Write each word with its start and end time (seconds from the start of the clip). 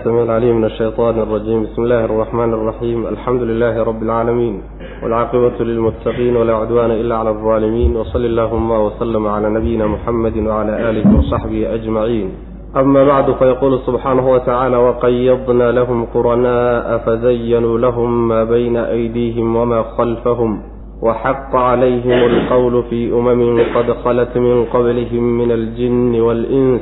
السميع 0.00 0.23
العليم 0.23 0.55
من 0.57 0.65
الشيطان 0.65 1.19
الرجيم 1.19 1.63
بسم 1.63 1.83
الله 1.83 2.05
الرحمن 2.05 2.53
الرحيم 2.53 3.07
الحمد 3.07 3.41
لله 3.41 3.83
رب 3.83 4.03
العالمين 4.03 4.61
والعاقبة 5.03 5.57
للمتقين 5.63 6.35
ولا 6.37 6.53
عدوان 6.55 6.91
إلا 6.91 7.15
على 7.15 7.29
الظالمين 7.29 7.95
وصل 7.95 8.25
اللهم 8.25 8.71
وسلم 8.71 9.27
على 9.27 9.49
نبينا 9.49 9.87
محمد 9.87 10.37
وعلى 10.37 10.89
آله 10.89 11.17
وصحبه 11.19 11.73
أجمعين 11.73 12.29
أما 12.75 13.03
بعد 13.03 13.31
فيقول 13.31 13.79
سبحانه 13.87 14.31
وتعالى 14.31 14.77
وقيضنا 14.77 15.71
لهم 15.71 16.05
قرناء 16.05 16.97
فزينوا 17.05 17.77
لهم 17.79 18.27
ما 18.27 18.43
بين 18.43 18.77
أيديهم 18.77 19.55
وما 19.55 19.83
خلفهم 19.83 20.61
وحق 21.01 21.55
عليهم 21.55 22.11
القول 22.11 22.83
في 22.89 23.13
أمم 23.13 23.59
قد 23.75 23.91
خلت 23.91 24.37
من 24.37 24.65
قبلهم 24.65 25.23
من 25.37 25.51
الجن 25.51 26.21
والإنس 26.21 26.81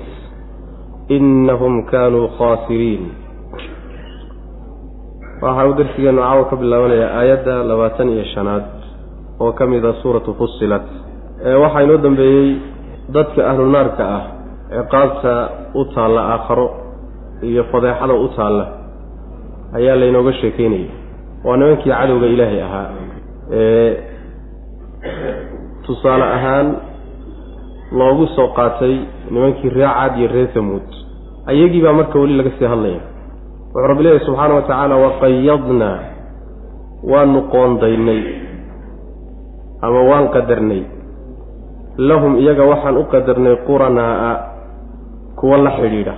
inahum 1.18 1.76
kaanuu 1.92 2.28
khaasiriin 2.38 3.04
waxa 5.44 5.66
uu 5.68 5.74
darsigeenu 5.80 6.22
caawa 6.22 6.44
ka 6.50 6.56
bilaabanayaa 6.62 7.12
aayadda 7.20 7.56
labaatan 7.70 8.10
iyo 8.16 8.26
shanaad 8.34 8.64
oo 9.44 9.52
ka 9.60 9.64
mid 9.72 9.86
a 9.86 9.94
suuratu 10.02 10.32
fusilat 10.40 10.86
eewaxaa 11.52 11.82
inoo 11.86 11.98
dambeeyey 12.06 12.50
dadka 13.16 13.40
ahlu 13.52 13.66
naarka 13.76 14.04
ah 14.18 14.24
ciqaabta 14.76 15.34
u 15.80 15.86
taalla 15.96 16.22
aakharo 16.34 16.68
iyo 17.50 17.64
fadeexada 17.72 18.14
u 18.14 18.28
taalla 18.38 18.66
ayaa 19.78 19.96
laynooga 20.02 20.34
sheekeynaya 20.42 20.92
waa 21.46 21.58
nimankii 21.60 21.92
cadowga 22.00 22.28
ilaahay 22.34 22.62
ahaa 22.68 22.88
ee 23.62 23.92
tusaale 25.86 26.26
ahaan 26.38 26.68
loogu 27.92 28.28
soo 28.36 28.48
qaatay 28.58 28.96
nimankii 29.32 29.70
ree 29.70 29.88
caad 29.88 30.18
iyo 30.20 30.28
ree 30.34 30.48
tamuud 30.54 30.88
ayagii 31.46 31.82
baa 31.82 31.94
marka 31.94 32.20
weli 32.20 32.38
laga 32.38 32.52
sii 32.60 32.66
hadlaya 32.66 33.02
wuxuu 33.74 33.88
rabbi 33.88 34.04
leeyahy 34.04 34.26
subxaana 34.26 34.54
wa 34.56 34.62
tacaala 34.62 34.96
waqayadnaa 35.06 35.98
waanu 37.12 37.42
qoondaynay 37.42 38.24
ama 39.82 40.02
waan 40.10 40.28
qadarnay. 40.36 40.84
Lahum 41.98 42.36
iyaga 42.40 42.64
waxaan 42.72 42.98
u 42.98 43.04
qadarnay 43.12 43.56
quranaa'a 43.68 44.32
kuwa 45.40 45.58
la 45.58 45.72
xidhiidha. 45.72 46.14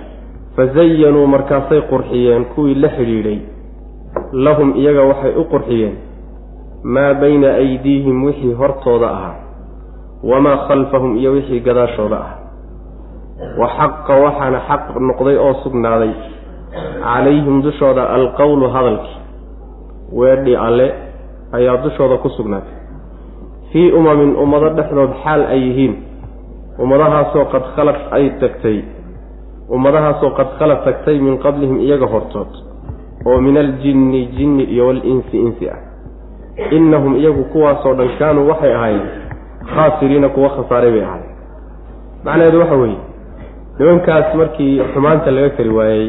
Fazayanuu 0.56 1.26
markaasay 1.26 1.80
qurxiyeen 1.90 2.44
kuwii 2.54 2.74
la 2.74 2.88
xidhiidhay. 2.88 3.38
Lahum 4.32 4.74
iyaga 4.76 5.02
waxay 5.10 5.32
u 5.36 5.44
qurxiyeen. 5.52 5.94
Maa 6.84 7.14
bayna 7.14 7.54
aydiihim 7.62 8.24
wixii 8.24 8.52
hortooda 8.52 9.10
ahaa 9.10 9.34
wamaa 10.22 10.56
khalfahum 10.68 11.16
iyo 11.16 11.32
wixii 11.32 11.60
gadaashooda 11.60 12.16
ah 12.16 12.32
wa 13.58 13.68
xaqa 13.78 14.14
waxaana 14.24 14.60
xaq 14.68 14.82
noqday 15.00 15.36
oo 15.36 15.54
sugnaaday 15.62 16.12
calayhim 17.04 17.62
dushooda 17.62 18.02
alqowlu 18.10 18.68
hadalkii 18.70 19.18
weedhi 20.12 20.56
alle 20.56 20.94
ayaa 21.52 21.76
dushooda 21.76 22.16
ku 22.22 22.28
sugnaatay 22.28 22.76
fii 23.72 23.92
umamin 23.92 24.36
ummado 24.36 24.68
dhexdood 24.78 25.10
xaal 25.24 25.42
ay 25.46 25.60
yihiin 25.68 25.94
ummadahaasoo 26.78 27.44
qad 27.52 27.64
khalad 27.76 27.98
ay 28.10 28.30
tagtay 28.40 28.78
ummadahaasoo 29.68 30.30
qad 30.38 30.48
khalad 30.58 30.84
tagtay 30.84 31.18
min 31.18 31.38
qablihim 31.38 31.80
iyaga 31.80 32.06
hortood 32.06 32.52
oo 33.26 33.40
min 33.40 33.56
aljinni 33.56 34.26
jinni 34.36 34.64
iyo 34.64 34.86
walinsi 34.86 35.36
insi 35.46 35.70
ah 35.70 35.80
innahum 36.70 37.16
iyagu 37.16 37.44
kuwaasoo 37.52 37.94
dhan 37.94 38.08
kaanuu 38.18 38.48
waxay 38.48 38.74
ahaayeen 38.74 39.21
khaasiriina 39.70 40.28
kuwa 40.28 40.48
khasaaray 40.56 40.90
bay 40.92 41.04
ahaayeen. 41.04 41.30
Macnaheedu 42.24 42.58
waxa 42.60 42.76
weeye 42.76 42.98
nimankaas 43.78 44.34
markii 44.34 44.80
xumaanta 44.94 45.30
laga 45.30 45.50
kari 45.56 45.70
waayey 45.78 46.08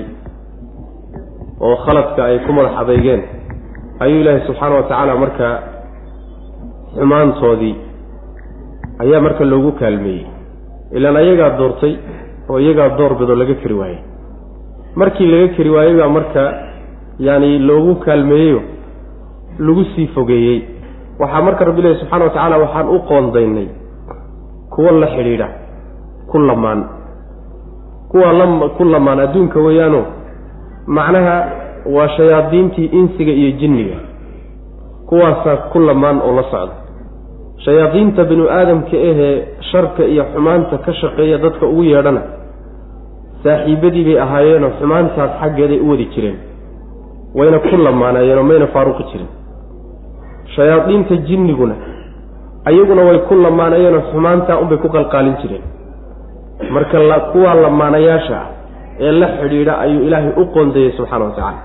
oo 1.62 1.76
khaladka 1.86 2.26
ay 2.26 2.40
ku 2.46 2.54
madax 2.54 2.74
adeygeen 2.82 3.22
ayuu 4.00 4.20
ilaahay 4.22 4.42
subxaana 4.48 4.76
wa 4.76 4.84
tacaala 4.84 5.16
marka 5.24 5.48
xumaantoodii 6.96 7.76
ayaa 9.04 9.22
marka 9.22 9.46
loogu 9.46 9.72
kaalmeeyey. 9.72 10.26
Ilaan 10.98 11.16
ayagaa 11.22 11.58
doortay 11.58 11.94
oo 12.50 12.60
iyagaa 12.60 12.90
door 12.98 13.16
bidoo 13.20 13.36
laga 13.36 13.56
kari 13.62 13.74
waayey. 13.82 14.00
Markii 14.96 15.28
laga 15.34 15.48
kari 15.58 15.70
waayey 15.70 15.96
baa 16.00 16.10
marka 16.18 16.44
yaani 17.20 17.60
loogu 17.60 17.96
kaalmeeyeyo 18.06 18.62
lagu 19.60 19.84
sii 19.96 20.08
fogeeyey 20.08 20.60
waxaa 21.20 21.42
marka 21.42 21.66
rabbi 21.66 21.80
ilahi 21.82 22.00
subxana 22.00 22.24
wa 22.26 22.30
tacaala 22.30 22.58
waxaan 22.58 22.88
u 22.90 23.00
qoondaynay 23.10 23.68
kuwa 24.74 24.92
la 24.92 25.08
xidhiidha 25.08 25.48
ku 26.32 26.40
lamaan. 26.40 26.82
Kuwa 28.12 28.34
la 28.34 28.46
ku 28.78 28.84
lamaan 28.86 29.20
adduunka 29.20 29.60
weeyaano 29.60 30.02
macnaha 30.88 31.36
waa 31.96 32.08
shayaadiintii 32.18 32.86
insiga 32.86 33.32
iyo 33.32 33.52
jinniga. 33.52 33.98
Kuwaasaa 35.10 35.56
ku 35.72 35.80
lamaan 35.80 36.22
oo 36.22 36.34
la 36.36 36.44
socda. 36.52 36.74
Shayaadiinta 37.66 38.24
binu 38.24 38.50
aadamka 38.50 38.98
ahee 38.98 39.48
sharka 39.72 40.04
iyo 40.06 40.24
xumaanta 40.34 40.78
ka 40.78 40.94
shaqeeya 40.94 41.38
dadka 41.38 41.66
ugu 41.68 41.84
yeedhana 41.84 42.22
saaxiibadii 43.44 44.04
bay 44.08 44.18
ahaayeenoo 44.20 44.72
xumaantaas 44.80 45.32
xaggeeday 45.42 45.80
u 45.80 45.90
wadi 45.90 46.06
jireen. 46.16 46.38
Wayna 47.36 47.60
ku 47.60 47.78
lamaanayeenoo 47.78 48.44
mayna 48.44 48.68
faaruqi 48.68 49.04
jirin 49.12 49.28
shayaadiinta 50.56 51.16
jinniguna 51.16 51.76
ayaguna 52.66 53.02
way 53.02 53.18
ku 53.20 53.36
lamaanayeenoo 53.36 54.02
xumaantaa 54.12 54.58
unbay 54.64 54.78
ku 54.78 54.90
qalqaalin 54.90 55.36
jireen. 55.42 55.62
Marka 56.72 57.00
la 57.00 57.20
kuwaa 57.20 57.54
lamaanayaasha 57.54 58.36
ah 58.42 58.48
ee 59.00 59.12
la 59.12 59.28
xidhiidha 59.28 59.80
ayuu 59.80 60.02
ilaahay 60.08 60.32
u 60.38 60.46
qoondeeyey 60.46 60.92
subxaana 60.98 61.26
wa 61.26 61.32
tacaala. 61.32 61.62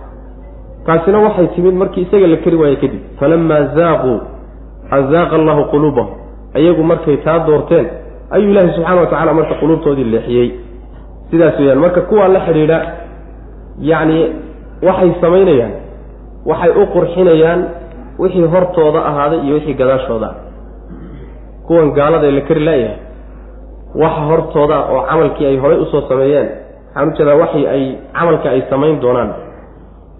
Taasina 0.86 1.18
waxay 1.18 1.46
timid 1.54 1.74
markii 1.74 2.02
isaga 2.02 2.26
la 2.26 2.36
kari 2.36 2.56
waaye 2.56 2.76
kadib. 2.76 3.00
Falamaa 3.20 3.62
zaaquu 3.76 4.20
azaaqa 4.90 5.36
allahu 5.36 5.64
quluubahum. 5.70 6.12
Ayagu 6.54 6.82
markay 6.82 7.16
taa 7.16 7.38
doorteen 7.38 7.86
ayuu 8.30 8.50
ilaahay 8.50 8.72
subxaana 8.74 9.00
wa 9.00 9.06
tacala 9.06 9.34
marka 9.34 9.54
quluubtoodii 9.54 10.04
leexiyey. 10.04 10.50
Sidaas 11.30 11.58
weyaan 11.60 11.78
marka 11.78 12.00
kuwaa 12.00 12.28
la 12.28 12.40
xidhiidha 12.46 12.78
yacni 13.80 14.18
waxay 14.82 15.10
samaynayaan 15.20 15.72
waxay 16.46 16.70
u 16.70 16.86
qurxinayaan 16.94 17.60
wixii 18.18 18.46
hortooda 18.54 19.00
ahaaday 19.10 19.40
iyo 19.46 19.54
wixii 19.54 19.74
gadaashooda. 19.80 20.28
Kuwan 21.66 21.90
gaalada 21.98 22.30
la 22.30 22.40
kari 22.48 22.60
laayahay 22.64 22.96
waxa 24.02 24.20
hortooda 24.30 24.76
oo 24.92 25.00
camalkii 25.10 25.46
ay 25.46 25.56
horay 25.62 25.78
u 25.78 25.86
soo 25.92 26.02
sameeyeen. 26.08 26.48
Waxaan 26.94 27.08
u 27.08 27.16
jeedaa 27.18 27.36
waxii 27.42 27.66
ay 27.74 27.82
camalka 28.16 28.48
ay 28.50 28.62
samayn 28.70 29.00
doonaan 29.00 29.30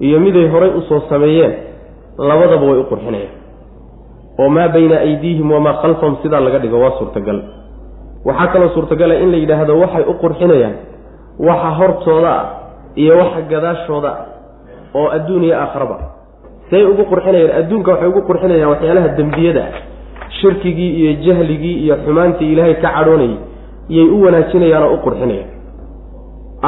iyo 0.00 0.20
miday 0.20 0.46
horay 0.52 0.70
u 0.70 0.80
soo 0.88 1.00
sameeyeen 1.08 1.52
labadaba 2.18 2.66
way 2.70 2.78
u 2.80 2.84
qurxinayaan. 2.90 3.34
Oo 4.40 4.48
maa 4.48 4.68
bayna 4.74 4.96
aydiihim 5.06 5.50
wamaa 5.52 5.72
khalfahum 5.82 6.16
sidaa 6.22 6.40
laga 6.40 6.58
dhigo 6.62 6.78
waa 6.84 6.98
suurtagal. 6.98 7.38
Waxaa 8.24 8.46
kaloo 8.52 8.68
suurtagala 8.74 9.14
in 9.22 9.30
la 9.32 9.36
yidhaahdo 9.42 9.72
waxay 9.82 10.04
u 10.10 10.14
qurxinayaan 10.22 10.74
waxa 11.48 11.70
hortooda 11.78 12.30
ah 12.40 12.44
iyo 13.02 13.14
waxa 13.18 13.40
gadaashooda 13.52 14.08
ah 14.08 14.24
oo 14.98 15.08
adduuniya 15.16 15.56
aakharaba 15.62 15.96
say 16.70 16.82
ugu 16.90 17.04
qurxinayaan 17.10 17.52
adduunka 17.60 17.90
waxay 17.92 18.08
ugu 18.12 18.20
qurxinayaan 18.28 18.70
waxyaalaha 18.72 19.08
dembiyada 19.18 19.62
ah 19.68 19.72
shirkigii 20.40 20.90
iyo 21.00 21.12
jahligii 21.26 21.76
iyo 21.84 21.94
xumaantii 22.04 22.52
ilaahay 22.52 22.74
ka 22.82 22.88
cadhoonayay 22.96 23.36
iyay 23.92 24.08
u 24.14 24.22
wanaajinayaan 24.24 24.82
oo 24.88 24.94
u 24.94 24.98
qurxinayaan. 25.06 25.50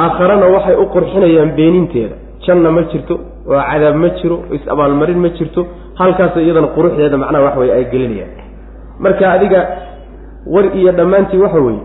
Aakharana 0.03 0.45
waxay 0.55 0.75
u 0.75 0.85
qurxinayaan 0.95 1.51
beeninteeda. 1.57 2.15
Janna 2.45 2.71
ma 2.71 2.81
jirto 2.91 3.15
oo 3.51 3.61
cadaab 3.71 3.95
ma 4.03 4.09
jiro 4.19 4.37
is-abaalmarin 4.55 5.19
ma 5.25 5.29
jirto 5.37 5.61
halkaas 5.99 6.35
iyadana 6.43 6.67
quruxdeeda 6.75 7.17
macnaha 7.23 7.43
wax 7.45 7.55
weye 7.61 7.73
ay 7.77 7.85
gelinayaan. 7.91 8.31
Marka 9.03 9.25
adiga 9.35 9.59
war 10.53 10.65
iyo 10.79 10.91
dhammaantii 10.99 11.37
waxa 11.45 11.59
weeye 11.67 11.81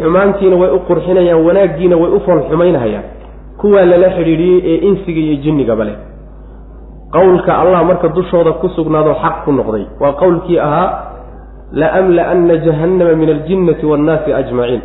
xumaantiina 0.00 0.56
way 0.62 0.70
u 0.76 0.78
qurxinayaan 0.88 1.40
wanaaggiina 1.46 1.96
way 2.02 2.10
u 2.16 2.20
foolxumaynahayaan. 2.26 3.04
Kuwaa 3.60 3.84
lala 3.90 4.08
xidhiidhiyey 4.16 4.58
ee 4.70 4.76
insiga 4.88 5.20
iyo 5.26 5.36
jinnigaba 5.44 5.84
leh 5.88 5.96
qowlka 7.14 7.52
allah 7.62 7.80
marka 7.90 8.08
dushooda 8.16 8.52
ku 8.60 8.68
sugnaado 8.76 9.14
xaq 9.22 9.36
ku 9.44 9.52
noqday. 9.52 9.84
Waa 10.00 10.12
qowlkii 10.22 10.58
ahaa 10.58 10.88
laamla'anna 11.72 12.54
jahannama 12.66 13.14
min 13.20 13.28
aljinnati 13.36 13.86
waannaasi 13.90 14.30
ajmaciin 14.40 14.82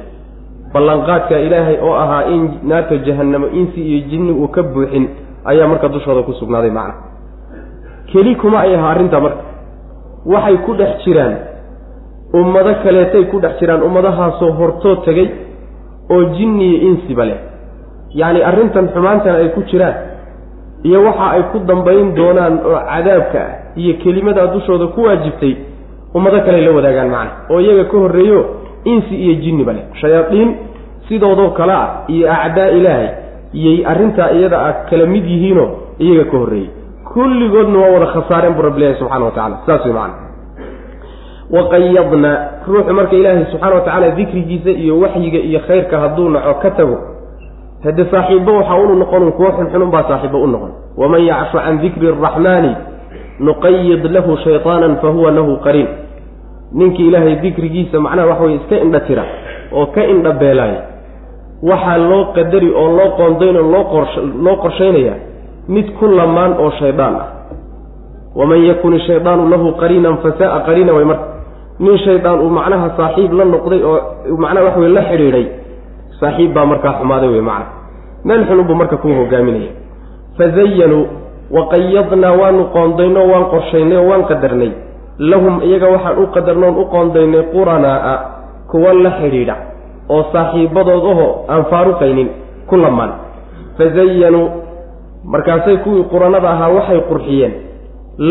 ballanqaadka 0.74 1.36
ilaahay 1.46 1.78
oo 1.82 1.94
ahaa 2.04 2.24
in 2.34 2.42
naarta 2.70 2.96
jahannamo 3.08 3.48
insi 3.60 3.80
iyo 3.82 4.00
jinni 4.10 4.32
uu 4.42 4.48
ka 4.56 4.62
buuxin 4.64 5.06
ayaa 5.46 5.68
marka 5.68 5.88
dushooda 5.90 6.22
ku 6.24 6.34
sugnaaday 6.40 6.70
macna. 6.72 6.94
Keli 8.12 8.36
kuma 8.42 8.60
ay 8.66 8.76
ahaa 8.76 8.92
arrintaa 8.94 9.20
marka. 9.26 9.44
Waxay 10.26 10.58
ku 10.66 10.74
dhex 10.80 11.02
jiraan. 11.06 11.36
Ummado 12.34 12.74
kaleetay 12.84 13.24
ku 13.32 13.40
dhex 13.42 13.58
jiraan 13.60 13.82
ummadahaasoo 13.88 14.52
hortood 14.60 15.02
tegey 15.06 15.28
oo 16.14 16.24
jinni 16.38 16.66
iyo 16.70 16.80
insiba 16.90 17.26
leh. 17.26 17.40
Yacni 18.14 18.42
arrintan 18.50 18.90
xumaantan 18.94 19.36
ay 19.42 19.50
ku 19.58 19.62
jiraan 19.72 19.96
iyo 20.84 21.04
waxa 21.04 21.26
ay 21.36 21.44
ku 21.52 21.60
dambayn 21.70 22.16
doonaan 22.16 22.60
oo 22.66 22.80
cadaabka 22.92 23.40
ah 23.40 23.52
iyo 23.76 23.94
kelimadaa 24.04 24.48
dushooda 24.56 24.88
ku 24.96 25.04
waajibtay 25.04 25.54
ummado 26.16 26.40
kaley 26.46 26.62
la 26.66 26.72
wadaagaan 26.72 27.10
macna. 27.10 27.32
Oo 27.50 27.60
iyaga 27.62 27.84
ka 27.92 27.98
horreeyo 27.98 28.40
insi 28.86 29.16
iyo 29.16 29.34
jinniba 29.44 29.74
leh 29.74 29.86
shayaadiin 30.02 30.50
sidoodoo 31.08 31.50
kale 31.58 31.74
ah 31.74 31.90
iyo 32.08 32.32
acdaa 32.32 32.70
ilaahay 32.78 33.10
yay 33.54 33.86
arrintaa 33.92 34.32
iyada 34.32 34.58
ah 34.68 34.74
kala 34.90 35.06
mid 35.06 35.26
yihiinoo 35.26 35.70
iyaga 36.00 36.26
ka 36.32 36.38
horreeyey 36.38 36.70
kulligoodna 37.14 37.78
waa 37.80 37.92
wada 37.96 38.08
khasaareen 38.16 38.54
buu 38.54 38.62
rabbi 38.68 38.82
ilahi 38.82 38.96
subxana 39.00 39.26
wa 39.26 39.32
tacala 39.32 39.56
saas 39.66 39.86
way 39.86 39.94
macana 39.94 40.14
waqayadna 41.52 42.32
ruuxu 42.68 42.94
marka 42.94 43.16
ilaahay 43.16 43.46
subxaana 43.52 43.76
wa 43.76 43.82
tacaala 43.82 44.10
dikrigiisa 44.20 44.70
iyo 44.72 45.00
waxyiga 45.00 45.40
iyo 45.50 45.60
khayrka 45.68 46.00
hadduu 46.00 46.30
naco 46.30 46.54
ka 46.62 46.70
tago 46.72 46.98
hade 47.84 48.06
saaxiibbo 48.12 48.52
waxaa 48.52 48.76
unu 48.84 48.96
noqon 48.96 49.32
kuwo 49.32 49.52
xunxun 49.58 49.82
unbaa 49.82 50.04
saaxiibbo 50.10 50.42
u 50.42 50.48
noqon. 50.48 50.72
Waman 50.98 51.22
yacshu 51.22 51.58
can 51.58 51.80
dikri 51.82 52.08
araxmaani 52.08 52.76
nuqayid 53.40 54.04
lahu 54.06 54.38
shayطaana 54.44 54.96
fahuwa 55.02 55.32
lahu 55.32 55.58
qariin. 55.64 55.88
Ninkii 56.74 57.08
ilaahay 57.08 57.36
dikrigiisa 57.36 58.00
macnaha 58.00 58.28
waxa 58.28 58.44
weye 58.44 58.56
iska 58.56 58.76
indha 58.78 59.00
tira 59.00 59.24
oo 59.72 59.86
ka 59.86 60.04
indha 60.06 60.32
beelaaya 60.32 60.82
waxaa 61.64 61.98
loo 61.98 62.26
qadari 62.36 62.70
oo 62.74 62.90
loo 62.98 63.10
qoondayn 63.18 63.58
oo 63.58 63.72
loo 63.72 63.84
qor 63.84 64.08
loo 64.44 64.56
qorshaynaya 64.56 65.14
mid 65.68 65.88
ku 66.00 66.08
lamaan 66.08 66.54
oo 66.60 66.72
shaydaan 66.80 67.16
ah. 67.16 67.28
Waman 68.36 68.62
yakun 68.70 68.94
ishaydaanu 68.94 69.50
lahu 69.50 69.74
qariinan 69.82 70.18
fasaaa 70.18 70.60
qariina 70.68 70.94
way 70.94 71.06
marka 71.06 71.26
nin 71.80 71.98
shaydaan 71.98 72.40
uu 72.42 72.50
macnaha 72.50 72.90
saaxiib 72.98 73.34
la 73.34 73.46
noqday 73.46 73.82
oo 73.84 74.00
macnaha 74.38 74.66
waxa 74.66 74.80
weye 74.80 74.94
la 74.94 75.02
xidhiidhay 75.10 75.46
saaxiib 76.20 76.54
baa 76.56 76.66
markaa 76.72 76.94
xumaaday 77.00 77.30
wey 77.34 77.42
macna. 77.42 77.66
Meel 78.26 78.46
xununbuu 78.48 78.76
marka 78.82 78.98
kuu 78.98 79.14
hogaaminaya 79.20 79.72
fazayanuu 80.38 81.04
waqayadnaa 81.58 82.34
waanu 82.42 82.64
qoondaynoo 82.76 83.26
waan 83.32 83.46
qorshaynay 83.54 83.98
oo 83.98 84.08
waan 84.12 84.24
qadarnay. 84.32 84.72
Lahum 85.30 85.56
iyaga 85.68 85.88
waxaan 85.94 86.18
u 86.24 86.28
qadarnoon 86.36 86.76
u 86.82 86.86
qoondaynay 86.94 87.44
quranaa'a 87.54 88.14
kuwa 88.72 88.94
la 89.04 89.12
xidhiidha 89.20 89.56
oo 90.14 90.24
saaxiibadood 90.34 91.06
aho 91.12 91.28
aan 91.54 91.64
faaruqaynin 91.72 92.30
ku 92.70 92.76
lamaan. 92.84 93.12
Fazayanuu 93.78 94.46
markaasay 95.34 95.78
kuwii 95.84 96.04
quranada 96.12 96.50
ahaa 96.50 96.70
waxay 96.78 97.02
qurxiyeen. 97.10 97.54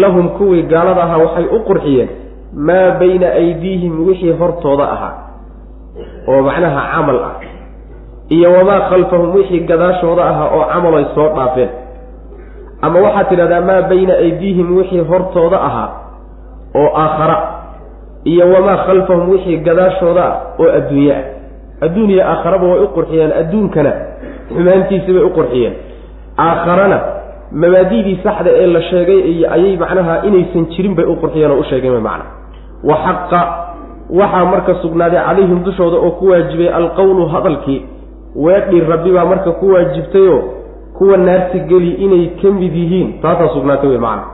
Lahum 0.00 0.28
kuwii 0.38 0.62
gaalada 0.72 1.02
ahaa 1.06 1.18
waxay 1.24 1.46
u 1.56 1.58
qurxiyeen. 1.68 2.08
Maa 2.66 2.90
bayna 3.00 3.28
aydiihim 3.40 3.94
wixii 4.08 4.32
hortooda 4.40 4.84
ahaa 4.94 5.14
oo 6.28 6.40
macnaha 6.46 6.80
camal 6.94 7.18
ah 7.28 7.34
iyo 8.28 8.52
wamaa 8.52 8.80
khalfahum 8.90 9.34
wixii 9.34 9.60
gadaashooda 9.70 10.22
ahaa 10.30 10.48
oo 10.56 10.64
camal 10.72 10.94
ay 11.00 11.06
soo 11.14 11.28
dhaafeen. 11.36 11.68
Ama 12.82 12.98
waxaad 13.00 13.28
tidhahdaa 13.28 13.60
maa 13.60 13.82
bayna 13.90 14.14
aydiihim 14.24 14.76
wixii 14.76 15.00
hortooda 15.10 15.58
ahaa 15.68 15.88
oo 16.80 16.90
aakhara 17.02 17.36
iyo 18.24 18.44
wamaa 18.54 18.76
khalfahum 18.86 19.30
wixii 19.30 19.56
gadaashooda 19.68 20.24
ah 20.24 20.34
oo 20.60 20.68
adduunye 20.78 21.12
ah 21.14 21.24
adduuniya 21.86 22.22
aakharaba 22.32 22.66
way 22.72 22.80
u 22.84 22.88
qurxiyeen 22.96 23.32
adduunkana 23.40 23.92
xumaantiisi 24.54 25.12
bay 25.12 25.22
u 25.22 25.30
qurxiyeen. 25.38 25.74
Aakharana 26.46 26.98
mabaadidii 27.62 28.18
saxda 28.24 28.50
ee 28.62 28.66
la 28.66 28.82
sheegay 28.90 29.20
ayay 29.56 29.76
macnaha 29.82 30.14
inaysan 30.28 30.64
jirin 30.72 30.94
bay 30.98 31.04
u 31.06 31.14
qurxiyeen 31.22 31.50
oo 31.50 31.60
u 31.60 31.64
sheegeen 31.70 32.02
macna. 32.08 32.24
Wa 32.88 32.96
xaqa 33.04 33.40
waxaa 34.20 34.44
marka 34.52 34.74
sugnaaday 34.82 35.20
calayhim 35.26 35.60
dushooda 35.66 35.96
oo 36.06 36.10
ku 36.18 36.24
waajibay 36.30 36.68
alqowlu 36.78 37.26
hadalkii 37.34 37.80
weedhii 38.46 38.80
rabbi 38.80 39.10
baa 39.12 39.24
marka 39.24 39.50
ku 39.60 39.72
waajibtayoo 39.72 40.42
kuwa 40.98 41.16
naarta 41.16 41.58
geli 41.58 41.90
inay 42.04 42.26
ka 42.42 42.50
mid 42.50 42.74
yihiin 42.74 43.20
taasaa 43.22 43.48
sugnaatay 43.54 43.90
wey 43.90 43.98
macana 43.98 44.24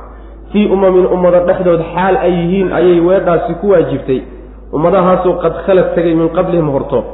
fii 0.52 0.66
umamin 0.66 1.06
ummado 1.06 1.40
dhexdood 1.46 1.80
xaal 1.94 2.16
ay 2.16 2.32
yihiin 2.32 2.72
ayay 2.72 3.00
weedhaasi 3.00 3.54
ku 3.60 3.70
waajibtay. 3.70 4.20
Ummadahaasoo 4.72 5.34
qad 5.42 5.54
khalad 5.66 5.94
tegay 5.94 6.14
min 6.14 6.28
qablihim 6.28 6.68
hortood 6.70 7.04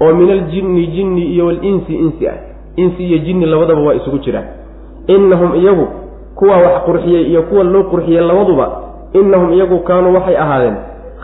oo 0.00 0.12
min 0.14 0.30
aljinni 0.30 0.86
jinni 0.86 1.22
iyo 1.34 1.46
walinsi 1.46 1.94
insi 1.94 2.28
ah. 2.28 2.38
Insi 2.76 3.02
iyo 3.04 3.18
jinni 3.18 3.46
labadaba 3.46 3.80
waa 3.80 3.94
isugu 3.94 4.18
jiraan. 4.18 4.44
Innahum 5.06 5.54
iyagu 5.54 5.86
kuwa 6.34 6.56
wax 6.56 6.82
qurxiyey 6.86 7.22
iyo 7.30 7.42
kuwa 7.42 7.64
loo 7.64 7.82
qurxiyey 7.82 8.20
labaduba 8.20 8.66
innahum 9.12 9.52
iyagu 9.52 9.78
kaanuu 9.78 10.14
waxay 10.14 10.36
ahaadeen 10.36 10.76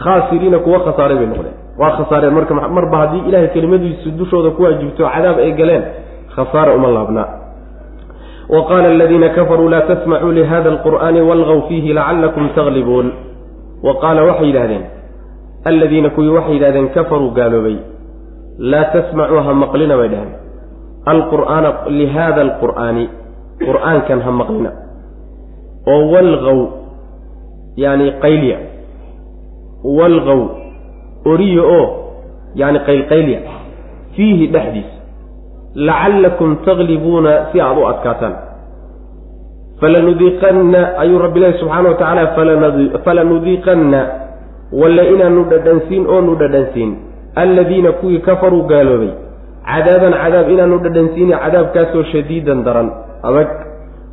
khaasiriina 0.04 0.58
kuwa 0.58 0.80
khasaaray 0.80 1.16
bay 1.16 1.26
noqdeen 1.26 1.56
waa 1.80 1.90
khasaareen 1.98 2.34
marka 2.38 2.54
marba 2.54 2.96
haddii 3.02 3.22
ilahay 3.28 3.48
kelimadiisu 3.54 4.10
dushooda 4.18 4.50
ku 4.56 4.62
waajibto 4.62 5.02
cadaab 5.14 5.38
ay 5.38 5.52
galeen 5.60 5.82
khasaara 6.34 6.74
uma 6.78 6.88
laabnaa 6.96 7.28
wa 8.54 8.60
qaala 8.68 8.88
aladiina 8.94 9.28
kafaruu 9.36 9.68
laa 9.68 9.80
tasmacuu 9.90 10.32
lihada 10.38 10.68
alqur'aani 10.74 11.20
walgaw 11.30 11.58
fiihi 11.68 11.92
lacalakum 11.98 12.48
taglibuun 12.54 13.06
wa 13.86 13.94
qaala 14.02 14.20
waxay 14.28 14.46
yidhahdeen 14.50 14.84
alladiina 15.70 16.10
kuwii 16.10 16.28
waxay 16.36 16.54
yidhahdeen 16.54 16.88
kafaruu 16.96 17.30
gaaloobay. 17.38 17.76
Laa 18.58 18.84
tasmacuu 18.94 19.40
ha 19.46 19.54
maqlina 19.62 19.96
bay 20.00 20.08
dhaheen 20.12 20.32
alqur'aana 21.12 21.68
lihaada 21.98 22.40
alqur'aani 22.46 23.04
qur'aankan 23.66 24.20
ha 24.26 24.30
maqlina. 24.40 24.70
Oo 25.92 26.02
walgaw 26.14 26.58
yani 27.84 28.06
qaylya 28.24 28.58
walgaw 29.98 30.40
oriya 31.24 31.62
oo 31.62 31.86
yani 32.54 32.78
qaylqaylya 32.88 33.38
fiihi 34.16 34.46
dhexdiisa 34.46 34.94
lacallakum 35.74 36.56
taglibuuna 36.64 37.50
si 37.52 37.60
aada 37.60 37.80
u 37.80 37.86
adkaataan. 37.86 38.34
Falanudiiqanna 39.80 40.98
ayuu 41.02 41.18
rabbi 41.18 41.40
subxaana 41.60 41.88
wa 41.88 41.94
tacaala 41.98 42.24
falanudiiqanna 43.04 44.00
walle 44.72 45.04
inaanu 45.14 45.44
dhadhansiin 45.50 46.06
oonu 46.06 46.36
dhadhansiin. 46.38 46.96
Alladiina 47.36 47.92
kuwii 47.92 48.18
kafaruu 48.18 48.62
gaaloobay 48.70 49.10
cadaaban 49.66 50.14
cadaab 50.22 50.50
inaanu 50.50 50.78
dhadhansiini 50.78 51.32
cadaabkaasoo 51.32 52.04
shadiidan 52.12 52.64
daran. 52.64 52.90
Adag. 53.22 53.50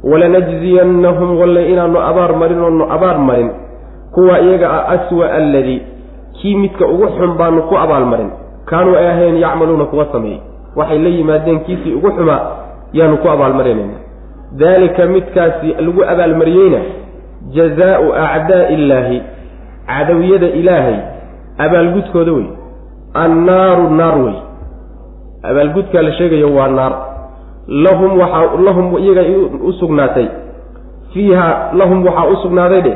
Walanajziyannahum 0.03 1.39
walle 1.39 1.69
inaanu 1.69 2.01
abaar 2.01 2.33
marin 2.33 2.59
oonu 2.59 2.89
abaar 2.89 3.17
marin. 3.19 3.51
Kuwa 4.11 4.39
iyaga 4.41 4.67
ah 4.71 4.89
aswa 4.97 5.29
alladii 5.29 5.90
kii 6.41 6.55
midka 6.55 6.85
ugu 6.87 7.07
xun 7.17 7.37
baanu 7.37 7.61
ku 7.69 7.77
abaalmarin. 7.77 8.31
Kaanuu 8.65 8.95
ay 8.95 9.07
ahayn 9.07 9.37
yacmaluuna 9.37 9.85
kuwa 9.85 10.05
sameeyey. 10.11 10.41
Waxay 10.75 10.99
la 10.99 11.09
yimaadeen 11.09 11.59
kiisii 11.59 11.93
ugu 11.93 12.11
xumaa 12.11 12.41
yaanu 12.93 13.17
ku 13.17 13.29
abaalmarinayna 13.29 13.97
daalika 14.59 15.05
midkaasi 15.05 15.67
lagu 15.79 16.01
abaalmariyeyna 16.03 16.79
jazaau 17.55 18.13
acdaa'i 18.13 18.73
illaahi 18.73 19.21
cadawiyada 19.87 20.47
ilaahay 20.59 20.97
abaalgudkooda 21.57 22.31
wey. 22.31 22.47
Annaaru 23.13 23.89
naar 23.99 24.17
wey. 24.23 24.35
Abaalgudkaa 25.43 26.01
la 26.01 26.11
sheegayo 26.11 26.55
waa 26.55 26.67
naar. 26.67 26.93
Lahum 27.67 28.19
waxaa 28.19 28.55
lahum 28.65 28.97
iyaga 28.97 29.23
u 29.67 29.73
sugnaatay. 29.79 30.27
Fiiha 31.13 31.71
lahum 31.73 32.05
waxaa 32.05 32.27
u 32.31 32.35
sugnaaday 32.43 32.81
dhe. 32.81 32.93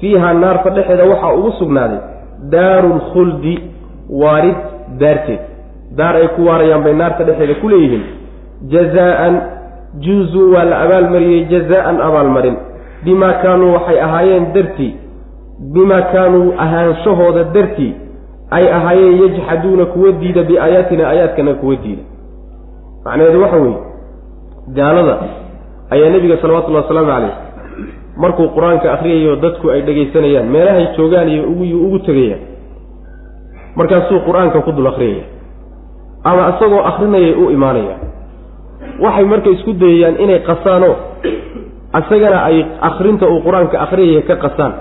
Fiiha 0.00 0.34
naarta 0.34 0.70
dhexeeda 0.70 1.04
waxaa 1.04 1.32
ugu 1.38 1.50
sugnaaday 1.58 1.98
daaru 2.52 2.88
lkhuldi 2.98 3.54
waarid 4.08 4.56
daarteed. 5.00 5.40
Daar 5.96 6.14
ay 6.14 6.28
ku 6.36 6.42
waarayaan 6.48 6.82
bay 6.82 6.94
naarta 6.94 7.24
dhexeeda 7.24 7.54
ku 7.60 7.68
leeyihiin. 7.68 8.04
Jazaan 8.72 9.34
juuzuu 10.04 10.52
waa 10.54 10.64
la 10.64 10.76
abaalmariyey 10.84 11.44
jazaan 11.52 12.00
abaalmarin 12.00 12.56
bimaa 13.04 13.32
kaanuu 13.42 13.72
waxay 13.76 13.98
ahaayeen 14.06 14.46
dartii 14.54 14.92
bimaa 15.74 16.02
kaanuu 16.12 16.52
ahaanshahooda 16.64 17.44
dartii 17.54 17.92
ay 18.50 18.64
ahaayeen 18.78 19.16
yajxaduuna 19.22 19.84
kuwa 19.86 20.12
diida 20.12 20.42
biaayaatina 20.42 21.08
aayaadkana 21.08 21.54
kuwa 21.54 21.76
diida. 21.76 22.02
Macnaheedu 23.04 23.42
waxa 23.42 23.56
weeye 23.56 23.78
gaalada 24.76 25.16
ayaa 25.90 26.10
nebiga 26.10 26.36
salawatullahi 26.42 26.82
wasalaamu 26.84 27.10
calayh 27.12 27.34
markuu 28.16 28.48
qur'aanka 28.54 28.86
akhriyayo 28.94 29.36
dadku 29.44 29.70
ay 29.74 29.82
dhegaysanayaan 29.82 30.46
meelahay 30.54 30.86
joogaan 30.96 31.28
iyo 31.28 31.42
ugu 31.50 31.64
ugu 31.86 31.98
tegayaan. 32.06 32.42
Markaasuu 33.76 34.20
qur'aanka 34.26 34.62
ku 34.62 34.70
dul 34.72 34.86
akhriyaya 34.86 35.24
ama 36.24 36.42
isagoo 36.56 36.82
akhrinayay 36.90 37.34
u 37.34 37.50
imaanaya. 37.50 37.96
Waxay 39.02 39.24
marka 39.26 39.50
isku 39.50 39.72
dayayaan 39.82 40.16
inay 40.24 40.40
qasaanoo 40.46 40.94
isagana 42.00 42.38
ay 42.48 42.56
akhrinta 42.88 43.26
uu 43.26 43.40
qur'aanka 43.46 43.76
akhriyaya 43.86 44.22
ka 44.28 44.36
qasaan. 44.44 44.72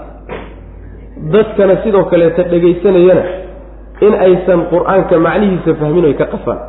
Dadkana 1.33 1.75
sidoo 1.83 2.05
kaleeta 2.11 2.43
dhegaysanayana 2.51 3.23
in 4.05 4.13
aysan 4.25 4.61
qur'aanka 4.71 5.15
macnihiisa 5.25 5.73
fahmin 5.81 6.05
oy 6.05 6.13
ka 6.21 6.25
qasaan. 6.33 6.59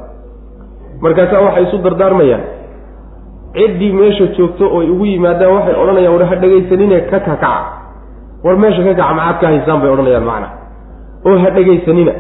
Markaasaa 1.05 1.45
waxay 1.47 1.65
isu 1.69 1.77
dardaarmayaan 1.85 2.43
ciddii 3.57 3.93
meesha 3.99 4.27
joogto 4.37 4.65
ooy 4.77 4.87
ugu 4.95 5.05
yimaadaan 5.13 5.53
waxay 5.57 5.75
odhanayaan 5.83 6.15
war 6.17 6.27
ha 6.31 6.37
dhegaysanine 6.43 6.97
ka 7.11 7.19
kakaca 7.27 7.53
war 8.45 8.57
meesha 8.63 8.83
ka 8.87 8.93
kaca 9.01 9.15
maxaad 9.19 9.37
ka 9.41 9.47
haysaan 9.51 9.79
bay 9.83 9.91
odhanayaan 9.95 10.25
macna. 10.31 10.49
Oo 11.27 11.37
ha 11.43 11.49
dhegaysanina 11.57 12.13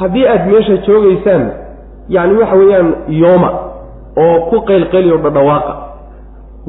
haddii 0.00 0.26
aad 0.34 0.42
meesha 0.52 0.74
joogaysaan 0.86 1.42
yacni 2.14 2.34
waxa 2.40 2.56
weeyaan 2.60 2.88
yooma 3.22 3.50
oo 4.24 4.36
ku 4.50 4.56
qaylqayliyo 4.68 5.16
dhadhawaaqa. 5.24 5.72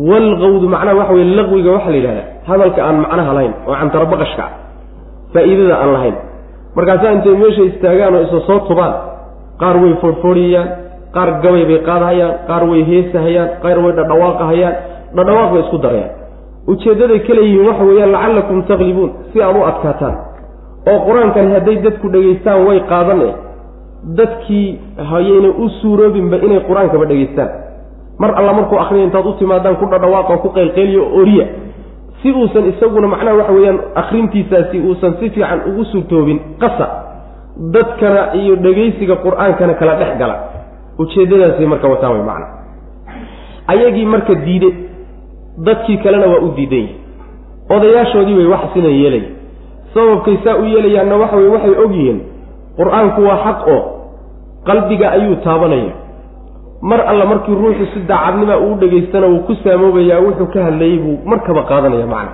Walqawdu 0.10 0.66
macnaha 0.74 0.96
waxa 1.00 1.14
weye 1.18 1.26
laqwiga 1.38 1.70
waxaa 1.76 1.92
la 1.94 1.98
yidhahdaa 1.98 2.28
hadalka 2.50 2.80
aan 2.88 2.98
macnaha 3.04 3.32
lahayn 3.38 3.54
oo 3.68 3.76
cantarabaqashka 3.82 4.44
ah 4.48 4.52
faa'iidada 5.34 5.76
aan 5.84 5.92
lahayn. 5.96 6.16
Markaasaa 6.76 7.12
intay 7.16 7.36
meesha 7.44 7.62
istaagaan 7.72 8.14
oo 8.18 8.22
isa 8.28 8.40
soo 8.48 8.60
tubaan 8.70 8.94
qaar 9.62 9.76
way 9.84 9.94
foorfooriyayaan 10.02 10.68
qaar 11.16 11.30
gabay 11.44 11.64
bay 11.70 11.80
qaadahayaan 11.90 12.34
qaar 12.50 12.64
way 12.72 12.82
heesahayaan 12.92 13.50
qaar 13.64 13.78
way 13.84 13.94
dhadhawaaqahayaan 14.00 14.76
dhadhawaaq 15.18 15.50
bay 15.54 15.62
isku 15.66 15.78
darayaan. 15.86 16.12
Ujeeddaday 16.72 17.20
ka 17.28 17.34
leeyihiin 17.38 17.66
waxa 17.70 17.84
weeyaan 17.90 18.12
lacallakum 18.16 18.58
taglibuun 18.70 19.10
si 19.34 19.42
aad 19.42 19.56
u 19.56 19.64
adkaataan. 19.72 20.16
Oo 20.92 21.00
qur'aankani 21.08 21.50
hadday 21.56 21.76
dadku 21.86 22.08
dhegaystaan 22.16 22.60
way 22.68 22.80
qaadan 22.92 23.20
e 23.22 23.32
dadkii 24.20 24.68
hayayna 25.12 25.50
u 25.64 25.70
suuroobinba 25.82 26.38
inay 26.46 26.60
qur'aankaba 26.70 27.06
dhegaystaan. 27.12 27.50
Mar 28.22 28.32
alla 28.40 28.54
markuu 28.54 28.78
akriya 28.84 29.04
intaad 29.08 29.26
u 29.26 29.34
timaadaan 29.42 29.76
ku 29.82 29.86
dhadhawaaqa 29.94 30.38
ku 30.44 30.50
qaylqayliyo 30.58 31.04
oriya 31.20 31.46
si 32.22 32.30
uusan 32.32 32.66
isaguna 32.72 33.08
macnaha 33.14 33.36
waxa 33.42 33.54
weeyaan 33.58 33.80
akrintiisaasi 34.02 34.78
uusan 34.88 35.12
si 35.20 35.30
fiican 35.34 35.60
ugu 35.70 35.84
suurtoobin 35.92 36.40
qasa. 36.62 36.88
Dadkana 37.74 38.22
iyo 38.42 38.56
dhegaysiga 38.66 39.16
qur'aankana 39.26 39.74
kala 39.80 39.94
dhex 40.02 40.12
gala 40.22 40.36
ujeeddadaasay 41.02 41.66
marka 41.74 41.88
wataan 41.94 42.12
way 42.16 42.24
macna. 42.30 42.48
Ayagii 43.68 44.06
marka 44.06 44.36
diide 44.46 44.70
dadkii 45.68 45.98
kalena 46.04 46.28
waa 46.34 46.42
u 46.48 46.50
diidan 46.58 46.80
yihiin 46.80 47.00
odayaashoodii 47.76 48.36
bay 48.40 48.46
wax 48.54 48.62
sidan 48.74 48.92
yeelaya 49.02 49.30
sababkay 49.94 50.38
saa 50.44 50.56
u 50.58 50.66
yeelayaanna 50.74 51.16
waxa 51.22 51.36
weye 51.38 51.50
waxay 51.56 51.76
og 51.86 51.92
yihiin 51.98 52.20
qur'aanku 52.78 53.22
waa 53.30 53.40
xaq 53.46 53.60
oo 53.76 53.82
qalbiga 54.68 55.12
ayuu 55.12 55.36
taabanaya. 55.44 55.94
Mar 56.82 57.00
alla 57.12 57.26
markii 57.26 57.56
ruuxu 57.56 57.86
si 57.94 58.00
daacadnima 58.10 58.58
uu 58.58 58.76
dhegaystana 58.82 59.28
wuu 59.28 59.40
ku 59.48 59.54
saamoobayaa 59.64 60.20
wuxuu 60.26 60.48
ka 60.54 60.64
hadlayey 60.68 60.98
buu 61.04 61.18
markaba 61.26 61.62
qaadanaya 61.70 62.08
macna. 62.14 62.32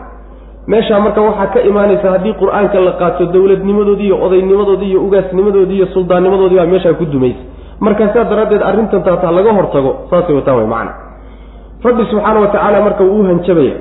Meeshaa 0.67 0.99
marka 0.99 1.21
waxaa 1.21 1.47
ka 1.53 1.59
imaanaysa 1.69 2.11
haddii 2.13 2.33
qur'aanka 2.41 2.79
la 2.87 2.91
qaato 3.01 3.25
dowladnimadoodii 3.33 4.05
iyo 4.07 4.17
odaynnimadoodii 4.25 4.89
iyo 4.91 5.01
ugaasnimadoodii 5.07 5.75
iyo 5.79 5.87
suldaannimadoodii 5.93 6.57
baa 6.59 6.65
meeshaa 6.73 6.93
ku 6.99 7.05
dumaysa 7.05 7.39
markaa 7.85 8.09
saa 8.15 8.23
daraaddeed 8.31 8.63
arrintan 8.69 9.01
taataa 9.07 9.31
laga 9.37 9.51
hortago 9.57 9.91
saasay 10.09 10.35
wataan 10.39 10.57
way 10.59 10.67
macna. 10.73 10.93
Rabbi 11.87 12.03
subxaana 12.11 12.39
wa 12.43 12.47
tacaala 12.53 12.77
marka 12.87 13.03
wuu 13.11 13.23
hanjabaya 13.29 13.75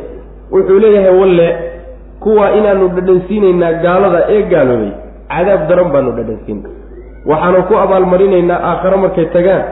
wuxuu 0.53 0.79
leeyahay 0.85 1.15
walle 1.21 1.47
kuwaa 2.25 2.50
inaanu 2.59 2.88
dhadhansiinaynaa 2.97 3.73
gaalada 3.85 4.21
ee 4.35 4.43
gaaloobay 4.53 4.93
cadaab 5.33 5.62
daran 5.71 5.88
baanu 5.95 6.11
dhadhansiina 6.19 6.69
waxaanu 7.31 7.62
ku 7.69 7.75
abaalmarinaynaa 7.85 8.59
aakhare 8.71 8.97
markay 9.05 9.26
tagaan 9.37 9.62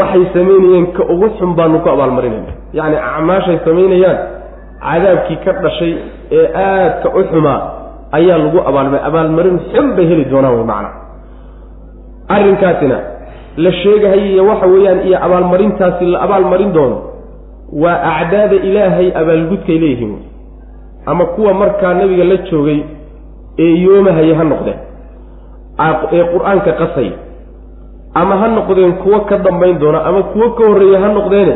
waxay 0.00 0.24
samaynayeen 0.36 0.86
ka 0.96 1.02
ugu 1.14 1.28
xun 1.38 1.50
baanu 1.58 1.78
ku 1.84 1.88
abaalmarinayna 1.94 2.52
yacni 2.78 2.96
acmaashay 3.10 3.58
samaynayaan 3.66 4.18
cadaabkii 4.86 5.38
ka 5.44 5.52
dhashay 5.64 5.92
ee 6.38 6.46
aadka 6.64 7.08
u 7.18 7.22
xumaa 7.32 7.58
ayaa 8.18 8.38
lagu 8.44 8.58
abaalmar 8.70 9.00
abaalmarin 9.08 9.58
xun 9.72 9.86
bay 9.96 10.06
heli 10.10 10.24
doonaan 10.32 10.54
wey 10.58 10.66
macana 10.72 10.90
arrinkaasina 12.28 12.98
la 13.56 13.72
sheegahay 13.72 14.32
iyo 14.32 14.46
waxa 14.46 14.66
weeyaan 14.66 15.00
iyo 15.06 15.18
abaalmarintaasi 15.26 16.04
la 16.06 16.18
abaalmarin 16.26 16.72
doono 16.72 16.98
waa 17.82 17.98
acdaada 18.20 18.56
ilaahay 18.68 19.08
abaalgudkay 19.20 19.78
leeyihiin 19.78 20.10
wey. 20.10 20.24
Ama 21.06 21.24
kuwa 21.26 21.54
markaa 21.54 21.94
nebiga 21.94 22.24
la 22.24 22.36
joogay 22.36 22.80
ee 23.58 23.74
yoomahaya 23.84 24.36
ha 24.38 24.44
noqdeen. 24.44 24.78
Ee 26.12 26.24
qur'aanka 26.32 26.72
qasay. 26.80 27.10
Ama 28.14 28.34
ha 28.40 28.48
noqdeen 28.48 28.92
kuwo 29.02 29.20
ka 29.28 29.36
dambayn 29.38 29.78
doona 29.78 30.04
ama 30.08 30.22
kuwo 30.22 30.50
ka 30.56 30.62
horreeya 30.68 31.00
ha 31.00 31.08
noqdeene 31.18 31.54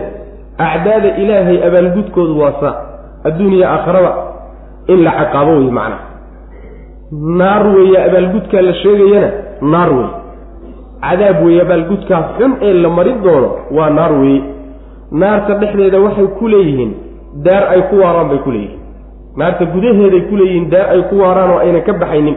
acdaada 0.58 1.08
ilaahay 1.22 1.58
abaalgudkoodu 1.68 2.34
waa 2.40 2.52
saa 2.60 2.74
adduuniya 3.28 3.66
aakharaba 3.74 4.12
in 4.92 4.98
la 5.06 5.10
caqaabo 5.20 5.50
wey 5.60 5.70
macna 5.78 5.98
naar 7.40 7.66
weeye 7.76 7.98
abaalgudkaa 8.08 8.62
la 8.68 8.74
sheegayana 8.82 9.30
naar 9.72 9.90
wey 9.98 10.06
cadaab 11.06 11.38
weeye 11.44 11.62
abaalgudkaa 11.66 12.22
xun 12.38 12.52
ee 12.66 12.72
la 12.82 12.88
marin 12.88 13.18
doono 13.24 13.48
waa 13.76 13.90
naar 13.90 14.12
weeye. 14.20 14.42
Naarta 15.20 15.54
dhexdeeda 15.60 15.98
waxay 16.06 16.26
ku 16.38 16.48
leeyihiin 16.48 16.92
daar 17.46 17.64
ay 17.74 17.82
ku 17.90 17.96
waaraan 18.02 18.28
bay 18.30 18.38
ku 18.44 18.50
leeyihiin. 18.50 18.78
Naarta 19.36 19.64
gudaheeday 19.74 20.20
ku 20.28 20.34
leeyihiin 20.40 20.66
daar 20.70 20.86
ay 20.94 21.02
ku 21.10 21.14
waaraan 21.22 21.50
oo 21.54 21.58
ayna 21.64 21.80
ka 21.80 21.92
baxaynin. 22.02 22.36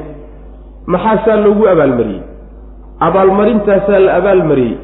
Maxaa 0.88 1.18
saa 1.26 1.38
loogu 1.46 1.64
abaalmariyey? 1.74 2.22
Abaalmarintaasaa 3.08 4.00
la 4.06 4.12
abaalmariyey. 4.20 4.78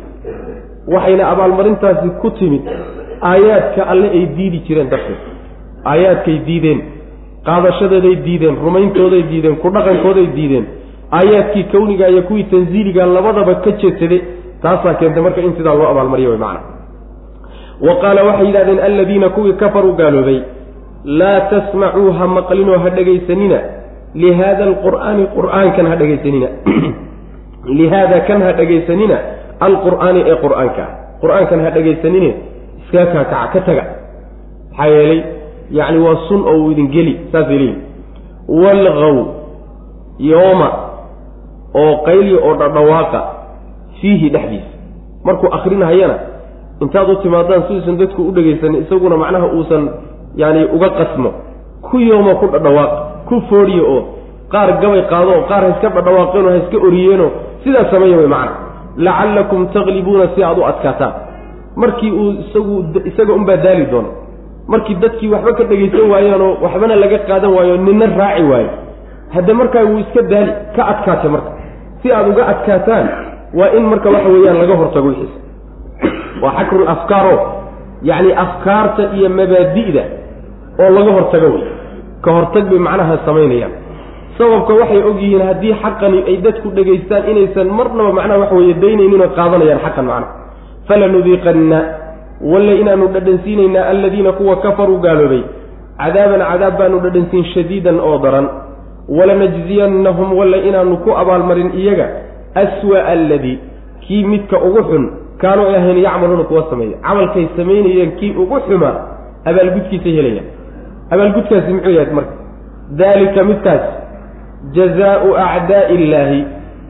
Waxayna 0.94 1.24
abaalmarintaasi 1.34 2.10
ku 2.22 2.30
timid. 2.40 2.64
Aayaadka 3.22 3.82
alle 3.92 4.08
ay 4.18 4.26
diidi 4.38 4.60
jireen 4.68 4.90
darteed. 4.90 5.20
Aayaadkay 5.86 6.38
diideen 6.48 6.80
qaadashadeeday 7.48 8.16
diideen 8.26 8.56
rumayntooday 8.66 9.24
diideen 9.32 9.56
ku 9.62 9.68
dhaqankooday 9.76 10.28
diideen 10.38 10.66
aayaadkii 11.12 11.63
kawniga 11.63 12.10
iyo 12.10 12.22
kuwii 12.22 12.44
tansiiliga 12.44 13.06
labadaba 13.06 13.56
ka 13.56 13.72
jeedsaday 13.72 14.22
taasaa 14.62 14.94
keentay 14.94 15.24
marka 15.24 15.42
in 15.42 15.56
sidaa 15.58 15.74
loo 15.74 15.89
abaalmariyo 15.92 16.38
macana 16.38 16.62
wa 17.88 17.96
qaala 18.01 18.24
waxay 18.24 18.46
yidhahdeen 18.46 18.80
alladiina 18.80 19.30
kuwii 19.30 19.54
kafaruu 19.54 19.94
gaaloobay 19.94 20.39
laa 21.06 21.39
tasmacuu 21.51 22.12
ha 22.12 22.28
maqlinoo 22.28 22.80
ha 22.84 22.89
dhegaysanina 22.89 23.60
lihaada 24.13 24.63
alqur'aani 24.66 25.28
qur'aankan 25.38 25.86
ha 25.86 25.96
dhegaysanina. 25.96 26.48
Lihaada 27.80 28.25
kan 28.25 28.42
ha 28.42 28.54
dhegaysanina 28.54 29.18
alqur'aani 29.60 30.22
ee 30.25 30.38
qur'aanka 30.42 30.86
qur'aankan 31.22 31.60
ha 31.66 31.70
dhegaysanine 31.78 32.30
iska 32.82 33.06
kaakaca 33.13 33.54
ka 33.54 33.60
taga. 33.68 33.84
Maxaa 34.72 34.89
yeelay 34.89 35.22
yacni 35.72 36.00
waa 36.01 36.18
sun 36.28 36.42
oo 36.48 36.58
uu 36.58 36.72
idin 36.72 36.89
geli 36.89 37.13
saasay 37.32 37.58
leeyihiin 37.58 37.82
walgaw 38.50 39.18
yooma 40.20 40.88
oo 41.74 41.94
qayli 42.08 42.34
oo 42.38 42.54
dhadhawaaqa 42.62 43.20
fiihi 44.02 44.30
dhexdiisa 44.30 44.70
markuu 45.26 45.50
akrinahayana 45.58 46.16
intaad 46.82 47.10
u 47.10 47.16
timaadaan 47.24 47.64
siduusan 47.68 47.98
dadku 48.02 48.22
u 48.30 48.32
dhegaysanin 48.32 48.82
isaguna 48.86 49.18
macnaha 49.18 49.48
uusan 49.58 49.84
yaani 50.42 50.64
uga 50.76 50.90
qasmo 51.00 51.30
ku 51.90 52.00
yooma 52.00 52.36
ku 52.42 52.48
dhadhawaaqa 52.54 52.98
ku 53.30 53.36
foodhiyo 53.50 53.84
oo 53.96 54.02
qaar 54.54 54.70
gabay 54.82 55.02
qaado 55.12 55.32
oo 55.38 55.44
qaar 55.52 55.62
ha 55.66 55.70
iska 55.76 55.90
dhadhawaaqeenoo 55.98 56.50
ha 56.54 56.58
iska 56.64 56.78
oriyeenoo 56.88 57.30
sidaas 57.64 57.92
sameeya 57.92 58.18
way 58.18 58.28
macna. 58.36 58.54
Lacallakum 59.06 59.68
taglibuuna 59.74 60.26
si 60.36 60.44
aad 60.44 60.58
u 60.58 60.64
adkaataan. 60.66 61.14
Markii 61.76 62.12
uu 62.12 62.32
isagu 62.44 62.76
isaga 63.10 63.34
unbaa 63.34 63.58
daali 63.66 63.86
doono 63.92 64.10
markii 64.68 64.96
dadkii 65.04 65.30
waxba 65.34 65.52
ka 65.60 65.64
dhegaysan 65.70 66.10
waayeenoo 66.12 66.52
waxbana 66.64 66.96
laga 66.96 67.20
qaadan 67.30 67.52
waayo 67.58 67.78
nina 67.78 68.06
raaci 68.20 68.44
waayo. 68.52 68.70
Hadde 69.34 69.54
markaa 69.54 69.84
wuu 69.90 70.00
iska 70.04 70.22
daali 70.32 70.52
ka 70.76 70.82
adkaatay 70.92 71.30
marka 71.36 71.50
si 72.01 72.12
aad 72.18 72.27
uga 72.32 72.44
adkaataan 72.53 73.06
waa 73.60 73.70
in 73.77 73.84
marka 73.91 74.10
waxa 74.15 74.29
weeyaan 74.36 74.58
laga 74.63 74.75
hortago 74.82 75.08
wixiisa 75.08 75.39
waa 76.44 76.53
xakrul 76.60 76.88
afkaaro 76.96 77.36
yacni 78.10 78.32
afkaarta 78.44 79.03
iyo 79.18 79.29
mabaadi'da 79.39 80.03
oo 80.84 80.89
laga 80.98 81.12
hortago 81.18 81.48
wey 81.56 81.63
ka 82.25 82.29
hortag 82.36 82.65
bay 82.72 82.79
macnaha 82.88 83.15
samaynayaan. 83.25 83.72
Sababka 84.38 84.74
waxay 84.82 85.01
og 85.10 85.18
yihiin 85.22 85.41
haddii 85.48 85.74
xaqani 85.84 86.20
ay 86.32 86.36
dadku 86.46 86.68
dhegaystaan 86.77 87.24
inaysan 87.32 87.68
marnaba 87.77 88.12
macnaha 88.20 88.39
waxa 88.44 88.56
weeye 88.60 88.74
daynayninoo 88.84 89.29
qaadanayaan 89.38 89.79
xaqan 89.86 90.06
macnaha 90.12 90.34
falanudiiqanna 90.88 91.79
walle 92.51 92.74
inaanu 92.82 93.06
dhadhansiinaynaa 93.15 93.86
alladiina 93.91 94.32
kuwa 94.39 94.56
kafaruu 94.63 95.00
gaaloobay. 95.06 95.44
Cadaaban 96.01 96.41
cadaab 96.51 96.77
baanu 96.79 96.98
dhadhansiin 97.06 97.46
shadiidan 97.53 97.98
oo 98.08 98.18
daran 98.24 98.48
walanajziyannahum 99.18 100.38
walle 100.39 100.60
inaanu 100.70 100.98
ku 101.06 101.10
abaalmarin 101.22 101.72
iyaga 101.82 102.08
aswa'a 102.63 103.06
alladii 103.16 103.58
kii 104.08 104.24
midka 104.32 104.58
ugu 104.68 104.84
xun 104.89 105.04
kaanuu 105.42 105.68
ay 105.70 105.75
ahayn 105.75 105.98
yacmaluuna 105.98 106.44
kuwa 106.44 106.63
sameeya. 106.70 106.98
Camalkay 107.08 107.46
samaynayeen 107.58 108.12
kii 108.20 108.32
ugu 108.44 108.60
xumaa 108.68 108.96
abaalgudkiisay 109.50 110.13
helayaan 110.18 110.48
abaalgudkaasi 111.13 111.74
muxuu 111.74 111.92
yahay 111.98 112.13
marka 112.13 112.34
daalika 113.01 113.44
midkaas 113.44 113.84
jazaau 114.78 115.30
acdaa'i 115.48 115.96
illaahi 115.96 116.39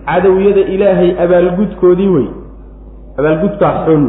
cadowyada 0.09 0.61
ilaahay 0.75 1.09
abaalgudkoodii 1.25 2.09
wey 2.15 2.27
abaalgudkaa 3.19 3.73
xun 3.85 4.03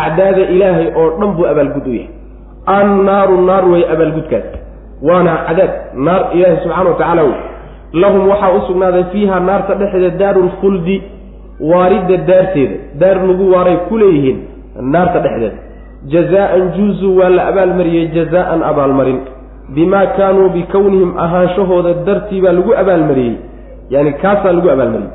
acdaada 0.00 0.42
ilaahay 0.54 0.86
oo 1.00 1.08
dhan 1.20 1.30
buu 1.36 1.46
abaalgud 1.52 1.86
u 1.86 1.94
yahay. 1.98 2.10
Annaaru 2.78 3.36
naar 3.48 3.64
wey 3.72 3.82
abaalgudkaas 3.94 4.46
waana 5.08 5.32
cadaab. 5.48 5.70
Naar 6.06 6.22
ilaahay 6.36 6.58
subxana 6.62 6.90
wa 6.90 6.96
tacaala 7.00 7.22
wey 7.28 7.36
lahum 8.02 8.22
waxaa 8.30 8.52
u 8.56 8.60
sugnaaday 8.68 9.04
fiiha 9.12 9.40
naarta 9.48 9.74
dhexdeeda 9.80 10.16
daaru 10.22 10.40
lkhuldi 10.48 10.96
waaridda 11.70 12.16
daarteeda. 12.30 12.76
Daar 13.00 13.16
lagu 13.28 13.44
waaray 13.54 13.76
ku 13.88 13.94
leeyihiin 14.02 14.38
naarta 14.94 15.18
dhexdeeda. 15.24 15.58
Jazaan 16.12 16.62
juuzu 16.76 17.08
waa 17.18 17.30
la 17.36 17.42
abaalmariyey 17.50 18.06
jazaan 18.16 18.62
abaalmarin 18.70 19.18
bimaa 19.74 20.06
kaanuu 20.16 20.48
bikownihim 20.56 21.10
ahaanshahooda 21.24 21.92
dartii 22.06 22.40
baa 22.44 22.52
lagu 22.58 22.72
abaalmariyey 22.82 23.34
yani 23.94 24.12
kaasaa 24.22 24.52
lagu 24.56 24.68
abaalmariyey 24.74 25.10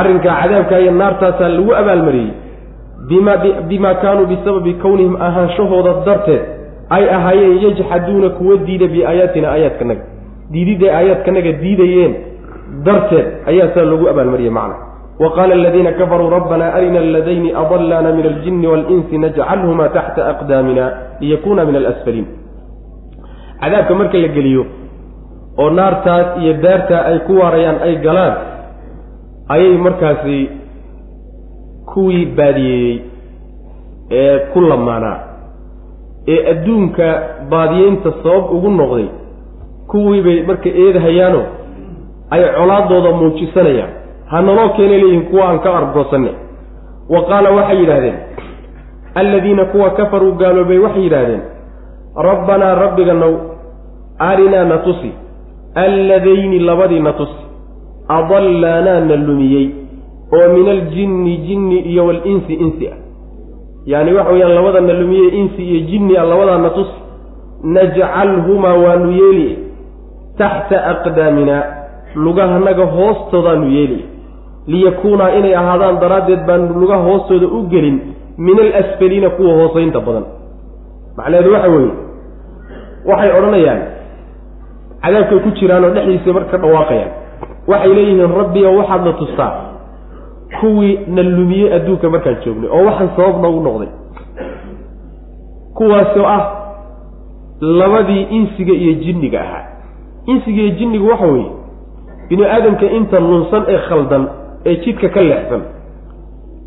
arrinkaa 0.00 0.34
cadaabkaa 0.42 0.78
iyo 0.84 0.92
naartaasaa 0.92 1.48
lagu 1.48 1.72
abaalmariyey 1.80 2.30
bima 3.08 3.34
bimaa 3.68 3.94
kaanuu 4.02 4.26
bisababi 4.32 4.72
kownihim 4.84 5.14
ahaanshahooda 5.28 5.92
darteed 6.06 6.42
ay 6.96 7.04
ahaayeen 7.16 7.58
yajxaduuna 7.64 8.28
kuwa 8.38 8.56
diida 8.66 8.86
biaayaatina 8.94 9.48
aayaadkanaga 9.54 10.04
diididday 10.52 10.90
aayaadkanaga 10.98 11.52
diidayeen 11.62 12.12
darteed 12.86 13.26
ayaa 13.50 13.68
saa 13.74 13.84
lagu 13.92 14.04
abaalmariyey 14.12 14.52
macna. 14.58 14.76
Wa 15.22 15.28
qaala 15.36 15.54
aladiina 15.54 15.92
kafaruu 16.00 16.30
rabbana 16.30 16.74
arina 16.74 16.98
aladayni 17.06 17.50
adallana 17.62 18.12
min 18.16 18.26
aljini 18.32 18.66
waalinsi 18.66 19.18
najcalhuma 19.24 19.88
taxta 19.96 20.20
aqdaamina 20.32 20.84
liyakuna 21.20 21.64
min 21.68 21.76
alasfaliin. 21.80 22.26
Cadaabka 23.62 23.94
marka 24.00 24.18
la 24.24 24.28
geliyo 24.36 24.62
oo 25.62 25.70
naartaas 25.78 26.28
iyo 26.42 26.52
daartaa 26.64 27.02
ay 27.10 27.18
ku 27.26 27.32
waarayaan 27.40 27.78
ay 27.86 27.94
galaan 28.06 28.34
ayay 29.54 29.76
markaasi 29.86 30.38
kuwii 31.92 32.26
baadiyeeyey 32.38 32.96
ee 34.10 34.38
ku 34.52 34.60
lamaanaa 34.70 35.31
ee 36.28 36.50
adduunka 36.50 37.06
baadiyeynta 37.50 38.12
sabab 38.22 38.52
ugu 38.56 38.70
noqday 38.70 39.06
kuwii 39.90 40.22
bay 40.22 40.42
marka 40.46 40.68
eedahayaano 40.68 41.42
ay 42.30 42.42
colaadooda 42.56 43.10
muujisanayaan. 43.20 43.90
Ha 44.30 44.42
naloo 44.42 44.68
keenay 44.76 44.98
leeyihiin 44.98 45.22
kuwa 45.30 45.48
aan 45.48 45.58
ka 45.60 45.74
argoosanne 45.78 46.30
wa 47.14 47.20
qaala 47.28 47.50
waxay 47.50 47.78
yidhaahdeen 47.80 48.14
alladiina 49.14 49.64
kuwa 49.64 49.90
kafaruu 49.90 50.32
gaaloobay 50.32 50.78
waxay 50.78 51.02
yidhaahdeen 51.02 51.42
rabbanaa 52.16 52.74
rabbiganow 52.74 53.34
arinaa 54.18 54.64
na 54.64 54.78
tusi 54.78 55.12
alladayni 55.74 56.58
labadii 56.58 57.00
na 57.00 57.12
tusi 57.12 57.42
adallaanaa 58.08 59.00
na 59.00 59.16
lumiyey 59.16 59.68
oo 60.36 60.48
min 60.54 60.68
aljinni 60.68 61.36
jinni 61.36 61.78
iyo 61.78 62.06
walinsi 62.06 62.54
insi 62.54 62.88
ah 62.88 62.96
yacni 63.86 64.12
waxa 64.16 64.32
weeyaan 64.32 64.54
labada 64.54 64.80
na 64.80 64.92
lumiyey 65.00 65.28
insi 65.40 65.62
iyo 65.62 65.80
jinni 65.90 66.16
ah 66.16 66.24
labadaa 66.24 66.58
na 66.58 66.70
tusi 66.70 66.94
najcalhumaa 67.64 68.74
waanu 68.84 69.10
yeeli. 69.12 69.58
Taxta 70.38 70.76
aqdaamina 70.92 71.56
lugahanaga 72.14 72.84
hoostoodaanu 72.94 73.66
yeeli. 73.76 74.00
Liyakuunaa 74.66 75.30
inay 75.38 75.54
ahaadaan 75.56 76.00
daraaddeed 76.00 76.42
baanu 76.46 76.74
lugaha 76.80 77.02
hoostooda 77.02 77.46
u 77.46 77.62
gelin 77.72 77.96
min 78.38 78.56
alasfaliina 78.60 79.30
kuwa 79.30 79.52
hoosaynta 79.54 80.00
badan. 80.00 80.24
Macnaheedu 81.16 81.52
waxa 81.54 81.68
weeye 81.68 81.92
waxay 83.10 83.30
odhanayaan 83.38 83.80
cadaabkay 85.02 85.38
ku 85.44 85.50
jiraan 85.58 85.84
oo 85.84 85.90
dhexdiisa 85.96 86.32
marka 86.36 86.50
ka 86.50 86.58
dhawaaqayaan. 86.64 87.10
Waxay 87.70 87.92
leeyihiin 87.96 88.30
rabbiga 88.40 88.68
waxaad 88.78 89.02
na 89.06 89.12
tustaa 89.20 89.52
kuwii 90.60 90.98
na 91.06 91.22
lumiyey 91.22 91.74
adduunka 91.76 92.10
markaan 92.10 92.36
joognay 92.44 92.70
oo 92.70 92.84
waxaan 92.86 93.10
sabab 93.16 93.42
noogu 93.42 93.60
noqday. 93.66 93.88
Kuwaasoo 95.74 96.26
ah 96.26 96.44
labadii 97.60 98.22
insiga 98.22 98.72
iyo 98.72 98.92
jinniga 98.94 99.40
ahaa. 99.40 99.64
Insiga 100.26 100.62
iyo 100.62 100.70
jinnigu 100.70 101.08
waxa 101.08 101.26
weeye 101.26 101.50
bini 102.28 102.44
aadamka 102.44 102.86
inta 102.86 103.20
lunsan 103.20 103.62
ee 103.68 103.78
khaldan 103.88 104.28
ee 104.66 104.76
jidka 104.84 105.08
ka 105.08 105.20
leexsan 105.20 105.62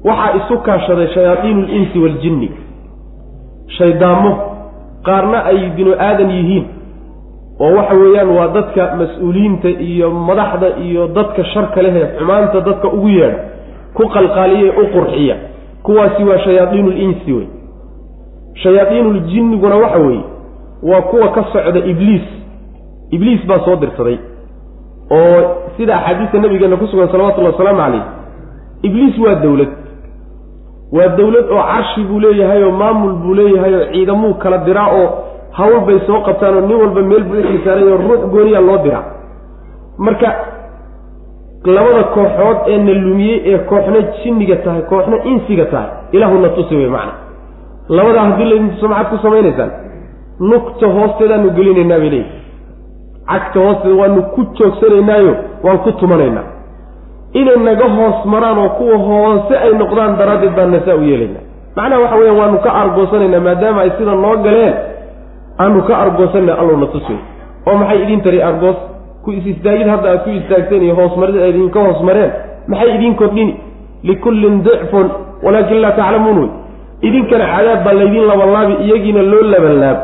waxaa 0.05 0.33
isu 0.37 0.57
kaashaday 0.61 1.07
shayaadiinu 1.07 1.61
linsi 1.61 1.99
waaljinni 1.99 2.51
shaydaamo 3.77 4.31
qaarna 5.05 5.45
ay 5.45 5.69
binu 5.75 5.93
aadan 5.99 6.29
yihiin 6.31 6.65
oo 7.59 7.71
waxa 7.77 7.93
weeyaan 7.95 8.29
waa 8.37 8.47
dadka 8.47 8.95
mas'uuliyiinta 8.99 9.69
iyo 9.69 10.11
madaxda 10.11 10.67
iyo 10.85 11.07
dadka 11.07 11.43
sharka 11.53 11.81
lehee 11.81 12.07
xumaanta 12.17 12.61
dadka 12.61 12.87
ugu 12.87 13.09
yeedha 13.09 13.39
ku 13.97 14.03
qalqaaliya 14.15 14.71
u 14.81 14.85
qurxiya. 14.93 15.35
Kuwaasi 15.83 16.23
waa 16.23 16.39
shayaadiinu 16.45 16.89
linsi 16.89 17.33
wey. 17.33 17.47
Shayaadiinuuljinniguna 18.63 19.75
waxa 19.75 19.97
weeye 19.99 20.23
waa 20.83 21.01
kuwa 21.01 21.27
ka 21.31 21.43
socda 21.53 21.79
ibliis. 21.79 22.21
Ibliis 23.11 23.45
baa 23.47 23.65
soo 23.65 23.75
dirsaday. 23.75 24.17
Oo 25.11 25.55
sida 25.77 25.95
axaadiista 25.97 26.37
nabigeena 26.39 26.77
ku 26.77 26.87
sugan 26.87 27.07
salawatullahi 27.11 27.51
wasalaamu 27.53 27.79
calayh 27.81 28.03
ibliis 28.83 29.17
waa 29.19 29.35
dowlad 29.35 29.69
waa 30.91 31.07
dowlad 31.17 31.45
oo 31.51 31.63
carshi 31.63 32.03
buu 32.03 32.19
leeyahay 32.19 32.63
oo 32.63 32.71
maamul 32.71 33.13
buu 33.13 33.33
leeyahay 33.33 33.73
oo 33.75 33.85
ciidamuu 33.93 34.33
kala 34.33 34.57
diraa 34.57 34.87
oo 34.97 35.09
hawl 35.51 35.79
bay 35.85 35.99
soo 36.07 36.21
qabtaan 36.25 36.55
oo 36.55 36.61
nin 36.67 36.77
walba 36.81 37.01
meel 37.01 37.23
buu 37.23 37.37
uxilsaaray 37.39 37.83
oo 37.83 37.97
ruux 37.97 38.21
gooniya 38.33 38.61
loo 38.61 38.77
diraa. 38.77 39.03
Marka 39.97 40.27
labada 41.65 42.03
kooxood 42.15 42.57
ee 42.67 42.77
na 42.77 42.93
lumiyey 42.93 43.41
ee 43.51 43.57
kooxna 43.57 43.99
jinniga 44.23 44.55
tahay 44.55 44.81
kooxna 44.81 45.17
insiga 45.31 45.65
tahay. 45.65 45.89
Ilaahuna 46.11 46.49
tusi 46.49 46.75
wey 46.75 46.87
macna. 46.89 47.13
Labadaa 47.89 48.23
haddii 48.29 48.45
laydin 48.49 48.69
tuso 48.69 48.87
maxaad 48.87 49.07
ku 49.09 49.17
samaynaysaan 49.23 49.71
nugta 50.39 50.87
hoosteedaanu 50.95 51.49
gelinaynaa 51.57 51.99
bay 52.03 52.09
leeyihi 52.09 52.31
cagta 53.29 53.59
hoosteeda 53.65 53.95
waanu 54.01 54.21
ku 54.35 54.41
joogsanaynaayo 54.57 55.33
waan 55.63 55.77
ku 55.85 55.91
tumanaynaa. 55.91 56.47
Inay 57.39 57.57
naga 57.67 57.87
hoos 57.97 58.25
maraan 58.33 58.57
oo 58.63 58.69
kuwa 58.77 58.97
hoose 59.07 59.53
ay 59.57 59.71
noqdaan 59.81 60.17
daraaddeed 60.19 60.53
baan 60.57 60.71
nasaa 60.71 60.95
u 60.95 61.03
yeelaynaa. 61.09 61.43
Macnaha 61.75 62.01
waxa 62.01 62.15
weeyaan 62.19 62.37
waanu 62.39 62.57
ka 62.65 62.69
argoosanaynaa 62.81 63.39
maadaama 63.47 63.81
ay 63.81 63.91
sida 63.97 64.15
noo 64.15 64.35
galeen 64.45 64.73
aanu 65.59 65.81
ka 65.87 65.93
argoosanayna 66.03 66.53
allowna 66.61 66.87
tusay 66.93 67.17
oo 67.67 67.75
maxay 67.77 67.99
idiin 68.03 68.21
tari 68.21 68.41
argoos 68.49 68.77
ku 69.25 69.31
is 69.31 69.45
istaagid 69.53 69.87
hadda 69.93 70.09
aad 70.11 70.21
ku 70.23 70.29
istaagteen 70.39 70.83
iyo 70.83 70.95
hoosmarid 70.99 71.35
ay 71.45 71.49
idinka 71.49 71.79
hoos 71.85 71.99
mareen 72.09 72.31
maxay 72.67 72.95
idiin 72.95 73.15
kordhini 73.21 73.53
likullin 74.03 74.63
dicfun 74.65 75.07
walaakin 75.43 75.81
laa 75.81 75.91
taclamuun 75.91 76.37
wey. 76.41 76.49
Idinkana 77.07 77.45
cadaab 77.55 77.83
baa 77.85 77.93
laydiin 77.99 78.25
labanlaabi 78.31 78.73
iyagiina 78.85 79.21
loo 79.31 79.41
labanlaab. 79.53 79.97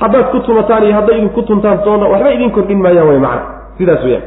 Haddaad 0.00 0.26
ku 0.32 0.38
tumataan 0.46 0.84
iyo 0.86 0.94
hadday 0.98 1.16
idinku 1.18 1.42
tuntaan 1.42 1.78
soona 1.84 2.06
waxba 2.12 2.30
idin 2.36 2.50
kordhin 2.56 2.78
maayaan 2.84 3.08
way 3.10 3.18
macna. 3.26 3.42
Sidaas 3.78 4.02
weyaan 4.04 4.24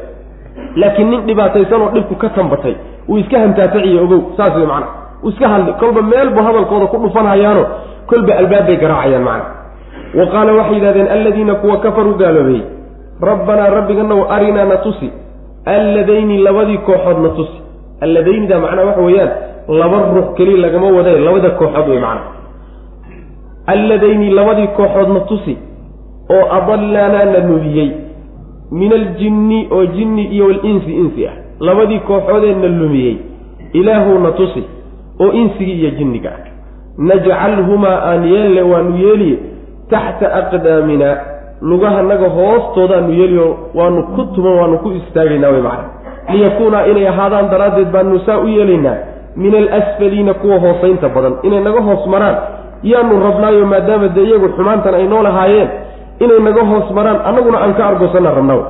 laakiin 0.80 1.08
nin 1.10 1.20
dhibaataysan 1.28 1.80
oo 1.82 1.90
dhibku 1.94 2.14
ka 2.22 2.28
tambatay 2.36 2.74
uu 3.08 3.16
iska 3.22 3.38
hantaataciyo 3.44 4.04
ogow 4.04 4.20
saas 4.36 4.54
wey 4.56 4.66
macna. 4.72 4.86
Iska 5.28 5.48
hadli 5.48 5.72
kolba 5.80 6.02
meelbu 6.02 6.38
hadalkooda 6.46 6.86
ku 6.92 6.96
dhufanhayaano 7.04 7.62
kolba 8.10 8.32
albaabbay 8.40 8.76
garaacayaan 8.82 9.24
macna. 9.28 9.44
Wa 10.18 10.24
qaala 10.32 10.52
waxay 10.58 10.74
yidhahdeen 10.78 11.08
alladiina 11.16 11.54
kuwa 11.54 11.76
kafaruu 11.84 12.14
gaaloobeyey 12.22 12.62
rabbanaa 13.22 13.70
rabbiganow 13.70 14.20
arinaa 14.36 14.64
na 14.64 14.76
tusi 14.76 15.10
alladayni 15.64 16.38
labadii 16.38 16.78
kooxood 16.78 17.18
na 17.22 17.28
tusi 17.38 17.58
alladaynidaa 18.00 18.60
macnaa 18.60 18.84
waxa 18.84 19.02
weeyaan 19.08 19.30
laba 19.68 19.98
ruux 20.14 20.28
keliya 20.36 20.58
lagama 20.66 20.86
wadae 20.98 21.18
labada 21.18 21.50
kooxood 21.50 21.88
wey 21.88 22.00
macna 22.06 22.22
alladayni 23.66 24.30
labadii 24.30 24.66
kooxoodna 24.78 25.20
tusi 25.20 25.58
oo 26.34 26.44
adallaanaa 26.58 27.24
na 27.24 27.38
lumiyey 27.48 27.90
min 28.72 28.92
aljinni 28.92 29.68
oo 29.70 29.84
jinni 29.86 30.24
iyo 30.24 30.46
walinsi 30.46 30.92
insi 30.92 31.26
ah. 31.26 31.32
Labadii 31.60 31.98
kooxoodee 31.98 32.54
na 32.54 32.68
lumiyey 32.68 33.16
ilaahuuna 33.72 34.32
tusi 34.32 34.64
oo 35.20 35.32
insigii 35.32 35.80
iyo 35.80 35.90
jinniga 35.90 36.30
ah. 36.30 36.46
Najcalhumaa 36.98 37.98
aan 38.10 38.24
yeelle 38.32 38.62
waanu 38.62 38.96
yeeliye 38.96 39.38
taxta 39.90 40.34
aqdaamina 40.34 41.16
lugahanaga 41.70 42.28
hoostoodaanu 42.36 43.10
yeeliyo 43.20 43.46
waanu 43.78 44.02
ku 44.14 44.22
tuman 44.34 44.54
waanu 44.60 44.78
ku 44.78 44.88
istaagaynaa 45.00 45.50
way 45.54 45.62
macna. 45.68 45.84
Liyakuunaa 46.32 46.84
inay 46.90 47.06
ahaadaan 47.12 47.50
daraaddeed 47.52 47.90
baanu 47.94 48.18
saa 48.26 48.38
u 48.38 48.48
yeelaynaa. 48.56 48.96
Min 49.36 49.54
alasfaliina 49.60 50.34
kuwa 50.34 50.58
hoosaynta 50.64 51.08
badan 51.08 51.34
inay 51.42 51.60
naga 51.66 51.80
hoos 51.88 52.06
maraan. 52.14 52.36
Yaanu 52.82 53.20
rabnaayo 53.26 53.66
maadaama 53.72 54.08
dee 54.16 54.24
iyagu 54.28 54.48
xumaantan 54.56 54.94
ay 54.94 55.06
noo 55.12 55.22
lahaayeen 55.22 55.68
inay 56.24 56.40
naga 56.48 56.62
hoos 56.70 56.90
maraan 56.96 57.18
annaguna 57.28 57.58
aan 57.64 57.74
ka 57.78 57.82
argoosana 57.90 58.30
rabnaa 58.38 58.62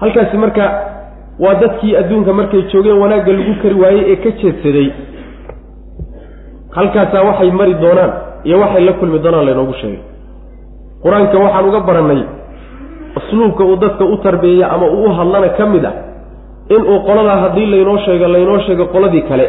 halkaasi 0.00 0.36
marka 0.44 0.64
waa 1.44 1.54
dadkii 1.62 1.96
adduunka 2.00 2.32
markay 2.32 2.62
joogeen 2.72 2.98
wanaagga 3.02 3.32
lagu 3.38 3.54
kari 3.62 3.74
waayey 3.82 4.04
ee 4.12 4.16
ka 4.24 4.30
jeedsaday. 4.40 4.88
Halkaasaa 6.76 7.22
waxay 7.28 7.50
mari 7.50 7.74
doonaan 7.74 8.12
iyo 8.44 8.56
waxay 8.60 8.84
la 8.84 8.92
kulmi 8.92 9.18
doonaan 9.24 9.46
laynoogu 9.46 9.74
sheegay 9.80 10.00
qur'aanka 11.04 11.36
waxaan 11.44 11.68
uga 11.68 11.80
barannay 11.88 12.20
usluubka 13.18 13.64
uu 13.64 13.76
dadka 13.76 14.04
u 14.04 14.16
tarbiyeeya 14.26 14.66
ama 14.74 14.86
uu 14.86 15.04
u 15.08 15.12
hadlana 15.18 15.48
ka 15.58 15.66
mid 15.66 15.84
ah 15.84 15.94
inuu 16.76 16.98
qoladaa 17.08 17.36
haddii 17.44 17.66
laynoo 17.74 17.98
sheego 18.06 18.26
laynoo 18.34 18.58
sheego 18.66 18.84
qoladii 18.94 19.22
kale 19.28 19.46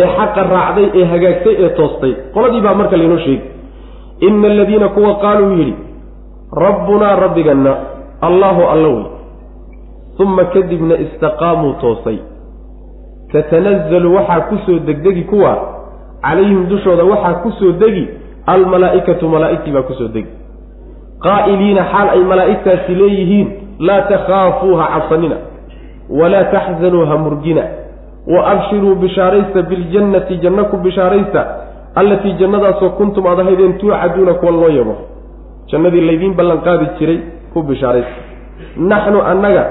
ee 0.00 0.08
xaqa 0.16 0.42
raacday 0.54 0.86
ee 0.94 1.04
hagaagtay 1.12 1.54
ee 1.64 1.68
toostay. 1.78 2.12
Qoladii 2.34 2.60
baa 2.60 2.74
marka 2.80 2.96
laynoo 2.96 3.18
sheegi. 3.18 3.46
Ina 4.26 4.48
aladiina 4.52 4.88
kuwa 4.88 5.14
qaaluu 5.24 5.52
yidhi 5.58 5.74
rabbunaa 6.64 7.16
rabbiganna 7.24 7.72
allaahu 8.28 8.62
alla 8.72 8.88
wey 8.88 9.04
uma 10.24 10.44
kadibna 10.44 10.94
istaqaamuu 11.04 11.72
toosay 11.80 12.18
tatanazzalu 13.32 14.14
waxaa 14.14 14.40
ku 14.40 14.56
soo 14.66 14.78
degdegi 14.78 15.22
kuwa 15.24 15.52
calayhim 16.22 16.66
dushooda 16.68 17.04
waxaa 17.04 17.34
ku 17.42 17.50
soo 17.58 17.72
degi 17.72 18.08
almalaa'ikatu 18.46 19.28
malaa'igtii 19.28 19.72
baa 19.72 19.82
ku 19.82 19.94
soo 19.94 20.08
degi 20.08 20.30
qaa'iliina 21.20 21.84
xaal 21.92 22.08
ay 22.08 22.20
malaa'igtaasi 22.20 22.94
leeyihiin 22.94 23.48
laa 23.78 24.00
takhaafuuha 24.12 24.86
cabsanina 24.94 25.36
walaa 26.10 26.44
taxzanuu 26.44 27.06
ha 27.06 27.18
murgina 27.18 27.62
wa 28.26 28.46
abshiruu 28.50 28.94
bishaaraysta 28.94 29.62
biljannati 29.62 30.38
janno 30.38 30.64
ku 30.64 30.76
bishaaraysta 30.76 31.46
allatii 31.94 32.36
jannadaasoo 32.40 32.90
kuntum 32.90 33.26
aad 33.26 33.40
ahaydeen 33.40 33.78
tuucaduuna 33.78 34.34
kuwa 34.34 34.52
loo 34.52 34.68
yabo 34.68 34.96
jannadii 35.72 36.06
laydiin 36.06 36.34
ballanqaadi 36.34 36.86
jiray 36.98 37.20
ku 37.52 37.62
bishaaraysta 37.62 38.20
naxnu 38.76 39.22
annaga 39.22 39.64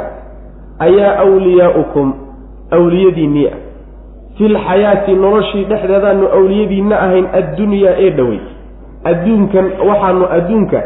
ayaa 0.80 1.24
wliyaa'ukum 1.26 2.14
awliyadiinnii 2.72 3.48
ah. 3.48 3.60
Filxayaati 4.38 5.14
noloshii 5.14 5.64
dhexdeedaanu 5.64 6.28
awliyadiinna 6.28 6.96
ahayn 7.00 7.28
addunyaa 7.40 7.96
ee 7.98 8.10
dhowey 8.10 8.40
adduunkan 9.12 9.66
waxaanu 9.90 10.26
adduunka 10.38 10.80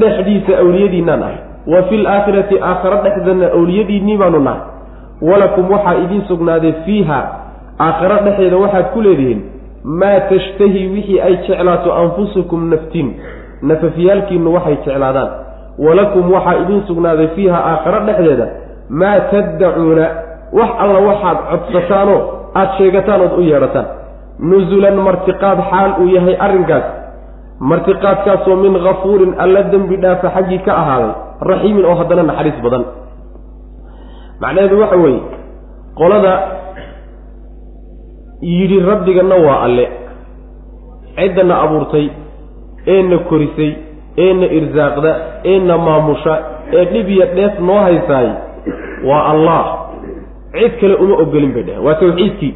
dhexdiisa 0.00 0.52
awliyadiinnaan 0.62 1.22
ahay. 1.22 1.38
Wa 1.72 1.82
fil 1.88 2.06
aakhirati 2.06 2.56
aakharo 2.70 2.98
dhexdeedna 3.04 3.46
awliyadiinnii 3.58 4.16
baanu 4.22 4.40
nahay. 4.40 4.60
Walakum 5.22 5.70
waxaa 5.70 5.94
idiin 6.04 6.22
sugnaaday 6.28 6.72
fiiha 6.84 7.18
aakharo 7.86 8.16
dhexeeda 8.26 8.56
waxaad 8.64 8.86
ku 8.94 9.00
leedihiin 9.06 9.40
maa 9.84 10.20
tashtahi 10.30 10.86
wixii 10.94 11.20
ay 11.20 11.34
jeclaato 11.48 11.92
anfusukum 12.02 12.70
naftiin. 12.70 13.08
Nafafyaalkiinnu 13.62 14.54
waxay 14.54 14.76
jeclaadaan. 14.86 15.30
Walakum 15.78 16.32
waxaa 16.32 16.56
idiin 16.62 16.82
sugnaaday 16.86 17.28
fiiha 17.36 17.58
aakharo 17.70 18.00
dhexdeeda 18.06 18.46
maa 18.90 19.20
taddacuuna 19.32 20.06
wax 20.58 20.70
alla 20.84 20.98
waxaad 21.08 21.38
codsataanoo 21.50 22.20
aada 22.54 22.72
sheegataan 22.78 23.20
ood 23.20 23.34
u 23.38 23.42
yeedhataan. 23.50 23.86
Nusulan 24.50 24.96
martiqaad 25.06 25.58
xaal 25.70 25.90
uu 26.02 26.08
yahay 26.16 26.36
arrinkaas 26.46 26.84
martiqaadkaasoo 27.60 28.56
min 28.56 28.74
kafuurin 28.86 29.34
alla 29.38 29.62
dembi 29.72 29.96
dhaafa 29.96 30.30
xaggii 30.36 30.58
ka 30.66 30.72
ahaaday 30.82 31.12
raxiimin 31.50 31.84
oo 31.84 31.94
haddana 32.00 32.22
naxariis 32.22 32.58
badan. 32.64 32.84
Macnaheedu 34.40 34.80
waxa 34.80 34.96
weeye 34.96 35.20
qolada 35.98 36.32
yidhi 38.42 38.78
rabbiganna 38.90 39.36
waa 39.46 39.60
alle. 39.66 39.86
Ciddana 41.18 41.54
abuurtay 41.64 42.06
eena 42.86 43.18
korisay 43.18 43.72
eena 44.24 44.46
irsaaqda 44.58 45.10
eena 45.44 45.78
maamusha 45.86 46.34
ee 46.78 46.84
dhib 46.92 47.08
iyo 47.08 47.26
dheef 47.36 47.58
noo 47.60 47.80
haysaay 47.86 48.28
waa 49.08 49.24
allah. 49.32 49.64
Cid 50.54 50.72
kale 50.80 50.94
uma 50.94 51.14
ogolin 51.22 51.52
bay 51.54 51.62
dheheen 51.62 51.84
waa 51.86 51.94
tawxiidkii. 52.02 52.54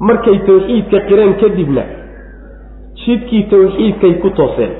Markay 0.00 0.38
tawxiidka 0.46 0.98
qireen 1.08 1.34
kadibna 1.42 1.82
jidkii 3.06 3.42
tawxiidkay 3.50 4.14
ku 4.22 4.30
tooseen. 4.30 4.70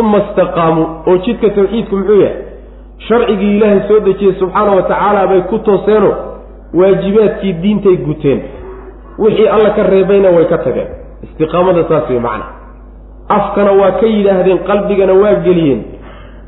Uma 0.00 0.18
istaqaamuu 0.18 0.86
oo 1.06 1.16
jidka 1.26 1.50
tawxiidku 1.50 1.96
muxuu 1.96 2.20
yahay? 2.20 2.36
Sharcigii 3.08 3.56
ilaahay 3.56 3.80
soo 3.88 4.00
dejiyey 4.00 4.34
subxaana 4.40 4.72
wa 4.78 4.82
tacaala 4.82 5.26
bay 5.26 5.40
ku 5.50 5.58
tooseenoo 5.58 6.14
waajibaadkii 6.74 7.52
diintay 7.62 7.96
guteen. 8.06 8.40
Wixii 9.18 9.48
alla 9.48 9.70
ka 9.70 9.82
reebayna 9.82 10.30
way 10.36 10.44
ka 10.44 10.58
tageen. 10.58 10.88
Istiqaamada 11.22 11.84
saas 11.88 12.10
wey 12.10 12.18
macna. 12.20 12.44
Afkana 13.28 13.72
waa 13.80 13.90
ka 14.00 14.06
yidhaahdeen 14.06 14.58
qalbigana 14.68 15.12
waa 15.22 15.34
geliyeen. 15.46 15.80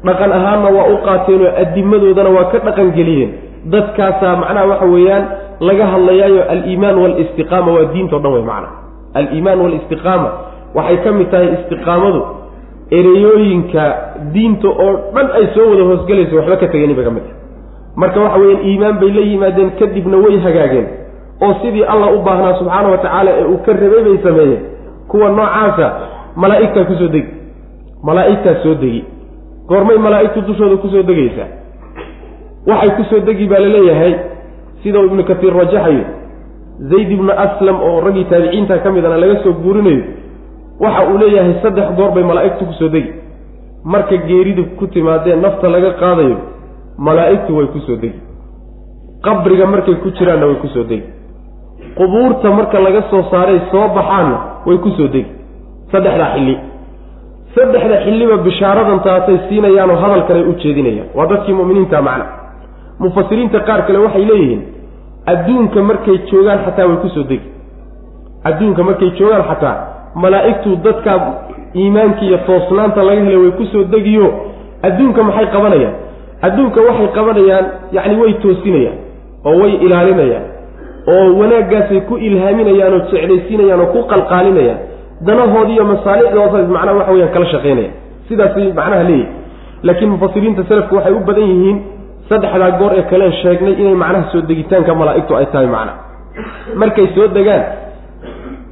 Dhaqan 0.07 0.33
ahaanna 0.33 0.69
waa 0.77 0.87
u 0.95 0.97
qaateenoo 1.07 1.51
addimadoodana 1.63 2.31
waa 2.37 2.45
ka 2.53 2.59
dhaqan 2.59 2.91
geliyeen. 2.99 3.31
Dadkaasaa 3.73 4.37
macnaha 4.37 4.67
waxa 4.67 4.87
weeyaan 4.95 5.25
laga 5.61 5.87
hadlayaayo 5.87 6.43
aliimaan 6.53 6.97
waalistiqaama 7.03 7.73
waa 7.73 7.85
diintao 7.95 8.19
dhan 8.19 8.33
wey 8.33 8.43
macna. 8.43 8.69
Aliimaan 9.15 9.61
waalistiqaama 9.61 10.31
waxay 10.75 10.97
ka 11.05 11.11
mid 11.19 11.29
tahay 11.31 11.49
istiqaamadu 11.57 12.21
ereyooyinka 12.99 13.85
diinta 14.35 14.69
oo 14.69 14.93
dhan 15.15 15.29
ay 15.39 15.47
soo 15.55 15.67
wada 15.71 15.85
hoosgelayso 15.91 16.37
waxba 16.37 16.57
ka 16.63 16.67
tegeni 16.75 16.95
bay 16.99 17.05
ka 17.05 17.11
mid 17.17 17.25
tahay 17.29 17.41
marka 17.97 18.19
waxa 18.25 18.39
weeyaan 18.43 18.65
iimaan 18.71 18.97
bay 19.01 19.11
la 19.17 19.21
yimaadeen 19.31 19.71
kadibna 19.81 20.17
way 20.25 20.37
hagaageen. 20.47 20.87
Oo 21.45 21.55
sidii 21.63 21.85
allah 21.93 22.09
u 22.17 22.19
baahnaa 22.27 22.55
subxaana 22.59 22.89
wa 22.89 22.99
tacaala 23.05 23.31
ee 23.41 23.45
uu 23.53 23.59
ka 23.67 23.73
rabay 23.73 24.03
bay 24.07 24.19
sameeyeen. 24.27 24.63
Kuwa 25.09 25.29
noocaasa 25.31 25.87
malaa'igtaa 26.37 26.85
ku 26.85 26.95
soo 27.01 27.09
degi. 27.15 27.31
Malaa'igtaa 28.09 28.55
soo 28.63 28.75
degi. 28.75 29.05
Goormay 29.69 29.99
malaa'igtu 29.99 30.41
dushooda 30.49 30.77
ku 30.83 30.89
soo 30.89 31.03
degaysaa. 31.03 31.49
Waxay 32.67 32.91
ku 32.97 33.03
soo 33.11 33.21
degi 33.29 33.47
baa 33.51 33.59
la 33.65 33.69
leeyahay 33.77 34.13
sida 34.83 34.99
uu 35.01 35.07
ibnu 35.11 35.25
katiir 35.25 35.55
rajaxayo 35.61 36.05
zayd 36.91 37.11
ibnu 37.17 37.33
aslam 37.45 37.77
oo 37.89 38.01
raggii 38.07 38.25
taabiciinta 38.31 38.79
ka 38.79 38.91
midana 38.91 39.17
laga 39.23 39.37
soo 39.45 39.53
guurinayo 39.65 40.03
waxa 40.81 41.03
uu 41.11 41.19
leeyahay 41.19 41.55
saddex 41.63 41.97
goor 41.97 42.11
bay 42.15 42.23
malaa'igtu 42.25 42.65
ku 42.67 42.73
soo 42.73 42.89
degi. 42.89 43.13
Marka 43.85 44.17
geeridu 44.17 44.65
ku 44.79 44.87
timaadee 44.87 45.37
nafta 45.37 45.69
laga 45.69 45.91
qaadayo 46.01 46.37
malaa'igtu 46.99 47.57
way 47.57 47.67
ku 47.67 47.79
soo 47.87 47.97
degi. 47.97 48.19
Qabriga 49.25 49.67
markay 49.67 49.95
ku 50.03 50.11
jiraanna 50.11 50.47
way 50.47 50.57
ku 50.63 50.69
soo 50.69 50.85
degi. 50.85 51.07
Qubuurta 51.97 52.51
marka 52.51 52.79
laga 52.81 53.03
soo 53.11 53.23
saaray 53.31 53.61
soo 53.71 53.89
baxaanna 53.95 54.39
way 54.67 54.79
ku 54.79 54.91
soo 54.97 55.09
degi. 55.09 55.31
Saddexdaa 55.93 56.35
xilli. 56.35 56.55
Saddexda 57.55 57.97
xilliba 58.05 58.37
bishaaradan 58.47 59.01
taasay 59.07 59.39
siinayaanoo 59.49 59.97
hadalkanay 60.03 60.45
u 60.51 60.55
jeedinayaan. 60.63 61.09
Waa 61.15 61.27
dadkii 61.27 61.55
mu'miniinta 61.55 62.03
macna. 62.03 62.27
Mufasiriinta 62.99 63.61
qaar 63.69 63.81
kale 63.87 63.99
waxay 63.99 64.25
leeyihiin 64.31 64.63
adduunka 65.33 65.83
markay 65.83 66.17
joogaan 66.31 66.59
xataa 66.67 66.87
way 66.91 66.97
ku 67.03 67.09
soo 67.09 67.25
degi. 67.31 67.49
Adduunka 68.45 68.83
markay 68.83 69.11
joogaan 69.19 69.45
xataa 69.51 69.77
malaa'igtu 70.15 70.77
dadkaa 70.85 71.19
iimaanka 71.81 72.21
iyo 72.29 72.39
toosnaanta 72.47 73.03
laga 73.03 73.21
helay 73.27 73.37
way 73.43 73.51
ku 73.59 73.65
soo 73.73 73.85
degiyo. 73.85 74.27
Adduunka 74.83 75.23
maxay 75.23 75.47
qabanayaan? 75.55 75.95
Adduunka 76.47 76.81
waxay 76.89 77.09
qabanayaan 77.17 77.67
yacni 77.97 78.17
way 78.23 78.33
toosinayaan 78.43 78.97
oo 79.49 79.55
way 79.63 79.73
ilaalinayaan 79.87 80.45
oo 81.13 81.25
wanaaggaasay 81.41 82.01
ku 82.09 82.15
ilhaaminayaan 82.29 82.93
oo 82.97 83.01
jeclaysiinayaan 83.13 83.81
oo 83.81 83.87
ku 83.95 84.01
qalqaalinayaan. 84.13 84.79
Danahoodi 85.27 85.73
iyo 85.77 85.85
masaalixdooda 85.93 86.67
macnaha 86.77 86.97
waxa 86.99 87.13
weyaan 87.15 87.33
kala 87.35 87.47
shaqaynayaan 87.55 87.95
sidaasay 88.29 88.73
macnaha 88.79 89.03
leeyihi 89.09 89.29
laakiin 89.87 90.11
mufasiriinta 90.15 90.63
selafku 90.69 90.95
waxay 90.99 91.13
u 91.13 91.21
badan 91.29 91.47
yihiin 91.53 91.79
saddexdaa 92.29 92.71
goor 92.81 92.93
ee 92.99 93.03
kaleen 93.13 93.33
sheegnay 93.43 93.75
inay 93.83 93.95
macnaha 94.03 94.25
soo 94.33 94.43
degitaanka 94.51 94.95
malaa'igtu 95.01 95.33
ay 95.41 95.47
tahay 95.53 95.67
macna. 95.77 95.93
Markay 96.81 97.07
soo 97.15 97.27
degaan 97.37 97.63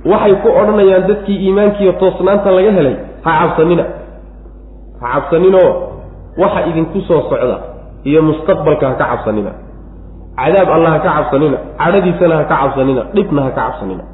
waxay 0.04 0.34
ku 0.42 0.48
odhanayaan 0.60 1.06
dadkii 1.08 1.38
iimaankiiyo 1.46 1.92
toosnaanta 1.92 2.50
laga 2.56 2.72
helay 2.78 2.96
ha 3.24 3.30
cabsanina 3.40 3.84
ha 5.00 5.06
cabsaninoo 5.14 5.70
waxa 6.42 6.60
idinku 6.70 7.00
soo 7.08 7.20
socda 7.30 7.58
iyo 8.08 8.22
mustaqbalka 8.22 8.86
ha 8.88 8.94
ka 9.00 9.04
cabsanina. 9.12 9.50
Cadaab 10.40 10.68
allah 10.76 10.90
ha 10.94 10.98
ka 11.04 11.10
cabsanina 11.16 11.58
cadhadiisana 11.80 12.34
ha 12.40 12.44
ka 12.50 12.56
cabsanina 12.62 13.02
dhibna 13.14 13.40
ha 13.46 13.50
ka 13.50 13.60
cabsanina. 13.66 14.04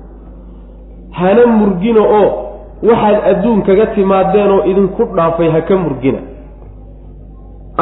Hana 1.18 1.46
murgina 1.58 2.00
oo 2.18 2.28
waxaad 2.88 3.18
adduun 3.30 3.62
kaga 3.68 3.86
timaadeen 3.94 4.50
oo 4.56 4.62
idinku 4.70 5.02
dhaafay 5.16 5.48
ha 5.54 5.60
ka 5.68 5.74
murgina. 5.84 6.18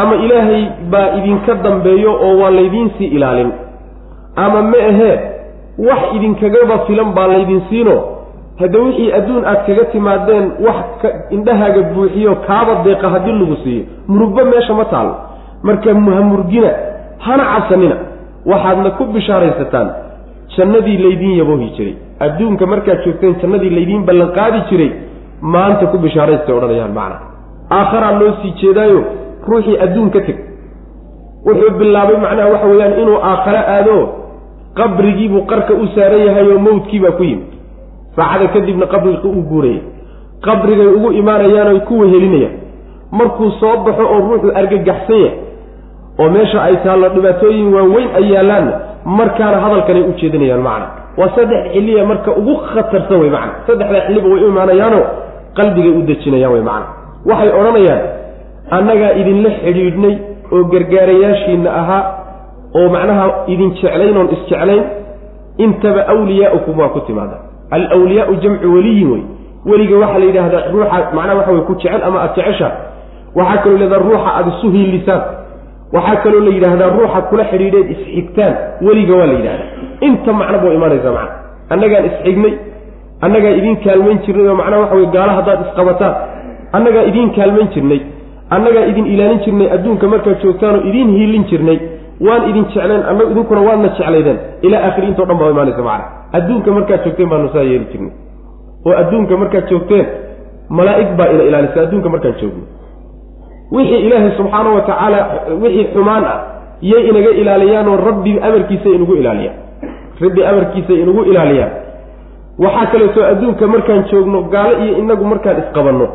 Ama 0.01 0.15
ilaahay 0.25 0.63
baa 0.93 1.09
idinka 1.19 1.55
dambeeyo 1.65 2.13
oo 2.27 2.39
waa 2.43 2.51
laydiinsii 2.51 3.07
ilaalin. 3.17 3.53
Ama 4.37 4.63
ma 4.63 4.79
ahee 4.91 5.17
wax 5.79 6.15
idinkagaba 6.17 6.79
filan 6.87 7.13
baa 7.15 7.27
laydin 7.27 7.63
siino. 7.71 7.97
Hadda 8.61 8.79
wixii 8.79 9.13
adduun 9.13 9.45
aad 9.45 9.67
kaga 9.67 9.85
timaadeen 9.93 10.53
wax 10.67 10.85
indhahaaga 11.31 11.83
buuxiyo 11.95 12.35
kaaba 12.47 12.75
deeqa 12.85 13.09
haddii 13.15 13.33
lagu 13.41 13.57
siiyo. 13.65 13.85
Murugba 14.09 14.45
meesha 14.45 14.75
ma 14.75 14.85
taalo 14.85 15.15
marka 15.63 15.95
ha 15.95 16.23
murgina 16.23 16.71
hana 17.19 17.45
cabsanina. 17.45 17.97
Waxaadna 18.47 18.91
ku 18.91 19.05
bishaaraysataan. 19.05 19.89
Jannadii 20.57 20.99
laydiin 20.99 21.39
yaboohi 21.39 21.71
jiray. 21.77 21.95
Adduunka 22.21 22.67
markaad 22.67 23.05
joogteen 23.05 23.35
jannadii 23.43 23.71
laydiin 23.71 24.03
ballanqaadi 24.07 24.61
jiray 24.71 24.91
maanta 25.41 25.87
ku 25.87 25.99
bishaaraystay 25.99 26.55
odhanayaan 26.55 26.93
macna. 26.93 27.17
Aakharaa 27.71 28.19
loo 28.21 28.33
sii 28.43 28.53
jeedaayo 28.61 29.05
ruuxii 29.49 29.79
adduun 29.85 30.11
ka 30.11 30.21
teg 30.21 30.37
wuxuu 31.47 31.71
bilaabay 31.79 32.17
macnaha 32.17 32.49
waxa 32.53 32.67
weeyaan 32.67 33.01
inuu 33.01 33.19
aakhare 33.31 33.59
aado 33.75 33.97
qabrigiibuu 34.79 35.43
qarka 35.51 35.73
u 35.75 35.87
saaran 35.95 36.23
yahay 36.27 36.47
oo 36.53 36.59
mawdkiibaa 36.67 37.17
ku 37.19 37.23
yimid. 37.25 37.51
Saacada 38.17 38.47
kadibna 38.55 38.87
qabriga 38.87 39.29
u 39.29 39.43
guuraya 39.51 39.83
qabrigay 40.47 40.87
ugu 40.97 41.09
imaanayaan 41.21 41.69
oy 41.75 41.81
ku 41.89 41.95
wehelinayaan. 42.03 42.55
Markuu 43.19 43.51
soo 43.61 43.77
baxo 43.87 44.03
oo 44.13 44.19
ruuxu 44.29 44.49
argagaxsan 44.61 45.19
yahay 45.25 45.39
oo 46.21 46.29
meesha 46.35 46.59
ay 46.63 46.77
taallo 46.85 47.09
dhibaatooyin 47.15 47.69
waaweyn 47.75 48.09
ay 48.19 48.25
yaallaanna 48.35 48.73
markaana 49.19 49.59
hadalkanay 49.65 50.03
u 50.03 50.13
jeedinayaan 50.21 50.63
macna. 50.69 50.87
Waa 51.19 51.31
saddex 51.37 51.63
xilliya 51.75 52.05
marka 52.11 52.31
ugu 52.41 52.55
khatarsan 52.75 53.21
wey 53.23 53.31
macna. 53.31 53.53
Saddexdaa 53.67 54.03
xilliba 54.07 54.29
way 54.33 54.43
u 54.45 54.49
imaanayaanoo 54.53 55.05
qalbigay 55.59 55.93
u 55.99 56.03
dejinayaan 56.11 56.53
wey 56.55 56.63
macna. 56.71 56.87
Waxay 57.29 57.51
odhanayaan 57.61 58.03
annagaa 58.77 59.13
idinla 59.21 59.51
xidhiidhnay 59.63 60.15
oo 60.55 60.63
gargaarayaashiinna 60.73 61.71
ahaa 61.81 62.03
oo 62.79 62.89
macnaha 62.95 63.25
idin 63.53 63.71
jeclayn 63.81 64.17
oon 64.17 64.29
isjeclayn 64.37 64.85
intaba 65.65 66.01
awliyaaukum 66.15 66.79
waa 66.79 66.89
ku 66.95 67.01
timaada 67.07 67.37
alwliyaau 67.71 68.35
jamcu 68.43 68.75
weliyin 68.75 69.11
wey 69.13 69.23
weliga 69.71 69.97
waxaa 70.03 70.19
la 70.19 70.27
yidhaahdaa 70.31 70.63
ruuxa 70.73 70.99
macnaha 71.17 71.37
waxa 71.39 71.53
wey 71.53 71.63
ku 71.69 71.75
jecel 71.75 72.03
ama 72.09 72.19
aada 72.23 72.35
jeceshaa 72.37 72.73
waxaa 73.39 73.63
kaloo 73.63 73.79
leedaha 73.83 74.03
ruuxa 74.09 74.31
aada 74.37 74.51
isu 74.59 74.71
hiilisaan 74.77 75.23
waxaa 75.97 76.17
kaloo 76.25 76.41
la 76.47 76.51
yidhaahdaa 76.57 76.91
ruuxa 76.99 77.21
kula 77.31 77.45
xidhiidheed 77.51 77.91
isxigtaan. 77.95 78.55
Weliga 78.87 79.15
waa 79.19 79.27
la 79.27 79.35
yidhahdaa 79.39 79.69
inta 80.07 80.33
macnaba 80.33 80.65
waa 80.69 80.75
imaanaysaa 80.79 81.13
macna. 81.19 81.35
Annagaan 81.75 82.05
isxignay 82.11 82.53
annagaa 83.25 83.53
idiin 83.61 83.77
kaalmayn 83.85 84.19
jirnay 84.27 84.47
oo 84.49 84.57
macnaha 84.61 84.81
waxa 84.83 84.97
wey 85.01 85.07
gaala 85.17 85.33
haddaad 85.39 85.61
isqabataan. 85.67 86.15
Annagaa 86.77 87.05
idiin 87.11 87.31
kaalmayn 87.37 87.69
jirnay 87.75 88.01
annagaa 88.57 88.85
idin 88.91 89.07
ilaalin 89.15 89.41
jirnay 89.47 89.69
adduunka 89.77 90.07
markaad 90.13 90.37
joogtaanoo 90.45 90.83
idiin 90.91 91.11
hiilin 91.17 91.45
jirnay 91.51 91.79
waan 92.21 92.43
idin 92.51 92.65
jecleen 92.65 93.03
annagu 93.11 93.31
idinkuna 93.31 93.61
waadna 93.61 93.89
jeclaydeen 93.89 94.39
ilaa 94.63 94.83
aakhiri 94.87 95.07
intao 95.09 95.27
dhan 95.27 95.39
baa 95.39 95.51
imaanaysa 95.51 95.83
macana 95.83 96.05
adduunka 96.37 96.71
markaad 96.77 97.01
joogteen 97.05 97.29
baanu 97.29 97.49
saa 97.55 97.63
yeeli 97.71 97.87
jirnay. 97.93 98.13
Oo 98.87 98.95
adduunka 99.03 99.37
markaad 99.37 99.69
joogteen 99.71 100.07
malaa'ig 100.69 101.11
baa 101.19 101.29
ina 101.35 101.43
ilaalisa 101.43 101.81
adduunka 101.83 102.09
markaan 102.09 102.35
joogno. 102.41 102.65
Wixii 103.73 104.01
ilaahay 104.07 104.31
subxaana 104.37 104.71
wa 104.71 104.81
tacaala 104.81 105.19
wixii 105.63 105.87
xumaan 105.95 106.25
ah 106.25 106.39
yay 106.81 107.03
inaga 107.11 107.31
ilaaliyaanoo 107.41 107.97
rabbi 107.97 108.33
amarkiisa 108.49 108.89
inugu 108.89 109.15
ilaaliyaan. 109.15 109.57
Rabbi 110.21 110.45
amarkiisa 110.51 110.93
inugu 110.93 111.23
ilaaliyaan. 111.31 111.73
Waxaa 112.59 112.87
kaleeto 112.93 113.25
adduunka 113.31 113.67
markaan 113.67 114.05
joogno 114.11 114.43
gaalo 114.55 114.79
iyo 114.85 114.99
inagu 114.99 115.25
markaan 115.25 115.57
isqabanno. 115.63 116.07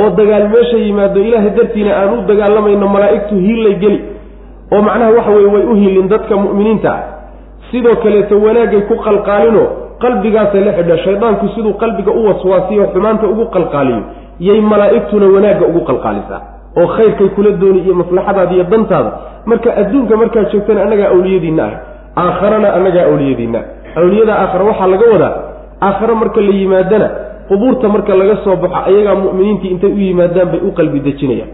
Oo 0.00 0.10
dagaal 0.18 0.48
meesha 0.54 0.76
yimaado 0.76 1.20
ilaahay 1.20 1.50
dartiina 1.50 1.90
aan 2.00 2.12
u 2.18 2.22
dagaalamayno 2.30 2.88
malaa'igtu 2.88 3.34
hiillay 3.34 3.74
geli 3.82 3.98
oo 4.72 4.82
macnaha 4.82 5.10
waxa 5.16 5.30
weye 5.30 5.46
way 5.54 5.64
u 5.72 5.74
hiilin 5.74 6.08
dadka 6.08 6.36
mu'miniinta. 6.36 6.90
Ah 6.92 7.18
sidoo 7.70 7.96
kaleeto 8.02 8.34
wanaagay 8.40 8.80
ku 8.88 8.94
qalqaalino 9.06 9.62
qalbigaasay 10.02 10.60
la 10.64 10.72
xidha 10.72 10.96
shaydaanku 11.04 11.48
siduu 11.54 11.72
qalbiga 11.82 12.12
u 12.12 12.24
waswaasiyo 12.28 12.86
xumaanta 12.94 13.26
ugu 13.32 13.44
qalqaaliyo 13.54 14.02
yay 14.40 14.60
malaa'igtuna 14.60 15.26
wanaagga 15.34 15.66
ugu 15.66 15.80
qalqaalisaa. 15.90 16.40
Oo 16.80 16.86
khayrkay 16.96 17.28
kula 17.36 17.50
dooni 17.60 17.80
iyo 17.84 17.94
maslaxadaada 17.94 18.54
iyo 18.54 18.64
dantaada. 18.64 19.12
Marka 19.46 19.76
adduunka 19.76 20.16
markaad 20.16 20.52
joogtana 20.52 20.82
annagaa 20.82 21.08
awliyadiinna 21.14 21.64
ah. 21.64 21.74
Aakharana 22.22 22.68
annagaa 22.76 23.04
awliyadiinna. 23.10 23.60
Awliyada 23.96 24.32
aakhare 24.42 24.64
waxaa 24.64 24.86
laga 24.86 25.06
wadaa. 25.12 25.34
Aakhare 25.82 26.14
marka 26.14 26.40
la 26.40 26.52
yimaadana 26.60 27.08
qubuurta 27.48 27.88
marka 27.88 28.14
laga 28.20 28.36
soo 28.44 28.56
baxo 28.56 28.78
ayagaa 28.88 29.14
mu'miniintii 29.24 29.70
intay 29.74 29.92
u 29.92 29.98
yimaadaan 29.98 30.48
bay 30.52 30.60
u 30.68 30.72
qalbi 30.78 31.00
dejinayaan. 31.00 31.50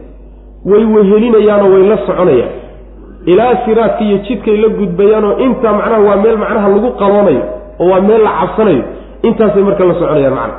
Way 0.70 0.84
wehelinayaanoo 0.94 1.72
way 1.74 1.82
la 1.90 1.96
soconayaan 2.06 2.63
ilaa 3.32 3.54
siraadka 3.64 4.04
iyo 4.04 4.18
jidkay 4.26 4.56
la 4.56 4.68
gudbayaanoo 4.68 5.38
intaa 5.46 5.72
macnaha 5.78 6.00
waa 6.08 6.16
meel 6.24 6.36
macnaha 6.42 6.68
lagu 6.74 6.90
qaloonayo 7.00 7.42
oo 7.80 7.88
waa 7.92 8.00
meel 8.08 8.22
la 8.26 8.30
cabsanayo 8.40 8.82
intaasay 9.28 9.62
marka 9.68 9.84
la 9.90 9.94
soconayaan 10.00 10.34
macna 10.40 10.54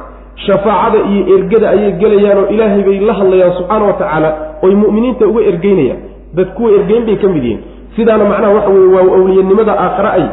shafaacada 0.45 0.97
iyo 1.12 1.21
ergada 1.38 1.67
ayay 1.75 1.91
gelayaan 2.01 2.38
oo 2.43 2.47
ilaahay 2.56 2.82
bay 2.88 2.99
la 3.10 3.13
hadlayaan 3.19 3.54
subxaana 3.58 3.86
wa 3.89 3.93
tacaala 4.01 4.30
oy 4.65 4.73
mu'miniinta 4.82 5.23
uga 5.32 5.41
ergeynayaan. 5.51 5.99
Dad 6.38 6.47
kuwa 6.58 6.69
ergeyn 6.78 7.04
bay 7.08 7.15
ka 7.23 7.28
mid 7.34 7.43
yihiin. 7.43 7.62
Sidaana 7.95 8.25
macnaha 8.32 8.54
waxa 8.58 8.69
weye 8.75 8.89
waa 8.95 9.15
awliyanimada 9.19 9.73
aakhare 9.84 10.10
ay 10.17 10.25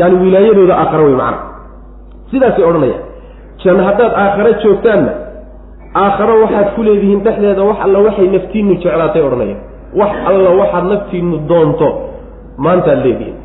yani 0.00 0.14
wilaayadooda 0.24 0.74
aakhare 0.82 1.02
wey 1.08 1.16
macna 1.22 1.38
sidaasay 2.30 2.64
odhanayaan. 2.70 3.02
Jan 3.64 3.78
haddaad 3.86 4.12
aakhare 4.24 4.50
joogtaanna 4.62 5.12
aakharo 6.02 6.34
waxaad 6.42 6.68
ku 6.76 6.82
leedihiin 6.88 7.20
dhexdeeda 7.26 7.62
wax 7.68 7.78
alla 7.86 7.98
waxay 8.06 8.26
naftiinnu 8.34 8.74
jeclaatay 8.82 9.22
odhanayaan 9.28 9.60
wax 10.00 10.12
alla 10.30 10.50
waxaad 10.60 10.84
naftiinnu 10.92 11.36
doonto 11.50 11.88
maantaad 12.64 12.98
leedihiin. 13.06 13.36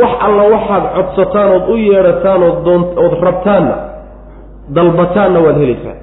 Wax 0.00 0.12
alla 0.26 0.42
waxaad 0.54 0.84
codsataan 0.96 1.48
ood 1.56 1.64
u 1.72 1.76
yeedhataan 1.88 2.42
ood 2.48 2.58
doon 2.66 2.82
ood 3.04 3.14
rabtaanna 3.28 3.76
dalbataanna 4.76 5.38
waad 5.46 5.56
helaysaan 5.62 5.98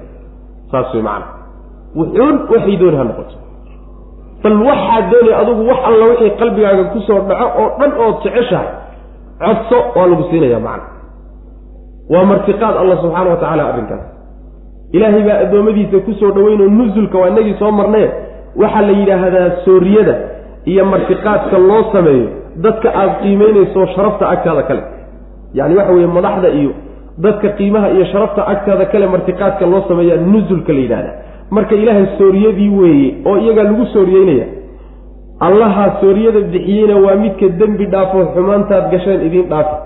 saas 0.70 0.88
way 0.94 1.02
macana 1.08 1.26
wuxuun 1.98 2.36
waxay 2.52 2.76
dooni 2.80 2.96
ha 3.00 3.04
noqoto. 3.10 3.36
Bal 4.42 4.56
waxaad 4.68 5.04
doonay 5.12 5.34
adugu 5.42 5.62
wax 5.70 5.80
alla 5.88 6.04
wixii 6.10 6.30
qalbigaaga 6.40 6.84
ku 6.92 6.98
soo 7.06 7.20
dhaco 7.28 7.46
oo 7.62 7.68
dhan 7.80 7.92
ood 8.06 8.16
jeceshahay 8.24 8.68
codso 9.42 9.78
waa 9.96 10.06
lagu 10.10 10.24
siinaya 10.30 10.60
macana 10.66 10.86
waa 12.12 12.24
martiqaad 12.30 12.74
allah 12.82 12.96
subxaana 13.02 13.30
wa 13.30 13.36
tacaala 13.42 13.62
arrinkaas 13.70 14.04
ilaahay 14.96 15.22
baa 15.28 15.38
addoommadiisa 15.44 15.98
ku 16.06 16.12
soo 16.20 16.30
dhoweynoo 16.36 16.68
nusulka 16.78 17.16
waa 17.18 17.28
inagii 17.32 17.56
soo 17.62 17.70
marnaye 17.80 18.08
waxaa 18.62 18.82
la 18.88 18.92
yidhaahdaa 19.00 19.48
sooriyada 19.64 20.14
iyo 20.72 20.84
martiqaadka 20.92 21.58
loo 21.68 21.82
sameeyo 21.92 22.28
dadka 22.64 22.88
aada 23.00 23.14
qiimeynayso 23.22 23.80
sharafta 23.94 24.24
agtaada 24.34 24.62
kale. 24.68 24.82
Yacni 25.58 25.74
waxa 25.80 25.92
weeye 25.96 26.06
madaxda 26.18 26.48
iyo 26.60 26.70
dadka 27.24 27.48
qiimaha 27.58 27.88
iyo 27.96 28.04
sharafta 28.12 28.40
agtaada 28.52 28.84
kale 28.92 29.06
martiqaadka 29.14 29.64
loo 29.72 29.82
sameeyaa 29.88 30.16
nusulka 30.32 30.72
la 30.72 30.78
yidhahda 30.84 31.12
marka 31.56 31.74
ilaahay 31.82 32.06
sooriyadii 32.18 32.68
weeye 32.80 33.08
oo 33.28 33.36
iyagaa 33.44 33.62
lagu 33.70 33.86
sooriyeynaya 33.94 34.46
allahaa 35.46 35.88
sooriyada 36.00 36.40
bixiyeyna 36.52 36.96
waa 37.04 37.14
midka 37.24 37.48
dembi 37.60 37.86
dhaafo 37.92 38.18
xumaantaad 38.34 38.84
gasheen 38.92 39.20
idiin 39.28 39.48
dhaafi 39.52 39.76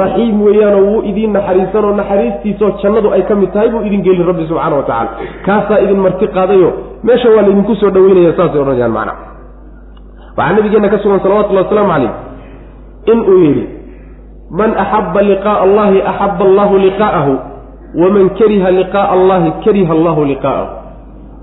raxiim 0.00 0.42
weeyaanoo 0.46 0.82
wuu 0.90 1.02
idiin 1.10 1.32
naxariisanoo 1.36 1.92
naxariistiisoo 2.00 2.70
jannadu 2.82 3.08
ay 3.16 3.22
ka 3.28 3.34
mid 3.34 3.50
tahay 3.52 3.68
buu 3.74 3.82
idin 3.88 4.02
gelin 4.06 4.26
rabbi 4.30 4.46
subxaana 4.50 4.76
wa 4.76 4.82
tacala 4.82 5.10
kaasaa 5.46 5.78
idin 5.84 6.00
marti 6.04 6.26
qaadayo. 6.36 6.70
Meesha 7.06 7.28
waa 7.34 7.42
laydinku 7.46 7.74
soo 7.80 7.90
dhaweynaya 7.96 8.32
saasay 8.38 8.60
odhanayaan 8.62 8.92
macna. 8.98 9.12
Waxaa 10.36 10.56
nabigeenna 10.56 10.88
ka 10.88 10.98
sugan 11.02 11.20
salawatullahi 11.24 11.64
wasalaamu 11.66 11.92
calayh 11.92 12.12
inuu 13.12 13.38
yidhi 13.44 13.64
man 14.60 14.70
axabba 14.84 15.20
liqaa'a 15.30 15.60
allahi 15.66 15.98
axabba 16.12 16.42
allahu 16.48 16.74
liqaa'ahu 16.86 17.32
waman 18.02 18.26
kariha 18.38 18.70
liqaa'a 18.80 19.12
allahi 19.16 19.48
kariha 19.64 19.92
allahu 19.98 20.20
liqaa'ahu 20.32 20.68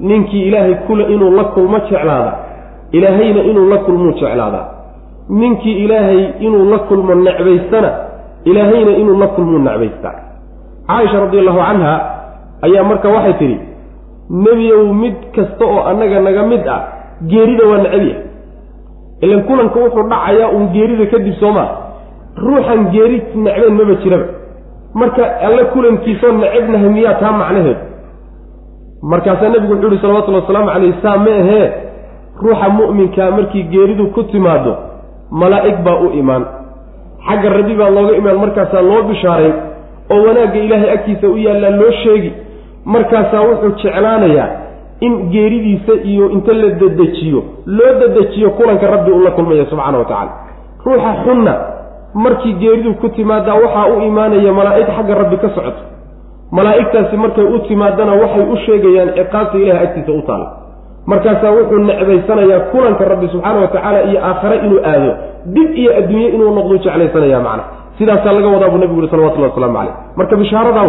ninkii 0.09 0.43
ilaahay 0.49 0.75
kula 0.87 1.03
inuu 1.13 1.31
la 1.37 1.43
kulmo 1.53 1.77
jeclaada 1.89 2.31
ilaahayna 2.97 3.41
inuu 3.51 3.65
la 3.69 3.77
kulmuu 3.85 4.11
jeclaadaa 4.21 4.65
ninkii 5.29 5.75
ilaahay 5.85 6.21
inuu 6.39 6.65
la 6.71 6.79
kulmo 6.89 7.13
necbaystana 7.15 7.89
ilaahayna 8.45 8.91
inuu 8.91 9.17
la 9.19 9.27
kulmuu 9.27 9.59
necbaystaa 9.59 10.15
caaisha 10.87 11.19
radi 11.19 11.39
allahu 11.39 11.59
canha 11.59 11.93
ayaa 12.61 12.83
marka 12.83 13.09
waxay 13.09 13.33
tidhi 13.33 13.59
nebiyow 14.29 14.93
mid 14.93 15.15
kasta 15.35 15.65
oo 15.65 15.81
annaga 15.89 16.19
naga 16.21 16.43
mid 16.51 16.67
ah 16.67 16.81
geerida 17.31 17.63
waa 17.67 17.77
necabya 17.83 18.15
ilan 19.21 19.43
kulanka 19.43 19.79
wuxuu 19.79 20.03
dhacayaa 20.09 20.49
uun 20.55 20.67
geerida 20.73 21.05
kadib 21.11 21.33
soomaa. 21.39 21.69
Ruuxan 22.39 22.81
geeri 22.93 23.17
necbayn 23.35 23.73
maba 23.75 23.95
jiraba. 24.03 24.25
Marka 24.93 25.23
alle 25.47 25.63
kulankiisoo 25.73 26.31
necabnahay 26.31 26.89
miyaa 26.89 27.13
taa 27.19 27.31
macnaheedu. 27.31 27.83
Markaasaa 29.01 29.49
nebigu 29.49 29.73
wuxuu 29.73 29.89
yihi 29.89 30.01
salawatullhi 30.01 30.41
wasalaamu 30.41 30.69
calayh 30.71 30.93
saa 31.03 31.17
ma 31.17 31.31
ahee? 31.41 31.67
Ruuxa 32.41 32.69
mu'minkaa 32.69 33.31
markii 33.31 33.63
geeridu 33.63 34.07
ku 34.15 34.23
timaado 34.23 34.77
malaa'ig 35.31 35.77
baa 35.83 35.99
u 36.05 36.09
imaan 36.21 36.45
xagga 37.27 37.49
rabbi 37.57 37.73
baa 37.79 37.89
looga 37.97 38.13
imaan 38.19 38.37
markaasaa 38.43 38.81
loo 38.89 39.01
bishaarayn 39.09 39.55
oo 40.13 40.19
wanaagga 40.27 40.59
ilaahay 40.65 40.89
agtiisa 40.97 41.27
u 41.27 41.37
yaallaa 41.45 41.69
loo 41.81 41.91
sheegi. 42.03 42.31
Markaasaa 42.93 43.41
wuxuu 43.47 43.71
jeclaanayaa 43.81 44.47
in 45.07 45.13
geeridiisa 45.33 45.93
iyo 46.11 46.29
inta 46.35 46.53
la 46.61 46.69
dedejiyo 46.81 47.43
loo 47.65 47.91
dedejiyo 48.01 48.49
kulanka 48.57 48.87
rabbi 48.87 49.11
uu 49.11 49.23
la 49.27 49.31
kulmaya 49.31 49.65
subxaana 49.65 49.97
wa 49.97 50.05
tacaala. 50.05 50.31
Ruuxa 50.85 51.11
xunna 51.25 51.53
markii 52.13 52.53
geeridu 52.53 52.93
ku 53.01 53.09
timaadaa 53.09 53.55
waxaa 53.63 53.87
u 53.95 54.01
imaanaya 54.09 54.51
malaa'ig 54.59 54.87
xagga 54.97 55.15
rabbi 55.21 55.37
ka 55.37 55.49
socoto. 55.55 55.81
Malaa'igtaasi 56.51 57.17
markay 57.17 57.43
u 57.45 57.59
timaadana 57.67 58.13
waxay 58.21 58.43
u 58.53 58.55
sheegayaan 58.65 59.09
ciqaabta 59.17 59.57
ilahay 59.57 59.83
agtiisa 59.87 60.11
u 60.11 60.21
taalla 60.27 60.47
markaasaa 61.11 61.51
wuxuu 61.57 61.79
necbaysanayaa 61.89 62.59
kulanka 62.71 63.03
rabbi 63.11 63.27
subxaana 63.33 63.59
wa 63.63 63.67
tacaala 63.73 63.99
iyo 64.09 64.19
aakhare 64.29 64.57
inuu 64.65 64.79
aado 64.91 65.11
dib 65.55 65.69
iyo 65.81 65.91
adduunye 65.99 66.27
inuu 66.35 66.51
noqduu 66.57 66.77
jeclaysanaya 66.83 67.39
macna. 67.47 67.63
Sidaasaa 67.97 68.33
laga 68.37 68.47
wadaa 68.55 68.69
buu 68.69 68.77
nebigu 68.81 68.99
yuri 68.99 69.11
salawatullahi 69.11 69.51
waslamu 69.51 69.73
caleyh 69.77 69.93
marka 70.19 70.35
bishaaradaa 70.41 70.87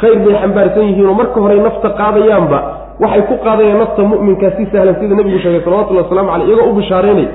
khayr 0.00 0.18
bay 0.24 0.34
xambaarsan 0.42 0.82
yihiinoo 0.88 1.14
marka 1.20 1.38
horey 1.44 1.60
nafta 1.66 1.88
qaadayaanba 2.00 2.58
waxay 3.02 3.22
ku 3.30 3.34
qaadayaan 3.44 3.78
nafta 3.82 4.02
mu'minka 4.12 4.48
si 4.56 4.62
sahlan 4.72 4.96
sida 5.00 5.14
nebigu 5.20 5.38
sheegay 5.44 5.62
salawatullahi 5.66 6.04
waslamu 6.06 6.28
caleyh 6.32 6.48
iyagoo 6.48 6.70
u 6.70 6.74
bishaaraynay 6.80 7.26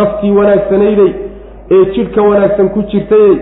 naftii 0.00 0.30
wanaagsanayday 0.38 1.10
ee 1.74 1.84
jidhka 1.94 2.20
wanaagsan 2.28 2.68
ku 2.74 2.80
jirtayey 2.92 3.34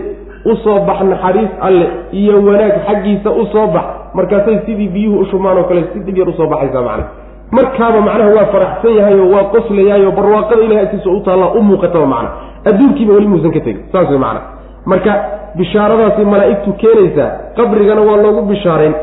u 0.45 0.55
soo 0.63 0.77
bax 0.87 0.99
naxariis 1.11 1.51
alle 1.67 1.87
iyo 2.21 2.35
wanaag 2.47 2.73
xaggiisa 2.87 3.29
u 3.31 3.45
soo 3.53 3.67
bax. 3.75 3.85
Markaasay 4.17 4.57
sidii 4.65 4.87
biyuhu 4.95 5.17
u 5.19 5.25
shumaan 5.31 5.57
oo 5.57 5.63
kale 5.69 5.83
si 5.93 5.99
dhib 6.05 6.17
yar 6.17 6.29
u 6.29 6.33
soo 6.39 6.47
baxaysaa 6.53 6.81
macna 6.89 7.05
markaaba 7.51 7.99
macnaha 8.07 8.29
waa 8.37 8.45
faraxsan 8.53 8.93
yahay 8.99 9.19
oo 9.19 9.29
waa 9.33 9.43
qoslayaayo 9.53 10.11
barwaaqada 10.17 10.61
ilahay 10.67 10.83
agtiisa 10.85 11.09
u 11.09 11.19
taallaa 11.27 11.51
u 11.57 11.61
muuqataba 11.69 12.05
macna. 12.05 12.29
Adduunkiiba 12.69 13.13
weli 13.13 13.27
muusan 13.27 13.51
ka 13.55 13.59
tegin 13.59 13.83
saas 13.91 14.09
wey 14.09 14.17
macna. 14.25 14.41
Marka 14.85 15.11
bishaaradaasi 15.57 16.25
malaa'igtu 16.33 16.73
keenaysaa 16.81 17.29
qabrigana 17.57 18.01
waa 18.09 18.17
loogu 18.23 18.41
bishaarayn. 18.51 18.93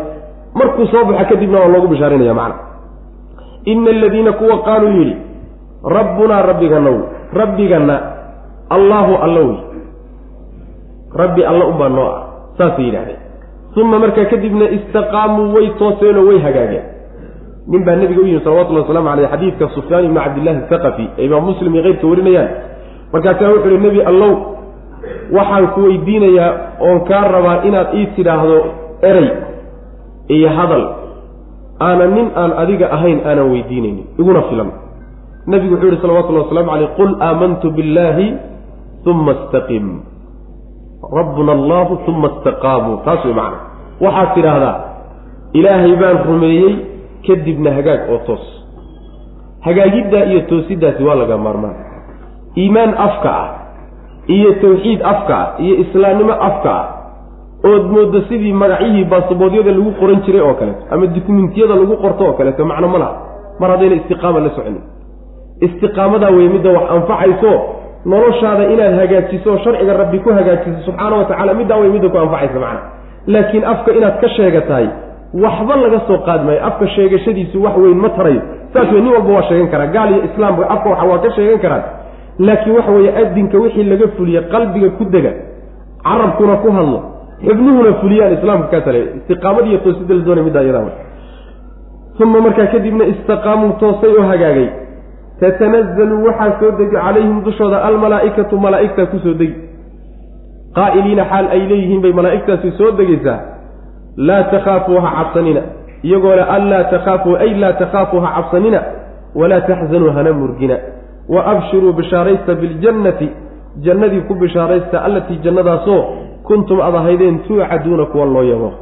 Markuu 0.55 0.87
soo 0.93 1.05
baxa 1.05 1.25
kadibna 1.31 1.59
waa 1.63 1.69
loogu 1.75 1.89
bishaaraynaya 1.93 2.35
macna. 2.35 2.57
Ina 3.65 3.91
aladiina 3.91 4.33
kuwa 4.33 4.59
qaaluu 4.67 4.93
yidhi 4.99 5.17
rabbunaa 5.97 6.43
rabbiganow 6.43 6.97
rabbigana 7.41 7.97
allaahu 8.71 9.15
alla 9.25 9.41
wey. 9.49 9.59
Rabbi 11.15 11.43
alla 11.45 11.65
unbaa 11.67 11.89
noo 11.89 12.07
ah 12.07 12.23
saasay 12.59 12.85
yidhahdeen 12.85 13.21
uma 13.77 13.99
markaa 13.99 14.25
kadibna 14.33 14.69
istaqaamuu 14.77 15.55
way 15.55 15.67
tooseenoo 15.79 16.25
way 16.29 16.39
hagaageen 16.47 16.85
nin 17.71 17.85
baa 17.87 17.97
nebiga 17.97 18.21
u 18.23 18.27
yimi 18.27 18.41
salawatullhi 18.45 18.83
waslamu 18.87 19.09
aleyh 19.15 19.29
xadiidka 19.33 19.69
sufyaan 19.77 20.05
ibni 20.09 20.21
cabdillahi 20.25 20.59
athaqafi 20.65 21.07
ee 21.19 21.25
imaam 21.29 21.45
muslim 21.51 21.75
iyo 21.75 21.83
keyrka 21.87 22.07
warinayaan. 22.13 22.49
Markaasaa 23.13 23.51
wuxu 23.55 23.69
uhi 23.69 23.79
nebi 23.87 24.01
allow 24.11 24.33
waxaan 25.37 25.67
ku 25.75 25.81
weydiinayaa 25.87 26.51
oon 26.87 26.99
kaa 27.11 27.25
rabaa 27.37 27.57
inaad 27.69 27.89
ii 27.99 28.07
tidhaahdo 28.17 28.57
erey 29.11 29.29
iyo 30.37 30.49
hadal. 30.59 30.85
Aanan 31.87 32.11
nin 32.17 32.27
aan 32.41 32.53
adiga 32.63 32.87
ahayn 32.97 33.19
aanan 33.29 33.51
weydiinaynin 33.53 34.07
iguna 34.21 34.43
filan. 34.49 34.71
Nebigu 35.47 35.75
wuxuu 35.75 35.91
yihi 35.91 36.03
salawatullahi 36.03 36.45
waslamu 36.47 36.71
caleyh 36.71 36.91
qul 36.99 37.11
aamantu 37.29 37.67
billaahi 37.77 38.27
uma 39.11 39.33
istaqim. 39.39 39.87
Rabbuna 41.19 41.53
allahu 41.59 41.93
uma 42.11 42.29
istaqaamuu 42.35 42.97
taas 43.07 43.23
way 43.27 43.35
macana 43.35 43.59
waxaad 44.05 44.29
tidhaahdaa 44.37 44.77
ilaahay 45.59 45.95
baan 46.03 46.17
rumeeyey 46.31 46.75
kadibna 47.27 47.71
hagaag 47.79 48.01
oo 48.13 48.19
toos. 48.27 48.45
Hagaagiddaa 49.67 50.25
iyo 50.31 50.41
toosiddaasi 50.41 51.05
waa 51.05 51.15
laga 51.15 51.37
maarmaan. 51.39 51.77
Iimaan 52.57 52.95
afka 53.07 53.31
ah 53.43 53.49
iyo 54.37 54.53
tawxiid 54.63 55.01
afka 55.13 55.35
ah 55.39 55.49
iyo 55.65 55.75
islaamnimo 55.85 56.33
afka 56.49 56.71
ah 56.81 56.87
ood 57.71 57.85
mooddo 57.95 58.21
sidii 58.29 58.53
magacyihii 58.53 59.05
baasaboodyada 59.13 59.71
lagu 59.77 59.91
qoran 60.01 60.21
jiray 60.27 60.41
oo 60.41 60.55
kaleeto 60.61 60.83
ama 60.91 61.07
dukumentiyada 61.07 61.75
lagu 61.81 61.97
qorto 62.05 62.23
oo 62.27 62.33
kaleeto 62.39 62.65
macno 62.65 62.89
ma 62.89 62.99
laha. 62.99 63.15
Mar 63.61 63.71
haddayna 63.73 63.97
istiqaama 64.01 64.41
la 64.45 64.51
soconin. 64.57 64.83
Istiqaamadaa 65.67 66.31
wey 66.37 66.49
midda 66.55 66.71
wax 66.77 66.87
anfacayso 66.97 67.53
noloshaada 68.13 68.65
inaad 68.73 68.95
hagaajiso 69.01 69.51
sharciga 69.65 69.93
rabbi 70.03 70.19
ku 70.25 70.31
hagaajiso 70.39 70.79
subxaana 70.87 71.17
wa 71.17 71.25
tacala 71.31 71.55
middaa 71.55 71.79
wey 71.83 71.91
midda 71.95 72.09
ku 72.09 72.19
anfacaysa 72.25 72.59
macna. 72.65 72.81
Laakiin 73.27 73.65
afka 73.73 73.91
inaad 73.99 74.17
ka 74.23 74.29
sheegatahay 74.37 74.87
waxba 75.45 75.77
laga 75.77 76.01
soo 76.09 76.19
qaadi 76.27 76.45
maayo 76.47 76.65
afka 76.69 76.89
sheegashadiisu 76.97 77.63
wax 77.65 77.77
weyn 77.77 77.99
ma 78.05 78.09
tarayo 78.17 78.41
saas 78.73 78.93
wey 78.93 79.01
nin 79.01 79.13
walba 79.13 79.33
waa 79.33 79.43
sheegan 79.49 79.69
karaa. 79.71 79.87
Gaal 79.87 80.11
iyo 80.11 80.23
islaamka 80.29 80.71
afka 80.75 80.89
waa 81.11 81.19
ka 81.19 81.31
sheegan 81.37 81.59
karaan 81.65 81.83
laakiin 82.39 82.77
waxa 82.77 82.93
weeye 82.93 83.13
adinka 83.23 83.59
wixii 83.59 83.85
laga 83.85 84.09
fuliye 84.17 84.41
qalbiga 84.53 84.89
ku 84.99 85.05
dega 85.05 85.33
carabkuna 86.05 86.57
ku 86.57 86.71
hadlo 86.71 86.99
xubnuhuna 87.47 87.93
fuliyaan 88.01 88.33
islaamka 88.39 88.69
kaa 88.73 88.81
tale 88.81 89.01
istiqaamad 89.19 89.67
iyo 89.67 89.79
toosida 89.79 90.15
la 90.15 90.23
doonay 90.25 90.45
middaa 90.45 90.63
iyadaa 90.63 91.07
uma 92.21 92.41
markaa 92.41 92.67
kadibna 92.67 93.05
istaqaamuu 93.05 93.73
toosay 93.81 94.11
oo 94.19 94.27
hagaagay. 94.31 94.69
Tatanazalu 95.41 96.25
waxaa 96.27 96.53
soo 96.61 96.71
degi 96.79 96.97
calayhim 96.97 97.43
dushooda 97.45 97.83
almalaa'ikatu 97.89 98.59
malaa'igtaa 98.59 99.07
ku 99.13 99.19
soo 99.25 99.35
degi. 99.35 99.57
Qaa'iliina 100.77 101.25
xaal 101.31 101.47
ay 101.53 101.61
leeyihiin 101.69 102.01
bay 102.01 102.13
malaa'igtaasi 102.13 102.73
soo 102.79 102.91
degaysaa 103.01 103.56
laa 104.17 104.43
takhaafuu 104.43 105.01
ha 105.01 105.11
cabsanina. 105.17 105.61
Iyagoo 106.03 106.35
le 106.37 106.43
anlaa 106.43 106.85
takhaafuu 106.85 107.37
ay 107.37 107.55
laa 107.55 107.73
takhaafuu 107.73 108.21
ha 108.21 108.33
cabsanina 108.37 108.83
walaa 109.35 109.61
taxzanuu 109.61 110.11
hana 110.11 110.33
murgina. 110.33 110.77
Wa 111.29 111.47
abshiruu 111.47 111.93
bishaaraysta 111.93 112.55
biljannati 112.55 113.29
jannadii 113.81 114.21
ku 114.21 114.35
bishaaraysta 114.35 115.05
allatii 115.05 115.37
jannadaasoo 115.45 116.05
kuntum 116.43 116.81
ad 116.81 116.95
ahaydeen 116.95 117.39
tuucaduuna 117.39 118.05
kuwa 118.07 118.27
loo 118.27 118.43
yabo 118.43 118.73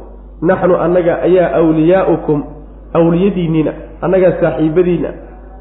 naxnu 0.41 0.75
annaga 0.77 1.21
ayaa 1.21 1.55
awliyaa'ukum 1.55 2.43
awliyadiinniina 2.93 3.71
annagaa 4.01 4.31
saaxiibadiinna 4.41 5.09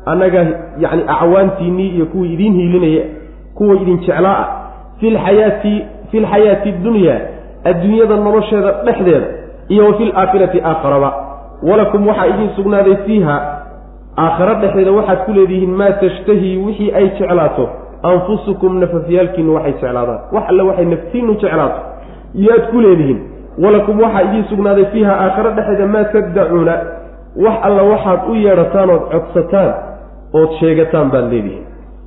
annagaa 0.07 0.47
yacni 0.79 1.03
acwaantiinnii 1.09 1.89
iyo 1.89 2.07
kuwii 2.07 2.33
idiin 2.33 2.53
hiilinaya 2.55 3.05
kuwa 3.55 3.77
idin 3.77 3.99
jeclaa 3.99 4.47
fi 5.01 5.11
lxayaati 5.11 5.85
fi 6.11 6.21
lxayaati 6.21 6.73
dunyaa 6.73 7.19
adduunyada 7.65 8.17
nolosheeda 8.17 8.73
dhexdeeda 8.73 9.27
iyo 9.69 9.87
wa 9.87 9.95
fi 9.99 10.05
laakhirati 10.05 10.61
aakharaba 10.61 11.11
walakum 11.63 12.07
waxaa 12.09 12.27
idiin 12.27 12.51
sugnaaday 12.57 12.97
fiiha. 13.07 13.37
Aakhare 14.19 14.55
dhexdeeda 14.61 14.93
waxaad 14.93 15.19
ku 15.27 15.33
leedihiin 15.33 15.71
maa 15.81 15.93
tashtahii 16.03 16.57
wixii 16.67 16.93
ay 16.95 17.09
jeclaato. 17.19 17.69
Anfusukum 18.03 18.79
nafafyaalkiinu 18.81 19.55
waxay 19.55 19.73
jeclaadaan. 19.73 20.21
Wax 20.33 20.45
alle 20.49 20.63
waxay 20.63 20.85
naftiinnu 20.85 21.35
jeclaato. 21.43 21.81
Yaad 22.35 22.65
ku 22.71 22.81
leedihiin. 22.81 23.21
Walakum 23.65 24.01
waxaa 24.01 24.23
idiin 24.23 24.45
sugnaaday 24.51 24.85
fiiha 24.93 25.13
aakhare 25.25 25.51
dhexeeda 25.57 25.87
maa 25.87 26.05
taddacuuna 26.05 26.75
wax 27.45 27.57
alla 27.63 27.83
waxaad 27.83 28.21
u 28.31 28.35
yeedhataan 28.35 28.91
ood 28.91 29.05
codsataan 29.13 29.71
ood 30.39 30.51
sheegataan 30.61 31.11
baad 31.11 31.27
leedihiin. 31.33 31.65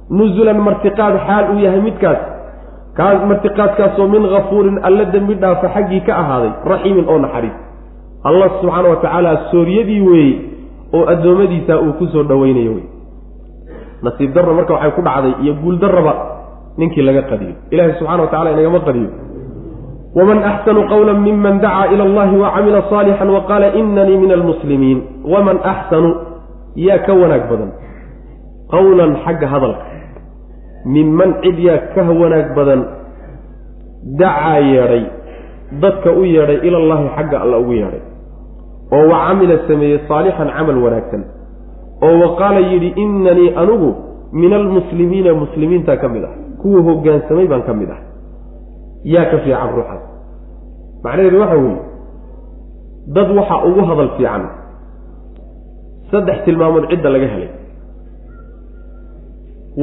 Nusulan 0.09 0.59
martiqaad 0.67 1.15
xaal 1.27 1.45
uu 1.53 1.59
yahay 1.65 1.81
midkaas 1.81 2.17
kaas 2.97 3.21
martiqaadkaasoo 3.29 4.07
min 4.09 4.25
hafuurin 4.33 4.81
alla 4.83 5.05
dembi 5.13 5.35
dhaafa 5.35 5.69
xaggii 5.75 6.01
ka 6.01 6.13
ahaaday 6.17 6.51
raxiimin 6.65 7.05
oo 7.05 7.19
naxariis. 7.21 7.57
Allah 8.25 8.49
subxaana 8.59 8.89
wa 8.89 8.99
tacaala 9.03 9.31
sooryadii 9.51 10.01
weeye 10.01 10.35
oo 10.93 11.05
addoommadiisa 11.13 11.79
uu 11.81 11.93
ku 12.01 12.05
soo 12.11 12.25
wey 12.41 12.53
nasiib 14.03 14.33
darra 14.33 14.53
marka 14.53 14.73
waxay 14.73 14.91
ku 14.97 15.01
dhacday 15.01 15.33
iyo 15.41 15.53
guul 15.61 15.77
darraba 15.81 16.13
ninkii 16.77 17.01
laga 17.01 17.21
qadiyo. 17.29 17.55
Ilaahay 17.71 17.93
subxana 17.97 18.21
wa 18.23 18.29
tacala 18.29 18.51
inagama 18.53 18.79
qadiyo. 18.85 19.09
Waman 20.17 20.39
axsanu 20.43 20.81
qawla 20.89 21.13
miman 21.13 21.61
dacaa 21.61 21.93
ila 21.93 22.03
allahi 22.03 22.35
wacamila 22.37 22.79
saalixan 22.89 23.29
wa 23.29 23.41
qaala 23.49 23.73
inanii 23.73 24.17
min 24.17 24.31
almuslimiin 24.31 24.99
waman 25.25 25.57
axsanu 25.61 26.09
yaa 26.75 27.01
ka 27.05 27.13
wanaag 27.13 27.45
badan. 27.49 27.71
Qawlan 28.73 29.11
xagga 29.25 29.47
hadalka 29.47 29.96
minman 30.95 31.31
cid 31.43 31.57
yaa 31.67 31.79
ka 31.93 32.01
wanaag 32.21 32.47
badan 32.57 32.81
dacaa 34.19 34.59
yeedhay 34.71 35.03
dadka 35.83 36.09
u 36.19 36.23
yeedhay 36.35 36.59
ilallaahi 36.67 37.07
xagga 37.17 37.37
alla 37.43 37.57
ugu 37.63 37.73
yeedhay 37.81 38.03
oo 38.95 39.03
wa 39.11 39.17
camila 39.27 39.55
sameeyey 39.67 39.99
saalixan 40.09 40.49
camal 40.57 40.77
wanaagsan 40.85 41.23
oo 42.07 42.15
wa 42.23 42.29
qaala 42.39 42.59
yidhi 42.71 42.89
inanii 43.03 43.49
anugu 43.63 43.89
min 44.41 44.53
almuslimiina 44.59 45.33
muslimiinta 45.43 45.97
ka 46.01 46.07
mid 46.13 46.23
ah 46.29 46.33
kuwa 46.61 46.79
hoggaansamay 46.87 47.47
baan 47.51 47.63
ka 47.67 47.73
mid 47.73 47.89
ah 47.95 48.01
yaa 49.13 49.25
ka 49.31 49.37
fiican 49.43 49.69
ruuxaas 49.75 50.03
macnaheedu 51.03 51.39
waxa 51.43 51.57
weeye 51.63 51.81
dad 53.15 53.29
waxaa 53.39 53.59
ugu 53.69 53.81
hadal 53.89 54.09
fiican 54.17 54.43
saddex 56.11 56.37
tilmaamood 56.45 56.85
cidda 56.91 57.09
laga 57.15 57.27
helay 57.33 57.49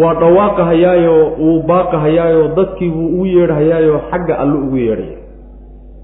waa 0.01 0.15
dhawaaqahayaayo 0.15 1.15
wuu 1.39 1.63
baaqahayaayo 1.71 2.49
dadkii 2.57 2.91
buu 2.91 3.07
ugu 3.07 3.27
yeedhahayaayo 3.27 4.01
xagga 4.11 4.39
alle 4.39 4.57
ugu 4.67 4.77
yeedhaya. 4.77 5.19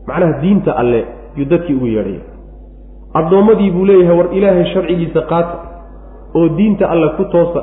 Macnaha 0.07 0.41
diinta 0.43 0.73
alle 0.77 1.01
yuu 1.37 1.45
dadkii 1.51 1.75
ugu 1.75 1.87
yeedhaya. 1.87 2.21
Addoommadii 3.15 3.71
buu 3.71 3.85
leeyahay 3.85 4.17
war 4.19 4.29
ilaahay 4.39 4.65
sharcigiisa 4.75 5.21
qaata 5.31 5.57
oo 6.35 6.49
diinta 6.49 6.91
alle 6.91 7.09
ku 7.17 7.25
toosa 7.25 7.63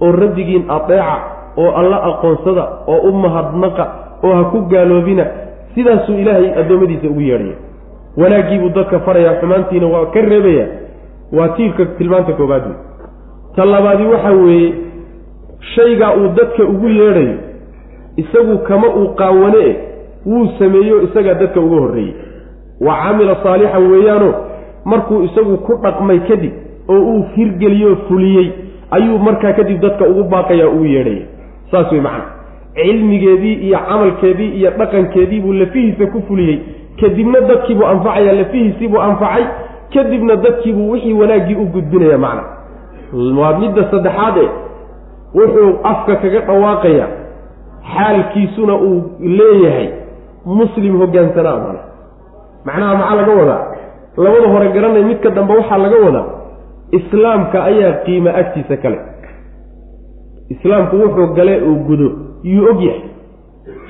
oo 0.00 0.12
rabbigiin 0.12 0.64
adeeca 0.70 1.16
oo 1.56 1.70
alla 1.80 1.98
aqoonsada 2.10 2.64
oo 2.86 2.98
u 3.08 3.12
mahadnaqa 3.12 3.84
oo 4.24 4.32
ha 4.38 4.44
ku 4.52 4.60
gaaloobina 4.72 5.26
sidaasuu 5.74 6.16
ilaahay 6.22 6.48
addoommadiisa 6.60 7.06
ugu 7.12 7.20
yeedhaya. 7.20 7.56
Wanaaggiibuu 8.16 8.68
dadka 8.72 9.00
farayaa 9.00 9.34
xumaantiina 9.40 9.86
waa 9.86 10.06
ka 10.14 10.20
reebaya. 10.20 10.66
Waa 11.36 11.48
tiirka 11.48 11.84
tilmaanta 11.98 12.32
koobaad 12.32 12.64
wey 12.66 12.76
ta 13.56 13.64
labaadii 13.64 14.06
waxa 14.14 14.30
weeye 14.32 14.72
shaygaa 15.60 16.14
uu 16.16 16.28
dadka 16.28 16.62
ugu 16.64 16.88
yeedhayo 16.88 17.34
isagu 18.16 18.58
kama 18.58 18.88
uu 18.96 19.08
qaawane 19.14 19.76
wuu 20.26 20.48
sameeyo 20.58 21.02
isagaa 21.02 21.34
dadka 21.34 21.60
uga 21.60 21.76
horreeyey 21.80 22.14
wa 22.80 22.96
camila 23.02 23.36
saalixan 23.42 23.90
weeyaano 23.90 24.34
markuu 24.84 25.22
isagu 25.22 25.56
ku 25.56 25.74
dhaqmay 25.82 26.18
kadib 26.28 26.52
oo 26.88 27.00
uu 27.00 27.24
hirgeliyoo 27.36 27.96
fuliyey 28.08 28.50
ayuu 28.90 29.18
markaa 29.18 29.52
kadib 29.52 29.80
dadka 29.80 30.04
ugu 30.08 30.24
baaqayaa 30.24 30.68
ugu 30.68 30.84
yeedhaya 30.84 31.26
saas 31.70 31.92
wey 31.92 32.00
macana 32.00 32.24
cilmigeedii 32.74 33.54
iyo 33.54 33.78
camalkeedii 33.88 34.50
iyo 34.58 34.70
dhaqankeedii 34.70 35.40
buu 35.40 35.52
lafihiisa 35.52 36.06
ku 36.06 36.22
fuliyey. 36.28 36.58
Kadibna 37.00 37.40
dadkiibuu 37.40 37.86
anfacayaa 37.86 38.32
lafihiisiibuu 38.32 39.00
anfacay. 39.00 39.44
Kadibna 39.94 40.36
dadkiibuu 40.36 40.90
wixii 40.90 41.12
wanaaggii 41.12 41.54
u 41.54 41.64
gudbinaya 41.66 42.18
macna. 42.18 42.42
Waa 43.38 43.58
midda 43.58 43.84
saddexaad 43.90 44.36
e 44.36 44.48
wuxuu 45.38 45.70
afka 45.90 46.16
kaga 46.22 46.40
dhawaaqaya 46.48 47.06
xaalkiisuna 47.94 48.74
uu 48.88 49.02
leeyahay 49.38 49.88
muslim 50.58 50.98
hoggaansanaa 51.00 51.58
mana 51.64 51.80
macnaha 52.66 52.94
maxaa 53.00 53.16
laga 53.20 53.32
wadaa? 53.40 53.62
Labada 54.16 54.48
hore 54.52 54.68
garanay 54.74 55.02
midka 55.10 55.30
dambe 55.30 55.52
waxaa 55.58 55.78
laga 55.84 55.96
wadaa 56.06 56.26
islaamka 56.98 57.64
ayaa 57.64 57.92
qiimo 58.04 58.30
agtiisa 58.40 58.76
kale 58.82 58.98
islaamku 60.54 60.96
wuxuu 60.96 61.26
gale 61.34 61.60
uu 61.62 61.74
gudo 61.88 62.08
yuu 62.42 62.68
og 62.70 62.80
yahay. 62.82 63.02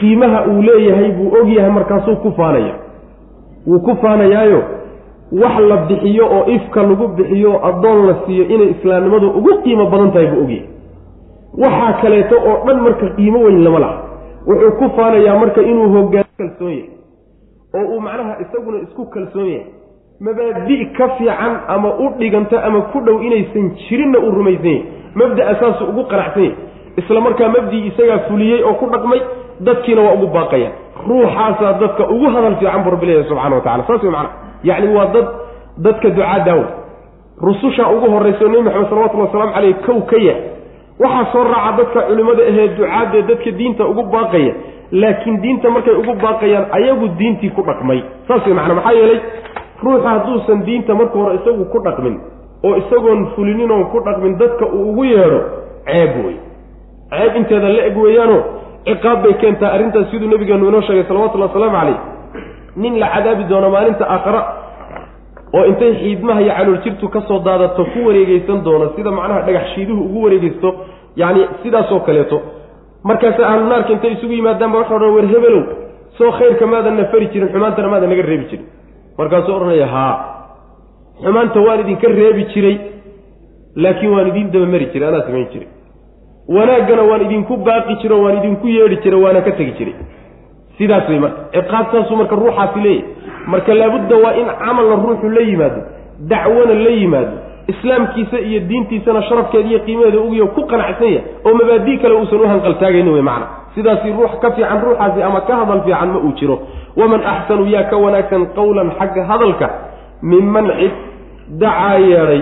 Qiimaha 0.00 0.46
uu 0.46 0.62
leeyahay 0.62 1.10
buu 1.12 1.30
og 1.40 1.48
yahay 1.56 1.70
markaasuu 1.70 2.16
ku 2.16 2.32
faanaya. 2.36 2.74
Wuu 3.66 3.80
ku 3.80 3.96
faanayaayo 4.02 4.62
wax 5.42 5.58
la 5.68 5.76
bixiyo 5.76 6.24
oo 6.36 6.44
ifka 6.56 6.82
lagu 6.82 7.08
bixiyo 7.08 7.50
oo 7.52 7.60
addoon 7.68 8.06
la 8.06 8.14
siiyo 8.26 8.44
inay 8.44 8.70
islaamnimadu 8.70 9.30
ugu 9.30 9.52
qiimo 9.64 9.86
badan 9.90 10.12
tahay 10.12 10.26
buu 10.26 10.42
ogyahay 10.44 10.64
waxaa 11.62 11.92
kaleeto 12.02 12.36
oo 12.50 12.56
dhan 12.66 12.78
marka 12.86 13.06
qiimo 13.16 13.38
weyn 13.46 13.64
lama 13.64 13.78
laha. 13.78 13.96
Wuxuu 14.46 14.72
ku 14.78 14.86
faanayaa 14.96 15.38
marka 15.42 15.60
inuu 15.62 15.88
hoggaan 15.94 16.24
kalsoon 16.38 16.70
yahay 16.70 16.90
oo 17.76 17.84
uu 17.94 18.00
macnaha 18.00 18.34
isaguna 18.44 18.78
isku 18.86 19.02
kalsoon 19.14 19.48
yahay 19.48 19.66
mabaadi' 20.20 20.84
ka 20.96 21.08
fiican 21.18 21.52
ama 21.68 21.88
u 22.04 22.06
dhiganto 22.18 22.56
ama 22.68 22.80
ku 22.92 23.00
dhow 23.06 23.16
inaysan 23.22 23.70
jirinna 23.88 24.18
uu 24.18 24.30
rumaysan 24.38 24.64
yahay 24.66 24.84
mabda'a 25.20 25.54
saasu 25.60 25.84
ugu 25.90 26.04
qanacsan 26.12 26.42
yahay 26.42 26.56
isla 27.00 27.20
markaa 27.20 27.48
mabdii 27.56 27.86
isagaa 27.90 28.18
fuliyey 28.28 28.62
oo 28.68 28.74
ku 28.80 28.86
dhaqmay 28.94 29.20
dadkiina 29.66 30.02
waa 30.06 30.14
ugu 30.16 30.26
baaqaya. 30.36 30.70
Ruuxaasaa 31.08 31.72
dadka 31.82 32.02
ugu 32.14 32.26
hadal 32.34 32.56
fiican 32.60 32.82
buu 32.84 32.90
rabbi 32.94 33.06
leeyahay 33.06 33.28
subxana 33.28 33.54
wa 33.56 33.62
tacala 33.66 33.84
saas 33.88 34.02
wey 34.02 34.10
macana 34.10 34.30
yacni 34.68 34.88
waa 34.96 35.06
dad 35.14 35.26
dadka 35.86 36.08
ducaadaawo 36.10 36.64
rususha 37.46 37.84
ugu 37.94 38.06
horrayso 38.14 38.48
nebi 38.48 38.62
maxamed 38.62 38.88
salawatullhi 38.90 39.26
wasalamu 39.26 39.52
caleyh 39.56 39.74
kow 39.86 39.98
ka 40.10 40.16
yah 40.28 40.36
waxaa 41.00 41.32
soo 41.32 41.44
raaca 41.44 41.76
dadka 41.78 42.00
culimmada 42.08 42.42
ahee 42.50 42.68
ducaadee 42.76 43.22
dadka 43.30 43.50
diinta 43.58 43.84
ugu 43.86 44.02
baaqaya. 44.14 44.54
Laakiin 44.92 45.40
diinta 45.42 45.70
markay 45.70 45.94
ugu 45.94 46.14
baaqayaan 46.24 46.66
ayagu 46.78 47.08
diintii 47.18 47.50
ku 47.50 47.62
dhaqmay. 47.62 48.00
Saas 48.28 48.46
wey 48.46 48.54
macana 48.54 48.74
maxaa 48.74 48.92
yeelay? 48.92 49.20
Ruuxa 49.82 50.08
hadduusan 50.08 50.64
diinta 50.66 50.94
marka 50.94 51.18
hore 51.18 51.34
isagu 51.40 51.64
ku 51.72 51.78
dhaqmin 51.84 52.14
oo 52.64 52.76
isagoon 52.76 53.26
fulinin 53.36 53.70
oon 53.70 53.84
ku 53.92 54.00
dhaqmin 54.00 54.38
dadka 54.38 54.64
uu 54.66 54.90
ugu 54.90 55.04
yeedho 55.04 55.40
ceeb 55.86 56.12
wey 56.24 56.36
ceeb 57.12 57.36
inteeda 57.36 57.68
la 57.68 57.82
eg 57.88 57.96
weeyaano 57.96 58.38
ciqaab 58.86 59.22
bay 59.22 59.34
keentaa 59.42 59.70
arrintaas 59.76 60.08
siduu 60.10 60.28
nabigeenu 60.32 60.68
inoo 60.68 60.80
sheegay 60.80 61.04
salawatullahi 61.08 61.50
wasalaamu 61.52 61.76
calayh. 61.76 61.98
Nin 62.76 62.98
la 63.00 63.08
cadaabi 63.14 63.44
doono 63.50 63.70
maalinta 63.70 64.04
aakhara 64.08 64.40
oo 65.56 65.64
intay 65.70 65.92
xiidmaha 66.00 66.40
iyo 66.44 66.52
calool 66.58 66.78
jirtu 66.84 67.08
ka 67.14 67.20
soo 67.28 67.38
daadato 67.46 67.84
ku 67.92 67.98
wareegeysan 68.08 68.58
doono 68.66 68.86
sida 68.96 69.10
macnaha 69.18 69.40
dhagax 69.46 69.66
shiiduhu 69.74 70.00
ugu 70.06 70.18
wareegeysto 70.24 70.68
yacni 71.20 71.42
sidaasoo 71.62 72.00
kaleeto. 72.06 72.38
Markaase 73.08 73.42
ahlu 73.50 73.64
naarka 73.70 73.92
intay 73.96 74.12
isugu 74.16 74.32
yimaadaanba 74.38 74.78
waxau 74.80 74.96
odhan 74.98 75.14
wer 75.16 75.26
hebelow 75.32 75.62
soo 76.18 76.30
khayrka 76.38 76.66
maadan 76.72 76.96
na 77.00 77.04
fari 77.12 77.26
jirin 77.32 77.48
xumaantana 77.52 77.88
maadan 77.92 78.10
naga 78.12 78.22
reebi 78.30 78.44
jirin. 78.50 78.66
Markaasuu 79.18 79.54
odhanaya 79.58 79.86
haa 79.94 80.14
xumaanta 81.24 81.58
waan 81.66 81.80
idinka 81.84 82.08
reebi 82.20 82.42
jiray 82.54 82.76
laakiin 83.84 84.10
waan 84.14 84.28
idiin 84.32 84.50
dabamari 84.54 84.86
jiray 84.92 85.08
anaa 85.10 85.24
samayn 85.28 85.46
jiray. 85.52 85.68
Wanaaggana 86.56 87.02
waan 87.10 87.22
idinku 87.26 87.54
baaqi 87.68 87.94
jiro 88.02 88.16
waan 88.24 88.36
idinku 88.40 88.66
yeedhi 88.76 88.96
jiray 89.04 89.20
waana 89.24 89.40
ka 89.46 89.52
tegi 89.58 89.72
jiray 89.78 89.94
sidaas 90.78 91.08
wey 91.08 91.18
marka 91.18 91.40
ciqaabtaasuu 91.56 92.16
marka 92.20 92.36
ruuxaasi 92.42 92.80
leeyahy 92.80 93.04
marka 93.52 93.74
laabudda 93.80 94.16
waa 94.24 94.34
in 94.40 94.46
camalna 94.64 94.96
ruuxu 95.04 95.28
la 95.36 95.40
yimaado 95.50 95.80
dacwona 96.32 96.74
la 96.84 96.90
yimaado 97.00 97.36
islaamkiisa 97.72 98.38
iyo 98.48 98.60
diintiisana 98.70 99.22
sharafkeeda 99.28 99.68
iyo 99.68 99.78
qiimaheeda 99.86 100.20
ugiyo 100.26 100.46
ku 100.56 100.62
qanacsan 100.70 101.08
yahay 101.12 101.22
oo 101.46 101.54
mabaadii 101.60 101.96
kale 102.02 102.14
uusan 102.14 102.40
u 102.40 102.48
hanqaltaagaynin 102.52 103.12
wey 103.14 103.22
macna. 103.22 103.46
Sidaasi 103.74 104.12
ruux 104.18 104.32
ka 104.42 104.50
fiican 104.56 104.80
ruuxaasi 104.84 105.22
ama 105.28 105.40
ka 105.48 105.54
hadal 105.60 105.80
fiican 105.86 106.08
ma 106.14 106.18
uu 106.26 106.32
jiro. 106.38 106.56
Waman 106.96 107.20
axsanu 107.32 107.66
yaa 107.74 107.82
ka 107.90 107.96
wanaagsan 108.04 108.46
qawlan 108.58 108.90
xagga 108.98 109.22
hadalka 109.30 109.66
minman 110.22 110.66
cid 110.78 110.92
dacaa 111.62 111.98
yeedhay 111.98 112.40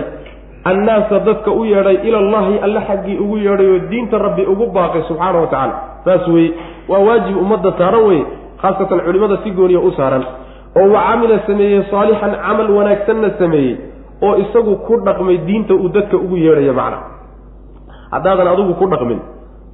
annaasa 0.71 1.19
dadka 1.27 1.51
u 1.51 1.65
yeedhay 1.65 1.97
ilallahi 2.07 2.59
alle 2.65 2.81
xaggii 2.89 3.17
ugu 3.23 3.37
yeedhay 3.37 3.67
oo 3.73 3.79
diinta 3.91 4.17
rabbi 4.17 4.43
ugu 4.53 4.65
baaqay 4.77 5.01
subxaana 5.09 5.39
wa 5.43 5.47
tacala 5.47 5.75
saas 6.05 6.27
weye 6.27 6.51
waa 6.91 6.99
waajib 7.07 7.37
ummadda 7.43 7.71
saaran 7.79 8.03
weye 8.09 8.23
khaasatan 8.61 8.99
culimmada 9.05 9.37
si 9.43 9.49
gooniya 9.59 9.79
u 9.79 9.91
saaran. 9.97 10.23
Oo 10.79 10.87
wa 10.93 11.01
camila 11.07 11.39
sameeyey 11.47 11.81
saalixan 11.91 12.33
camal 12.45 12.69
wanaagsanna 12.77 13.29
sameeyey 13.41 13.73
oo 14.25 14.33
isagu 14.43 14.73
ku 14.87 14.93
dhaqmay 15.07 15.37
diinta 15.47 15.73
uu 15.73 15.89
dadka 15.95 16.17
ugu 16.17 16.37
yeedhayo 16.45 16.73
macna. 16.79 16.99
Haddaadan 18.13 18.47
adigu 18.53 18.73
ku 18.81 18.85
dhaqmin 18.93 19.19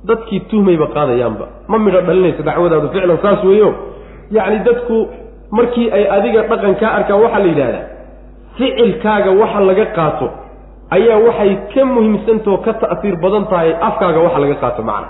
dadkii 0.09 0.39
tuhmayba 0.51 0.87
qaadayaanba. 0.95 1.45
Ma 1.71 1.77
midho 1.85 2.01
dhalinaysa 2.07 2.41
dacwadaadu 2.49 2.87
ficlan 2.93 3.17
saas 3.25 3.43
weeyo. 3.49 3.69
Yacni 4.35 4.59
dadku 4.67 4.97
markii 5.57 5.87
ay 5.97 6.03
adiga 6.17 6.41
dhaqan 6.51 6.73
kaa 6.81 6.91
arkaan 6.97 7.19
waxaa 7.23 7.39
la 7.43 7.49
yidhahdaa 7.51 7.83
ficilkaaga 8.57 9.31
waxa 9.41 9.59
laga 9.69 9.85
qaato 9.97 10.27
ayaa 10.95 11.17
waxay 11.27 11.51
ka 11.73 11.81
muhiimsantao 11.93 12.57
ka 12.65 12.71
ta'siir 12.81 13.15
badan 13.23 13.45
tahay 13.51 13.69
afkaaga 13.89 14.19
waxa 14.25 14.39
laga 14.43 14.55
qaato 14.63 14.81
macna 14.89 15.07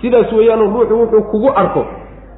sidaas 0.00 0.32
weeyaanu 0.32 0.64
ruuxu 0.74 0.94
wuxuu 1.00 1.22
kugu 1.32 1.50
arko 1.62 1.84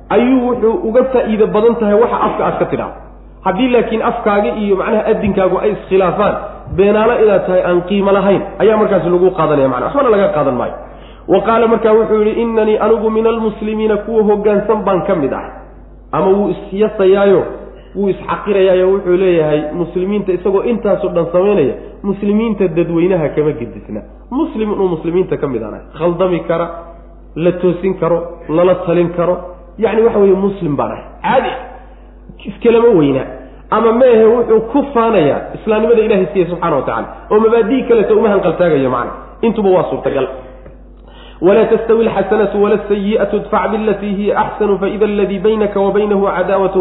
ayuu 0.09 0.41
wuxuu 0.49 0.75
uga 0.89 1.05
faa'iido 1.13 1.47
badan 1.47 1.75
tahay 1.81 1.95
waxa 1.95 2.21
afka 2.29 2.47
aad 2.47 2.59
ka 2.59 2.65
tidhaahdo 2.65 2.97
haddii 3.45 3.69
laakiin 3.69 4.03
afkaaga 4.03 4.51
iyo 4.63 4.77
macnaha 4.77 5.07
adinkaagu 5.13 5.59
ay 5.59 5.71
iskhilaafaan 5.73 6.35
beenaalo 6.77 7.15
inaad 7.25 7.47
tahay 7.47 7.63
aan 7.71 7.83
qiimo 7.89 8.13
lahayn 8.13 8.43
ayaa 8.59 8.77
markaasi 8.83 9.11
lagu 9.15 9.31
qaadanaya 9.39 9.69
macna 9.69 9.87
waxbana 9.87 10.11
laga 10.15 10.29
qaadan 10.37 10.55
maayo. 10.61 10.75
Wa 11.29 11.41
qaala 11.47 11.67
markaa 11.73 11.93
wuxuu 11.99 12.19
yidhi 12.23 12.43
innanii 12.43 12.79
anigu 12.85 13.11
min 13.11 13.27
almuslimiina 13.27 13.97
kuwa 13.97 14.23
hoggaansan 14.23 14.85
baan 14.87 15.03
ka 15.07 15.15
mid 15.15 15.33
ah. 15.33 15.45
Ama 16.13 16.27
wuu 16.27 16.49
isyasayaayo 16.55 17.43
wuu 17.97 18.09
isxaqirayaayo 18.09 18.87
wuxuu 18.93 19.17
leeyahay 19.17 19.61
muslimiinta 19.81 20.33
isagoo 20.33 20.63
intaasoo 20.63 21.09
dhan 21.09 21.27
samaynaya 21.33 21.75
muslimiinta 22.03 22.69
dadweynaha 22.69 23.29
kama 23.29 23.53
gedisna. 23.61 24.01
Muslim 24.31 24.73
inuu 24.73 24.89
muslimiinta 24.89 25.37
ka 25.37 25.47
mid 25.49 25.63
aanahay 25.63 25.87
khaldami 25.99 26.41
kara 26.41 26.67
la 27.37 27.53
toosin 27.53 27.95
karo 28.01 28.19
lala 28.49 28.75
talin 28.87 29.09
karo 29.17 29.37
yacni 29.79 30.03
waxa 30.03 30.19
weeye 30.19 30.35
muslim 30.35 30.77
baan 30.77 30.91
ahay. 30.93 31.05
Caadi 31.23 31.53
iskalama 32.45 32.89
weynaa 32.99 33.27
ama 33.71 33.93
meehe 33.93 34.25
wuxuu 34.25 34.61
ku 34.73 34.85
faanayaa 34.95 35.41
islaamnimada 35.55 36.03
ilahay 36.03 36.27
siiya 36.33 36.47
subxana 36.51 36.77
wa 36.77 36.83
tacala 36.83 37.09
oo 37.31 37.41
mabaadii 37.41 37.83
kaleta 37.89 38.15
uma 38.15 38.29
hanqaltaagayo 38.29 38.91
macna. 38.91 39.13
Intuba 39.43 39.71
waa 39.71 39.85
suurtagal. 39.91 40.29
Wla 41.43 41.65
tstawi 41.67 42.07
alxasanatu 42.07 42.63
wala 42.63 42.79
sayi'atu 42.89 43.37
idfac 43.37 43.71
bilatii 43.71 44.15
hiya 44.15 44.39
axsanu 44.39 44.79
faida 44.79 45.05
aladii 45.07 45.39
baynaka 45.39 45.81
wa 45.81 45.91
baynahu 45.91 46.29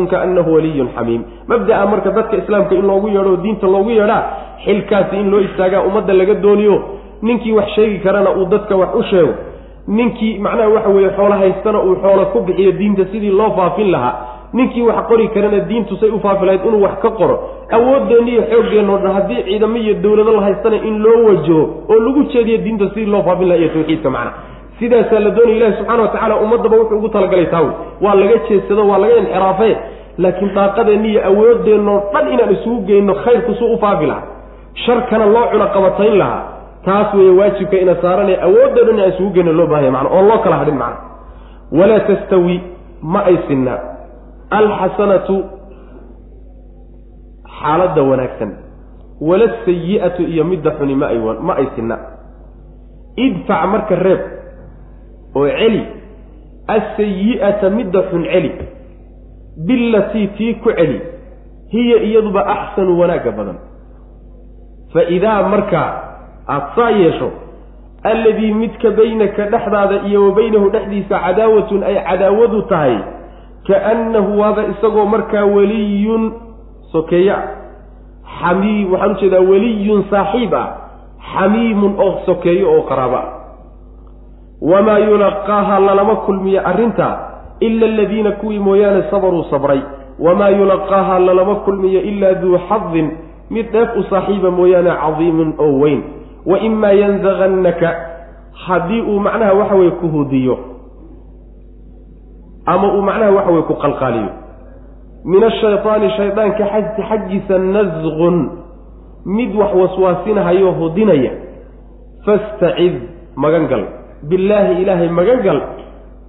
kaanahu 0.10 0.54
waliyun 0.54 0.90
xamiim. 0.96 1.24
Mabda'a 1.48 1.86
marka 1.86 2.12
dadka 2.12 2.38
islaamka 2.38 2.76
in 2.76 2.86
loogu 2.86 3.08
yeedho 3.08 3.38
diinta 3.38 3.68
loogu 3.68 3.90
yeedhaa 3.90 4.24
xilkaasi 4.66 5.16
in 5.18 5.32
loo 5.32 5.40
istaagaa 5.40 5.82
ummadda 5.82 6.14
laga 6.14 6.34
dooniyo 6.34 6.84
ninkii 7.22 7.52
wax 7.52 7.70
sheegi 7.76 8.00
karana 8.00 8.30
uu 8.36 8.46
dadka 8.46 8.76
wax 8.76 8.90
u 8.96 9.04
sheego 9.04 9.34
ninkii 9.88 10.40
macnaha 10.40 10.70
waxa 10.70 10.90
weeye 10.90 11.10
xoolo 11.10 11.36
haystana 11.36 11.80
uu 11.84 11.96
xoolo 11.96 12.26
ku 12.26 12.40
bixiyo 12.42 12.72
diinta 12.72 13.06
sidii 13.12 13.30
loo 13.30 13.52
faafin 13.58 13.92
lahaa. 13.92 14.16
Ninkii 14.54 14.82
wax 14.82 15.08
qori 15.08 15.28
karana 15.28 15.60
diintu 15.60 15.96
say 15.98 16.10
u 16.10 16.20
faafi 16.20 16.46
lahayd 16.46 16.66
inuu 16.66 16.82
wax 16.84 17.00
ka 17.02 17.10
qoro. 17.10 17.36
Awooddeenna 17.72 18.32
iyo 18.32 18.44
xooggeenno 18.52 18.98
dhan 18.98 19.14
haddii 19.14 19.44
ciidamo 19.44 19.78
iyo 19.78 19.94
dowlado 19.94 20.32
la 20.32 20.42
haystana 20.42 20.76
in 20.76 21.00
loo 21.04 21.24
wajaho 21.28 21.64
oo 21.90 22.00
lagu 22.06 22.24
jeediyo 22.24 22.58
diinta 22.58 22.90
sidii 22.90 23.06
loo 23.06 23.24
faafin 23.24 23.48
laha 23.48 23.60
iyo 23.60 23.70
tawxiidka 23.70 24.10
macna 24.10 24.32
sidaasaa 24.80 25.20
la 25.20 25.30
doonaya 25.30 25.58
ilahi 25.58 25.74
subxana 25.78 26.02
wa 26.02 26.08
tacala 26.08 26.36
ummaddaba 26.36 26.78
wuxuu 26.78 26.98
ugu 26.98 27.10
talagalay 27.10 27.46
taawi 27.46 27.70
waa 28.02 28.16
laga 28.16 28.38
jeedsado 28.50 28.88
waa 28.88 28.98
laga 28.98 29.16
inxiraafe 29.18 29.78
laakiin 30.18 30.54
daaqadeenna 30.56 31.08
iyo 31.08 31.22
awoodeennoo 31.28 32.00
dhan 32.14 32.34
inaan 32.34 32.52
isugu 32.54 32.82
geyno 32.88 33.14
khayrku 33.24 33.54
suu 33.56 33.74
u 33.74 33.78
faafi 33.78 34.06
lahaa. 34.06 34.24
Sharkana 34.86 35.26
loo 35.26 35.46
cuna 35.52 35.66
qabatayn 35.66 36.18
lahaa 36.18 36.44
taas 36.86 37.14
weeye 37.14 37.32
waajibka 37.40 37.78
ina 37.78 37.96
saaranee 38.02 38.38
awoodda 38.48 38.84
dhan 38.84 38.96
inaan 38.98 39.10
isugu 39.14 39.30
geyno 39.36 39.54
loo 39.54 39.68
baahanya 39.68 39.92
mana 39.92 40.10
oon 40.10 40.28
loo 40.28 40.40
kala 40.44 40.58
hadhin 40.62 40.78
macna 40.78 41.00
walaa 41.72 42.00
tastawi 42.10 42.62
ma 43.02 43.24
ay 43.26 43.38
sinna. 43.48 43.80
Alxasanatu 44.52 45.36
xaaladda 47.60 48.02
wanaagsan. 48.04 48.52
Wala 49.22 49.48
sayi'atu 49.66 50.22
iyo 50.26 50.44
midda 50.44 50.72
xuni 50.78 50.96
ma 50.96 51.08
ay 51.14 51.20
ma 51.20 51.54
ay 51.56 51.68
sinna. 51.76 51.98
Idfac 53.18 53.62
marka 53.72 53.96
reeb 53.96 54.22
oo 55.36 55.48
celi. 55.48 55.84
Asayi'ata 56.68 57.70
midda 57.70 58.00
xun 58.12 58.24
celi. 58.26 58.52
Bilatii 59.68 60.28
tii 60.38 60.54
ku 60.64 60.70
celi. 60.74 61.00
Hiya 61.72 61.98
iyaduba 62.04 62.42
axsanu 62.46 63.00
wanaagga 63.00 63.32
badan. 63.32 63.58
Fa 64.94 65.02
idaa 65.08 65.48
markaa 65.48 66.11
aada 66.48 66.68
saa 66.76 66.90
yeesho 66.90 67.30
alladii 68.04 68.54
midka 68.54 68.92
baynaka 68.92 69.46
dhexdaada 69.46 69.96
iyo 70.08 70.26
wa 70.26 70.32
baynahu 70.36 70.70
dhexdiisa 70.70 71.20
cadaawatun 71.26 71.84
ay 71.84 71.96
cadaawadu 72.10 72.62
tahay 72.62 72.98
kaannahu 73.68 74.40
waaba 74.40 74.64
isagoo 74.74 75.06
markaa 75.06 75.46
weliyun 75.46 76.24
sokeeya. 76.92 77.38
Xamiim 78.42 78.92
waxaan 78.94 79.12
u 79.12 79.20
jeedaa 79.22 79.40
weliyun 79.52 80.04
saaxiib 80.10 80.54
ah 80.54 80.68
xamiimun 81.34 81.94
oo 82.06 82.12
sokeeyo 82.26 82.68
oo 82.74 82.82
qaraabo 82.90 83.16
ah 83.16 83.28
wamaa 84.62 84.98
yulaqaaha 85.00 85.80
lalama 85.80 86.16
kulmiyo 86.16 86.62
arrintaa 86.68 87.16
ila 87.60 87.86
aladiina 87.86 88.32
kuwii 88.32 88.60
mooyaane 88.60 89.04
sabaruu 89.12 89.44
sabray. 89.44 89.82
Wamaa 90.20 90.50
yulaqaaha 90.50 91.20
lalama 91.20 91.56
kulmiyo 91.56 92.02
ilaa 92.02 92.34
duu 92.34 92.58
xadin 92.70 93.12
mid 93.50 93.72
dheef 93.72 93.90
u 94.00 94.04
saaxiiba 94.10 94.52
mooyaane 94.52 94.92
cadiimin 95.02 95.54
oo 95.58 95.80
weyn 95.82 96.02
wa 96.46 96.60
imaa 96.60 96.92
yanzagannaka 96.92 97.90
haddii 98.66 99.02
uu 99.02 99.20
macnaha 99.20 99.54
waxa 99.54 99.76
weye 99.76 99.92
ku 99.92 100.08
hudiyo 100.08 100.58
ama 102.66 102.94
uu 102.94 103.02
macnaha 103.02 103.32
waxa 103.32 103.52
weye 103.52 103.64
ku 103.70 103.74
qalqaaliyo. 103.76 104.30
Min 105.26 105.44
ashaytaani 105.44 106.10
shaydaanka 106.18 106.64
xaggiisa 107.10 107.58
nasqun 107.58 108.38
mid 109.26 109.52
wax 109.56 109.72
waswaasinahayo 109.82 110.72
hudinaya 110.80 111.32
fastacid 112.26 112.96
magan 113.38 113.68
gal 113.70 113.84
billaahi 114.30 114.82
ilaahay 114.82 115.10
magan 115.10 115.40
gal 115.46 115.60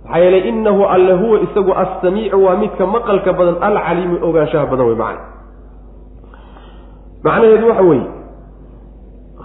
maxaa 0.05 0.19
yeelay 0.25 0.43
innahu 0.49 0.85
alle 0.85 1.13
huwa 1.13 1.41
isagu 1.47 1.73
assamiicu 1.73 2.37
waa 2.45 2.57
midka 2.61 2.85
maqalka 2.87 3.33
badan 3.33 3.57
alcaliimi 3.65 4.17
ogaanshaha 4.29 4.67
badan 4.67 4.87
wey 4.93 4.97
macna. 4.97 5.25
Macnaheedu 7.25 7.69
waxa 7.69 7.83
weeye 7.83 8.07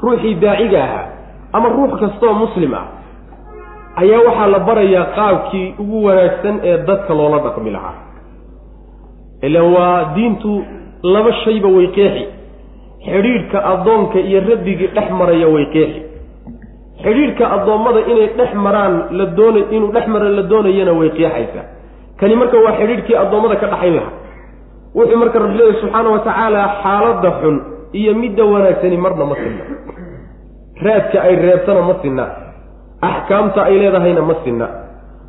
ruuxii 0.04 0.36
daaciga 0.44 0.80
ahaa 0.84 1.06
ama 1.54 1.68
ruux 1.76 1.92
kastaoo 2.02 2.34
muslim 2.44 2.74
ah 2.74 2.86
ayaa 4.02 4.22
waxaa 4.28 4.48
la 4.56 4.60
barayaa 4.68 5.06
qaabkii 5.18 5.68
ugu 5.82 5.98
wanaagsan 6.06 6.56
ee 6.70 6.78
dadka 6.88 7.14
loola 7.20 7.40
dhaqmi 7.46 7.72
lahaa. 7.76 7.96
Ilaan 9.48 9.70
waa 9.76 10.00
diintu 10.16 10.52
laba 11.14 11.32
shayba 11.46 11.70
way 11.78 11.88
qeexi. 11.98 12.26
Xidhiidhka 13.06 13.58
addoonka 13.74 14.20
iyo 14.20 14.40
rabbigii 14.50 14.88
dhex 14.96 15.08
maraya 15.20 15.48
way 15.56 15.66
qeexi. 15.74 16.02
Xidhiidhka 17.04 17.46
addoommada 17.56 18.00
inay 18.12 18.28
dhex 18.38 18.52
maraan 18.66 18.94
la 19.18 19.26
doona 19.38 19.60
inuu 19.76 19.92
dhex 19.96 20.06
mara 20.14 20.30
la 20.38 20.42
doonayana 20.52 20.94
way 21.00 21.10
qeexaysaa. 21.18 21.66
Kani 22.20 22.36
marka 22.42 22.58
waa 22.66 22.74
xidhiidhkii 22.80 23.16
addoommada 23.24 23.56
ka 23.62 23.68
dhaxayn 23.74 23.96
lahaa. 24.00 24.14
Wuxuu 24.98 25.18
marka 25.22 25.38
rabbi 25.44 25.58
leeyahy 25.60 25.80
subxaana 25.82 26.10
wa 26.16 26.20
tacaala 26.28 26.62
xaaladda 26.84 27.30
xun 27.42 27.56
iyo 27.94 28.14
midda 28.16 28.44
wanaagsani 28.46 28.98
marna 28.98 29.26
ma 29.26 29.36
sinna. 29.36 29.64
Raadka 30.82 31.22
ay 31.22 31.36
reebtana 31.36 31.82
ma 31.82 31.96
sinna. 32.02 32.26
Axkaamta 33.02 33.64
ay 33.64 33.80
leedahayna 33.80 34.22
ma 34.22 34.36
sinna. 34.44 34.68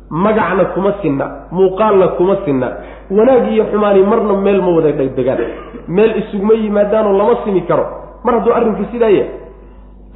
Magacna 0.09 0.65
kuma 0.73 0.93
sinna. 1.01 1.25
Muuqaalna 1.51 2.07
kuma 2.17 2.35
sinna. 2.45 2.67
Wanaag 3.11 3.51
iyo 3.51 3.65
xumaani 3.71 4.03
marna 4.03 4.33
meel 4.45 4.61
ma 4.61 4.71
wada 4.75 4.91
dhegdegaan 4.91 5.39
meel 5.87 6.11
isuguma 6.21 6.53
yimaadaanoo 6.53 7.17
lama 7.17 7.35
simi 7.43 7.61
karo. 7.61 7.85
Mar 8.23 8.33
hadduu 8.35 8.53
arrinku 8.53 8.85
sidaa 8.91 9.09
yahay. 9.09 9.31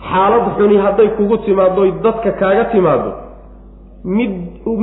Xaalad 0.10 0.46
xuni 0.58 0.78
hadday 0.78 1.10
kugu 1.18 1.38
timaaddoy 1.38 1.92
dadka 2.04 2.32
kaaga 2.32 2.66
timaado 2.66 3.12
mid 4.06 4.32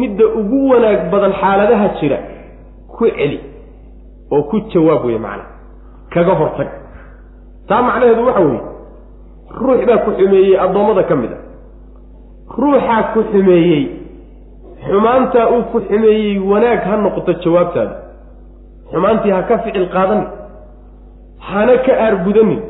midda 0.01 0.25
ugu 0.41 0.69
wanaag 0.71 1.11
badan 1.13 1.33
xaaladaha 1.33 1.89
jira. 2.01 2.19
Ku 2.89 3.07
celi. 3.07 3.41
Oo 4.33 4.43
ku 4.51 4.61
jawaab 4.73 5.05
wey 5.05 5.19
macana 5.19 5.45
kaga 6.11 6.35
hortag 6.35 6.69
taa 7.71 7.83
macnaheedu 7.87 8.23
waxa 8.29 8.41
weeye 8.47 8.63
ruux 9.61 9.81
baa 9.89 9.99
ku 10.05 10.11
xumeeyey 10.19 10.55
addoommada 10.65 11.03
ka 11.11 11.15
mid 11.23 11.33
a. 11.33 11.39
Ruuxaa 12.63 13.03
ku 13.13 13.21
xumeeyey 13.33 13.83
xumaantaa 14.87 15.47
uu 15.55 15.63
ku 15.73 15.79
xumeeyey 15.89 16.39
wanaag 16.51 16.81
ha 16.89 16.95
noqoto 17.05 17.33
jawaabtaada. 17.43 17.95
Xumaantii 18.91 19.33
ha 19.37 19.43
ka 19.49 19.59
ficil 19.65 19.87
qaadanin 19.95 20.27
hana 21.49 21.75
ka 21.87 21.93
aargudanin 22.05 22.61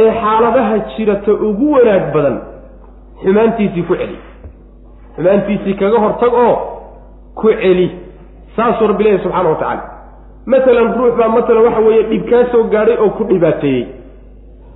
ee 0.00 0.10
xaaladaha 0.20 0.74
jirata 0.92 1.32
ugu 1.48 1.66
wanaag 1.76 2.04
badan 2.14 2.36
xumaantiisii 3.22 3.82
ku 3.88 3.94
celi. 4.00 4.18
Xumaantiisii 5.16 5.74
kaga 5.80 5.98
hortag 6.04 6.32
oo 6.46 6.54
ku 7.40 7.48
celi. 7.62 7.86
Saasuu 8.56 8.86
rabbi 8.90 9.04
leeyahy 9.04 9.22
subxaana 9.24 9.48
wa 9.50 9.56
tacaala 9.60 9.82
masalan 10.46 10.88
ruux 10.98 11.12
baa 11.18 11.28
masalan 11.36 11.64
waxa 11.66 11.80
weeye 11.86 12.02
dhib 12.10 12.24
kaa 12.30 12.44
soo 12.52 12.64
gaadhay 12.74 12.96
oo 13.04 13.10
ku 13.18 13.24
dhibaateeyey 13.30 13.86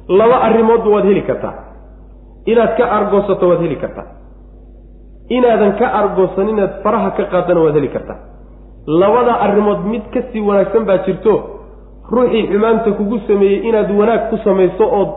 laba 0.09 0.37
arrimoodba 0.47 0.89
waad 0.95 1.05
heli 1.05 1.23
kartaa. 1.23 1.55
Inaad 2.47 2.73
ka 2.79 2.85
argoosato 2.99 3.49
waad 3.49 3.61
heli 3.61 3.77
kartaa. 3.77 4.07
Inaadan 5.37 5.73
ka 5.79 5.87
argoosan 6.01 6.49
inaad 6.49 6.73
faraha 6.83 7.11
ka 7.17 7.25
qaadana 7.33 7.61
waad 7.61 7.75
heli 7.77 7.89
kartaa. 7.89 8.17
Labada 8.87 9.35
arrimood 9.45 9.81
mid 9.93 10.03
ka 10.15 10.21
sii 10.33 10.41
wanaagsan 10.41 10.85
baa 10.89 10.99
jirto 11.07 11.35
ruuxii 12.13 12.47
xumaanta 12.53 12.91
kugu 12.99 13.19
sameeyey 13.29 13.69
inaad 13.69 13.91
wanaag 14.01 14.31
ku 14.31 14.37
samayso 14.45 14.85
ood 15.01 15.11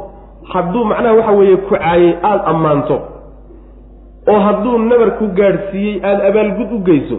hadduu 0.53 0.83
macnaha 0.85 1.15
waxa 1.19 1.31
weeye 1.39 1.57
ku 1.57 1.69
caayey 1.75 2.13
aada 2.23 2.43
ammaanto. 2.51 2.97
Oo 4.31 4.39
hadduu 4.47 4.77
nabar 4.77 5.11
ku 5.19 5.25
gaadhsiiyey 5.39 6.01
aada 6.03 6.23
abaalgud 6.29 6.69
u 6.75 6.79
geyso 6.89 7.17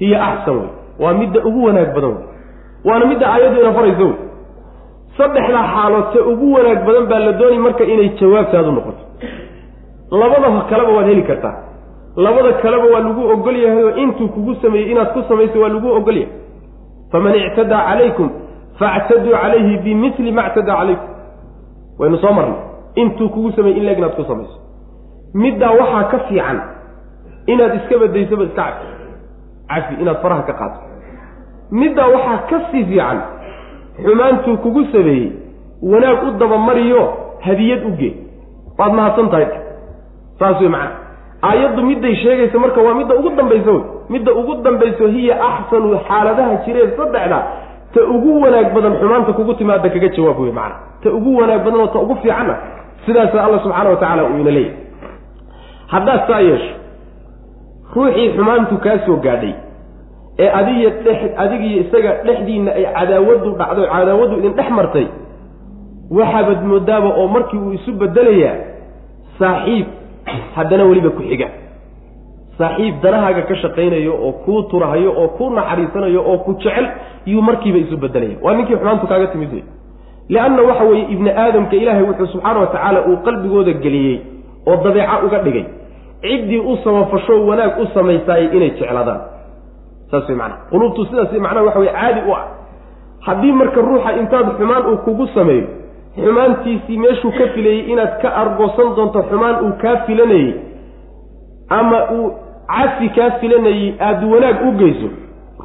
hiya 0.00 0.24
axsan 0.28 0.56
wey 0.56 0.70
waa 1.02 1.14
midda 1.20 1.44
ugu 1.48 1.60
wanaag 1.68 1.92
badan 1.94 2.10
wey 2.16 2.24
waana 2.86 3.04
midda 3.10 3.26
aayaddu 3.34 3.60
ina 3.62 3.72
farayso. 3.78 4.04
Wey 4.06 4.16
saddexdaa 5.18 5.64
xaalood 5.74 6.06
ta 6.14 6.20
ugu 6.30 6.46
wanaag 6.56 6.80
badan 6.86 7.06
baa 7.10 7.18
la 7.26 7.32
doonay 7.40 7.58
marka 7.66 7.84
inay 7.92 8.08
jawaabtaadu 8.20 8.70
noqoto. 8.76 9.02
Labada 10.20 10.48
kaleba 10.70 10.92
waad 10.96 11.06
heli 11.10 11.22
kartaa. 11.30 11.54
Labada 12.24 12.52
kaleba 12.62 12.86
waa 12.94 13.00
lagu 13.06 13.22
ogol 13.34 13.56
yahay 13.64 13.84
oo 13.84 13.96
intuu 14.02 14.28
kugu 14.34 14.54
sameeyey 14.62 14.90
inaad 14.92 15.12
ku 15.14 15.20
samayso 15.28 15.60
waa 15.62 15.68
lagu 15.74 15.88
ogol 15.98 16.16
yahay. 16.16 16.32
Faman 17.12 17.34
ictadaa 17.34 17.82
calaykum 17.88 18.28
factaduu 18.78 19.32
calayhi 19.42 19.78
bimili 19.84 20.32
ma 20.32 20.42
ctadaa 20.50 20.76
calaykum. 20.80 21.08
Waynu 21.98 22.18
soo 22.22 22.32
marnay. 22.38 22.60
Intuu 22.94 23.28
kugu 23.34 23.52
sameeyey 23.56 23.78
in 23.78 23.84
leeg 23.86 23.98
inaad 23.98 24.14
ku 24.18 24.24
samayso. 24.30 24.56
Middaa 25.34 25.70
waxaa 25.80 26.04
ka 26.12 26.18
fiican 26.28 26.58
inaad 27.52 27.72
iska 27.78 27.98
badaysoba 28.02 28.44
iska 28.44 28.62
cafi 28.62 28.86
cafi 29.70 29.94
inaad 30.02 30.18
faraha 30.22 30.42
ka 30.48 30.52
qaato 30.60 30.78
middaa 31.70 32.06
waxaa 32.14 32.38
ka 32.50 32.60
sii 32.70 32.84
fiican 32.84 33.18
xumaantuu 34.04 34.56
kugu 34.56 34.84
sameeyey 34.92 35.32
wanaag 35.82 36.22
u 36.28 36.30
dabamariyo 36.38 37.02
hadiyad 37.40 37.84
u 37.86 37.90
gee. 37.98 38.14
Waad 38.78 38.92
mahadsan 38.92 39.30
tahay? 39.30 39.46
Saas 40.38 40.60
wey 40.60 40.68
macana 40.68 40.90
aayaddu 41.42 41.82
midday 41.82 42.14
sheegayso 42.16 42.58
marka 42.58 42.80
waa 42.80 42.94
midda 42.94 43.14
ugu 43.14 43.30
dambayso 43.30 43.72
wey. 43.72 43.82
Midda 44.08 44.32
ugu 44.32 44.54
dambayso 44.62 45.06
hiya 45.06 45.34
axsanu 45.48 45.98
xaaladaha 46.08 46.54
jireen 46.66 46.90
saddexda. 46.96 47.38
Ta 47.94 48.00
ugu 48.14 48.40
wanaag 48.42 48.74
badan 48.74 48.96
xumaanta 49.00 49.32
kugu 49.32 49.54
timaada 49.54 49.88
kaga 49.88 50.08
jawaab 50.08 50.40
wey 50.40 50.52
macana 50.52 50.74
ta 51.02 51.10
ugu 51.10 51.36
wanaag 51.40 51.64
badan 51.64 51.80
oo 51.80 51.86
ta 51.86 51.98
ugu 51.98 52.14
fiican 52.22 52.50
ah 52.50 52.58
sidaasa 53.06 53.44
alla 53.44 53.58
subxaana 53.62 53.90
wa 53.90 53.96
tacaala 53.96 54.22
uu 54.24 54.38
ina 54.40 54.50
leeyahy 54.50 54.74
haddaad 55.86 56.20
saa 56.28 56.40
yeesho 56.40 56.74
ruuxii 57.94 58.28
xumaantu 58.36 58.76
kaa 58.84 58.98
soo 59.06 59.16
gaadhay 59.16 59.54
ee 60.38 60.90
dhex 61.04 61.20
adigiyo 61.36 61.80
isaga 61.80 62.10
dhexdiinna 62.26 62.70
ay 62.72 62.84
cadaawadu 62.96 63.50
dhacdo 63.60 63.82
cadaawadu 63.94 64.38
idin 64.38 64.52
dhex 64.52 64.70
martay 64.70 65.06
waxaabad 66.10 66.64
moodaaba 66.64 67.08
oo 67.16 67.28
markii 67.28 67.58
uu 67.58 67.72
isu 67.72 67.92
bedelayaa 67.92 68.56
saaxiib 69.38 69.86
haddana 70.54 70.84
weliba 70.84 71.10
ku 71.10 71.22
xiga. 71.22 71.48
Saaxiib 72.58 73.00
danahaaga 73.02 73.42
ka 73.42 73.54
shaqaynayo 73.62 74.12
oo 74.26 74.32
kuu 74.44 74.62
turahayo 74.62 75.12
oo 75.12 75.28
kuu 75.28 75.50
naxariisanayo 75.50 76.20
oo 76.30 76.38
ku 76.38 76.54
jecel 76.62 76.86
yuu 77.26 77.42
markiiba 77.42 77.78
isu 77.78 77.96
bedelaya 77.96 78.36
waa 78.42 78.54
ninkii 78.54 78.76
xumaantu 78.76 79.06
kaaga 79.06 79.26
timid 79.26 79.52
wey 79.52 79.64
lianna 80.28 80.62
waxa 80.62 80.84
weeye 80.84 81.04
ibni 81.12 81.30
aadamka 81.30 81.76
ilaahay 81.76 82.02
wuxuu 82.02 82.26
subxaana 82.26 82.60
wa 82.60 82.66
tacaala 82.66 83.06
uu 83.06 83.16
qalbigooda 83.26 83.72
geliyey 83.72 84.20
oo 84.66 84.76
dabeeca 84.84 85.24
uga 85.26 85.38
dhigay. 85.38 85.64
Ciddii 86.22 86.58
u 86.58 86.76
samafasho 86.84 87.46
wanaag 87.46 87.78
u 87.80 87.86
samaysaayay 87.94 88.56
inay 88.56 88.70
jecladaan 88.70 89.35
saas 90.10 90.28
wey 90.28 90.36
macnaha 90.36 90.70
quluubtu 90.70 91.06
sidaas 91.06 91.32
macnaha 91.32 91.66
waxa 91.66 91.78
weye 91.78 91.92
caadi 91.92 92.20
u 92.30 92.32
ah. 92.34 92.46
Haddii 93.26 93.52
marka 93.52 93.80
ruuxa 93.80 94.12
intaad 94.20 94.46
xumaan 94.58 94.86
uu 94.90 94.96
kugu 94.96 95.26
sameeyo 95.34 95.66
xumaantiisii 96.16 96.98
meeshuu 96.98 97.32
ka 97.38 97.46
filayey 97.54 97.92
inaad 97.92 98.20
ka 98.22 98.28
argoosan 98.42 98.94
doonto 98.96 99.22
xumaan 99.30 99.56
uu 99.64 99.72
kaa 99.82 99.96
filanayey 100.06 100.54
ama 101.68 101.98
uu 102.12 102.30
cafi 102.66 103.08
kaa 103.08 103.30
filanayey 103.30 103.94
aada 104.00 104.26
wanaag 104.26 104.56
u 104.68 104.72
geyso 104.78 105.08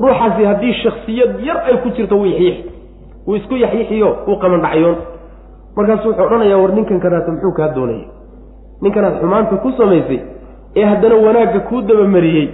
ruuxaasi 0.02 0.44
haddii 0.46 0.74
shaksiyad 0.74 1.39
yar 1.48 1.58
ay 1.66 1.78
ku 1.84 1.89
jirto 1.89 2.18
wuu 2.18 2.26
yaxyiix 2.26 2.58
wuu 3.28 3.36
isku 3.36 3.56
yaxyixiyo 3.56 4.10
uu 4.28 4.36
qamandhacyoon 4.42 4.98
markaasu 5.76 6.08
wuxuu 6.08 6.26
odhanayaa 6.26 6.58
war 6.58 6.74
ninkan 6.74 7.00
kadaata 7.00 7.32
muxuu 7.32 7.54
kaa 7.60 7.70
doonaya 7.76 8.06
ninkanaad 8.82 9.20
xumaanta 9.22 9.56
ku 9.56 9.72
samaysay 9.78 10.20
ee 10.76 10.86
haddana 10.86 11.16
wanaagga 11.16 11.60
kuu 11.60 11.82
dabamariyey 11.82 12.50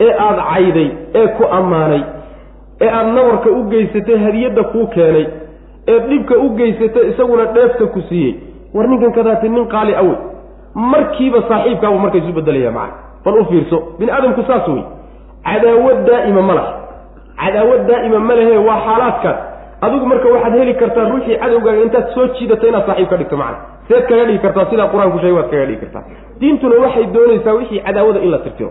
ee 0.00 0.12
aada 0.26 0.42
cayday 0.52 0.88
ee 1.14 1.26
ku 1.38 1.44
ammaanay 1.58 2.02
ee 2.80 2.88
aada 2.88 3.12
nabarka 3.12 3.50
u 3.50 3.62
geysatay 3.72 4.18
hadiyadda 4.24 4.62
kuu 4.72 4.86
keenay 4.86 5.26
ee 5.88 5.98
dhibka 6.08 6.34
u 6.38 6.48
geysatay 6.58 7.08
isaguna 7.10 7.44
dheefta 7.44 7.86
ku 7.86 8.00
siiyey. 8.08 8.34
War 8.74 8.88
ninkan 8.88 9.12
kadaati 9.12 9.48
nin 9.48 9.66
qaali 9.74 9.94
awey 9.94 10.16
markiiba 10.74 11.42
saaxiibkaabu 11.48 11.98
marka 11.98 12.18
isu 12.18 12.32
bedelaya 12.32 12.70
macana 12.70 12.92
bal 13.24 13.38
u 13.40 13.44
fiirso 13.50 13.78
bini 13.98 14.10
aadamku 14.12 14.42
saas 14.48 14.68
wey 14.68 14.82
cadaawad 15.44 15.98
daa'ima 16.08 16.42
ma 16.42 16.54
laha. 16.54 16.72
Cadaawad 17.42 17.86
daa'ima 17.90 18.18
ma 18.18 18.34
lehe 18.34 18.56
waa 18.68 18.80
xaalaadkaas. 18.86 19.38
Adigu 19.80 20.06
marka 20.06 20.28
waxaad 20.34 20.54
heli 20.58 20.74
kartaa 20.74 21.08
ruuxii 21.08 21.36
cadowgaaga 21.42 21.82
intaad 21.86 22.06
soo 22.14 22.26
jiidato 22.36 22.68
inaad 22.68 22.86
saaxiib 22.86 23.08
ka 23.08 23.16
dhigto 23.16 23.36
macana 23.36 23.58
seed 23.88 24.04
kaga 24.08 24.24
dhigi 24.28 24.38
kartaa 24.44 24.66
sidaa 24.70 24.88
qur'aanku 24.92 25.18
sheegay 25.22 25.36
waad 25.38 25.48
kaga 25.50 25.66
dhigi 25.66 25.80
kartaa. 25.84 26.02
Diintuna 26.40 26.76
waxay 26.84 27.06
doonaysaa 27.14 27.54
wixii 27.60 27.80
cadaawada 27.86 28.20
in 28.20 28.30
la 28.30 28.38
tirtiro 28.38 28.70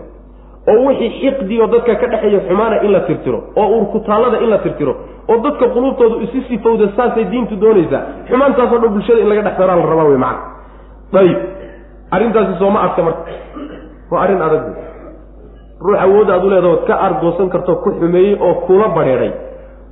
oo 0.72 0.78
wixii 0.88 1.10
xiqdiyo 1.20 1.66
dadka 1.74 1.94
ka 2.00 2.06
dhexeeya 2.12 2.40
xumaana 2.48 2.76
in 2.86 2.92
la 2.96 3.00
tirtiro 3.08 3.38
oo 3.56 3.68
urkutaallada 3.78 4.38
in 4.44 4.50
la 4.54 4.58
tirtiro 4.58 4.94
oo 5.30 5.36
dadka 5.46 5.66
quluubtoodu 5.74 6.16
isi 6.26 6.40
sifowda 6.48 6.88
saasay 6.96 7.24
diintu 7.32 7.54
doonaysaa 7.64 8.02
xumaantaasoo 8.28 8.78
dhan 8.82 8.90
bulshada 8.94 9.20
in 9.24 9.28
laga 9.32 9.42
dhex 9.46 9.56
saraa 9.60 9.76
la 9.80 9.86
rabaa 9.92 10.04
wey 10.10 10.18
macana 10.26 11.20
ayib 11.22 11.38
arrintaasi 12.16 12.52
sooma 12.58 12.78
adka 12.86 13.02
marka. 13.02 13.22
Waa 14.10 14.20
arrin 14.24 14.42
adag 14.46 14.64
ruux 15.84 15.98
awoodda 16.04 16.32
aad 16.34 16.44
u 16.44 16.50
leedaha 16.50 16.72
ood 16.76 16.84
ka 16.88 16.94
argoosan 17.06 17.48
karto 17.54 17.72
ku 17.84 17.90
xumeeyey 17.98 18.34
oo 18.46 18.54
kula 18.66 18.88
badheedhay 18.96 19.32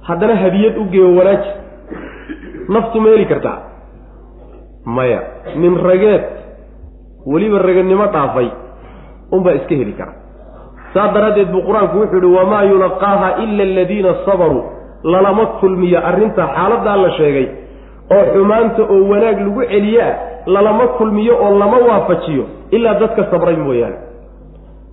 haddana 0.09 0.35
hadiyad 0.43 0.77
u 0.79 0.85
geeyo 0.93 1.09
wanaaji. 1.19 1.51
Naftu 2.75 3.01
ma 3.01 3.09
heli 3.15 3.27
kartaa. 3.33 3.59
Maya 4.97 5.21
nin 5.57 5.75
rageed 5.89 6.25
weliba 7.33 7.59
ragadnimo 7.59 8.07
dhaafay 8.15 8.49
unbaa 9.33 9.55
iska 9.59 9.75
heli 9.81 9.93
kara 9.99 10.13
saas 10.95 11.11
daraaddeed 11.15 11.49
buu 11.53 11.63
qur'aanku 11.69 11.97
wuxuu 12.01 12.21
yihi 12.25 12.37
wamaa 12.39 12.63
yulaqaaha 12.73 13.29
ila 13.45 13.63
aladiina 13.71 14.15
sabaruu. 14.27 14.63
Lalama 15.13 15.47
kulmiyo 15.61 15.99
arrintaa 16.09 16.49
xaaladdaa 16.57 16.97
la 17.05 17.11
sheegay 17.19 17.47
oo 18.17 18.25
xumaanta 18.35 18.83
oo 18.95 19.01
wanaag 19.11 19.39
lagu 19.47 19.63
celiyaa 19.73 20.13
lalama 20.55 20.87
kulmiyo 20.99 21.35
oo 21.45 21.59
lama 21.59 21.77
waafajiyo 21.89 22.45
ilaa 22.71 22.95
dadka 23.01 23.23
sabray 23.31 23.57
mooyaane. 23.57 23.97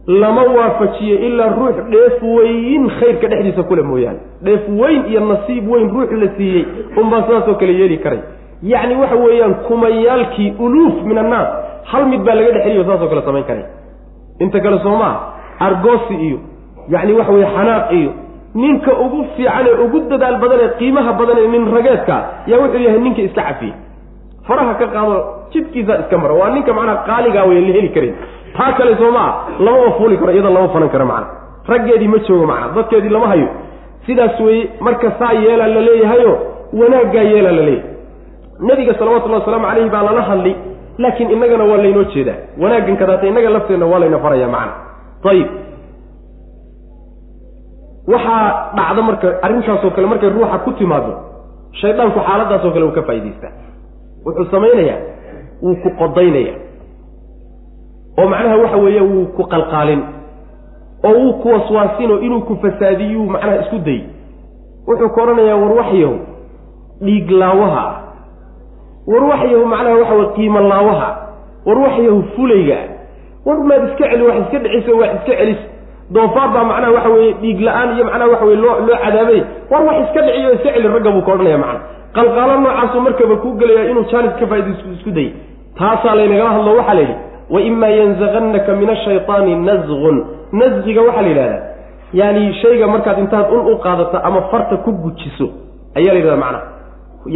Lama 0.08 0.44
waafajiyo 0.58 1.16
ilaa 1.28 1.50
ruux 1.58 1.76
dheef 1.94 2.24
weyn 2.36 2.90
khayrka 3.00 3.28
dhexdiisa 3.28 3.64
kule 3.64 3.82
mooyaane. 3.82 4.20
Dheef 4.44 4.62
weyn 4.82 5.02
iyo 5.12 5.20
nasiib 5.32 5.70
weyn 5.72 5.90
ruux 5.96 6.12
la 6.22 6.28
siiyey 6.38 6.66
unbaa 7.02 7.22
sidaasoo 7.24 7.56
kale 7.56 7.74
yeeli 7.80 7.98
karay. 7.98 8.20
Yacni 8.64 8.96
waxa 8.96 9.16
weeyaan 9.16 9.54
kumayaalkii 9.68 10.54
uluuf 10.60 11.04
min 11.04 11.18
annaas 11.18 11.48
hal 11.92 12.06
mid 12.06 12.22
baa 12.26 12.36
laga 12.36 12.52
dhexeliyo 12.52 12.84
saasoo 12.90 13.08
kale 13.12 13.22
samayn 13.22 13.44
karaya 13.50 13.68
inta 14.40 14.60
kale 14.60 14.80
soo 14.84 14.96
maa 15.02 15.16
argoosi 15.68 16.16
iyo 16.28 16.38
yacni 16.94 17.14
waxa 17.20 17.32
weye 17.36 17.48
xanaaq 17.56 17.92
iyo 18.00 18.12
ninka 18.64 18.92
ugu 19.04 19.20
fiican 19.36 19.66
ee 19.72 19.78
ugu 19.86 19.98
dadaal 20.12 20.38
badan 20.44 20.60
ee 20.66 20.70
qiimaha 20.80 21.12
badan 21.20 21.38
ee 21.44 21.48
nin 21.54 21.64
rageedka 21.76 22.16
yaa 22.52 22.60
wuxuu 22.64 22.82
yahay 22.88 23.00
ninka 23.06 23.22
iska 23.28 23.42
cafiyey 23.50 23.74
faraha 24.48 24.74
ka 24.80 24.88
qaado 24.96 25.16
jidkiisa 25.54 25.94
iska 26.04 26.18
mara 26.24 26.34
waa 26.40 26.50
ninka 26.56 26.72
macnaha 26.78 26.98
qaaligaa 27.10 27.44
wey 27.50 27.62
la 27.68 27.74
heli 27.78 27.90
karin. 27.96 28.14
Taa 28.58 28.72
kale 28.78 28.96
soo 29.00 29.12
maa 29.18 29.30
lamama 29.66 29.92
fuuli 29.98 30.18
karo 30.22 30.32
iyada 30.36 30.50
lama 30.56 30.70
fanan 30.74 30.90
karo 30.94 31.06
macna 31.12 31.28
raggeedii 31.72 32.08
ma 32.14 32.18
joogo 32.28 32.46
macna 32.52 32.68
dadkeedii 32.76 33.10
lama 33.16 33.28
hayo. 33.32 33.48
Sidaas 34.06 34.40
weeye 34.46 34.70
marka 34.86 35.12
saa 35.20 35.34
yeelaa 35.44 35.68
la 35.76 35.82
leeyahayo 35.88 36.32
wanaaggaa 36.80 37.22
yeelaa 37.32 37.52
la 37.52 37.62
leeyahay. 37.68 37.90
Nebiga 38.68 38.94
salawatullahi 39.00 39.40
wasalaamu 39.42 39.66
calayhi 39.68 39.90
baa 39.96 40.04
lala 40.08 40.22
hadli 40.30 40.54
laakiin 40.98 41.32
innagana 41.36 41.64
waa 41.72 41.78
laynoo 41.84 42.04
jeedaa. 42.14 42.40
Wanaaggan 42.62 42.98
kadaata 43.02 43.28
innaga 43.32 43.50
lafteenna 43.56 43.86
waa 43.92 44.00
layna 44.04 44.20
faraya 44.26 44.48
macna 44.56 44.74
ayib 45.30 45.50
waxaa 48.08 48.74
dhacda 48.76 49.02
marka 49.02 49.28
arrintaasoo 49.42 49.92
kale 49.96 50.08
markay 50.08 50.30
ruuxa 50.30 50.58
ku 50.66 50.72
timaado 50.80 51.14
shaydaanku 51.82 52.20
xaaladaasoo 52.28 52.72
kale 52.74 52.86
uu 52.86 52.96
ka 52.98 53.02
faa'idaystaa 53.08 53.54
wuxuu 54.26 54.46
samaynayaa 54.52 55.00
wuu 55.64 55.76
ku 55.84 55.90
qodaynaya 56.00 56.54
oo 58.20 58.28
macnaha 58.34 58.58
waxa 58.64 58.78
weeye 58.78 59.02
wuu 59.02 59.26
ku 59.26 59.44
qalqaalin. 59.54 60.02
Oo 61.04 61.14
wuu 61.20 61.34
ku 61.42 61.48
waswaasinoo 61.50 62.20
inuu 62.20 62.42
ku 62.42 62.56
fasaadiyuu 62.62 63.26
macnaha 63.26 63.62
isku 63.62 63.80
day. 63.80 64.02
Wuxuu 64.88 65.10
ka 65.16 65.22
odhanayaa 65.24 65.56
war 65.62 65.72
waxyahu 65.80 66.18
dhiig 67.02 67.32
laawaha. 67.32 67.86
Ah 67.86 67.96
war 69.08 69.24
waxyahu 69.32 69.66
macnaha 69.66 69.96
waxa 70.02 70.14
weye 70.16 70.30
qiimo 70.36 70.60
laawaha. 70.60 71.10
War 71.66 71.78
waxyahu 71.86 72.24
fulayga 72.36 72.78
war 73.46 73.58
maad 73.70 73.84
iska 73.90 74.04
celi 74.12 74.24
wax 74.28 74.38
iska 74.44 74.58
dhiciso 74.64 74.98
wax 75.02 75.10
iska 75.20 75.34
celis. 75.40 75.62
Doofaar 76.16 76.50
baa 76.54 76.64
macnaha 76.72 76.92
waxa 76.98 77.10
weeye 77.16 77.34
dhiig 77.42 77.60
la'aan 77.68 77.90
iyo 77.96 78.04
macnaha 78.10 78.30
waxa 78.34 78.46
weye 78.46 78.58
loo 78.64 78.76
loo 78.88 78.98
cadaabay. 79.04 79.42
War 79.72 79.82
wax 79.88 79.98
iska 80.06 80.22
dhiciyo 80.28 80.50
iska 80.58 80.70
celi 80.76 80.88
ragga 80.96 81.12
buu 81.16 81.22
ka 81.28 81.32
odhanaya 81.36 81.58
macna 81.64 81.80
qalqaalo 82.16 82.54
noocaasuu 82.64 83.02
markaba 83.08 83.36
kuu 83.44 83.54
gelaya 83.60 83.90
inuu 83.92 84.04
jaanis 84.12 84.34
ka 84.40 84.46
faaidaysto 84.52 84.86
isku 84.98 85.12
day 85.18 85.28
taasaa 85.80 86.16
laynagala 86.20 86.50
hadlo 86.56 86.72
waxaa 86.80 86.94
la 86.94 87.02
yidhi 87.02 87.16
waima 87.54 87.88
yanzaqannaka 88.00 88.72
min 88.80 88.90
ashayطaani 88.96 89.56
nazgun 89.68 90.18
nasgiga 90.60 91.02
waxaa 91.08 91.22
la 91.22 91.28
yidhahdaa 91.32 91.62
yaani 92.20 92.54
shayga 92.62 92.88
markaad 92.94 93.20
intaad 93.24 93.48
un 93.56 93.62
u 93.74 93.78
qaadato 93.86 94.18
ama 94.28 94.42
farta 94.52 94.76
ku 94.84 94.92
gujiso 95.04 95.48
ayaa 95.98 96.14
la 96.14 96.20
yidhahda 96.20 96.38
macnaha. 96.46 96.64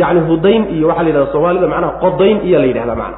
Yani 0.01 0.19
hudayn 0.29 0.63
iyo 0.75 0.87
waxaa 0.87 1.03
la 1.03 1.09
yidhahda 1.09 1.31
soomaalida 1.31 1.67
macnaha 1.73 1.93
qodayn 2.03 2.37
iyaa 2.47 2.59
la 2.63 2.67
yidhahdaa 2.71 2.95
macna 3.01 3.17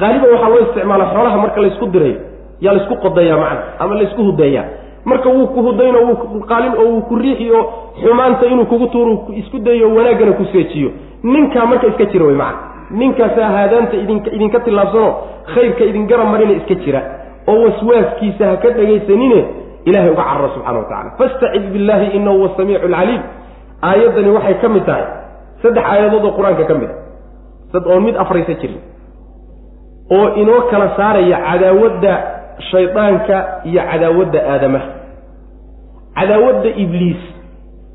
qaaliban 0.00 0.30
waxaa 0.34 0.48
loo 0.52 0.60
isticmaala 0.66 1.04
xoolaha 1.14 1.36
marka 1.44 1.60
laysku 1.64 1.86
dirayo 1.94 2.16
yaa 2.64 2.72
laysku 2.76 2.94
qodeeyaa 3.04 3.38
macna 3.44 3.62
ama 3.82 3.94
laysku 4.00 4.22
hudeeyaa 4.28 4.64
marka 5.10 5.28
wuu 5.36 5.46
ku 5.54 5.60
hudayn 5.66 5.96
oo 6.00 6.04
wuu 6.08 6.40
qaalin 6.50 6.74
oo 6.82 6.86
wuu 6.92 7.02
ku 7.08 7.14
riixi 7.22 7.46
oo 7.58 7.62
xumaanta 8.02 8.46
inuu 8.52 8.66
kugu 8.72 8.86
tuuro 8.86 9.12
isku 9.40 9.58
dayo 9.58 9.86
wanaaggana 9.96 10.32
ku 10.32 10.44
seejiyo. 10.52 10.90
Ninkaa 11.22 11.66
marka 11.66 11.86
iska 11.86 12.04
jira 12.12 12.24
wey 12.26 12.36
macna. 12.42 12.58
Ninkaasaa 13.00 13.48
haadaanta 13.56 13.96
idinka 13.96 14.30
idinka 14.36 14.58
tillaabsanoo 14.66 15.10
khayrka 15.54 15.84
idin 15.90 16.06
garab 16.10 16.28
marina 16.32 16.52
iska 16.60 16.74
jira 16.84 17.00
oo 17.50 17.56
waswaaskiisa 17.64 18.44
ha 18.50 18.56
ka 18.62 18.68
dhegaysanine 18.76 19.38
ilahay 19.88 20.10
uga 20.14 20.22
cararo 20.28 20.48
subxana 20.54 20.78
wa 20.78 20.84
tacala 20.90 21.10
fastacid 21.18 21.64
billaahi 21.74 22.06
inahu 22.18 22.36
huwa 22.38 22.50
samiicu 22.56 22.86
alcaliim 22.86 23.22
aayaddani 23.88 24.30
waxay 24.36 24.54
ka 24.62 24.68
mid 24.74 24.84
tahay 24.88 25.04
saddex 25.62 25.84
aayadood 25.92 26.24
oo 26.28 26.32
qur'aanka 26.38 26.64
ka 26.70 26.74
mid 26.82 26.90
a 26.90 26.94
sad 27.72 27.84
oon 27.92 28.02
mid 28.06 28.16
afraysa 28.24 28.54
jirin 28.62 28.80
oo 30.10 30.28
inoo 30.42 30.60
kala 30.70 30.88
saaraya 30.96 31.38
cadaawadda 31.48 32.12
shaydaanka 32.70 33.36
iyo 33.64 33.82
cadaawadda 33.90 34.38
aadamaha 34.52 34.88
cadaawadda 36.18 36.68
ibliis 36.84 37.22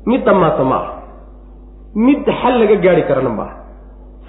mid 0.06 0.24
dhammaata 0.24 0.64
ma 0.64 0.76
aha. 0.76 0.92
Mid 1.94 2.24
xal 2.40 2.54
laga 2.60 2.76
gaari 2.84 3.02
karana 3.08 3.28
maaha 3.38 3.54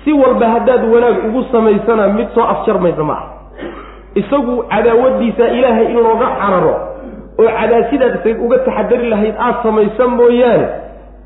si 0.03 0.13
walba 0.13 0.47
haddaad 0.53 0.83
wanaag 0.93 1.17
ugu 1.27 1.43
samaysana 1.51 2.07
mid 2.17 2.27
soo 2.35 2.43
afjarmaysa 2.53 3.03
ma 3.03 3.13
aha. 3.13 3.27
Isagu 4.21 4.63
cadaawaddiisa 4.73 5.47
ilaahay 5.57 5.85
in 5.91 5.97
looga 6.05 6.27
cararo 6.39 6.75
oo 7.39 7.49
cadaasidaad 7.59 8.15
isaga 8.19 8.41
uga 8.45 8.57
taxadari 8.67 9.09
lahayd 9.13 9.35
aad 9.47 9.55
samaysa 9.63 10.07
mooyaane 10.07 10.67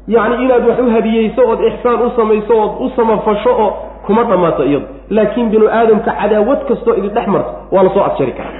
yacni 0.08 0.44
inaad 0.46 0.68
wax 0.70 0.80
u 0.80 0.90
hadiyeyso 0.96 1.42
ood 1.52 1.60
ixsaan 1.70 2.02
u 2.06 2.10
samayso 2.18 2.54
ood 2.64 2.72
u 2.86 2.90
samafasho 2.96 3.52
oo 3.64 3.70
kuma 4.06 4.24
dhammaato 4.24 4.64
iyadu. 4.66 4.86
Laakiin 5.10 5.50
binu 5.50 5.68
aadamka 5.70 6.12
cadaawad 6.22 6.60
kastoo 6.68 6.94
idin 7.00 7.10
dhex 7.16 7.28
marto 7.28 7.52
waa 7.72 7.84
la 7.84 7.90
soo 7.90 8.04
afjari 8.04 8.32
karaa. 8.32 8.54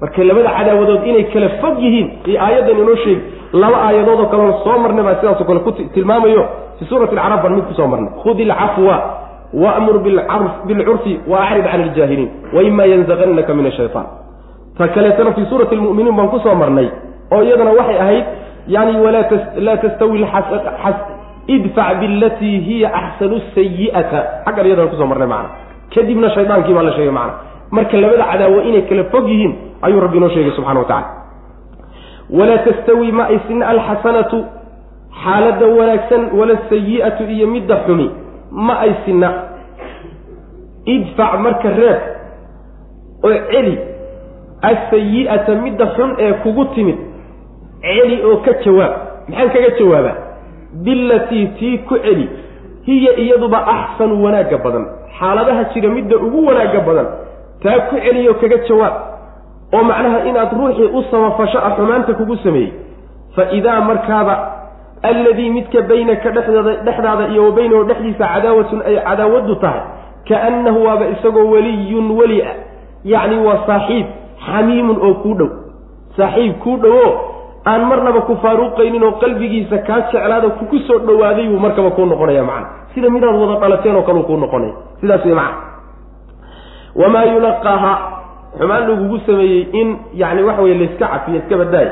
Marka 0.00 0.24
labada 0.24 0.50
cadaawadood 0.58 1.06
inay 1.06 1.24
kala 1.32 1.48
fog 1.60 1.76
yihiin 1.84 2.08
iyo 2.26 2.40
aayaddan 2.44 2.78
inoo 2.82 2.96
sheegi 3.04 3.22
laba 3.52 3.76
aayadood 3.86 4.20
oo 4.20 4.26
kaleo 4.32 4.52
soo 4.64 4.78
marnay 4.82 5.04
baa 5.04 5.14
sidaasoo 5.20 5.44
kale 5.48 5.60
ku 5.60 5.72
tilmaamayo. 5.72 6.44
Fii 6.78 6.86
suurati 6.88 7.16
alcarab 7.16 7.42
baan 7.42 7.54
mid 7.56 7.64
ku 7.68 7.74
soo 7.74 7.86
marnay. 7.86 8.10
Khudi 8.22 8.42
ilcafwa 8.42 8.96
waamur 9.62 9.96
bilcurfi 10.66 11.20
waacrid 11.32 11.64
can 11.70 11.80
iljaahiliin 11.86 12.30
waima 12.56 12.84
yanzaqannaka 12.92 13.54
min 13.54 13.66
ashaytaan 13.66 14.06
ta 14.78 14.88
kaleetana 14.94 15.32
fii 15.36 15.46
suurati 15.50 15.76
lmu'miniin 15.76 16.16
baan 16.18 16.28
ku 16.32 16.38
soo 16.44 16.54
marnay 16.54 16.88
oo 17.34 17.42
iyadana 17.42 17.70
waxay 17.78 17.98
ahayd 18.04 18.24
yani 18.68 18.92
laa 19.66 19.76
tastawi 19.76 20.24
idfac 21.48 21.98
bilatii 22.00 22.58
hiya 22.60 22.88
axsanu 22.94 23.40
sayi'ata 23.54 24.44
xaggan 24.44 24.66
iyadana 24.66 24.88
ku 24.92 24.96
soo 25.00 25.06
marnay 25.08 25.28
macna 25.28 25.48
kadibna 25.94 26.28
shaydaankii 26.36 26.74
baa 26.76 26.82
la 26.82 26.92
sheegay 26.92 27.10
macna 27.10 27.34
marka 27.70 27.96
labada 27.96 28.24
cadaawo 28.32 28.60
inay 28.68 28.82
kala 28.88 29.04
fog 29.04 29.28
yihiin 29.28 29.52
ayuu 29.82 30.00
rabbi 30.00 30.16
inoo 30.16 30.28
sheegay 30.28 30.52
subxana 30.52 30.80
wa 30.80 30.84
tacala 30.84 31.08
walaa 32.30 32.58
tastawi 32.68 33.12
ma 33.12 33.24
ay 33.32 33.40
sinna 33.48 33.68
alxasanatu 33.68 34.44
xaaladda 35.24 35.66
wanaagsan 35.66 36.22
wala 36.38 36.58
sayi'atu 36.68 37.22
iyo 37.24 37.46
midda 37.48 37.76
xumi 37.86 38.10
ma 38.52 38.74
ay 38.84 38.92
sinna 39.04 39.28
idfac 40.84 41.32
marka 41.40 41.68
reeb 41.80 42.00
oo 43.24 43.34
celi 43.50 43.74
asayi'ata 44.62 45.54
midda 45.64 45.86
xun 45.96 46.10
ee 46.18 46.32
kugu 46.44 46.64
timid 46.76 46.98
celi 47.82 48.22
oo 48.24 48.36
ka 48.46 48.52
jawaab. 48.64 48.92
Maxaan 49.28 49.50
kaga 49.54 49.70
jawaabaa? 49.78 50.16
Bilatii 50.84 51.46
tii 51.58 51.78
ku 51.88 51.98
celi. 51.98 52.28
Hiya 52.86 53.12
iyaduba 53.16 53.66
axsanu 53.66 54.24
wanaagga 54.24 54.58
badan. 54.58 54.84
Xaaladaha 55.18 55.64
jira 55.74 55.88
midda 55.88 56.16
ugu 56.16 56.46
wanaagga 56.46 56.80
badan. 56.80 57.06
Taa 57.62 57.78
ku 57.90 57.96
celiyo 58.04 58.34
kaga 58.34 58.58
jawaab. 58.68 58.94
Oo 59.72 59.82
macnaha 59.84 60.24
inaad 60.28 60.52
ruuxii 60.58 60.90
u 60.96 61.02
samafasho 61.10 61.58
ah 61.58 61.76
xumaanta 61.76 62.14
kugu 62.14 62.36
sameeyey. 62.36 62.72
Fa 63.36 63.50
idaa 63.52 63.80
markaaba 63.80 64.34
alladii 65.02 65.50
midka 65.50 65.82
baynaka 65.82 66.30
dhexdada 66.30 66.72
dhexdaada 66.86 67.28
iyo 67.28 67.44
wa 67.44 67.52
baynahu 67.52 67.84
dhexdiisa 67.84 68.24
cadaawatun 68.34 68.82
ay 68.88 68.96
cadaawaddu 68.96 69.54
tahay. 69.54 69.80
Kaannahu 70.28 70.84
waaba 70.86 71.06
isagoo 71.14 71.50
weliyun 71.52 72.10
weli 72.18 72.42
ah 72.42 72.54
yacni 73.04 73.36
waa 73.46 73.60
saaxiib 73.66 74.06
xamiimun 74.46 74.96
oo 75.06 75.14
kuu 75.14 75.34
dhow. 75.34 75.50
Saaxiib 76.16 76.52
kuu 76.64 76.76
dhowo 76.76 77.27
aan 77.70 77.82
marnaba 77.90 78.20
ku 78.28 78.34
faaruuqaynin 78.44 79.02
oo 79.08 79.12
qalbigiisa 79.22 79.78
kaa 79.88 80.00
jeclaada 80.12 80.48
kuku 80.58 80.76
soo 80.88 80.98
dhowaaday 81.08 81.46
buu 81.52 81.58
markaba 81.66 81.90
kuu 81.96 82.06
noqonaya 82.12 82.44
macna 82.50 82.68
sida 82.94 83.10
midaad 83.14 83.34
wada 83.42 83.56
dhalateen 83.62 83.96
oo 83.98 84.02
kaleu 84.08 84.22
kuu 84.28 84.36
noqonaya 84.44 84.74
sidaas 85.00 85.24
wey 85.28 85.34
macna 85.34 85.56
wamaa 87.02 87.24
yulaqaaha 87.34 87.92
xumaan 88.58 88.82
lagugu 88.90 89.18
sameeyey 89.26 89.62
in 89.80 89.88
yacni 90.20 90.42
waxa 90.48 90.62
weye 90.62 90.74
layska 90.82 91.06
cafiyo 91.12 91.38
iska 91.42 91.56
badaay 91.62 91.88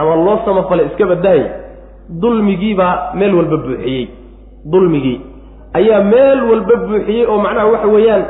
ama 0.00 0.16
loo 0.26 0.38
samafale 0.44 0.82
iska 0.90 1.06
badaay 1.12 1.42
dulmigiibaa 2.22 2.94
meel 3.14 3.34
walba 3.38 3.56
buuxiyey. 3.56 4.08
Dulmigii. 4.72 5.20
Ayaa 5.78 6.00
meel 6.12 6.40
walba 6.50 6.74
buuxiyey 6.86 7.26
oo 7.30 7.38
macnaha 7.44 7.66
waxa 7.72 7.88
weeyaan 7.94 8.22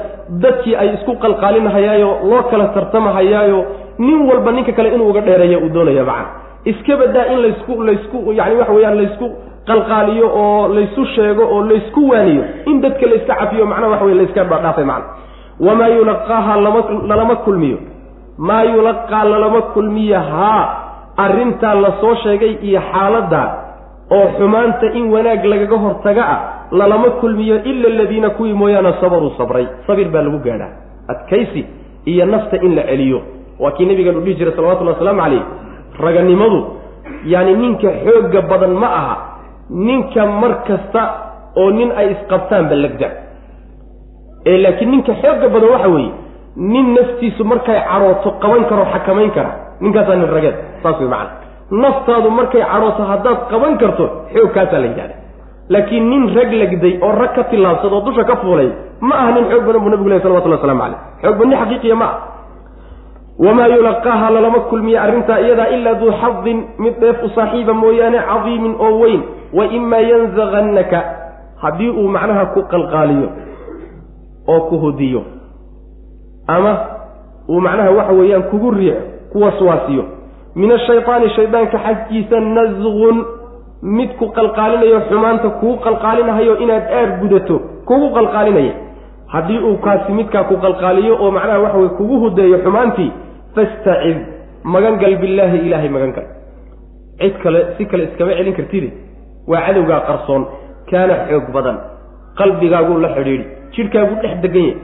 dadkii 0.43 0.75
ay 0.83 0.89
isku 0.95 1.13
qalqaalinahayaayo 1.25 2.11
loo 2.31 2.43
kala 2.51 2.67
tartamahayaayo 2.77 3.59
nin 3.99 4.19
walba 4.29 4.53
ninka 4.53 4.73
kale 4.73 4.89
inuu 4.95 5.09
uga 5.11 5.21
dheereeya 5.21 5.59
uu 5.65 5.69
doonaya 5.75 6.05
macna 6.05 6.29
iska 6.65 6.97
badaa 6.97 7.27
in 7.33 7.39
laysku 7.43 7.83
laysku 7.83 8.33
yani 8.33 8.55
waxa 8.57 8.73
weeyaan 8.73 8.97
laysku 8.97 9.31
qalqaaliyo 9.67 10.27
oo 10.35 10.69
laysu 10.69 11.07
sheego 11.15 11.43
oo 11.55 11.63
laysku 11.65 12.09
waaniyo. 12.11 12.45
In 12.67 12.81
dadka 12.81 13.07
layska 13.07 13.35
cafiyo 13.35 13.67
macnaha 13.67 13.91
waxa 13.93 14.05
wey 14.05 14.15
layska 14.15 14.45
dhaafay 14.45 14.85
macna. 14.85 15.05
Wamaa 15.61 15.89
yulaqaaha 15.89 16.57
lama 16.61 16.81
lalama 17.09 17.37
kulmiyo. 17.37 17.79
Maa 18.39 18.63
yulaqaa 18.63 19.25
lalama 19.25 19.63
kulmiyo 19.63 20.21
haa 20.21 20.77
arrintaa 21.17 21.75
la 21.75 21.93
soo 22.01 22.15
sheegay 22.15 22.57
iyo 22.63 22.81
xaaladda 22.93 23.43
oo 24.11 24.27
xumaanta 24.39 24.87
in 24.93 25.13
wanaag 25.13 25.45
lagaga 25.45 25.77
hortaga 25.77 26.25
ah 26.29 26.41
lalama 26.73 27.11
kulmiyo 27.21 27.63
ila 27.65 27.89
aladiina 27.89 28.31
kuwii 28.31 28.53
mooyaane 28.53 28.93
sabaruu 29.01 29.33
sabray. 29.39 29.67
Sabir 29.87 30.09
baa 30.09 30.23
lagu 30.23 30.39
gaadhaa. 30.39 30.73
Adkaysi 31.09 31.67
iyo 32.05 32.27
nafta 32.27 32.57
in 32.57 32.75
la 32.75 32.83
celiyo. 32.83 33.23
Waa 33.59 33.71
kii 33.71 33.87
nabigan 33.87 34.17
u 34.17 34.21
dhihi 34.21 34.35
jiray 34.35 34.55
salawatullahi 34.57 34.95
wasalaamu 34.97 35.23
calayh 35.23 35.43
raganimadu 36.07 36.61
yaani 37.33 37.53
ninka 37.63 37.89
xoogga 38.05 38.41
badan 38.51 38.75
ma 38.83 38.89
aha 39.01 39.17
ninka 39.89 40.23
mar 40.41 40.53
kasta 40.69 41.03
oo 41.61 41.71
nin 41.79 41.91
ay 42.01 42.07
isqabtaanba 42.15 42.75
lagda. 42.85 43.09
Ee 44.51 44.59
laakiin 44.65 44.91
ninka 44.95 45.13
xoogga 45.23 45.49
badan 45.55 45.71
waxa 45.75 45.89
weeye 45.95 46.13
nin 46.73 46.87
naftiisu 46.97 47.43
markay 47.45 47.79
cadhooto 47.91 48.29
qaban 48.43 48.65
karo 48.71 48.85
xakamayn 48.93 49.31
kara. 49.37 49.53
Ninkaasaa 49.81 50.17
nin 50.21 50.29
rageed 50.35 50.57
saas 50.83 50.97
way 51.01 51.09
macana 51.09 51.31
naftaadu 51.83 52.31
markay 52.39 52.63
cadhooto 52.73 53.03
haddaad 53.11 53.39
qaban 53.51 53.73
karto 53.83 54.05
xoog 54.35 54.51
kaasaa 54.57 54.81
la 54.83 54.87
yidhahda 54.91 55.15
laakiin 55.75 56.05
nin 56.11 56.23
rag 56.37 56.51
legday 56.63 56.95
oo 57.07 57.13
rag 57.21 57.33
ka 57.37 57.43
tillaabsada 57.51 57.95
oo 57.97 58.03
dusha 58.07 58.25
ka 58.31 58.37
fuulay 58.43 58.69
ma 59.09 59.15
aha 59.23 59.31
nin 59.37 59.45
xoog 59.51 59.65
badan 59.67 59.81
buu 59.83 59.91
nabigu 59.95 60.09
leh 60.11 60.21
salawatullah 60.23 60.59
waslamu 60.61 60.81
caleyh 60.83 60.99
xoog 61.23 61.37
badni 61.41 61.57
xaqiiqiya 61.63 61.95
ma 62.03 62.07
ah 62.11 62.15
wamaa 63.45 63.67
yulaqaaha 63.77 64.31
lalama 64.31 64.61
kulmiya 64.71 65.03
arrintaa 65.03 65.39
iyadaa 65.45 65.67
ilaa 65.77 65.95
duu 66.01 66.13
xadin 66.23 66.59
mid 66.79 66.95
dheef 67.01 67.23
u 67.25 67.29
saaxiiba 67.37 67.73
mooyaane 67.83 68.19
cadiimin 68.31 68.75
oo 68.87 68.93
weyn 69.03 69.23
wa 69.59 69.65
imaa 69.79 70.01
yanzagannaka 70.11 71.01
haddii 71.63 71.91
uu 71.91 72.09
macnaha 72.17 72.47
ku 72.55 72.63
qalqaaliyo 72.73 73.29
oo 74.53 74.61
ku 74.69 74.77
hudiyo 74.85 75.23
ama 76.47 76.73
uu 77.49 77.61
macnaha 77.61 77.91
waxa 77.99 78.13
weeyaan 78.21 78.43
kugu 78.51 78.71
riix 78.71 78.97
ku 79.33 79.43
waswaasiyo 79.45 80.05
min 80.55 80.73
ashaydaani 80.73 81.31
shaydaanka 81.37 81.79
xaggiisa 81.87 82.41
nasqun 82.41 83.17
mid 83.83 84.11
ku 84.21 84.27
qalqaalinayo 84.39 85.01
xumaanta 85.09 85.49
kuu 85.61 85.77
qalqaalinahayo 85.87 86.55
inaad 86.65 86.85
aad 87.01 87.11
gudato 87.21 87.57
kugu 87.89 88.09
qalqaalinaya. 88.17 88.75
Haddii 89.33 89.59
uu 89.69 89.77
kaasi 89.85 90.13
midkaa 90.13 90.43
ku 90.51 90.57
qalqaaliyo 90.65 91.15
oo 91.23 91.31
macnaha 91.37 91.59
waxa 91.65 91.79
weye 91.79 91.89
kugu 91.99 92.17
hudeeyo 92.23 92.59
xumaantii 92.65 93.11
fastacid 93.57 94.19
magan 94.75 94.95
gal 95.03 95.15
billaahi 95.23 95.59
ilaahay 95.67 95.91
magan 95.97 96.13
gal 96.17 96.27
cid 97.21 97.35
kale 97.43 97.61
si 97.77 97.83
kale 97.91 98.03
iskama 98.09 98.33
celin 98.39 98.55
kartide 98.59 98.89
waa 99.51 99.63
cadowgaa 99.67 100.01
qarsoon 100.09 100.43
kaana 100.91 101.15
xoog 101.29 101.47
badan. 101.57 101.77
Qalbigaaguu 102.39 102.99
la 103.05 103.09
xidhiidhi 103.17 103.45
jidhkaaguu 103.75 104.17
dhex 104.23 104.35
degan 104.45 104.65
yahy 104.69 104.77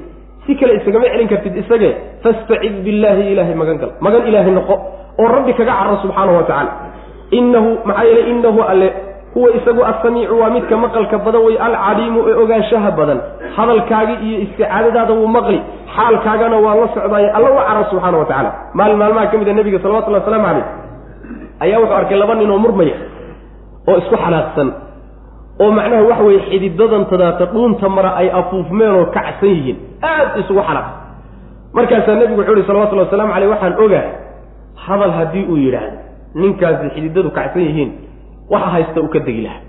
si 0.47 0.53
kale 0.61 0.73
isagama 0.79 1.07
celin 1.13 1.29
kartid 1.33 1.55
isagee 1.63 1.93
fastacid 2.25 2.75
billaahi 2.87 3.23
ilaahay 3.33 3.55
magan 3.63 3.77
gal 3.83 3.91
magan 4.07 4.23
ilaahay 4.31 4.53
noqo 4.59 4.75
oo 5.21 5.29
rabbi 5.37 5.53
kaga 5.59 5.73
caro 5.81 5.95
subxaanahu 6.05 6.37
wa 6.41 6.45
tacaala 6.49 6.73
innahu 7.39 7.71
maxaa 7.89 8.05
yeeley 8.09 8.25
innahu 8.33 8.61
alle 8.73 8.89
huwa 9.37 9.49
isagu 9.59 9.83
assamiicu 9.91 10.33
waa 10.41 10.51
midka 10.57 10.77
maqalka 10.85 11.17
badan 11.27 11.43
wey 11.47 11.57
alcaliimu 11.67 12.19
ee 12.31 12.35
ogaanshaha 12.43 12.91
badan. 12.99 13.19
Hadalkaagii 13.57 14.19
iyo 14.29 14.39
isticaadadaada 14.45 15.13
wuu 15.19 15.29
maqli. 15.37 15.59
Xaalkaagana 15.97 16.57
waa 16.67 16.75
la 16.81 16.87
socdaaye 16.97 17.29
alla 17.37 17.49
u 17.53 17.57
caro 17.69 17.83
subxaana 17.91 18.17
wa 18.19 18.25
tacala 18.31 18.51
maalin 18.79 18.97
maalmaha 19.03 19.27
ka 19.33 19.37
mid 19.41 19.49
a 19.49 19.53
nebiga 19.59 19.79
salawatullahi 19.85 20.23
wasalaamu 20.25 20.47
calayh 20.49 20.65
ayaa 21.65 21.79
wuxuu 21.83 21.97
arkay 22.01 22.17
laba 22.23 22.35
nin 22.41 22.51
oo 22.55 22.59
murmaya 22.65 22.97
oo 23.89 23.97
isku 24.03 24.17
xanaaqsan 24.25 24.69
oo 25.63 25.71
macnaha 25.79 26.03
waxa 26.11 26.25
weeye 26.29 26.41
xididadan 26.51 27.05
tadaata 27.13 27.45
dhuunta 27.53 27.87
mara 27.97 28.11
ay 28.21 28.29
afuufmeen 28.41 28.91
oo 28.99 29.05
kacsan 29.17 29.49
yihiin 29.55 29.77
aad 30.11 30.31
isugu 30.43 30.63
xanaaq. 30.69 30.87
Markaasaa 31.77 32.15
nebigu 32.21 32.41
wuxuu 32.41 32.57
ihi 32.59 32.67
salawatullahi 32.71 33.07
wasalamu 33.09 33.33
caleyh 33.35 33.51
waxaan 33.55 33.75
ogahay 33.85 34.11
hadal 34.87 35.13
haddii 35.19 35.45
uu 35.53 35.57
yidhaahdo 35.65 35.99
ninkaasi 36.41 36.87
xididadu 36.95 37.31
kacsan 37.39 37.63
yihiin 37.69 37.91
waxa 38.51 38.69
haysta 38.75 39.01
uu 39.05 39.09
ka 39.15 39.19
degi 39.27 39.43
lahaa. 39.47 39.63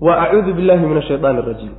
Wa 0.00 0.12
acuudu 0.22 0.52
billahi 0.54 0.86
min 0.86 0.96
ashaydaani 1.02 1.38
arajiim 1.42 1.74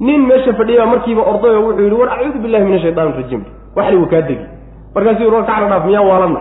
nin 0.00 0.20
meesha 0.28 0.52
fadhiya 0.60 0.86
markiiba 0.86 1.22
orday 1.32 1.50
oo 1.56 1.62
wuxuu 1.66 1.82
yidhi 1.84 1.96
war 2.00 2.08
acuudu 2.16 2.38
billahi 2.44 2.64
min 2.64 2.74
ashaydaani 2.78 3.10
arajiim 3.14 3.42
waxli 3.76 4.06
kaa 4.12 4.22
degi. 4.28 4.46
Markaasuu 4.94 5.32
war 5.34 5.44
kacla 5.50 5.66
dhaaf 5.72 5.84
miyaan 5.88 6.06
waalanna 6.10 6.40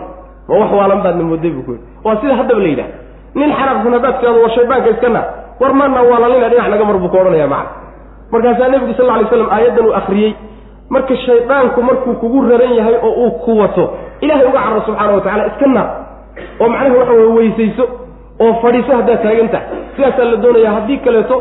ma 0.50 0.56
wax 0.62 0.72
waalan 0.80 1.00
baadna 1.06 1.24
mooday 1.32 1.52
buu 1.56 1.64
ku 1.68 1.72
yidhi. 1.72 1.84
Waa 2.06 2.16
sida 2.22 2.36
haddaba 2.40 2.60
la 2.64 2.68
yidhaha 2.74 2.92
nin 3.40 3.50
xanaaqsan 3.60 3.94
haddaad 3.96 4.16
tiado 4.22 4.40
war 4.44 4.52
shaydaanka 4.58 4.90
iskana 4.96 5.22
war 5.62 5.74
maana 5.80 6.02
waalalina 6.12 6.48
dhinac 6.52 6.70
naga 6.74 6.86
mar 6.90 6.98
buu 7.04 7.10
ka 7.14 7.18
odhanaya 7.22 7.48
macna 7.48 7.72
markaasaa 8.32 8.70
nebigu 8.74 8.94
sal 8.98 9.10
alay 9.16 9.26
slam 9.32 9.50
aayaddan 9.56 9.86
uu 9.90 9.94
akhriyey 10.00 10.32
marka 10.94 11.16
shaydaanku 11.26 11.80
markuu 11.90 12.14
kugu 12.22 12.40
raran 12.50 12.74
yahay 12.80 12.96
oo 13.08 13.14
uu 13.26 13.32
ku 13.44 13.52
wato 13.62 13.84
ilahay 14.26 14.46
uga 14.50 14.60
carro 14.66 14.82
subxaana 14.88 15.12
wa 15.18 15.22
tacala 15.26 15.44
iska 15.52 15.68
naar 15.76 15.88
oo 16.60 16.70
macnaha 16.70 16.98
waxa 17.00 17.14
weye 17.14 17.32
weysayso 17.38 17.86
oo 18.44 18.54
fadhiiso 18.62 18.92
haddaad 19.00 19.24
taagan 19.24 19.50
tahay. 19.50 19.68
Sidaasaa 19.96 20.26
la 20.32 20.38
doonaya 20.44 20.72
haddii 20.78 20.98
kaleeto 21.06 21.36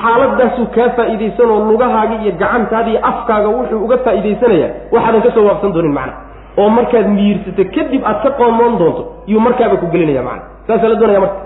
xaaladaasuu 0.00 0.66
kaa 0.76 0.88
faa'iidaysanoo 0.96 1.58
lugahaagi 1.70 2.16
iyo 2.24 2.32
gacantaadi 2.42 2.90
iyo 2.90 3.00
afkaaga 3.10 3.48
wuxuu 3.48 3.84
uga 3.84 3.98
faa'iidaysanaya 4.06 4.68
waxaadan 4.94 5.22
ka 5.22 5.30
soo 5.34 5.44
waaqsan 5.50 5.72
doonin 5.76 5.92
macna. 5.98 6.14
Oo 6.58 6.68
markaad 6.78 7.06
miyirsata 7.16 7.64
kadib 7.76 8.02
aad 8.10 8.18
ka 8.24 8.30
qoomoon 8.40 8.78
doonto 8.78 9.02
yuu 9.26 9.40
markaaba 9.46 9.76
ku 9.76 9.86
gelinaya 9.92 10.22
macna. 10.22 10.42
Saasaa 10.66 10.88
la 10.88 11.00
doonaya 11.00 11.20
marka. 11.20 11.40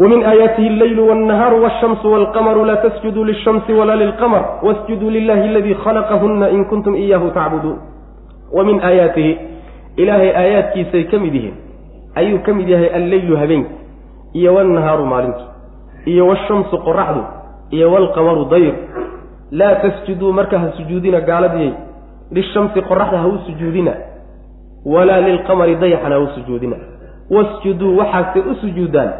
Wamin 0.00 0.24
aayaatihi 0.24 0.68
alleylu 0.68 1.08
walnahaaru 1.08 1.62
walshamsu 1.62 2.12
walqamaru 2.12 2.64
laa 2.64 2.76
tasjuduu 2.76 3.24
lishamsi 3.24 3.72
walaa 3.72 3.96
lilqamar 3.96 4.42
wasjuduu 4.62 5.10
lilahi 5.10 5.48
aladii 5.48 5.74
khalaqahunna 5.84 6.48
in 6.56 6.64
kuntum 6.64 6.96
iyaahu 6.96 7.30
tacbuduun 7.30 7.78
wa 8.52 8.64
aayaatihi 8.64 9.38
ilaahay 9.96 10.30
aayaadkiisay 10.36 11.04
ka 11.04 11.18
mid 11.18 11.34
yihiin 11.34 11.54
ayuu 12.14 12.38
ka 12.42 12.52
mid 12.54 12.68
yahay 12.68 12.88
alleylu 12.98 13.36
habeenki 13.36 13.74
iyo 14.32 14.54
walnahaaru 14.54 15.06
maalinki 15.06 15.44
iyo 16.06 16.26
washamsu 16.26 16.78
qoraxdu 16.78 17.22
iyo 17.70 17.92
walqamaru 17.92 18.44
dayr. 18.44 18.74
Laa 19.50 19.74
tasjuduu 19.74 20.32
marka 20.32 20.58
ha 20.58 20.72
sujuudina 20.76 21.20
gaaladiyey 21.20 21.72
lishamsi 22.30 22.82
qoraxda 22.82 23.18
ha 23.18 23.26
u 23.26 23.38
sujuudina 23.46 23.92
walaa 24.84 25.20
lilqamari 25.20 25.76
dayaxana 25.76 26.14
ha 26.14 26.20
u 26.20 26.28
sujuudina. 26.34 26.76
Wasjuduu 27.30 27.96
waxaase 27.98 28.40
u 28.50 28.54
sujuudaan 28.54 29.10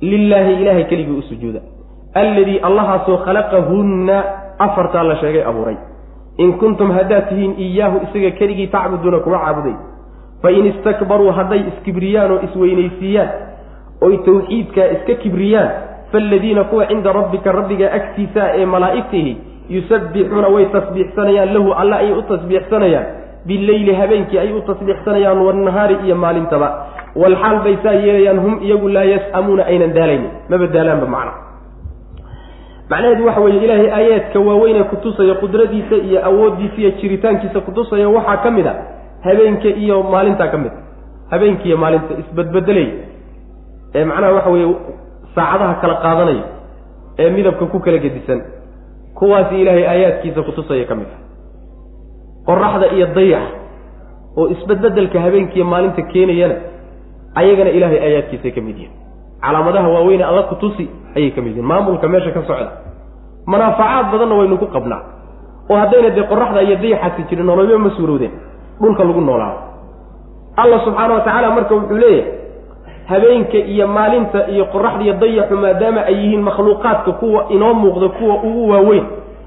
lilaahi 0.00 0.62
ilaahay 0.62 0.84
keligii 0.84 1.18
u 1.18 1.22
sujuuda. 1.22 1.60
Alladii 2.14 2.58
allahaasoo 2.58 3.16
khalaqahunna 3.16 4.24
afartaa 4.58 5.02
la 5.02 5.16
sheegay 5.16 5.44
abuuray. 5.44 5.76
In 6.38 6.58
kuntum 6.58 6.90
haddaad 6.90 7.28
tihiin 7.28 7.54
iyaahu 7.58 7.98
isaga 8.06 8.30
keligii 8.30 8.66
tacbuduuna 8.66 9.18
kuwa 9.18 9.38
caabuday 9.38 9.74
fain 10.42 10.66
istakbaruu 10.66 11.32
hadday 11.38 11.60
iskibriyaan 11.70 12.30
oo 12.32 12.40
isweynaysiiyaan 12.48 13.28
oy 14.06 14.16
tawxiidkaa 14.26 14.86
iska 14.96 15.14
kibriyaan 15.22 15.70
faaladiina 16.12 16.64
kuwa 16.64 16.86
cinda 16.86 17.12
rabbika 17.12 17.52
rabbiga 17.52 17.92
agtiisaa 17.98 18.48
ee 18.60 18.66
malaa'igtihi 18.74 19.32
yusabbixuuna 19.76 20.48
way 20.54 20.64
tasbiixsanayaan 20.76 21.54
lahu 21.54 21.72
alla 21.72 21.96
ayay 21.96 22.12
u 22.12 22.22
tasbiixsanayaan. 22.22 23.06
Bileyli 23.48 23.94
habeenkii 23.94 24.38
ay 24.38 24.52
u 24.52 24.60
tasbiixsanayaan 24.68 25.38
wannahaari 25.46 25.96
iyo 26.06 26.16
maalintaba. 26.16 26.68
Walxaal 27.16 27.58
bay 27.64 27.76
saa 27.82 27.92
yeelayaan 27.92 28.40
hum 28.44 28.54
iyagu 28.62 28.88
laa 28.88 29.04
yas'amuuna 29.04 29.64
aynan 29.64 29.92
daalaynin. 29.94 30.30
Maba 30.50 30.66
daalaanba 30.66 31.06
macna. 31.06 31.32
Macnaheedu 32.90 33.26
waxa 33.26 33.40
weeye 33.40 33.64
ilaahay 33.64 33.90
aayaadka 33.92 34.38
waaweynee 34.40 34.82
kutusaya 34.82 35.34
qudradiisa 35.34 35.96
iyo 35.96 36.24
awooddiisa 36.24 36.76
iyo 36.80 36.90
jiritaankiisa 36.90 37.60
kutusaya 37.60 38.08
waxaa 38.08 38.36
ka 38.36 38.50
mid 38.50 38.66
a 38.66 38.74
habeenka 39.26 39.68
iyo 39.82 39.96
maalintaa 40.12 40.48
ka 40.52 40.58
mid 40.64 40.72
habeenka 41.32 41.64
iyo 41.68 41.76
maalinta 41.82 42.12
isbedbedelay 42.22 42.88
ee 43.98 44.04
macnaha 44.10 44.32
waxa 44.36 44.50
weeye 44.54 44.74
saacadaha 45.34 45.74
kala 45.82 45.94
qaadanaya 46.04 46.44
ee 47.22 47.30
midabka 47.36 47.64
ku 47.72 47.78
kala 47.86 47.98
gedisan 48.04 48.40
kuwaasi 49.18 49.54
ilaahay 49.62 49.84
aayaadkiisa 49.92 50.40
kutusaya 50.48 50.84
ka 50.90 50.94
mid 51.00 51.08
a 51.08 51.18
qoraxda 52.48 52.86
iyo 52.96 53.06
dayax 53.16 53.46
oo 54.38 54.46
isbedbedelka 54.54 55.18
habeenkiiyo 55.26 55.64
maalinta 55.72 56.02
keenayana 56.12 56.54
ayagana 57.40 57.70
ilaahay 57.76 57.98
aayaadkiisay 58.06 58.52
ka 58.56 58.60
mid 58.66 58.76
yihiin 58.80 58.94
calaamadaha 59.44 59.88
waaweyne 59.94 60.24
alla 60.30 60.42
kutusi 60.50 60.84
ayay 61.16 61.30
ka 61.36 61.40
mid 61.44 61.52
yihiin 61.56 61.66
maamulka 61.72 62.06
meesha 62.12 62.30
ka 62.36 62.42
socda 62.50 62.70
manaafacaad 63.52 64.06
badanna 64.12 64.34
waynu 64.40 64.56
ku 64.62 64.66
qabnaa 64.76 65.02
oo 65.70 65.76
haddayna 65.82 66.10
dee 66.18 66.26
qoraxda 66.32 66.60
iyo 66.66 66.76
dayaxaasi 66.84 67.22
jirin 67.30 67.46
nololyo 67.50 67.78
ma 67.84 67.90
suurowdeen 67.98 68.32
dhulka 68.80 69.04
lagu 69.04 69.20
noolaado. 69.20 69.58
Allah 70.56 70.78
subxaana 70.84 71.14
wa 71.14 71.20
tacaala 71.20 71.50
marka 71.50 71.74
wuxuu 71.74 71.96
leeyahay 71.96 72.32
habeenka 73.08 73.58
iyo 73.58 73.86
maalinta 73.88 74.48
iyo 74.48 74.64
qoraxda 74.72 75.02
iyo 75.04 75.14
dayaxu 75.22 75.56
maadaama 75.56 76.00
ay 76.10 76.14
yihiin 76.14 76.42
makhluuqaadka 76.42 77.12
kuwa 77.12 77.40
inoo 77.48 77.74
muuqda 77.74 78.08
kuwa 78.08 78.34
ugu 78.42 78.68
waaweyn 78.70 79.04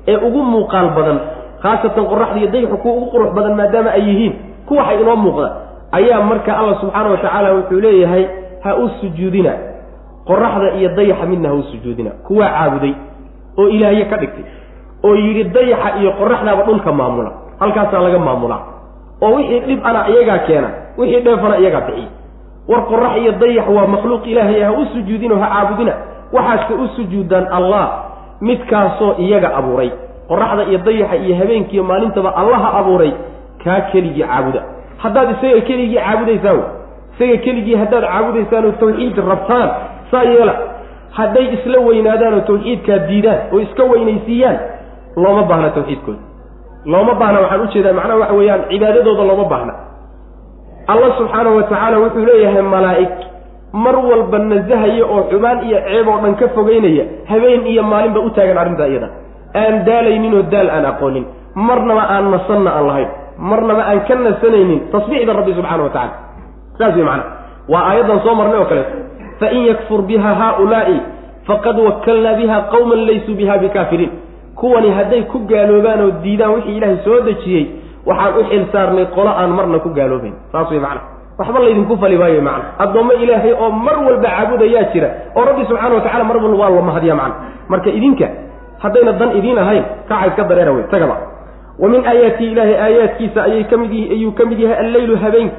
ee 0.07 0.15
ugu 0.27 0.43
muuqaal 0.43 0.89
badan 0.97 1.19
khaasatan 1.63 2.05
qoraxda 2.11 2.38
iyo 2.41 2.49
dayaxu 2.51 2.77
kuwa 2.77 2.93
ugu 2.95 3.05
qurux 3.11 3.29
badan 3.38 3.53
maadaama 3.59 3.89
ay 3.91 4.01
yihiin 4.09 4.34
kuwaxa 4.67 4.93
inoo 4.93 5.15
muuqda 5.15 5.47
ayaa 5.91 6.21
marka 6.29 6.57
allah 6.59 6.75
subxaana 6.82 7.09
wa 7.09 7.17
tacaala 7.17 7.49
wuxuu 7.53 7.79
leeyahay 7.86 8.23
ha 8.63 8.75
u 8.75 8.89
sujuudina. 9.01 9.53
Qoraxda 10.27 10.67
iyo 10.79 10.89
dayaxa 10.97 11.25
midna 11.25 11.49
ha 11.49 11.55
u 11.55 11.63
sujuudina. 11.63 12.11
Kuwaa 12.27 12.49
caabuday 12.49 12.93
oo 13.57 13.67
ilaahye 13.69 14.05
ka 14.05 14.17
dhigtay 14.17 14.43
oo 15.03 15.15
yidhi 15.15 15.43
dayaxa 15.43 15.89
iyo 16.01 16.11
qoraxdaaba 16.19 16.63
dhulka 16.63 16.91
maamula 16.91 17.32
halkaasaa 17.59 18.01
laga 18.05 18.19
maamulaa 18.19 18.61
oo 19.22 19.32
wixii 19.36 19.59
dhib 19.59 19.80
ana 19.86 20.07
iyagaa 20.09 20.38
keena 20.47 20.69
wixii 20.97 21.22
dheefana 21.26 21.57
iyagaa 21.57 21.82
bixiy 21.88 22.07
war 22.69 22.82
qorax 22.89 23.17
iyo 23.22 23.32
dayax 23.32 23.67
waa 23.76 23.88
makhluuq 23.88 24.28
ilaahay 24.28 24.61
ha 24.63 24.72
u 24.72 24.86
sujuudinoo 24.93 25.39
ha 25.39 25.47
caabudina. 25.53 25.93
Waxaase 26.34 26.74
u 26.74 26.88
sujuudaan 26.95 27.47
allah 27.57 27.86
midkaasoo 28.41 29.15
iyaga 29.26 29.49
abuuray. 29.59 29.91
Qoraxda 30.28 30.63
iyo 30.69 30.78
dayaxa 30.78 31.15
iyo 31.15 31.36
habeenkiiyo 31.36 31.84
maalintaba 31.84 32.36
allaha 32.36 32.74
abuuray 32.80 33.11
kaa 33.63 33.82
keligii 33.91 34.24
caabuda. 34.24 34.61
Haddaad 34.97 35.30
isaga 35.32 35.61
keligii 35.61 35.95
caabudaysaan 35.99 36.59
isaga 37.15 37.38
keligii 37.45 37.76
haddaad 37.82 38.03
caabudaysaan 38.11 38.65
oo 38.65 38.72
tawxiid 38.72 39.17
rabtaan 39.32 39.69
saa 40.11 40.24
yeela. 40.24 40.55
Hadday 41.17 41.45
isla 41.55 41.78
weynaadaan 41.88 42.34
oo 42.34 42.41
tawxiidkaa 42.49 42.97
diidaan 43.09 43.39
oo 43.53 43.59
iska 43.59 43.84
weynaysiiyaan 43.91 44.57
looma 45.24 45.43
baahna 45.49 45.69
tawxiidkooda 45.69 46.19
looma 46.86 47.13
baahna 47.21 47.39
waxaan 47.43 47.61
u 47.61 47.67
jeedaa 47.73 47.93
macnaha 47.99 48.19
waxa 48.19 48.34
weeyaan 48.39 48.61
cibaadadooda 48.71 49.23
looma 49.29 49.45
baahna. 49.53 49.73
Allah 50.88 51.09
subxaanahu 51.17 51.55
wa 51.55 51.63
tacaala 51.63 51.97
wuxuu 52.03 52.25
leeyahay 52.29 52.61
malaa'ig 52.61 53.11
mar 53.84 53.95
walba 54.09 54.38
nasahaya 54.39 55.05
oo 55.05 55.21
xumaan 55.32 55.59
iyo 55.67 55.77
ceeb 55.88 56.07
oo 56.07 56.17
dhan 56.23 56.36
ka 56.39 56.47
fogeynaya 56.55 57.03
habeen 57.32 57.67
iyo 57.67 57.84
maalinba 57.84 58.19
u 58.19 58.29
taagan 58.29 58.57
arrintaa 58.57 58.88
iyada. 58.91 59.09
Aan 59.61 59.86
daalayninoo 59.88 60.43
daal 60.53 60.69
aan 60.69 60.86
aqoonin 60.91 61.25
marnaba 61.55 62.03
aan 62.15 62.25
nasanna 62.34 62.71
aan 62.77 62.86
lahayn 62.89 63.09
marnaba 63.38 63.84
aan 63.91 63.99
ka 64.07 64.15
nasanaynin 64.15 64.79
tasbiixda 64.91 65.34
rabbi 65.39 65.53
subxana 65.57 65.84
wa 65.84 65.89
tacala 65.89 66.13
saas 66.79 66.95
wey 66.95 67.03
macana 67.03 67.23
waa 67.71 67.84
aayaddan 67.89 68.19
soo 68.25 68.36
marnay 68.39 68.59
oo 68.61 68.65
kaleeto 68.71 68.95
fain 69.39 69.65
yakfur 69.69 70.01
biha 70.09 70.32
haaulaa'i 70.41 70.97
faqad 71.47 71.77
wakalnaa 71.88 72.36
biha 72.39 72.57
qawman 72.73 73.01
laysuu 73.07 73.36
biha 73.39 73.55
bikaafiriin 73.63 74.11
kuwani 74.62 74.89
hadday 74.97 75.22
ku 75.32 75.38
gaaloobaan 75.51 76.01
oo 76.05 76.12
diidaan 76.24 76.53
wixii 76.55 76.78
ilaahay 76.78 76.97
soo 77.05 77.20
dejiyey 77.28 77.64
waxaan 78.09 78.34
u 78.39 78.43
xil 78.49 78.64
saarnay 78.74 79.05
qolo 79.16 79.32
aan 79.41 79.51
marna 79.57 79.80
ku 79.86 79.89
gaaloobayn 79.97 80.34
saas 80.51 80.70
wey 80.72 80.80
macana 80.86 81.01
waxba 81.39 81.59
laydinku 81.66 81.95
fali 82.01 82.18
maayo 82.22 82.41
macna. 82.41 82.66
Addoommo 82.84 83.14
ilaahay 83.24 83.53
oo 83.64 83.70
mar 83.86 83.97
walba 84.07 84.30
caabudayaa 84.36 84.84
jira 84.93 85.09
oo 85.38 85.45
rabbi 85.49 85.64
subxana 85.70 85.95
wa 85.97 86.01
tacala 86.05 86.24
mar 86.30 86.38
walba 86.38 86.57
waa 86.64 86.70
la 86.76 86.82
mahadiya 86.89 87.16
macna. 87.16 87.36
Marka 87.72 87.89
idinka 87.89 88.28
haddayna 88.84 89.12
dan 89.20 89.30
idiin 89.39 89.57
ahayn 89.64 89.84
kaca 90.09 90.28
iska 90.30 90.43
dareera 90.49 90.72
wey 90.76 90.84
tagaba. 90.93 91.16
Wa 91.82 91.88
min 91.89 92.05
aayaatihi 92.05 92.51
ilaahay 92.53 92.78
aayaadkiisa 92.86 93.39
ayay 93.47 93.64
ka 93.72 93.78
mid 93.82 93.91
yihi 93.97 94.12
ayuu 94.16 94.32
ka 94.38 94.43
mid 94.45 94.59
yahay 94.59 94.78
alleylu 94.86 95.16
habeenka 95.24 95.55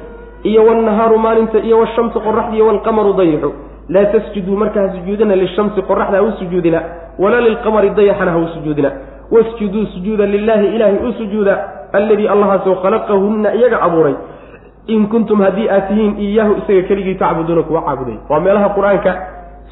iyo 0.49 0.61
wannahaaru 0.69 1.17
maalinta 1.25 1.57
iyo 1.67 1.79
washamsu 1.83 2.17
qoraxda 2.27 2.55
iyo 2.55 2.65
walqamaru 2.71 3.13
dayixu. 3.19 3.49
Laa 3.89 4.05
tasjuduu 4.13 4.55
marka 4.61 4.79
ha 4.81 4.87
sujuudina 4.95 5.35
lishamsi 5.35 5.81
qoraxda 5.89 6.17
ha 6.17 6.23
u 6.23 6.31
sujuudina 6.39 6.79
walaa 7.19 7.41
lilqamari 7.41 7.89
dayaxana 7.89 8.31
ha 8.31 8.39
wasjuduu 9.33 9.85
sujuuda 9.85 10.25
lilaahi 10.25 10.75
ilaahay 10.75 10.97
u 11.09 11.13
sujuuda 11.13 11.53
alladii 11.93 12.27
allahaasoo 12.27 12.75
khalaqahunna 12.75 13.53
iyaga 13.55 13.81
abuuray 13.81 14.15
in 14.87 15.07
kuntum 15.07 15.41
haddii 15.41 15.69
aad 15.69 15.87
tihiin 15.87 16.19
iyaahu 16.19 16.55
isaga 16.61 16.81
keligii 16.87 17.15
tacbuduuna 17.15 17.63
kuwa 17.63 17.81
caabuday 17.81 18.17
waa 18.29 18.39
meelaha 18.39 18.69
qur'aanka 18.69 19.15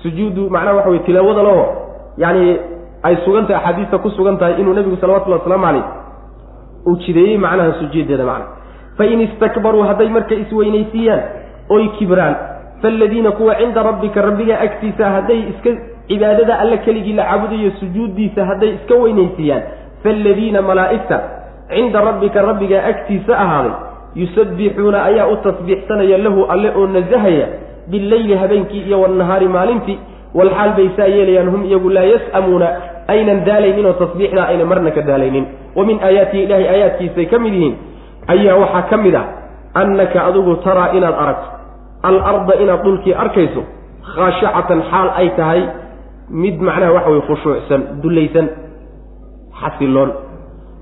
sujuudu 0.04 0.50
macnaha 0.50 0.76
waxa 0.76 0.89
weye 0.89 1.04
tilaawada 1.04 1.44
laho 1.44 1.66
yacni 2.18 2.60
ay 3.04 3.16
sugan 3.26 3.48
tahay 3.48 3.62
axaadiista 3.62 3.98
ku 3.98 4.10
sugan 4.10 4.38
tahay 4.38 4.62
inuu 4.62 4.74
nebigu 4.74 4.98
salawatullhi 5.02 5.39
wasalaamu 5.39 5.66
caleyh 5.66 5.84
uu 6.88 6.96
jideeyey 7.06 7.38
macnaha 7.38 7.74
sujuudeeda 7.80 8.26
macna 8.26 8.46
fain 8.98 9.22
istakbaruu 9.22 9.84
hadday 9.84 10.10
marka 10.10 10.36
isweynaysiiyaan 10.36 11.22
oy 11.70 11.88
kibraan 12.00 12.36
faaladiina 12.82 13.32
kuwa 13.32 13.56
cinda 13.56 13.84
rabbika 13.84 14.22
rabbiga 14.22 14.60
agtiisa 14.60 15.10
hadday 15.10 15.39
iska 15.54 15.70
cibaadada 16.08 16.60
alle 16.60 16.78
keligii 16.86 17.14
la 17.14 17.24
caabudayo 17.30 17.72
sujuuddiisa 17.80 18.45
hadday 18.45 18.70
iska 18.78 18.95
weynaysiiyaan 19.04 19.64
faaladiina 20.04 20.62
malaa'igta 20.62 21.18
cinda 21.74 22.02
rabbika 22.02 22.41
rabbiga 22.49 22.84
agtiisa 22.91 23.34
ahaaday 23.45 23.72
yusabbixuuna 24.16 25.04
ayaa 25.10 25.28
u 25.28 25.36
tasbiixsanaya 25.45 26.18
lahu 26.18 26.45
alle 26.54 26.70
oo 26.76 26.88
nasahaya 26.88 27.47
billeyli 27.91 28.36
habeenkii 28.36 28.82
iyo 28.88 29.02
wannahaari 29.02 29.47
maalintii 29.47 29.99
walxaal 30.36 30.72
bay 30.78 30.89
saa 30.97 31.06
yeelayaan 31.16 31.49
hum 31.54 31.66
iyagu 31.66 31.89
laa 31.89 32.04
yas'amuuna 32.14 32.68
aynan 33.08 33.45
daalaynin 33.45 33.86
oo 33.86 33.93
tasbiixdaa 33.93 34.45
ayna 34.52 34.66
marna 34.66 34.91
ka 34.91 35.02
daalaynin. 35.02 35.45
Wa 35.76 35.86
min 35.86 35.99
aayaatihi 36.04 36.43
ilaahay 36.43 36.68
aayaadkiisay 36.74 37.26
ka 37.26 37.39
mid 37.39 37.54
yihiin 37.54 37.76
ayaa 38.28 38.56
waxaa 38.64 38.82
ka 38.91 38.97
mid 38.97 39.16
ah 39.16 39.26
annaka 39.82 40.26
adigu 40.28 40.56
taraa 40.66 40.91
inaad 40.97 41.16
aragto 41.24 41.47
alarda 42.10 42.54
inaad 42.64 42.84
dhulkii 42.86 43.14
arkayso 43.24 43.64
khaashicatan 44.16 44.80
xaal 44.91 45.10
ay 45.22 45.30
tahay 45.39 45.62
mid 46.32 46.62
macnaha 46.62 46.92
waxa 46.96 47.10
weye 47.10 47.22
khushuucsan 47.28 47.82
dullaysan 48.02 48.48
xasiloon. 49.62 50.12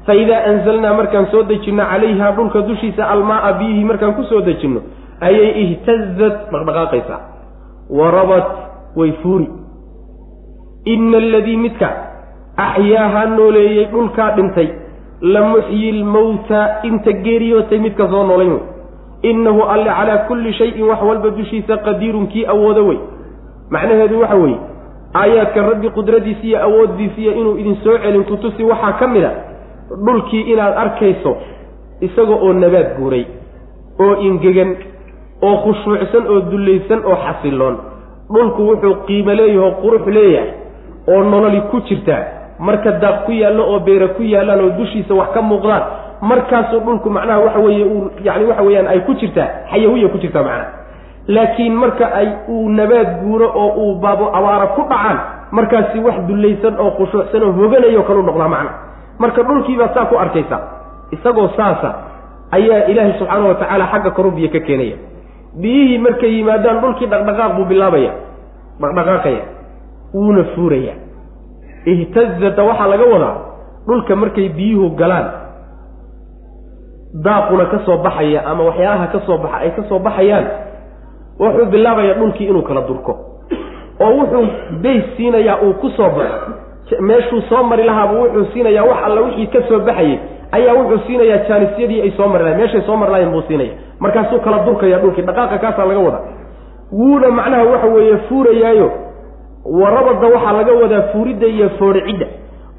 Fa 0.05 0.13
idaa 0.15 0.41
anzalnaa 0.51 0.93
markaan 0.93 1.27
soo 1.31 1.43
dejinno 1.43 1.83
calayhaa 1.91 2.31
dhulka 2.37 2.61
dushiisa 2.69 3.09
almaaa 3.13 3.53
biyihii 3.59 3.85
markaan 3.91 4.13
ku 4.15 4.23
soo 4.23 4.41
dejinno 4.41 4.81
ayay 5.21 5.49
ihtazat 5.63 6.35
dhaqdhaqaaqaysaa 6.51 7.19
warabat 7.99 8.47
way 8.95 9.11
fuuri 9.21 9.47
ina 10.93 11.17
aladii 11.17 11.57
midka 11.57 11.89
axyaahaa 12.57 13.25
nooleeyey 13.37 13.85
dhulkaa 13.91 14.31
dhintay 14.37 14.67
la 15.21 15.41
muxyi 15.51 15.91
lmawta 16.01 16.59
inta 16.89 17.11
geeriyootay 17.25 17.79
midka 17.79 18.07
soo 18.07 18.23
noolayn 18.23 18.51
wey. 18.51 18.63
Innahu 19.29 19.61
alle 19.73 19.91
calaa 19.97 20.17
kulli 20.31 20.53
shayin 20.53 20.85
wax 20.89 21.01
walba 21.03 21.29
dushiisa 21.29 21.77
qadiirun 21.77 22.27
kii 22.27 22.45
awoodo 22.53 22.87
wey. 22.87 22.99
Macnaheedu 23.69 24.21
waxa 24.21 24.35
weeye 24.35 24.59
aayaadka 25.13 25.61
rabbi 25.61 25.89
qudradiisa 25.89 26.43
iyo 26.43 26.59
awooddiisiiyo 26.63 27.31
inuu 27.33 27.57
idin 27.57 27.75
soo 27.83 27.97
celin 27.97 28.23
kutusi 28.23 28.63
waxaa 28.63 28.91
ka 28.99 29.07
mid 29.07 29.23
a 29.25 29.31
dhulkii 30.05 30.41
inaad 30.41 30.77
arkayso 30.77 31.37
isaga 32.01 32.33
oo 32.35 32.53
nabaad 32.53 32.97
guuray 32.99 33.25
oo 33.99 34.15
ingegan 34.27 34.75
oo 35.41 35.57
khushuucsan 35.63 36.27
oo 36.27 36.39
dullaysan 36.51 37.01
oo 37.05 37.15
xasiloon. 37.25 37.77
Dhulku 38.33 38.61
wuxuu 38.67 38.95
qiimo 39.07 39.33
leeyaho 39.33 39.71
qurux 39.81 40.05
leeyahay 40.07 40.49
oo 41.07 41.23
nololi 41.23 41.61
ku 41.71 41.81
jirtaa 41.81 42.23
marka 42.59 42.91
daaq 42.91 43.25
ku 43.25 43.31
yaallo 43.31 43.63
oo 43.73 43.79
beera 43.79 44.07
ku 44.07 44.21
yaallaan 44.23 44.61
oo 44.61 44.69
dushiisa 44.77 45.13
wax 45.15 45.29
ka 45.33 45.41
muuqdaan 45.41 45.83
markaasuu 46.21 46.79
dhulku 46.79 47.09
macnaha 47.09 47.39
waxa 47.39 47.59
weeye 47.59 47.85
uu 47.85 48.09
yani 48.23 48.45
waxa 48.45 48.61
weeyaan 48.63 48.87
ay 48.87 48.99
ku 48.99 49.13
jirtaa 49.13 49.47
xayawiya 49.71 50.07
ku 50.09 50.17
jirtaa 50.17 50.43
macnaha 50.43 50.71
laakiin 51.35 51.73
marka 51.81 52.05
ay 52.19 52.27
uu 52.53 52.69
nabaad 52.79 53.09
guuro 53.23 53.47
oo 53.63 53.69
uu 53.83 53.93
baabo 54.03 54.25
abaara 54.37 54.67
ku 54.75 54.81
dhacaan 54.91 55.17
markaasi 55.57 55.97
wax 56.05 56.17
dullaysan 56.29 56.73
oo 56.83 56.91
khushuucsan 56.97 57.43
oo 57.47 57.51
hoganayo 57.59 58.01
kalu 58.07 58.21
noqdaa 58.29 58.49
macna. 58.55 58.71
Marka 59.21 59.41
dhulkiibaa 59.47 59.93
saa 59.95 60.05
ku 60.09 60.15
arkaysa 60.23 60.57
isagoo 61.15 61.47
saasa 61.57 61.89
ayaa 62.57 62.87
ilaahay 62.91 63.13
subxaana 63.19 63.45
wa 63.51 63.55
tacaala 63.61 63.85
xagga 63.91 64.11
koru 64.17 64.31
biyo 64.37 64.49
ka 64.55 64.59
keenaya. 64.67 64.97
Biyihii 65.61 65.97
markay 66.05 66.31
yimaadaan 66.37 66.81
dhulkii 66.83 67.07
dhaqdhaqaaq 67.13 67.51
buu 67.57 67.65
bilaabaya 67.71 68.11
dhaqdhaqaaqaya 68.81 69.43
wuuna 70.13 70.43
fuuraya. 70.55 70.93
Ihtazata 71.93 72.61
waxaa 72.69 72.87
laga 72.93 73.05
wadaa 73.13 73.35
dhulka 73.87 74.13
markay 74.21 74.47
biyuhu 74.57 74.87
galaan 74.99 75.27
daaquna 77.25 77.65
ka 77.73 77.77
soo 77.85 77.97
baxaya 78.05 78.39
ama 78.45 78.63
waxyaalaha 78.69 79.07
ka 79.13 79.19
soo 79.25 79.37
baxa 79.43 79.57
ay 79.65 79.71
ka 79.77 79.81
soo 79.89 79.99
baxayaan 79.99 80.45
wuxuu 81.39 81.65
bilaabaya 81.65 82.13
dhulkii 82.13 82.47
inuu 82.47 82.61
kala 82.61 82.81
durko. 82.81 83.13
oo 83.99 84.11
wuxuu 84.19 84.47
bays 84.83 85.03
siinayaa 85.17 85.57
uu 85.63 85.73
ku 85.73 85.89
soo 85.89 86.09
baxo. 86.09 86.99
meeshuu 86.99 87.41
soo 87.49 87.63
mari 87.63 87.83
lahaaba 87.83 88.13
wuxuu 88.19 88.45
siinayaa 88.53 88.83
wax 88.89 88.97
alla 89.05 89.21
wixii 89.21 89.47
ka 89.47 89.59
soo 89.69 89.79
baxayey 89.79 90.19
ayaa 90.51 90.73
wuxuu 90.73 90.99
siinayaa 91.07 91.37
jaanisyadii 91.49 92.01
ay 92.01 92.11
soo 92.17 92.27
mari 92.27 92.43
lahayen 92.43 92.61
meeshay 92.61 92.81
soo 92.81 92.95
mari 92.97 93.11
lahayen 93.11 93.31
buu 93.31 93.41
siinaya 93.47 93.71
markaasuu 93.99 94.39
kala 94.39 94.59
durkaya 94.65 94.97
dhulkii. 94.99 95.21
dhaqaaqa 95.21 95.57
kaasaa 95.57 95.85
laga 95.85 95.99
wadaa. 95.99 96.21
wuuna 96.91 97.27
macnaha 97.31 97.63
waxa 97.63 97.87
weeye 97.87 98.17
fuurayaayo. 98.29 98.91
warabada 99.65 100.27
waxaa 100.27 100.51
laga 100.57 100.73
wadaa 100.81 101.01
fuuridda 101.11 101.47
iyo 101.47 101.69
foodhicidda 101.69 102.25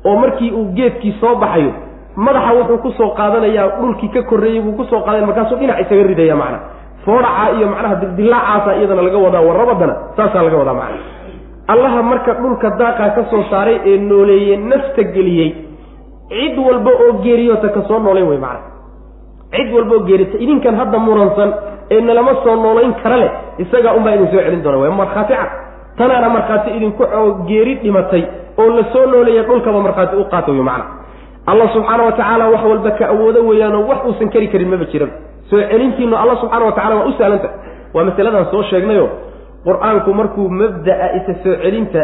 oo 0.04 0.16
markii 0.16 0.50
uu 0.52 0.64
geedkii 0.64 1.14
soo 1.20 1.34
baxayo 1.34 1.72
madaxa 2.16 2.52
wuxuu 2.58 2.78
ku 2.78 2.90
soo 2.98 3.10
qaadanayaa 3.18 3.68
dhulkii 3.80 4.08
ka 4.08 4.22
korreeyey 4.22 4.60
buu 4.60 4.72
ku 4.72 4.84
soo 4.84 5.00
qaadanaya 5.00 5.26
markaasuu 5.26 5.56
dhinac 5.60 5.80
isaga 5.80 6.02
ridaya 6.02 6.36
macnaha 6.36 6.60
foodhacaa 7.04 7.48
iyo 7.56 7.66
macnaha 7.72 7.94
dildillaacaasa 8.02 8.70
iyadana 8.78 9.02
laga 9.06 9.18
wadaa 9.26 9.40
warabadana 9.48 9.94
saasaa 10.16 10.42
laga 10.46 10.56
wadaa 10.62 10.74
macnaha. 10.74 11.18
Allaha 11.72 12.02
marka 12.10 12.32
dhulka 12.40 12.68
daaqaa 12.80 13.10
ka 13.16 13.22
soo 13.30 13.42
saaray 13.50 13.76
ee 13.90 13.96
nooleeye 14.10 14.56
nafta 14.70 15.02
geliyey 15.14 15.50
cid 16.32 16.56
walba 16.66 16.90
oo 17.04 17.12
geeriyoota 17.24 17.68
ka 17.76 17.80
soo 17.88 17.98
noolayn 18.06 18.28
wey 18.30 18.38
macana 18.38 18.66
cid 19.54 19.68
walba 19.76 19.94
oo 19.98 20.02
geeriyota 20.08 20.36
idinkan 20.44 20.74
hadda 20.80 20.98
muransan 21.06 21.50
ee 21.94 22.00
nalama 22.08 22.32
soo 22.44 22.56
noolayn 22.64 22.92
kara 23.02 23.16
leh 23.22 23.30
isagaa 23.64 23.92
unbaa 23.98 24.14
idin 24.16 24.28
soo 24.32 24.40
celin 24.46 24.62
doona 24.64 24.78
waa 24.82 24.90
markhaati 25.02 25.34
tanaana 25.98 26.28
markhaati 26.36 26.68
idinku 26.78 27.02
oo 27.18 27.28
geeri 27.48 27.74
dhimatay 27.82 28.22
oo 28.60 28.68
la 28.76 28.84
soo 28.92 29.04
nooleeya 29.12 29.42
dhulkaba 29.48 29.78
markhaati 29.86 30.14
u 30.16 30.24
qaata 30.32 30.50
wey 30.56 30.62
macana 30.70 30.84
allah 31.50 31.66
subxaana 31.74 32.02
wa 32.08 32.12
tacaala 32.18 32.44
wax 32.54 32.62
walba 32.72 32.90
ka 32.98 33.04
awoodo 33.14 33.40
weeyaanoo 33.50 33.84
wax 33.90 33.98
uusan 34.08 34.28
kari 34.34 34.48
karin 34.52 34.68
maba 34.74 34.84
jiran 34.92 35.10
soo 35.50 35.62
celintiinu 35.70 36.16
alla 36.16 36.36
subxaana 36.40 36.64
wa 36.64 36.72
tacala 36.72 36.96
waa 36.96 37.08
u 37.10 37.12
sahlanta 37.18 37.48
waa 37.94 38.04
masaladan 38.04 38.46
soo 38.50 38.62
sheegnayo 38.62 39.08
qur'aanku 39.64 40.14
markuu 40.14 40.48
mabda'a 40.48 41.06
isa 41.20 41.34
soo 41.44 41.56
celinta 41.62 42.02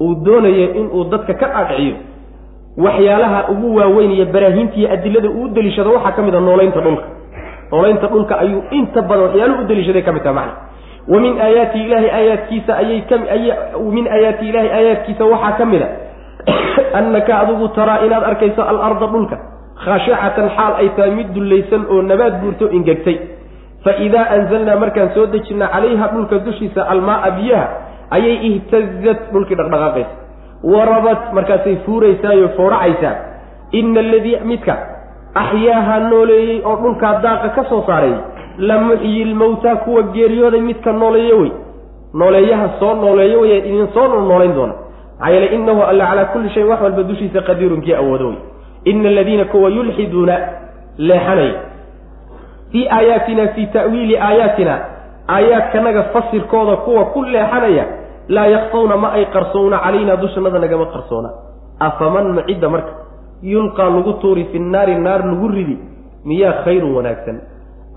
uu 0.00 0.14
doonayo 0.24 0.66
inuu 0.80 1.04
dadka 1.12 1.34
ka 1.34 1.46
dhaadhiciyo 1.54 1.96
waxyaalaha 2.76 3.48
ugu 3.52 3.76
waaweyn 3.76 4.12
iyo 4.12 4.26
baraahiinta 4.26 4.76
iyo 4.76 4.92
adilada 4.92 5.28
uu 5.28 5.48
deliishado 5.48 5.92
waxaa 5.92 6.12
ka 6.12 6.22
mid 6.22 6.34
a 6.34 6.40
noolaynta 6.40 6.80
dhulka. 6.80 7.06
Noolaynta 7.72 8.06
dhulka 8.06 8.38
ayuu 8.38 8.62
inta 8.70 9.02
badan 9.02 9.24
waxyaaluhu 9.24 9.62
u 9.62 9.68
deliishaday 9.68 10.02
ka 10.02 10.12
mid 10.12 10.22
taha 10.22 10.34
macna 10.34 10.54
wa 11.08 11.20
min 11.20 11.40
aayaati 11.40 11.78
ilaahi 11.84 12.10
aayaadkiisa 12.10 12.76
ayay 12.76 13.00
ka 13.08 13.18
min 13.90 14.08
aayaati 14.08 14.48
ilahi 14.48 14.68
aayaadkiisa 14.68 15.24
waxaa 15.24 15.52
ka 15.58 15.64
mid 15.64 15.82
a 15.82 15.88
annaka 16.98 17.38
adigu 17.38 17.68
taraa 17.68 18.04
inaad 18.06 18.24
arkayso 18.24 18.62
alarda 18.62 19.06
dhulka 19.06 19.36
khaashicatan 19.84 20.48
xaal 20.56 20.72
ay 20.80 20.88
tahay 20.96 21.10
mid 21.18 21.28
dullaysan 21.34 21.86
oo 21.92 22.02
nabaad 22.02 22.40
buurto 22.42 22.68
ingegtay. 22.78 23.16
Faidaa 23.84 24.26
anzalnaa 24.36 24.76
markaan 24.76 25.10
soo 25.14 25.26
dejinna 25.26 25.66
calayha 25.74 26.06
dhulka 26.14 26.38
dushiisa 26.46 26.84
almaaa 26.92 27.30
biyaha 27.38 27.66
ayay 28.16 28.36
ihtazat 28.48 29.20
dhulkii 29.32 29.56
dhaqdhaqaaqaysa. 29.60 30.12
Warabat 30.72 31.32
markaasay 31.32 31.76
fuuraysaayo 31.86 32.48
fooracaysaa. 32.56 33.14
Ina 33.72 34.00
aladii 34.00 34.36
midka 34.50 34.74
axyaaha 35.34 35.94
nooleeyey 36.10 36.60
oo 36.64 36.76
dhulkaa 36.82 37.14
daaqa 37.24 37.48
ka 37.56 37.62
soo 37.70 37.82
saaray 37.88 38.14
la 38.58 38.76
muxyi 38.78 39.24
lmowtaa 39.24 39.76
kuwa 39.84 40.02
geeriyooday 40.12 40.60
midka 40.60 40.92
nooleeyo 40.92 41.38
wey. 41.40 41.52
Nooleeyaha 42.14 42.68
soo 42.80 42.94
nooleeyo 42.94 43.40
wey 43.40 43.58
idin 43.58 43.88
soo 43.94 44.08
noolayn 44.08 44.54
doona 44.54 44.74
maxaa 45.20 45.30
yeele 45.32 45.46
inahu 45.56 45.82
alla 45.82 46.04
calaa 46.10 46.24
kulli 46.32 46.48
shayin 46.54 46.68
wax 46.68 46.80
walba 46.82 47.02
dushiisa 47.02 47.40
qadiirun 47.48 47.80
kii 47.84 47.94
awoodo 47.94 48.28
wey 48.28 48.38
ina 48.84 49.08
aladiina 49.08 49.44
kuwa 49.44 49.70
yulxiduuna 49.70 50.36
leexanaya 50.98 51.54
fii 52.72 52.88
aayaatina 52.88 53.48
fii 53.48 53.66
ta'wiili 53.66 54.18
aayaatina 54.18 54.74
aayaadkanaga 55.28 56.02
fasirkooda 56.02 56.76
kuwa 56.76 57.04
ku 57.04 57.22
leexanaya 57.22 57.84
laa 58.28 58.46
yakfawna 58.46 58.96
ma 58.96 59.12
ay 59.12 59.24
qarsoona 59.24 59.78
calaynaa 59.78 60.16
dushanada 60.16 60.58
nagama 60.58 60.86
qarsoona 60.86 61.30
afaman 61.80 62.32
ma 62.32 62.42
cidda 62.42 62.68
marka 62.68 62.92
yulqaa 63.42 63.90
lagu 63.90 64.12
tuuri 64.12 64.44
fi 64.52 64.58
nnaari 64.58 64.94
naar 64.94 65.24
lagu 65.26 65.48
ridi 65.48 65.78
miyaa 66.24 66.52
khayrun 66.64 66.94
wanaagsan 66.96 67.40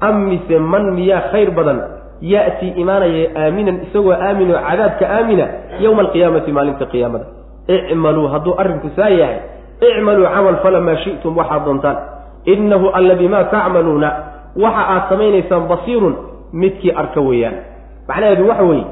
am 0.02 0.16
mise 0.30 0.60
man 0.60 0.92
miyaa 0.98 1.22
khayr 1.32 1.52
badan 1.52 1.80
ya'tii 2.22 2.74
imaanaya 2.82 3.30
aaminan 3.44 3.76
isagoo 3.86 4.12
aaminoo 4.28 4.60
cadaabka 4.68 5.06
aamina 5.16 5.46
yowma 5.84 6.02
alqiyaamati 6.06 6.52
maalinta 6.58 6.86
qiyaamada 6.86 7.26
icmaluu 7.68 8.28
hadduu 8.34 8.54
arrinku 8.62 8.90
saa 8.96 9.10
yahay 9.10 9.40
icmaluu 9.92 10.26
camal 10.36 10.56
falamaa 10.64 10.96
shi'tum 11.04 11.38
waxaad 11.38 11.66
doontaan 11.66 11.98
innahu 12.54 12.90
alla 12.98 13.16
bimaa 13.22 13.44
tacmaluuna 13.54 14.10
waxa 14.64 14.84
aad 14.94 15.04
samaynaysaan 15.10 15.68
basiirun 15.72 16.16
midkii 16.62 16.92
arka 17.02 17.22
weeyaan 17.22 17.56
macnaheedu 18.08 18.48
waxa 18.50 18.64
weeye 18.64 18.86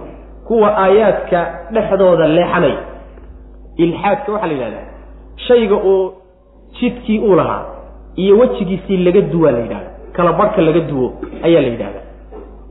kuwa 0.47 0.69
aayaadka 0.83 1.39
dhexdooda 1.73 2.27
leexanaya 2.37 2.79
ilxaadka 3.83 4.31
waxaa 4.33 4.47
la 4.47 4.53
yidhahdaa 4.53 4.85
shayga 5.47 5.75
oo 5.75 6.13
jidkii 6.79 7.19
uu 7.19 7.35
lahaa 7.35 7.63
iyo 8.15 8.37
wejigiisii 8.39 8.97
laga 9.05 9.21
duwaa 9.21 9.51
la 9.51 9.59
yidhahda 9.59 9.89
kala 10.15 10.33
barhka 10.33 10.61
laga 10.61 10.79
duwo 10.79 11.07
ayaa 11.43 11.61
la 11.61 11.67
yidhahdaa 11.67 12.05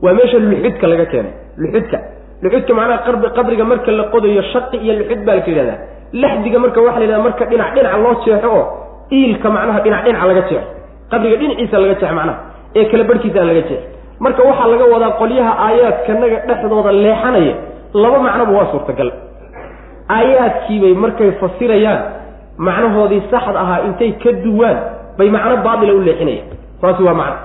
waa 0.03 0.13
meesha 0.13 0.39
luxudka 0.39 0.87
laga 0.87 1.05
keenay 1.05 1.33
luxudka 1.57 1.97
luxudka 2.41 2.73
macnaha 2.73 3.29
qabriga 3.37 3.63
marka 3.71 3.91
la 3.91 4.03
qodayo 4.13 4.41
shaqi 4.53 4.77
iyo 4.77 4.93
luxud 4.99 5.25
baa 5.25 5.35
la 5.35 5.43
yidhahdaa 5.47 5.79
laxdiga 6.23 6.57
marka 6.63 6.79
waxa 6.85 6.99
la 6.99 7.05
yidhahda 7.05 7.23
marka 7.27 7.43
dhinac 7.51 7.69
dhinaca 7.75 7.97
loo 8.03 8.13
jeexo 8.25 8.49
oo 8.57 8.63
iilka 9.17 9.47
macnaha 9.55 9.79
dhinac 9.85 10.01
dhinaca 10.05 10.25
laga 10.29 10.41
jeexo 10.49 10.67
qabriga 11.11 11.35
dhinaciisa 11.41 11.75
laga 11.83 11.93
jeexo 11.99 12.15
macnaha 12.19 12.37
ee 12.77 12.85
kala 12.91 13.03
barhkiisa 13.09 13.37
aan 13.41 13.47
laga 13.51 13.61
jeexo 13.69 13.87
marka 14.25 14.41
waxaa 14.49 14.67
laga 14.73 14.85
wadaa 14.93 15.11
qolyaha 15.21 15.51
aayaadkanaga 15.67 16.37
dhexdooda 16.49 16.91
leexanaya 17.05 17.53
laba 18.03 18.17
macnoba 18.25 18.51
waa 18.57 18.67
suurtagal. 18.71 19.09
Aayaadkiibay 20.15 20.93
markay 21.03 21.31
fasirayaan 21.41 21.99
macnahoodii 22.67 23.21
saxd 23.31 23.55
ahaa 23.63 23.79
intay 23.87 24.11
ka 24.23 24.31
duwaan 24.43 24.77
bay 25.17 25.29
macno 25.35 25.55
baatila 25.65 25.93
u 25.93 26.01
leexinayaan. 26.07 26.47
Taasi 26.81 27.03
waa 27.07 27.13
macno. 27.21 27.37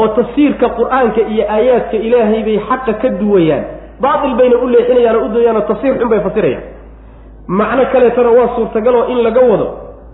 Oo 0.00 0.08
tafsiirka 0.18 0.66
qur'aanka 0.78 1.20
iyo 1.32 1.44
aayaadka 1.56 1.96
ilaahay 2.06 2.42
bay 2.48 2.58
xaqa 2.68 2.92
ka 3.02 3.08
duwayaan. 3.20 3.64
Baatil 4.04 4.34
bayna 4.40 4.56
u 4.64 4.66
leexinayaan 4.74 5.16
oo 5.20 5.24
u 5.26 5.28
dayaanoo 5.34 5.64
tafsiir 5.70 5.94
xun 6.00 6.08
bay 6.12 6.20
fasirayaan 6.26 6.62
macno 7.48 7.84
kaleetana 7.92 8.30
waa 8.30 8.48
suurtagal 8.56 8.94
oo 8.94 9.06
in 9.12 9.22
laga 9.22 9.40
wado 9.40 9.66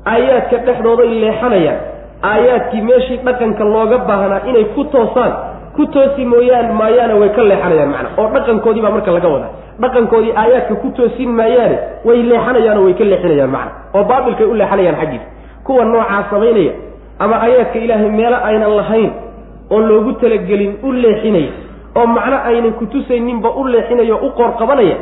aayaadka 0.06 0.56
dhexdooday 0.66 1.08
leexanayaan. 1.22 1.78
Aayaadkii 2.22 2.80
meeshii 2.80 3.16
dhaqanka 3.24 3.64
looga 3.64 3.98
baahnaa 3.98 4.40
inay 4.48 4.64
ku 4.74 4.84
toosaan 4.84 5.32
ku 5.76 5.86
toosi 5.86 6.24
mooyaan 6.24 6.72
maayaane 6.80 7.14
way 7.20 7.28
ka 7.36 7.42
leexanayaan 7.42 7.90
macna 7.94 8.08
oo 8.18 8.28
dhaqankoodii 8.34 8.82
baa 8.82 8.90
marka 8.96 9.10
laga 9.12 9.28
wadaa. 9.28 9.52
Dhaqankoodii 9.80 10.32
aayaadka 10.36 10.74
ku 10.82 10.88
toosin 10.96 11.30
maayaane 11.38 11.76
way 12.04 12.22
leexanayaanoo 12.30 12.84
way 12.84 12.94
ka 12.94 13.04
leexinayaan 13.04 13.50
macna 13.56 13.72
oo 13.94 14.04
baatilkay 14.10 14.46
u 14.46 14.54
leexanayaan 14.54 14.96
xaggiisa 15.00 15.26
kuwa 15.64 15.84
noocaa 15.84 16.24
samaynaya 16.30 16.72
ama 17.18 17.36
aayaadka 17.42 17.78
ilaahay 17.78 18.10
meelo 18.10 18.36
aynan 18.48 18.76
lahayn 18.76 19.10
oon 19.70 19.84
loogu 19.88 20.12
talagelin 20.12 20.72
u 20.82 20.92
leexinaya 20.92 21.50
oo 21.96 22.06
macno 22.06 22.36
aynan 22.48 22.72
kutusayninba 22.72 23.50
u 23.50 23.64
leexinaya 23.66 24.14
o 24.14 24.26
u 24.26 24.30
qoor 24.38 24.50
qabanaya 24.58 24.96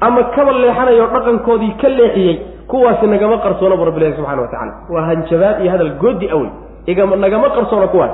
ama 0.00 0.22
kaba 0.34 0.52
leexanaya 0.52 1.02
oo 1.04 1.10
dhaqankoodii 1.14 1.74
ka 1.80 1.88
leexiyey 1.88 2.36
kuwaasi 2.66 3.06
nagama 3.06 3.38
qarsoono 3.38 3.76
bu 3.76 3.84
rabbilahi 3.84 4.16
subxana 4.16 4.42
wa 4.42 4.48
tacala 4.48 4.72
waa 4.90 5.04
hanjabaad 5.10 5.60
iyo 5.62 5.70
hadal 5.70 5.92
goodi 6.02 6.30
awey 6.30 6.50
igama 6.86 7.16
nagama 7.16 7.50
qarsoono 7.50 7.88
kuwaas 7.88 8.10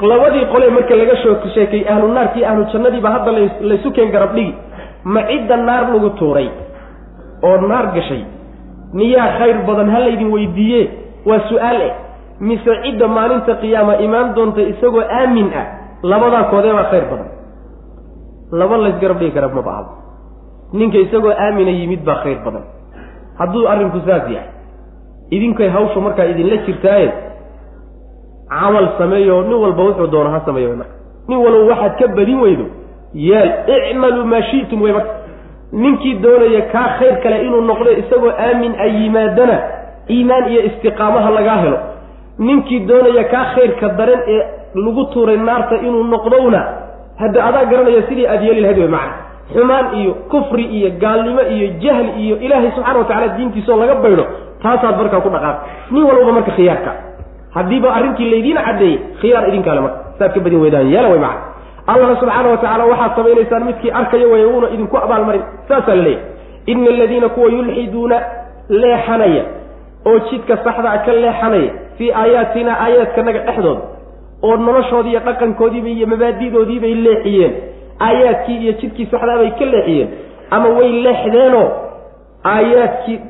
labadii 0.00 0.46
qole 0.52 0.70
marka 0.70 0.94
laga 0.96 1.16
soo 1.22 1.36
sheekay 1.54 1.84
ahlu 1.88 2.08
naarkii 2.12 2.44
ahlu 2.44 2.64
jannadiiba 2.72 3.10
hadda 3.10 3.32
laysu 3.60 3.90
keen 3.92 4.10
garab 4.12 4.34
dhigi. 4.34 4.54
Ma 5.04 5.22
cidda 5.22 5.56
naar 5.56 5.88
lagu 5.92 6.10
tuuray 6.18 6.50
oo 7.42 7.56
naar 7.66 7.86
gashay? 7.94 8.24
Miyaa 8.92 9.38
khayr 9.38 9.56
badan 9.66 9.88
ha 9.90 9.98
laydin 10.00 10.30
weydiiye 10.32 10.90
waa 11.26 11.40
su'aal 11.48 11.80
eh. 11.80 11.92
Mise 12.40 12.72
cidda 12.84 13.08
maalinta 13.08 13.54
qiyaama 13.54 13.96
imaan 13.96 14.34
doonta 14.34 14.60
isagoo 14.60 15.00
aamin 15.00 15.48
ah 15.60 15.66
labadaa 16.02 16.44
koodee 16.52 16.72
baa 16.72 16.90
khayr 16.92 17.04
badan. 17.10 17.28
Laba 18.52 18.76
laysgarab 18.76 19.18
dhigi 19.18 19.32
kara 19.32 19.48
maba 19.48 19.70
ahaba 19.70 19.90
ninka 20.72 20.98
isagoo 20.98 21.30
aamina 21.44 21.70
yimid 21.70 22.04
baa 22.04 22.18
khayr 22.22 22.38
badan. 22.44 22.62
Hadduu 23.38 23.68
arrinku 23.68 24.00
saas 24.06 24.24
yahay 24.30 24.50
idinkay 25.30 25.68
hawsha 25.68 26.00
markaa 26.00 26.24
idinla 26.32 26.56
jirtaaye 26.66 27.08
camal 28.48 28.88
sameeyo 28.98 29.42
nin 29.42 29.52
walba 29.62 29.82
wuxuu 29.82 30.06
doono 30.06 30.30
ha 30.30 30.40
sameeyo 30.46 30.76
marka. 30.76 30.92
Nin 31.28 31.38
walba 31.38 31.64
waxaad 31.70 31.98
ka 31.98 32.06
badin 32.16 32.40
weydo 32.40 32.66
yaal 33.14 33.50
icmaluu 33.90 34.24
maa 34.24 34.42
shi'tum 34.50 34.82
wey 34.82 34.92
marka. 34.92 35.12
Ninkii 35.72 36.14
doonaya 36.24 36.62
kaa 36.72 36.88
khayr 36.98 37.20
kale 37.22 37.36
inuu 37.46 37.60
noqdo 37.60 37.90
isagoo 38.02 38.30
aamin 38.30 38.72
ay 38.84 38.90
yimaadana 39.02 39.56
iimaan 40.10 40.48
iyo 40.52 40.60
istiqaamaha 40.68 41.30
lagaa 41.30 41.56
helo. 41.62 41.78
Ninkii 42.38 42.80
doonaya 42.88 43.24
kaa 43.24 43.44
khayrka 43.54 43.88
daran 43.98 44.20
ee 44.34 44.42
lagu 44.74 45.04
tuuray 45.12 45.36
naarta 45.36 45.76
inuu 45.86 46.04
noqdowna 46.04 46.60
hadda 47.20 47.44
adaa 47.48 47.64
garanaya 47.64 48.02
sidii 48.08 48.26
aad 48.26 48.42
yeeli 48.44 48.60
lahayd 48.60 48.78
wey 48.78 48.88
macna 48.88 49.14
xumaan 49.54 49.86
iyo 50.00 50.12
kufri 50.32 50.64
iyo 50.78 50.88
gaalnimo 51.02 51.42
iyo 51.54 51.66
jahli 51.82 52.10
iyo 52.24 52.34
ilaahay 52.44 52.70
subxana 52.76 52.98
wa 52.98 53.04
tacala 53.04 53.28
diintiisaoo 53.36 53.78
laga 53.82 53.94
baydho 54.04 54.24
taasaad 54.62 54.96
markaa 55.00 55.20
ku 55.24 55.28
dhaqaaq. 55.34 55.56
Nin 55.90 56.02
walbaba 56.08 56.32
marka 56.38 56.50
khiyaarka 56.58 56.90
haddiiba 57.56 57.88
arrintii 57.98 58.30
laydiin 58.32 58.58
caddeeyey 58.66 58.96
khiyaar 59.20 59.44
idinkaale 59.48 59.80
marka. 59.86 59.98
Saad 60.18 60.32
ka 60.34 60.40
badin 60.44 60.60
weydaan 60.64 60.88
yeela 60.92 61.08
way 61.12 61.18
macna 61.18 61.40
allahna 61.92 62.16
subxaana 62.20 62.48
wa 62.52 62.56
tacala 62.62 62.84
waxaad 62.92 63.12
samaynaysaan 63.18 63.64
midkii 63.68 63.90
arkaya 64.00 64.26
way 64.32 64.42
uuna 64.44 64.68
idinku 64.74 64.96
abaalmarin 65.04 65.42
saasaa 65.68 65.94
la 65.98 66.02
leeyahy 66.02 66.72
ina 66.72 66.90
aladiina 66.94 67.28
kuwa 67.34 67.48
yulxiduuna 67.54 68.16
leexanaya 68.68 69.44
oo 70.08 70.18
jidka 70.30 70.56
saxdaa 70.64 70.98
ka 71.06 71.12
leexanaya 71.12 71.70
fii 71.98 72.10
aayaatina 72.22 72.72
aayaadkanaga 72.84 73.38
dhexdooda 73.46 73.80
oo 74.46 74.56
noloshoodii 74.56 75.10
iyo 75.10 75.20
dhaqankoodiiba 75.28 75.88
iyo 75.88 76.06
mabaadidoodiibay 76.12 76.94
leexiyeen 77.06 77.52
aayaadkii 78.00 78.56
iyo 78.62 78.72
jidkii 78.80 79.06
saxdaabay 79.10 79.50
ka 79.58 79.64
leexiyeen 79.64 80.08
ama 80.50 80.68
way 80.68 80.90
leexdeenoo 81.06 81.68
aayaadkii 82.44 83.20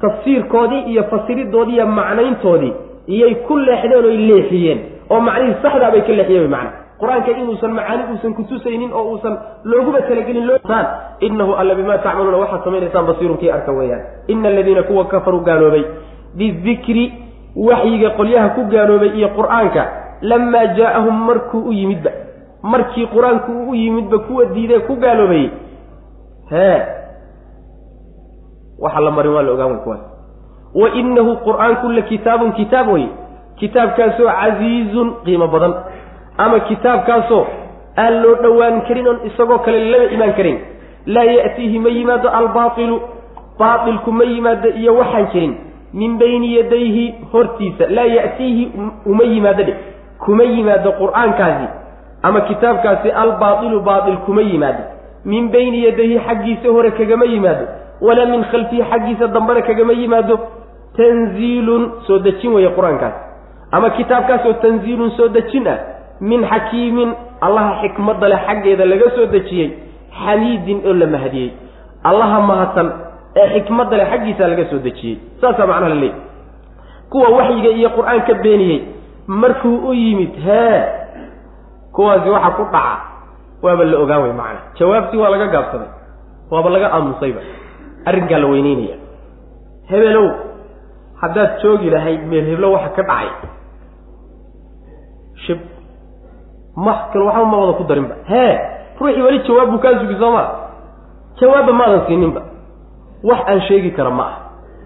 tafsiirkoodii 0.00 0.80
iyo 0.92 1.02
fasiridoodii 1.04 1.74
iyo 1.74 1.86
macnayntoodii. 1.86 2.72
Iyay 3.08 3.34
ku 3.34 3.56
leexdeen 3.58 4.04
oy 4.04 4.16
leexiyeen. 4.28 4.78
Oo 5.10 5.20
macnihii 5.20 5.56
saxdaa 5.62 5.90
bay 5.90 6.00
ka 6.00 6.12
leexiyeen 6.12 6.50
macna. 6.50 6.70
Qur'aanka 7.00 7.30
inuusan 7.30 7.72
macaani 7.72 8.02
uusan 8.12 8.34
kutusaynin 8.34 8.92
oo 8.92 9.02
uusan 9.12 9.34
looguba 9.64 10.00
talagelin 10.02 10.46
looaan 10.46 10.86
inahu 11.20 11.52
alla 11.60 11.74
bimaa 11.74 11.98
tacmaluuna 11.98 12.36
waxaad 12.42 12.64
samaynaysaan 12.64 13.06
basiirunkii 13.06 13.50
arka 13.50 13.72
weeyaan. 13.72 14.02
Ina 14.28 14.48
aladiina 14.48 14.82
kuwa 14.82 15.04
kafaruu 15.04 15.40
gaaloobay. 15.40 15.84
Bidikri 16.38 17.12
waxyiga 17.56 18.10
qolyaha 18.10 18.48
ku 18.48 18.62
gaaloobay 18.72 19.08
iyo 19.18 19.28
qur'aanka 19.36 19.82
lamaa 20.22 20.66
jaa'ahum 20.78 21.16
markuu 21.26 21.60
u 21.68 21.72
yimidba 21.72 22.10
markii 22.72 23.06
qur'aanku 23.14 23.52
uu 23.52 23.70
u 23.70 23.74
yimidba 23.74 24.18
kuwa 24.26 24.44
diidee 24.54 24.78
ku 24.88 24.96
gaaloobayey 25.04 25.50
hee 26.50 26.78
waxa 28.78 29.00
la 29.00 29.10
marin 29.10 29.32
waa 29.32 29.42
la 29.42 29.52
ogaan 29.52 29.70
wey 29.72 29.80
kuwaas 29.84 30.00
wa 30.74 30.88
inahu 31.00 31.36
qur'aanku 31.46 31.88
la 31.96 32.02
kitaabun 32.02 32.52
kitaab 32.52 32.88
wey 32.92 33.06
kitaabkaasoo 33.60 34.28
casiizun 34.40 35.08
qiimo 35.24 35.46
badan 35.48 35.74
ama 36.38 36.60
kitaabkaasoo 36.70 37.46
aan 37.96 38.22
loo 38.22 38.34
dhowaan 38.42 38.80
karin 38.88 39.06
oon 39.08 39.20
isagoo 39.28 39.58
kale 39.58 39.78
lama 39.90 40.04
imaan 40.16 40.32
karin. 40.34 40.58
Laa 41.06 41.22
ya'tiihi 41.24 41.78
ma 41.78 41.88
yimaado 41.88 42.28
albaailu 42.38 42.96
baailku 43.58 44.12
ma 44.12 44.24
yimaado 44.24 44.68
iyo 44.80 44.94
waxaan 44.98 45.26
jirin 45.32 45.52
min 45.92 46.18
bayni 46.18 46.56
yadayhi 46.56 47.04
hortiisa. 47.32 47.86
Laa 47.96 48.08
ya'tiihi 48.16 48.64
uma 49.06 49.24
yimaado 49.24 49.62
dhe 49.68 49.74
kuma 50.24 50.42
yimaado 50.44 50.92
qur'aankaasi 51.00 51.66
ama 52.28 52.40
kitaabkaasi 52.48 53.08
albaailu 53.22 53.80
baail 53.88 54.16
kuma 54.26 54.42
yimaado. 54.42 54.82
Min 55.24 55.48
bayni 55.52 55.84
yadayhi 55.86 56.18
xaggiisa 56.26 56.68
hore 56.74 56.90
kagama 56.98 57.24
yimaado. 57.32 57.64
Walaa 58.06 58.26
min 58.32 58.42
khalfihi 58.50 58.82
xaggiisa 58.90 59.26
dambena 59.34 59.62
kagama 59.68 59.92
yimaado. 59.92 60.34
Tanziilun 60.96 61.82
soo 62.06 62.18
dejin 62.26 62.52
weeye 62.54 62.70
qur'aankaas. 62.76 63.14
Ama 63.72 63.90
kitaabkaasoo 63.98 64.52
tanziilun 64.64 65.10
soo 65.16 65.28
dejin 65.36 65.66
ah 65.68 65.78
min 66.20 66.44
xakiimin 66.52 67.10
allaha 67.46 67.72
xikmadda 67.82 68.28
leh 68.32 68.40
xaggeeda 68.46 68.84
laga 68.92 69.10
soo 69.16 69.26
dejiyey 69.34 69.68
xamiidin 70.24 70.78
oo 70.88 70.94
la 71.00 71.06
mahadiyey 71.14 71.50
allaha 72.10 72.38
mahadsan 72.50 72.88
ee 73.36 73.48
xikmadda 73.54 73.96
leh 74.00 74.06
xaggiisa 74.12 74.48
laga 74.52 74.64
soo 74.70 74.78
dejiyey. 74.86 75.16
Saasaa 75.40 75.66
macnaha 75.66 75.88
la 75.94 75.94
leeyahy 75.94 76.20
kuwa 77.10 77.28
waxyiga 77.36 77.70
iyo 77.78 77.88
qur'aanka 77.96 78.34
beeniyey 78.44 78.80
markuu 79.26 79.76
u 79.88 79.92
yimid 80.02 80.32
hee 80.46 80.78
kuwaasi 81.94 82.28
waxa 82.30 82.50
ku 82.58 82.64
dhaca 82.72 82.96
waaba 83.62 83.84
la 83.84 83.96
ogaan 84.04 84.22
wey 84.22 84.32
macana 84.32 84.60
jawaabtii 84.78 85.18
waa 85.22 85.30
laga 85.34 85.46
gaabsaday 85.54 85.90
waaba 86.50 86.68
laga 86.70 86.88
aamusayba. 86.92 87.40
Arrinkaa 88.04 88.38
la 88.38 88.46
weyneynaya. 88.52 88.96
Hebelow 89.88 90.28
haddaad 91.20 91.50
joogi 91.62 91.90
lahayd 91.90 92.20
meel 92.28 92.44
heblo 92.50 92.72
waxa 92.76 92.88
ka 92.96 93.02
dhacay. 93.02 93.30
Shib 95.46 95.58
ma 96.76 97.08
kale 97.12 97.24
waxba 97.24 97.44
ma 97.44 97.56
wada 97.58 97.72
ku 97.78 97.84
darinba. 97.88 98.14
Hee 98.28 98.54
ruuxii 99.00 99.22
weli 99.22 99.38
jawaab 99.48 99.70
buu 99.70 99.78
kaa 99.78 99.98
sugi 100.00 100.16
soo 100.20 100.30
maa 100.36 100.48
jawaabba 101.40 101.72
maadan 101.72 102.02
siininba. 102.06 102.42
Wax 103.24 103.40
aan 103.48 103.60
sheegi 103.68 103.90
kara 103.96 104.10
ma 104.10 104.24
ah 104.24 104.36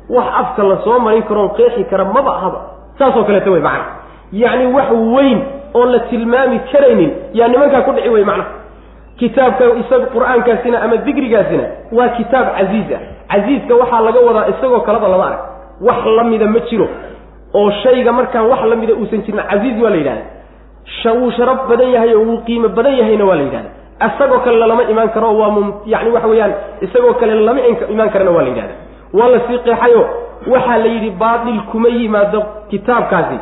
wax 0.09 0.27
afka 0.41 0.63
la 0.63 0.77
soo 0.85 0.99
marin 1.01 1.23
karoon 1.29 1.51
qeexi 1.57 1.85
kara 1.91 2.05
maba 2.05 2.33
ahaba. 2.39 2.61
Saasoo 2.99 3.25
kaleeta 3.25 3.51
wey 3.51 3.61
macna. 3.61 3.85
Yacni 4.33 4.67
wax 4.77 4.89
weyn 5.15 5.39
oon 5.75 5.93
la 5.93 5.99
tilmaami 5.99 6.61
karaynin 6.73 7.11
yaa 7.33 7.49
nimankaa 7.49 7.83
ku 7.83 7.93
dhici 7.93 8.09
wey 8.09 8.25
macna 8.25 8.45
kitaabka 9.19 9.65
isaga 9.83 10.07
qur'aankaasina 10.15 10.83
ama 10.83 10.97
digrigaasina 10.97 11.65
waa 11.93 12.09
kitaab 12.09 12.47
casiiz 12.59 12.91
ah. 12.97 13.01
Casiiska 13.29 13.75
waxaa 13.75 14.01
laga 14.01 14.21
wadaa 14.21 14.49
isagoo 14.49 14.81
kaleba 14.81 15.09
lama 15.09 15.25
arag. 15.27 15.41
Wax 15.81 16.07
la 16.17 16.25
mida 16.25 16.47
ma 16.47 16.61
jiro 16.71 16.89
oo 17.55 17.71
shayga 17.83 18.13
markaan 18.13 18.47
wax 18.49 18.63
la 18.65 18.77
mida 18.77 18.95
uusan 18.95 19.23
jirin 19.23 19.43
casiiz 19.51 19.83
waa 19.83 19.91
la 19.91 19.97
yidhahda 19.97 21.13
wuu 21.21 21.31
sharaf 21.31 21.69
badan 21.69 21.91
yahay 21.91 22.15
oo 22.15 22.25
wuu 22.25 22.39
qiimo 22.47 22.69
badan 22.69 22.99
yahayna 22.99 23.25
waa 23.25 23.37
la 23.37 23.43
yidhahda 23.43 23.71
isagoo 24.07 24.39
kale 24.39 24.57
lama 24.59 24.83
imaan 24.83 25.09
karo 25.09 25.39
waa 25.39 25.51
m 25.51 25.73
yani 25.87 26.11
waxa 26.11 26.29
weeyaan 26.29 26.53
isagoo 26.81 27.15
kale 27.15 27.35
lama 27.35 27.61
imaan 27.91 28.11
karana 28.11 28.31
waa 28.31 28.43
la 28.43 28.49
yidhahda 28.49 28.75
waa 29.13 29.29
la 29.29 29.41
sii 29.49 29.59
qeexayo 29.59 30.03
waxaa 30.47 30.79
la 30.79 30.87
yidhi 30.87 31.11
baatil 31.11 31.61
kuma 31.73 31.89
yimaado 31.89 32.43
kitaabkaasi 32.71 33.39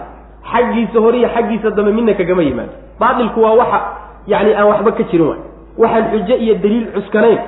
xaggiisa 0.53 0.99
hore 1.05 1.19
iyo 1.19 1.29
xaggiisa 1.35 1.71
dambe 1.77 1.93
midna 1.93 2.15
kagama 2.15 2.43
yimaado. 2.43 2.73
Baatilku 3.01 3.41
waa 3.43 3.55
waxa 3.61 3.79
yani 4.27 4.55
aan 4.55 4.67
waxba 4.71 4.91
ka 4.99 5.03
jirin 5.11 5.27
waay. 5.29 5.41
Waxaan 5.79 6.05
xujo 6.13 6.35
iyo 6.45 6.55
daliil 6.63 6.87
cuskanayn 6.95 7.39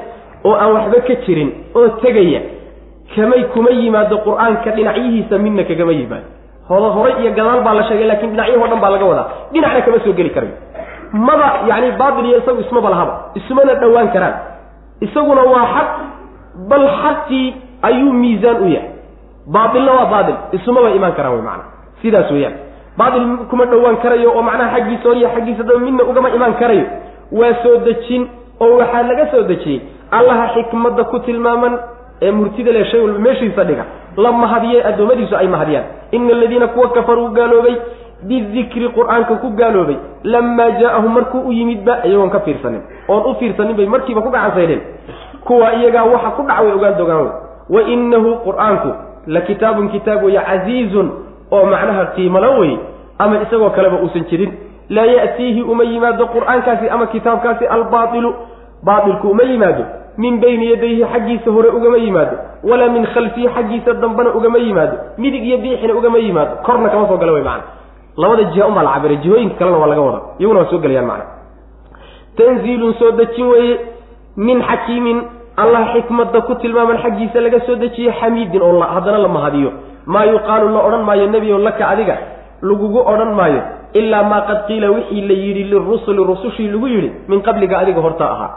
oo 0.45 0.55
aan 0.63 0.73
waxba 0.77 0.99
ka 1.09 1.15
jirin 1.27 1.51
oo 1.75 1.89
tegaya. 2.03 2.41
Kamay 3.15 3.45
kuma 3.55 3.71
yimaado 3.71 4.17
qur'aanka 4.27 4.71
dhinacyihiisa 4.77 5.39
midna 5.45 5.63
kagama 5.65 5.93
yimaado. 5.93 6.29
Hor 6.69 6.83
horay 6.97 7.15
iyo 7.23 7.31
gadaal 7.39 7.61
baa 7.67 7.75
la 7.79 7.85
sheegay 7.89 8.07
laakiin 8.11 8.31
dhinacyahoo 8.37 8.69
dhan 8.71 8.81
baa 8.83 8.91
laga 8.95 9.05
wadaa. 9.11 9.27
Dhinacna 9.53 9.81
kama 9.87 9.99
soo 10.05 10.13
geli 10.19 10.31
karayo 10.31 10.53
maba 11.13 11.49
yani 11.69 11.93
baatil 12.01 12.27
iyo 12.29 12.39
isagu 12.43 12.61
ismaba 12.61 12.89
lahaba 12.93 13.15
ismana 13.35 13.75
dhowaan 13.81 14.09
karaan. 14.15 14.35
Isaguna 15.01 15.43
waa 15.53 15.67
xaq 15.75 15.89
bal 16.71 16.85
xaqii 17.03 17.47
ayuu 17.89 18.13
miisaan 18.13 18.57
u 18.61 18.69
yahay. 18.69 18.91
Baatilna 19.55 19.93
waa 19.99 20.07
baatil. 20.13 20.37
Isumaba 20.53 20.91
imaan 20.99 21.13
karaan 21.17 21.33
wey 21.35 21.43
maana 21.49 21.65
sidaas 22.03 22.31
weeyaan 22.31 22.55
baatil 22.99 23.27
kuma 23.51 23.65
dhowaan 23.67 23.97
karayo 24.03 24.33
oo 24.37 24.43
macnaha 24.43 24.77
xaggiisa 24.79 25.09
hor 25.09 25.17
xaggiisa 25.35 25.63
daba 25.63 25.79
midna 25.79 26.05
ugama 26.05 26.29
imaan 26.31 26.55
karayo. 26.61 26.85
Waa 27.33 27.55
soo 27.63 27.77
dejin 27.87 28.29
oo 28.61 28.77
waxaa 28.79 29.03
laga 29.03 29.27
soo 29.31 29.43
dejiyey. 29.43 29.81
Allaha 30.11 30.49
xikmadda 30.55 31.05
ku 31.05 31.19
tilmaaman 31.21 31.79
ee 32.23 32.31
murtida 32.31 32.73
leh 32.73 32.85
shay 32.91 33.01
walba 33.01 33.19
meeshiisa 33.19 33.65
dhiga. 33.65 33.85
La 34.17 34.33
mahadiyey 34.33 34.83
addoommadiisu 34.83 35.37
ay 35.37 35.47
mahadiyaan. 35.49 35.85
Ina 36.13 36.33
aladiina 36.33 36.67
kuwa 36.69 36.89
kafaruu 36.91 37.29
gaaloobay 37.29 37.77
bidikri 38.23 38.89
qur'aanka 38.97 39.35
ku 39.43 39.51
gaaloobay. 39.55 39.97
Lamaa 40.25 40.71
jaa'ahum 40.81 41.13
markuu 41.15 41.41
u 41.49 41.53
yimidba 41.53 42.03
iyagoon 42.05 42.31
ka 42.31 42.41
fiirsanin. 42.41 42.83
Oon 43.09 43.31
u 43.31 43.35
fiirsanin 43.39 43.77
bay 43.77 43.87
markiiba 43.87 44.21
ku 44.23 44.31
gacansaydheen 44.31 44.81
kuwa 45.45 45.75
iyagaa 45.75 46.05
waxa 46.05 46.31
ku 46.37 46.43
dhac 46.43 46.61
way 46.61 46.73
ogaan 46.73 46.97
dogaan 46.99 47.21
wey 47.23 47.33
wa 47.71 47.83
inahu 47.83 48.31
qur'aanku 48.45 48.91
la 49.27 49.41
kitaabun 49.41 49.89
kitaab 49.89 50.25
weeye 50.25 50.41
casiizun 50.41 51.09
oo 51.51 51.65
macnaha 51.67 52.05
qiimalo 52.17 52.51
wey 52.61 52.75
ama 53.19 53.43
isagoo 53.43 53.71
kaleba 53.71 53.97
uusan 54.03 54.25
jirin. 54.31 54.53
Laa 54.89 55.05
ya'tiihi 55.05 55.63
uma 55.63 55.85
yimaado 55.85 56.27
qur'aankaasi 56.35 56.89
ama 56.89 57.07
kitaabkaasi 57.07 57.67
albaailu 57.67 58.31
baailku 58.83 59.29
uma 59.29 59.43
yimaado. 59.43 59.85
Min 60.19 60.41
bayni 60.41 60.71
yadayhi 60.71 61.05
xaggiisa 61.13 61.51
hore 61.51 61.69
ugama 61.69 61.99
yimaado. 61.99 62.37
Walaa 62.65 62.89
min 62.89 63.05
khalfihi 63.07 63.49
xaggiisa 63.57 63.95
dambana 64.03 64.31
ugama 64.39 64.59
yimaado. 64.59 64.97
Midig 65.19 65.45
iyo 65.45 65.59
biixina 65.59 65.95
ugama 65.95 66.19
yimaado. 66.19 66.53
Korna 66.67 66.89
kama 66.89 67.09
soo 67.09 67.17
gala 67.19 67.33
wey 67.33 67.43
macana 67.43 67.65
labada 68.17 68.45
jiha 68.53 68.67
umaa 68.67 68.83
la 68.83 68.91
cabiray 68.95 69.17
jihooyinka 69.23 69.55
kalena 69.59 69.79
waa 69.79 69.87
laga 69.87 70.01
wada 70.01 70.21
iyaguna 70.39 70.61
waa 70.61 70.71
soo 70.71 70.79
gelayaan 70.79 71.07
macana 71.07 71.25
tanziilun 72.37 72.95
soo 72.99 73.11
dejin 73.13 73.47
weeye. 73.47 73.77
Min 74.37 74.63
xakiimin 74.63 75.19
allah 75.57 75.83
xikmadda 75.95 76.41
ku 76.47 76.55
tilmaaman 76.63 76.99
xaggiisa 77.03 77.41
laga 77.41 77.61
soo 77.67 77.77
dejiyey 77.77 78.13
xamiidin 78.21 78.63
oo 78.63 78.81
haddana 78.81 79.19
la 79.19 79.29
mahadiyo 79.29 79.71
maa 80.15 80.25
yuqaalu 80.33 80.73
la 80.75 80.81
odhan 80.89 81.05
maayo 81.09 81.27
nebiyow 81.35 81.61
laka 81.69 81.85
adiga 81.93 82.17
lagugu 82.63 83.01
odhan 83.13 83.33
maayo 83.41 83.63
ilaa 84.01 84.25
maa 84.33 84.43
qad 84.49 84.59
qiila 84.69 84.91
wixii 84.97 85.23
la 85.29 85.37
yidhi 85.45 85.65
lirusuli 85.73 86.25
rusushii 86.33 86.69
lagu 86.75 86.89
yidhi 86.95 87.11
min 87.29 87.45
qabliga 87.47 87.79
adiga 87.85 88.01
horta 88.01 88.25
ahaa 88.35 88.53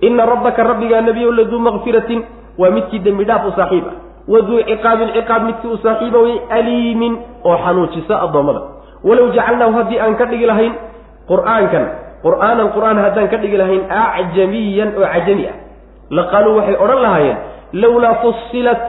ina 0.00 0.26
rabbaka 0.32 0.62
rabbigaa 0.70 1.00
nebiyow 1.08 1.32
laduu 1.32 1.60
makfiratin 1.68 2.24
waa 2.58 2.70
midkii 2.70 2.98
dembi 3.06 3.24
dhaaf 3.24 3.46
u 3.48 3.52
saaxiib 3.56 3.86
ah. 3.92 3.96
Waduu 4.28 4.62
ciqaabin 4.64 5.12
ciqaab 5.12 5.42
midkii 5.44 5.68
u 5.68 5.78
saaxiiba 5.84 6.18
way 6.18 6.40
aliimin 6.50 7.18
oo 7.44 7.56
xanuujisa 7.64 8.14
addoommada. 8.24 8.60
Walow 9.04 9.28
jacalnaahu 9.36 9.72
haddii 9.78 10.00
aan 10.00 10.16
ka 10.16 10.24
dhigi 10.24 10.46
lahayn 10.48 10.72
qur'aankan 11.28 11.84
qur'aanan 12.24 12.72
qur'aan 12.72 12.98
haddaan 13.04 13.28
ka 13.28 13.36
dhigi 13.36 13.56
lahayn 13.56 13.82
acjamiyan 13.90 14.96
oo 14.96 15.04
cajami 15.04 15.44
ah. 15.48 15.56
Laqaaluu 16.10 16.56
waxay 16.56 16.76
odhan 16.84 17.00
lahaayeen 17.04 17.38
lowlaa 17.72 18.14
fusilat 18.24 18.82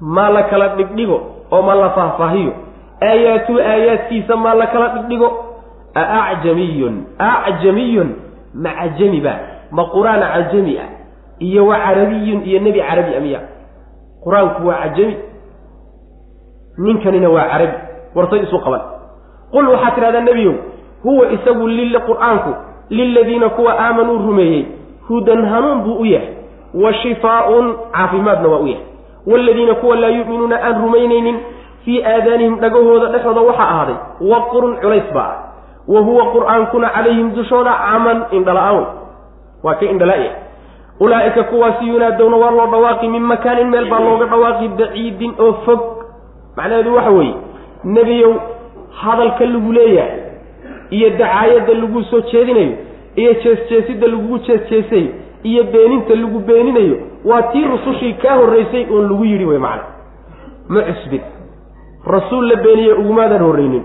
maa 0.00 0.30
la 0.30 0.42
kala 0.50 0.68
dhigdhigo 0.74 1.18
oo 1.52 1.62
ma 1.62 1.74
la 1.74 1.90
faahfaahiyo. 1.90 2.52
Aayaatu 3.02 3.52
aayaadkiisa 3.60 4.36
maa 4.36 4.54
la 4.54 4.66
kala 4.66 4.88
dhigdhigo. 4.88 5.28
Aacjamiyun 5.94 6.96
acjamiyun 7.18 8.08
ma 8.54 8.70
cajami 8.78 9.20
ba 9.20 9.34
ma 9.76 9.84
qur'aan 9.92 10.20
cajami 10.34 10.78
ah 10.78 10.88
iyo 11.38 11.66
wa 11.66 11.76
carabiyun 11.84 12.40
iyo 12.48 12.58
nebi 12.60 12.80
carabi 12.80 13.12
a 13.16 13.20
miya 13.20 13.40
qur'aanku 14.24 14.66
waa 14.68 14.80
cajami. 14.82 15.16
Ninkanina 16.78 17.28
waa 17.28 17.48
carabi. 17.52 17.76
Wartay 18.14 18.40
isu 18.44 18.58
qaban. 18.64 18.80
Qul 19.52 19.68
waxaad 19.68 19.94
tidhahdaa 19.94 20.20
nebiyow 20.28 20.54
huwa 21.04 21.32
isagu 21.32 21.68
qur'aanku 22.08 22.50
liladiina 22.90 23.48
kuwa 23.48 23.72
aamanuu 23.80 24.18
rumeeyey 24.18 24.66
hudan 25.08 25.44
hanuun 25.46 25.82
buu 25.84 26.00
u 26.00 26.04
yahay 26.04 26.28
wa 26.74 26.94
shifaaun 26.94 27.74
caafimaadna 27.92 28.48
waa 28.48 28.58
u 28.58 28.66
yahay 28.66 28.86
waaladiina 29.26 29.74
kuwa 29.74 29.96
laa 29.96 30.08
yu'minuuna 30.08 30.56
aan 30.64 30.82
rumaynaynin 30.82 31.38
fii 31.84 32.02
aadaanihim 32.04 32.58
dhagahooda 32.58 33.06
dhexooda 33.06 33.40
waxaa 33.40 33.68
ahaaday 33.68 33.94
waqrun 34.20 34.76
culays 34.76 35.08
baa 35.14 35.22
ah 35.22 35.38
wa 35.88 36.00
huwa 36.00 36.24
qur'aankuna 36.32 36.88
calayhim 36.88 37.34
dushooda 37.34 37.72
caman 37.84 38.24
indhala-aan 38.30 38.86
waa 39.62 39.74
ka 39.74 39.86
indhala-ya 39.86 40.32
ulaa'ika 41.00 41.44
kuwaasi 41.44 41.88
yunaadowna 41.88 42.36
waa 42.36 42.50
loo 42.50 42.66
dhawaaqi 42.66 43.08
min 43.08 43.22
makaanin 43.22 43.68
meel 43.68 43.90
baa 43.90 44.00
looga 44.00 44.26
dhawaaqi 44.26 44.68
baciidin 44.68 45.34
oo 45.38 45.52
fog 45.52 45.80
macnaheedu 46.56 46.94
waxa 46.94 47.10
weeye 47.10 47.34
nebiyow 47.84 48.34
hadalka 49.02 49.44
lagu 49.46 49.72
leeyahay 49.72 50.20
iyo 50.90 51.10
dacaayadda 51.10 51.74
lagu 51.74 52.04
soo 52.04 52.20
jeedinayo 52.20 52.72
iyo 53.16 53.32
jees-jeesidda 53.32 54.06
lagugu 54.06 54.38
jees-jeesayo 54.38 55.08
iyo 55.42 55.64
beeninta 55.64 56.14
lagu 56.14 56.38
beeninayo 56.38 56.96
waa 57.24 57.42
tii 57.42 57.64
rusushii 57.64 58.12
kaa 58.22 58.34
horraysay 58.36 58.86
oon 58.90 59.08
lagu 59.10 59.24
yidhi 59.24 59.44
wey 59.44 59.58
macna. 59.58 59.82
Ma 60.68 60.82
cusbin. 60.82 61.20
Rasuul 62.06 62.48
la 62.48 62.56
beeniye 62.56 62.92
ugumaadan 62.92 63.42
horraynin. 63.42 63.82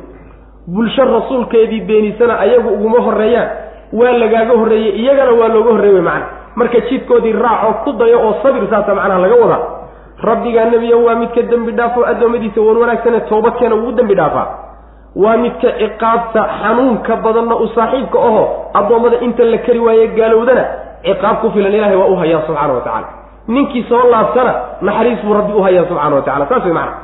Bulsho 0.67 1.03
rasuulkeedii 1.05 1.81
beenisana 1.81 2.39
ayagu 2.39 2.69
uguma 2.69 2.99
horreeyaan. 2.99 3.49
Waa 3.93 4.11
lagaaga 4.11 4.53
horreeyey 4.57 4.99
iyagana 5.01 5.31
waa 5.31 5.47
looga 5.47 5.71
horreey 5.71 5.93
wey 5.93 6.01
macna. 6.01 6.25
Marka 6.55 6.79
jidkoodii 6.89 7.31
raacoo 7.33 7.73
ku 7.83 7.91
dayo 7.99 8.19
oo 8.27 8.33
sabir 8.43 8.67
saasa 8.69 8.95
macnaha 8.95 9.19
laga 9.19 9.35
wadaa 9.35 9.63
rabbigaa 10.23 10.65
nebiya 10.65 10.97
waa 10.97 11.15
midka 11.15 11.41
dembi 11.41 11.71
dhaafo 11.71 12.05
addoommadiisa 12.05 12.61
wan 12.61 12.77
wanaagsane 12.77 13.19
toobadkeena 13.29 13.75
ugu 13.75 13.91
dembi 13.91 14.15
dhaafaa. 14.15 14.47
Waa 15.15 15.37
midka 15.37 15.71
ciqaabta 15.79 16.41
xanuunka 16.61 17.15
badanna 17.15 17.55
u 17.55 17.67
saaxiibka 17.75 18.19
aho 18.19 18.43
addoommada 18.73 19.19
inta 19.21 19.43
la 19.43 19.57
kari 19.57 19.79
waaye 19.79 20.07
gaalowdana 20.07 20.65
ciqaab 21.05 21.35
ku 21.41 21.47
filan 21.55 21.73
ilahay 21.77 21.95
waa 22.01 22.07
u 22.07 22.15
hayaa 22.21 22.41
subxaana 22.47 22.73
wa 22.73 22.81
tacala 22.87 23.07
ninkii 23.47 23.83
soo 23.89 24.03
laabtana 24.13 24.53
naxariis 24.81 25.19
buu 25.25 25.33
rabbi 25.39 25.53
u 25.53 25.61
hayaa 25.65 25.85
subxana 25.89 26.15
wa 26.15 26.21
tacala 26.27 26.45
saas 26.49 26.63
way 26.65 26.73
macana 26.73 26.95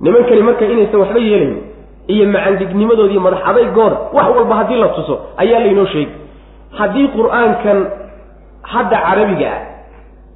nimankani 0.00 0.42
marka 0.48 0.64
inaysan 0.72 1.00
waxba 1.02 1.20
yeelayn 1.28 1.56
iyo 2.12 2.24
macandhignimadooda 2.34 3.12
iyo 3.12 3.20
madax 3.26 3.40
adaygooda 3.50 3.96
wax 4.16 4.26
walba 4.36 4.54
haddii 4.60 4.76
la 4.82 4.88
tuso 4.96 5.14
ayaa 5.42 5.60
laynoo 5.64 5.86
sheegi 5.92 6.12
haddii 6.78 7.08
qur'aankan 7.16 7.78
hadda 8.72 8.96
carabiga 9.06 9.50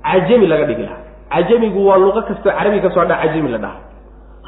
ah 0.05 0.19
cajami 0.21 0.47
laga 0.53 0.65
dhigi 0.69 0.83
lahaa. 0.83 1.01
Cajamigu 1.33 1.81
waa 1.89 1.97
luqo 2.03 2.21
kastoo 2.29 2.53
carabi 2.59 2.79
ka 2.85 2.91
soo 2.95 3.05
dha 3.11 3.17
cajami 3.23 3.49
la 3.55 3.59
dhaha 3.65 3.79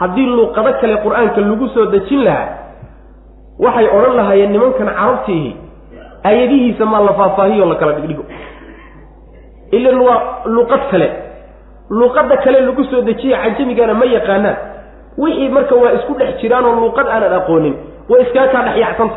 haddii 0.00 0.26
luuqado 0.36 0.70
kale 0.80 0.96
qur'aanka 1.04 1.40
lagu 1.48 1.66
soo 1.74 1.86
dejin 1.94 2.20
lahaa 2.26 2.48
waxay 3.64 3.86
odhan 3.96 4.14
lahaayeen 4.20 4.50
nimankan 4.54 4.88
carabtiihi 4.98 5.50
ayadihiisa 6.24 6.84
maa 6.92 7.00
la 7.08 7.12
faahfaahiyo 7.18 7.64
la 7.66 7.74
kala 7.80 7.92
dhigdhigo. 7.92 8.24
Ilan 9.76 9.98
waa 10.06 10.20
luqad 10.56 10.80
kale. 10.90 11.08
Luqadda 11.90 12.36
kale 12.44 12.60
lagu 12.60 12.84
soo 12.90 13.02
dejiye 13.08 13.36
cajamigana 13.42 13.94
ma 13.94 14.04
yaqaanaan. 14.16 14.56
Wixii 15.18 15.48
marka 15.48 15.74
waa 15.82 15.92
isku 15.98 16.12
dhex 16.18 16.40
jiraan 16.40 16.64
oo 16.64 16.74
luuqad 16.80 17.06
aanan 17.14 17.32
aqoonin 17.40 17.74
way 18.10 18.22
iskaa 18.24 18.46
kaa 18.52 18.62
dhex 18.66 18.76
yacsanta 18.84 19.16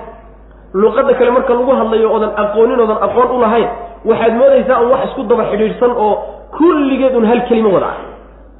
luuqadda 0.81 1.13
kale 1.19 1.31
marka 1.37 1.53
lagu 1.57 1.71
hadlayo 1.79 2.07
oodan 2.15 2.31
aqoonin 2.43 2.79
oodan 2.83 2.99
aqoon 3.07 3.29
u 3.35 3.39
lahayn 3.43 3.69
waxaad 4.09 4.33
moodaysaa 4.39 4.77
un 4.83 4.89
wax 4.93 5.01
isku 5.09 5.21
daba 5.31 5.43
xidhiidhsan 5.51 5.91
oo 6.05 6.13
kulligeed 6.57 7.15
un 7.19 7.25
hal 7.29 7.41
kelimo 7.49 7.69
wada 7.75 7.87
ah. 7.93 7.97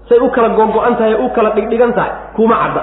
Say 0.10 0.18
u 0.20 0.30
kala 0.36 0.50
gogo-an 0.58 0.96
tahay 0.98 1.14
u 1.14 1.30
kala 1.36 1.50
dhigdhigan 1.56 1.92
tahay 1.98 2.12
kuma 2.36 2.56
cadda. 2.64 2.82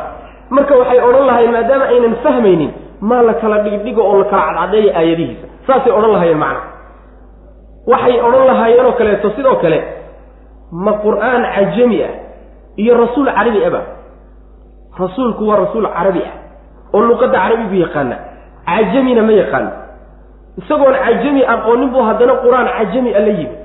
Marka 0.54 0.74
waxay 0.80 1.00
odhan 1.08 1.26
lahayen 1.30 1.52
maadaama 1.56 1.84
aynan 1.92 2.14
fahmaynin 2.24 2.70
maa 3.00 3.22
la 3.28 3.34
kala 3.42 3.58
dhigdhigo 3.64 4.02
oo 4.10 4.16
la 4.22 4.24
kala 4.32 4.42
cadcadeeya 4.54 4.92
aayadihiisa 5.00 5.46
saasay 5.66 5.92
odhan 5.98 6.12
lahaayeen 6.16 6.38
macna 6.44 6.60
waxay 7.92 8.16
odhan 8.26 8.44
lahaayeenoo 8.50 8.92
kaleeto 8.98 9.28
sidoo 9.36 9.56
kale 9.62 9.78
ma 10.84 10.92
qur'aan 11.04 11.42
cajami 11.54 11.98
ah 12.08 12.12
iyo 12.82 12.92
rasuul 13.02 13.28
carabi 13.38 13.60
aba 13.68 13.80
rasuulku 15.02 15.42
waa 15.48 15.58
rasuul 15.64 15.86
carabi 15.96 16.22
ah 16.30 16.34
oo 16.94 17.00
luqadda 17.10 17.38
carabigu 17.44 17.76
yaqaana 17.84 18.16
cajamina 18.68 19.22
ma 19.28 19.32
yaqaano. 19.42 19.70
Isagoon 20.60 20.94
cajami 21.04 21.42
aqoonin 21.54 21.88
buu 21.92 22.02
haddana 22.08 22.34
qur'aan 22.44 22.66
cajami 22.78 23.10
a 23.14 23.20
la 23.26 23.32
yimid. 23.38 23.62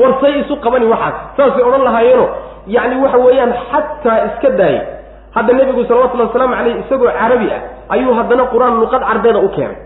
Warsay 0.00 0.34
isu 0.44 0.54
qabani 0.64 0.86
waxaas. 0.92 1.16
Saasay 1.36 1.62
odhan 1.68 1.82
lahaayeeno 1.88 2.26
yacni 2.74 2.96
waxa 3.04 3.18
weeyaan 3.24 3.52
xataa 3.70 4.18
iska 4.28 4.48
daayay 4.60 4.84
hadda 5.34 5.52
nebigu 5.58 5.82
salawatullhi 5.88 6.26
wasalaamu 6.28 6.54
caleyh 6.58 6.74
isagoo 6.84 7.10
carabi 7.20 7.48
ah 7.56 7.60
ayuu 7.96 8.12
haddana 8.18 8.44
qur'aan 8.52 8.74
luqad 8.82 9.02
carbeeda 9.08 9.40
u 9.40 9.48
keenay 9.56 9.76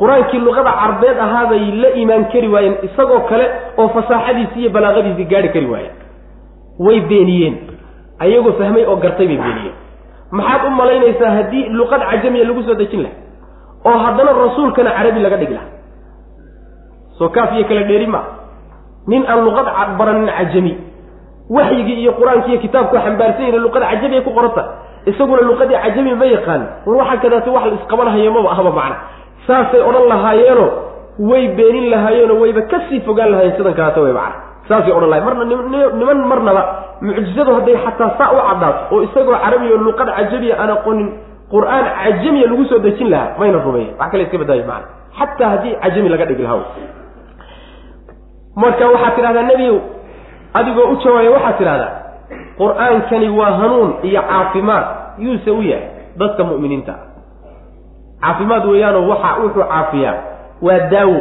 qur'aankii 0.00 0.40
luqada 0.46 0.72
carbeed 0.80 1.18
ahaabay 1.26 1.62
la 1.82 1.88
imaan 2.02 2.24
kari 2.32 2.48
waayeen 2.54 2.76
isagoo 2.88 3.20
kale 3.30 3.46
oo 3.80 3.88
fasaaxadiisii 3.96 4.60
iyo 4.64 4.70
balaaqadiisii 4.76 5.24
gaari 5.32 5.48
kari 5.54 5.66
waayeen. 5.72 5.94
way 6.84 7.00
beeniyeen. 7.10 7.54
ayagoo 8.24 8.52
fahmay 8.60 8.84
oo 8.90 8.96
gartay 9.04 9.26
bay 9.30 9.36
beeniyeen. 9.44 9.76
maxaad 10.38 10.62
u 10.66 10.70
malaynaysaa 10.80 11.30
haddii 11.36 11.64
luqad 11.78 12.00
cajamiya 12.10 12.44
lagu 12.48 12.62
soo 12.68 12.74
dejin 12.80 13.02
laha 13.02 13.14
oo 13.88 13.98
haddana 14.04 14.32
rasuulkana 14.44 14.90
carabi 14.96 15.20
laga 15.24 15.36
dhigi 15.40 15.54
laha 15.58 15.68
soo 17.18 17.28
kaaf 17.28 17.50
iyo 17.56 17.64
kala 17.68 17.82
dheeri 17.88 18.06
ma. 18.06 18.20
nin 19.10 19.22
aan 19.28 19.44
luqad 19.44 19.66
baranin 19.98 20.28
cajami. 20.38 20.72
waxyigii 21.56 21.98
iyo 22.02 22.12
qur'aanki 22.18 22.48
iyo 22.52 22.60
kitaabku 22.64 22.96
xambaarsan 23.04 23.42
yahin 23.46 23.60
luqada 23.66 23.86
cajamiay 23.92 24.22
ku 24.24 24.30
qoranta 24.36 24.62
isaguna 25.10 25.42
luqadii 25.50 25.76
cajami 25.84 26.14
ma 26.20 26.26
yaqaan. 26.36 26.62
war 26.86 26.96
waxa 27.04 27.16
kadaasi 27.24 27.50
wax 27.54 27.64
la 27.68 27.76
isqabanhayo 27.80 28.30
maba 28.36 28.48
ahba 28.56 28.70
macna 28.80 28.96
saasay 29.46 29.80
odhan 29.88 30.06
lahaayeeno 30.12 30.66
way 31.30 31.44
beenin 31.58 31.86
lahaayeenoo 31.94 32.38
wayba 32.42 32.62
ka 32.72 32.78
sii 32.88 33.00
fogaan 33.08 33.30
lahaayeen 33.32 33.56
sidan 33.58 33.74
kaleata 33.78 34.00
way 34.06 34.12
macna. 34.12 34.36
Saasay 34.68 34.92
odhan 34.98 35.10
lahayen 35.12 35.26
marna 35.28 35.44
niman 36.00 36.18
marnaba 36.30 36.62
mucjizadu 37.06 37.50
hadday 37.58 37.76
xataa 37.84 38.10
saa 38.18 38.30
u 38.36 38.38
caddaato 38.48 38.80
oo 38.94 39.00
isagoo 39.06 39.36
carabiya 39.44 39.72
oo 39.76 39.82
luqad 39.88 40.08
cajamiya 40.18 40.54
aan 40.62 40.70
aqoonin 40.76 41.08
qur'aan 41.52 41.84
cajamiya 42.02 42.46
lagu 42.50 42.64
soo 42.70 42.78
dejin 42.86 43.08
lahaa 43.14 43.34
mayna 43.40 43.58
rumeeyen 43.66 43.92
wax 44.00 44.08
kale 44.12 44.22
iska 44.26 44.38
badaayo 44.42 44.64
macna. 44.70 44.86
Xataa 45.18 45.48
haddii 45.54 45.74
cajami 45.82 46.08
laga 46.12 46.24
dhigi 46.30 46.42
lahaa. 46.42 46.64
Marka 48.62 48.84
waxaad 48.92 49.14
tidhahdaa 49.16 49.42
nebiyow 49.50 49.76
adigoo 50.58 50.86
u 50.92 50.96
jawaabaya 51.02 51.30
waxaad 51.36 51.56
tidhahdaa 51.60 51.92
qur'aankani 52.60 53.28
waa 53.38 53.52
hanuun 53.60 53.90
iyo 54.08 54.22
caafimaad 54.30 54.86
yuuse 55.24 55.50
u 55.50 55.62
yahay 55.62 55.88
dadka 56.20 56.42
mu'miniinta 56.50 56.94
caafimaad 58.22 58.64
weeyaanoo 58.72 59.08
waxa 59.12 59.30
wuxuu 59.42 59.64
caafiyaa 59.72 60.14
waa 60.66 60.78
daawo. 60.92 61.20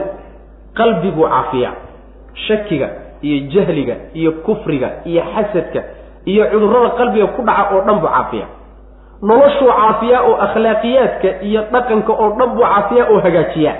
Qalbiguu 0.78 1.28
caafiyaa. 1.30 1.74
Shakiga 2.48 2.90
iyo 3.22 3.38
jahliga 3.54 3.96
iyo 4.14 4.32
kufriga 4.32 4.90
iyo 5.06 5.24
xasadka 5.36 5.82
iyo 6.26 6.46
cudurrada 6.52 6.90
qalbiga 7.00 7.28
ku 7.36 7.42
dhaca 7.48 7.64
oo 7.76 7.82
dhan 7.88 8.00
buu 8.00 8.08
caafiyaa. 8.16 8.48
Noloshuu 9.22 9.68
caafiyaa 9.80 10.22
oo 10.28 10.36
akhlaaqiyaadka 10.46 11.30
iyo 11.48 11.62
dhaqanka 11.74 12.14
oo 12.24 12.30
dhan 12.40 12.50
buu 12.56 12.64
caafiyaa 12.64 13.08
oo 13.14 13.20
hagaajiyaa. 13.26 13.76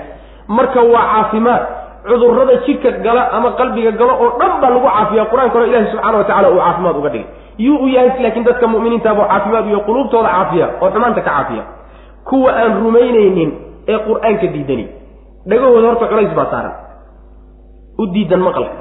Marka 0.56 0.80
waa 0.92 1.04
caafimaad 1.12 1.62
cudurrada 2.08 2.54
jidhka 2.66 2.90
gala 3.04 3.22
ama 3.36 3.50
qalbiga 3.60 3.90
galo 4.00 4.12
oo 4.24 4.30
dhan 4.40 4.52
baa 4.60 4.70
lagu 4.74 4.88
caafiya 4.88 5.24
qur'aanka 5.30 5.58
ilahi 5.68 5.86
subxana 5.92 6.16
wa 6.18 6.24
tacala 6.28 6.48
uu 6.54 6.58
caafimaad 6.64 6.96
uga 7.00 7.08
dhigay. 7.14 7.26
Yuu 7.64 7.78
u 7.84 7.88
yahay 7.94 8.22
laakiin 8.22 8.44
dadka 8.48 8.66
mu'miniintaabuu 8.72 9.24
caafimaad 9.32 9.66
iyo 9.70 9.80
quluubtooda 9.86 10.28
caafiya 10.36 10.66
oo 10.82 10.88
xumaanta 10.94 11.20
ka 11.20 11.30
caafiya 11.30 11.62
kuwa 12.30 12.50
aan 12.62 12.72
rumaynaynin 12.82 13.50
ee 13.92 13.98
qur'aanka 14.06 14.46
diidani. 14.54 14.86
Dhagahooda 15.50 15.86
horta 15.88 16.06
culays 16.10 16.32
baa 16.38 16.46
saaran. 16.52 16.74
U 18.00 18.06
diidan 18.14 18.40
maqalka 18.46 18.76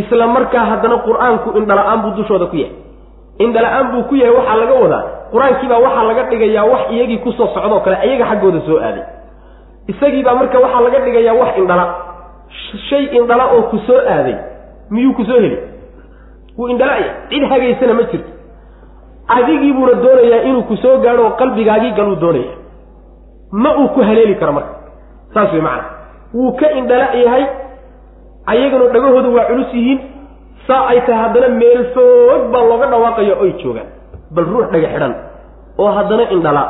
isla 0.00 0.26
markaa 0.36 0.64
haddana 0.70 0.96
qur'aanku 1.06 1.48
indhala-aan 1.58 1.98
buu 2.02 2.12
dushooda 2.18 2.46
ku 2.52 2.56
yahay. 2.56 2.74
Indhala-aan 3.44 3.86
buu 3.92 4.02
ku 4.08 4.14
yahay 4.20 4.34
waxaa 4.38 4.56
laga 4.62 4.74
wadaa. 4.84 5.02
Qur'aankiibaa 5.32 5.80
waxaa 5.86 6.04
laga 6.10 6.22
dhigayaa 6.30 6.64
wax 6.72 6.82
iyagii 6.94 7.18
ku 7.24 7.30
soo 7.38 7.48
socdoo 7.54 7.80
kale 7.84 7.96
iyaga 8.08 8.24
xaggooda 8.30 8.60
soo 8.66 8.78
aaday. 8.86 9.04
Isagiibaa 9.92 10.34
marka 10.40 10.58
waxaa 10.64 10.80
laga 10.86 10.98
dhigayaa 11.06 11.34
wax 11.40 11.52
indhala 11.60 11.84
shay 12.90 13.04
indhala 13.18 13.44
oo 13.54 13.62
ku 13.70 13.78
soo 13.86 14.00
aaday. 14.14 14.36
Miyuu 14.90 15.14
ku 15.18 15.24
soo 15.24 15.40
heli? 15.44 15.58
Wuu 16.58 16.68
indhalaya 16.72 17.10
cid 17.30 17.42
hagaysana 17.50 17.94
ma 17.98 18.02
jirto 18.10 18.30
adigii 19.28 19.72
buuna 19.72 19.92
doonayaa 20.02 20.42
inuu 20.48 20.62
ku 20.68 20.76
soo 20.76 20.98
gaadho 21.04 21.22
oo 21.26 21.30
qalbigaagii 21.40 21.92
galuu 21.96 22.16
doonaya. 22.16 22.54
Ma 23.52 23.70
uu 23.78 23.88
ku 23.94 24.00
haleeli 24.02 24.34
karo 24.40 24.52
marka. 24.52 24.74
Saas 25.34 25.52
way 25.52 25.60
macana 25.60 25.84
wuu 26.34 26.52
ka 26.60 26.70
indhala 26.78 27.06
yahay 27.14 27.44
ayagana 28.46 28.86
dhagahooda 28.94 29.28
waa 29.36 29.46
culus 29.50 29.70
yihiin. 29.74 30.00
Saa 30.66 30.86
ay 30.90 31.00
tahay 31.06 31.20
haddana 31.22 31.48
meel 31.60 31.82
foog 31.94 32.42
baa 32.52 32.64
looga 32.70 32.86
dhawaaqayo 32.92 33.34
oy 33.42 33.52
joogaan. 33.62 33.86
Bal 34.34 34.44
ruux 34.44 34.66
dhaga 34.72 34.88
xidhan 34.92 35.14
oo 35.78 35.90
haddana 35.96 36.24
indhala 36.34 36.62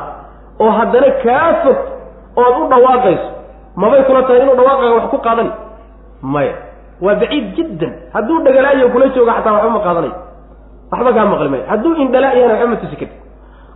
oo 0.61 0.71
haddana 0.79 1.09
kaa 1.25 1.51
fog 1.65 1.79
ood 2.43 2.55
u 2.63 2.69
dhawaaqayso. 2.73 3.29
Mabay 3.77 4.03
kula 4.07 4.23
tahay 4.23 4.43
inuu 4.43 4.57
dhawaaqaga 4.61 4.95
wax 4.99 5.07
ku 5.11 5.19
qaadan? 5.27 5.49
Maya. 6.23 6.55
Waa 7.05 7.15
baciid 7.21 7.47
jiddan. 7.57 7.93
Hadduu 8.15 8.39
dhagalaayo 8.47 8.89
kula 8.95 9.07
jooga 9.17 9.33
xataa 9.39 9.53
waxba 9.57 9.71
ma 9.77 9.81
qaadanayo 9.87 10.15
waxba 10.95 11.12
kaa 11.19 11.27
maqli 11.33 11.49
mayo 11.55 11.65
hadduu 11.73 11.93
indhala 12.05 12.29
yahana 12.39 12.55
waxba 12.55 12.71
ma 12.73 12.77
tusi 12.83 12.97
karti 13.01 13.16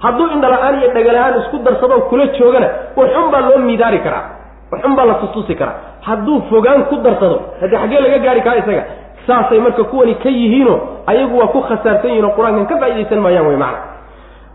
hadduu 0.04 0.26
indhala-aan 0.34 0.74
iyo 0.80 0.88
dhagala-aan 0.96 1.34
isku 1.42 1.56
darsadoo 1.66 2.00
kula 2.10 2.26
joogana 2.38 2.68
waxun 2.96 3.26
baa 3.32 3.42
loo 3.48 3.58
miidaari 3.68 3.98
karaa. 4.06 4.24
Waxun 4.72 4.94
baa 4.96 5.06
la 5.10 5.14
tustusi 5.22 5.54
karaa. 5.60 5.76
Hadduu 6.06 6.36
fogaan 6.50 6.80
ku 6.90 6.96
darsado 7.04 7.36
haddii 7.60 7.76
xaggee 7.82 8.00
laga 8.04 8.18
gaari 8.24 8.40
karaa 8.46 8.60
isaga 8.62 8.82
saasay 9.26 9.60
marka 9.64 9.84
kuwani 9.90 10.14
ka 10.22 10.28
yihiino 10.38 10.74
ayagu 11.10 11.34
waa 11.40 11.50
ku 11.54 11.60
khasaarsan 11.68 12.10
yihiin 12.10 12.24
oo 12.28 12.34
qur'aankan 12.36 12.66
ka 12.70 12.76
faaidaysan 12.82 13.20
maayaan 13.24 13.46
wey 13.50 13.56
macna. 13.64 13.80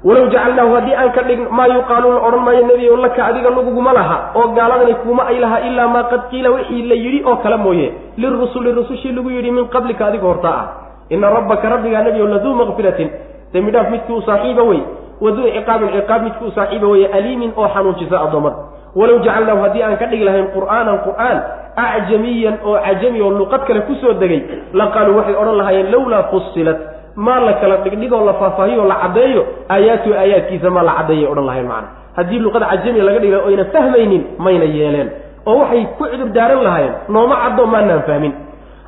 Walow 0.07 0.25
jacalnaahu 0.33 0.71
haddii 0.77 0.95
aan 1.01 1.11
ka 1.15 1.21
dhign 1.27 1.41
maa 1.57 1.67
yuqaalu 1.73 2.07
la 2.15 2.21
odhan 2.27 2.41
maayo 2.45 2.61
nebiyow 2.69 2.95
laka 3.05 3.21
adiga 3.29 3.49
laguguma 3.57 3.91
laha 3.97 4.17
oo 4.39 4.47
gaaladani 4.57 4.95
kuma 5.03 5.23
ay 5.31 5.37
laha 5.43 5.57
ilaa 5.67 5.87
maa 5.95 6.03
qad 6.11 6.21
qiila 6.31 6.49
wixii 6.55 6.83
la 6.91 6.95
yidhi 7.03 7.19
oo 7.29 7.35
kale 7.43 7.57
mooye. 7.65 7.87
Lirusuli 8.17 8.71
rusushii 8.79 9.11
lagu 9.17 9.29
yidhi 9.35 9.51
min 9.51 9.65
qablika 9.75 10.05
adiga 10.09 10.27
hortaa 10.31 10.55
ah 10.61 10.65
ina 11.09 11.29
rabbaka 11.29 11.69
rabbigaa 11.69 12.03
nebiyow 12.03 12.27
laduu 12.27 12.53
makfiratin 12.55 13.09
dembi 13.53 13.71
dhaaf 13.71 13.89
midkii 13.89 14.13
u 14.13 14.21
saaxiiba 14.21 14.63
wey. 14.63 14.81
Waduu 15.21 15.47
ciqaabin 15.55 15.89
ciqaab 15.95 16.21
midkii 16.23 16.47
u 16.47 16.51
saaxiiba 16.51 16.87
weye 16.87 17.07
aliimin 17.07 17.51
oo 17.57 17.67
xanuunjisa 17.73 18.21
addoommada 18.25 18.55
walow 18.95 19.19
jacalnaahu 19.25 19.61
haddii 19.65 19.83
aan 19.83 19.97
ka 19.97 20.05
dhigi 20.05 20.23
lahayn 20.27 20.47
qur'aanan 20.55 20.97
qur'aan 21.05 21.37
acjamiyan 21.75 22.55
oo 22.65 22.77
cajami 22.85 23.21
oo 23.21 23.29
luqad 23.39 23.61
kale 23.67 23.81
ku 23.87 23.93
soo 24.01 24.13
degay 24.21 24.41
la 24.73 24.87
qaaluu 24.93 25.17
waxay 25.17 25.35
odhan 25.41 25.57
lahaayeen 25.57 25.91
lawlaa 25.93 26.23
fusilat 26.31 26.77
maa 27.15 27.39
la 27.39 27.53
kala 27.61 27.77
dhigdhigoo 27.85 28.25
la 28.25 28.33
faahfaahiyo 28.41 28.85
la 28.91 28.95
caddeeyo 29.03 29.41
aayaatu 29.69 30.13
aayaadkiisa 30.13 30.69
maa 30.69 30.83
la 30.89 30.93
caddeeyay 30.99 31.27
odhan 31.31 31.45
lahayn 31.49 31.67
macana 31.67 31.87
haddii 32.17 32.39
luqad 32.45 32.63
cajamiya 32.71 33.03
laga 33.07 33.19
dhigla 33.23 33.39
oyna 33.47 33.65
fahmaynin 33.73 34.23
mayna 34.45 34.65
yeeleen. 34.65 35.09
Oo 35.45 35.57
waxay 35.61 35.85
ku 35.97 36.03
cudur 36.11 36.29
daaran 36.37 36.61
lahaayeen 36.67 36.93
nooma 37.09 37.35
caddo 37.43 37.65
maanaan 37.65 38.01
fahmin 38.09 38.33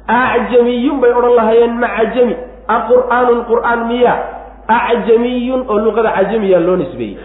acjamiyun 0.07 1.01
bay 1.01 1.11
odhan 1.13 1.33
lahaayeen 1.39 1.73
ma 1.81 1.87
cajami 1.97 2.35
a 2.67 2.75
qur'aanun 2.89 3.39
qur'aan 3.49 3.79
miya. 3.89 4.13
Acjamiyun 4.67 5.65
oo 5.69 5.77
luqada 5.85 6.11
cajamiya 6.17 6.59
loo 6.59 6.75
nisbeeyey. 6.81 7.17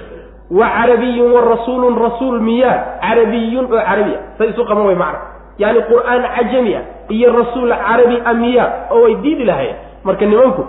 Wa 0.51 0.67
carabiyun 0.77 1.31
wa 1.33 1.41
rasuulun 1.41 1.95
rasuul 1.97 2.41
miya. 2.41 2.73
Carabiyun 3.01 3.65
oo 3.71 3.81
carabi 3.89 4.13
a 4.17 4.21
say 4.39 4.49
isu 4.53 4.63
qaban 4.69 4.85
way 4.89 4.95
macna. 4.97 5.21
Yaani 5.59 5.81
qur'aan 5.89 6.23
cajami 6.37 6.73
ah 6.77 6.85
iyo 7.09 7.29
rasuul 7.33 7.71
carabi 7.73 8.17
a 8.25 8.33
miya 8.35 8.65
oo 8.93 9.03
way 9.05 9.15
diidi 9.25 9.45
lahayen 9.45 9.77
marka 10.05 10.25
nimanku 10.27 10.63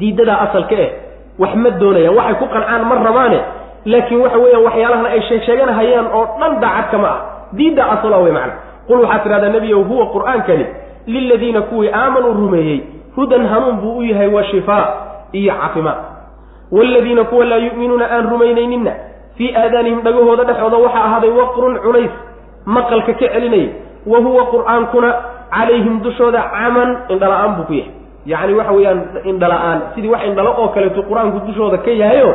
diidadaa 0.00 0.40
asalka 0.48 0.74
eh 0.76 0.90
wax 1.38 1.52
ma 1.56 1.70
doonayaan 1.80 2.16
waxay 2.16 2.34
ku 2.40 2.46
qancaan 2.54 2.82
ma 2.88 2.94
rabaane. 3.08 3.40
Laakiin 3.92 4.20
waxa 4.24 4.38
weeyaan 4.44 4.64
waxyaalahan 4.68 5.06
ay 5.14 5.20
sheegsheeganahayaan 5.28 6.06
oo 6.16 6.24
dhan 6.40 6.52
daacad 6.60 6.86
kama 6.92 7.08
ah. 7.08 7.20
Diidda 7.56 7.82
asala 7.94 8.18
wey 8.24 8.32
macna. 8.32 8.54
Qul 8.88 9.00
waxaad 9.04 9.22
tidhahdaa 9.24 9.52
nebiyow 9.56 9.80
huwa 9.88 10.04
qur'aankani 10.14 10.66
liladiina 11.06 11.62
kuwii 11.62 11.90
aamanuu 11.94 12.32
rumeeyey 12.32 12.80
hudan 13.16 13.46
hanuun 13.46 13.76
buu 13.76 13.96
u 13.98 14.02
yahay 14.02 14.28
wa 14.28 14.44
shifaa 14.44 14.86
iyo 15.32 15.54
caafimaad 15.54 15.96
waaladiina 16.72 17.24
kuwa 17.24 17.44
laa 17.44 17.56
yu'minuuna 17.56 18.10
aan 18.10 18.30
rumaynayninna 18.30 18.92
fii 19.36 19.54
aadaanihim 19.56 20.00
dhagahooda 20.02 20.44
dhexooda 20.44 20.76
waxaa 20.76 21.04
ahaaday 21.04 21.30
waqrun 21.30 21.78
culays 21.78 22.10
maqalka 22.66 23.12
ka 23.12 23.28
celinaya 23.28 23.68
wa 24.06 24.18
huwa 24.18 24.44
qur'aankuna 24.52 25.14
calayhim 25.50 26.00
dushooda 26.02 26.42
caman 26.42 26.96
indhala-aan 27.08 27.56
buu 27.56 27.64
ku 27.64 27.72
yahay 27.74 27.92
yacni 28.26 28.54
waxa 28.54 28.72
weeyaan 28.72 29.00
indhala-aan 29.24 29.78
sidii 29.94 30.08
wax 30.14 30.22
indhalo 30.30 30.50
oo 30.58 30.68
kaleeto 30.68 31.02
qur'aanku 31.02 31.38
dushooda 31.46 31.78
ka 31.78 31.90
yahayo 31.90 32.30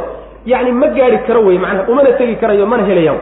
yacni 0.45 0.71
ma 0.71 0.87
gaari 0.87 1.17
karo 1.27 1.41
wey 1.47 1.57
macnaha 1.57 1.87
umana 1.91 2.11
tegi 2.19 2.35
karayo 2.35 2.65
mana 2.65 2.83
helayaan 2.89 3.19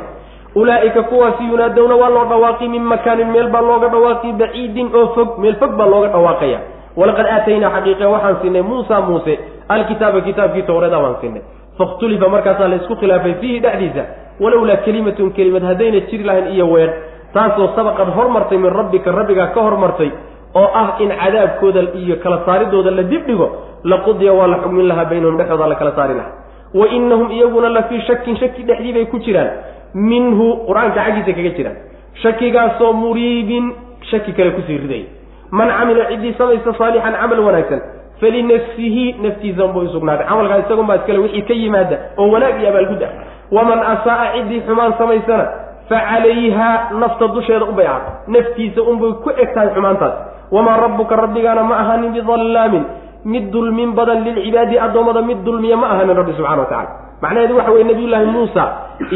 ulaa'ika 0.56 1.04
kuwaasi 1.04 1.44
yunaadowna 1.52 1.96
waa 1.96 2.10
loo 2.10 2.26
dhawaaqi 2.26 2.68
min 2.68 2.84
makaanin 2.84 3.28
meel 3.32 3.50
baa 3.50 3.62
looga 3.62 3.88
dhawaaqi 3.90 4.32
baciidin 4.42 4.90
oo 4.96 5.08
fog 5.16 5.38
meel 5.38 5.56
fog 5.56 5.72
baa 5.78 5.88
looga 5.94 6.08
dhawaaqaya. 6.08 6.60
Walaqad 6.98 7.26
aataynaa 7.26 7.70
xaqiiqe 7.76 8.06
waxaan 8.06 8.38
siinay 8.42 8.62
muusa 8.62 9.02
muuse 9.02 9.40
alkitaaba 9.70 10.22
kitaabkii 10.22 10.62
towreeda 10.70 11.00
baan 11.00 11.16
siinay. 11.22 11.42
Fakhtulifa 11.78 12.28
markaasaa 12.30 12.68
la 12.68 12.76
isku 12.76 12.96
khilaafay 12.96 13.34
fiihi 13.42 13.60
dhexdiisa 13.60 14.04
walowlaa 14.40 14.78
kelimatun 14.86 15.32
kelimad 15.34 15.64
haddayna 15.64 16.00
jiri 16.10 16.24
lahayn 16.24 16.48
iyo 16.54 16.68
weer 16.74 16.90
taasoo 17.34 17.68
sabaqad 17.76 18.14
hormartay 18.18 18.58
min 18.58 18.70
rabbika 18.80 19.12
rabbigaa 19.12 19.48
ka 19.56 19.62
hormartay 19.62 20.12
oo 20.54 20.70
ah 20.82 20.96
in 21.00 21.10
cadaabkooda 21.10 21.82
iyo 21.98 22.16
kala 22.24 22.46
saaridooda 22.46 22.92
la 22.92 23.04
dibdhigo 23.04 23.48
laqudiya 23.84 24.34
waa 24.34 24.48
la 24.48 24.58
xugmin 24.64 24.88
lahaa 24.88 25.06
baynahum 25.06 25.38
dhexdooda 25.38 25.68
la 25.68 25.76
kala 25.76 25.92
saari 25.98 26.14
lahaa. 26.14 26.34
Wa 26.74 26.88
inahum 26.88 27.32
iyaguna 27.32 27.70
la 27.70 27.84
fii 27.90 28.02
shakin 28.02 28.38
shaki 28.38 28.64
dhexdii 28.64 28.94
bay 28.94 29.06
ku 29.06 29.18
jiraan 29.20 29.50
minhu 29.94 30.48
qur'aanka 30.68 31.00
xaggiisa 31.06 31.34
kaga 31.38 31.52
jiraan 31.58 31.78
shakigaasoo 32.24 32.94
muriibin 32.94 33.74
shaki 34.12 34.32
kale 34.34 34.52
ku 34.58 34.62
sii 34.68 34.78
ridaya 34.78 35.06
man 35.52 35.70
camila 35.70 36.06
ciddii 36.12 36.34
samaysta 36.38 36.74
saalixan 36.78 37.14
camal 37.22 37.40
wanaagsan 37.48 37.82
falinafsihi 38.22 39.06
naftiisa 39.24 39.66
unbay 39.66 39.86
usugnaaday. 39.90 40.26
Camalkaa 40.28 40.58
isagunbaa 40.66 40.96
iskale 40.96 41.20
wixii 41.20 41.42
ka 41.42 41.54
yimaada 41.54 41.98
oo 42.18 42.30
wanaag 42.32 42.60
iyo 42.62 42.70
abaalgud 42.70 43.04
ah 43.04 43.12
waman 43.52 43.80
asaaa 43.94 44.34
ciddii 44.36 44.62
xumaan 44.68 44.94
samaysana 44.98 45.46
fa 45.90 45.98
calayha 46.10 46.70
nafta 47.02 47.28
dusheeda 47.28 47.66
unbay 47.66 47.88
ahaato 47.88 48.12
naftiisa 48.36 48.82
unbay 48.82 49.12
ku 49.24 49.30
eg 49.30 49.54
tahay 49.54 49.70
xumaantaas 49.76 50.14
wamaa 50.52 50.78
rabbuka 50.86 51.16
rabbigaana 51.16 51.64
ma 51.64 51.76
ahaanin 51.84 52.12
bidallaamin 52.18 52.84
mid 53.26 53.52
dulmin 53.52 53.92
badan 53.98 54.24
lilcibaadi 54.24 54.80
addoommada 54.86 55.22
mid 55.22 55.44
dulmiya 55.44 55.78
ma 55.78 55.88
ahaanin 55.94 56.16
rabbi 56.22 56.34
subxana 56.38 56.62
wa 56.64 56.70
tacala 56.72 57.03
macnaheedu 57.24 57.58
waxa 57.60 57.72
weye 57.76 57.86
nabiyullaahi 57.92 58.26
muusa 58.36 58.64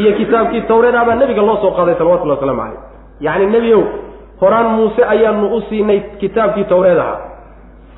iyo 0.00 0.10
kitaabkii 0.20 0.60
tawreeda 0.70 1.04
baa 1.08 1.14
nebiga 1.22 1.42
loo 1.48 1.56
soo 1.62 1.70
qaaday 1.78 1.94
salawatullhi 2.00 2.34
waslamu 2.36 2.60
caleyh 2.62 2.80
yacni 3.26 3.46
nebiyow 3.56 3.82
horaan 4.40 4.68
muuse 4.76 5.02
ayaanu 5.14 5.46
u 5.56 5.60
siinay 5.68 6.00
kitaabkii 6.20 6.64
tawreed 6.72 6.98
ahaa. 7.04 7.18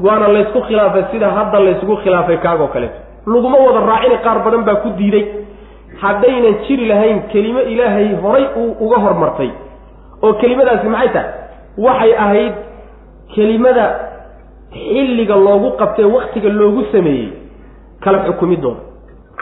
Waana 0.07 0.29
laysku 0.35 0.61
khilaafay 0.69 1.05
sida 1.13 1.29
hadda 1.37 1.59
laysugu 1.67 1.97
khilaafay 2.03 2.37
kaagoo 2.45 2.69
kaleeto 2.75 2.99
laguma 3.33 3.59
wada 3.67 3.81
raacina 3.91 4.17
qaar 4.27 4.39
badan 4.45 4.63
baa 4.69 4.75
ku 4.85 4.89
diiday. 4.99 5.25
Haddaynan 6.03 6.55
jiri 6.67 6.85
lahayn 6.91 7.19
kelimo 7.33 7.61
ilaahay 7.73 8.09
horay 8.23 8.47
uu 8.61 8.73
uga 8.85 8.99
hormartay. 9.05 9.51
Oo 10.23 10.33
kelimadaasi 10.41 10.89
maxay 10.95 11.09
tahay? 11.15 11.31
Waxay 11.87 12.13
ahayd 12.25 12.55
kelimada 13.35 13.85
xilliga 14.73 15.37
loogu 15.47 15.69
qabtee 15.81 16.05
waktiga 16.17 16.49
loogu 16.61 16.83
sameeyey 16.93 17.29
kala 18.05 18.19
xukumidooda 18.27 18.81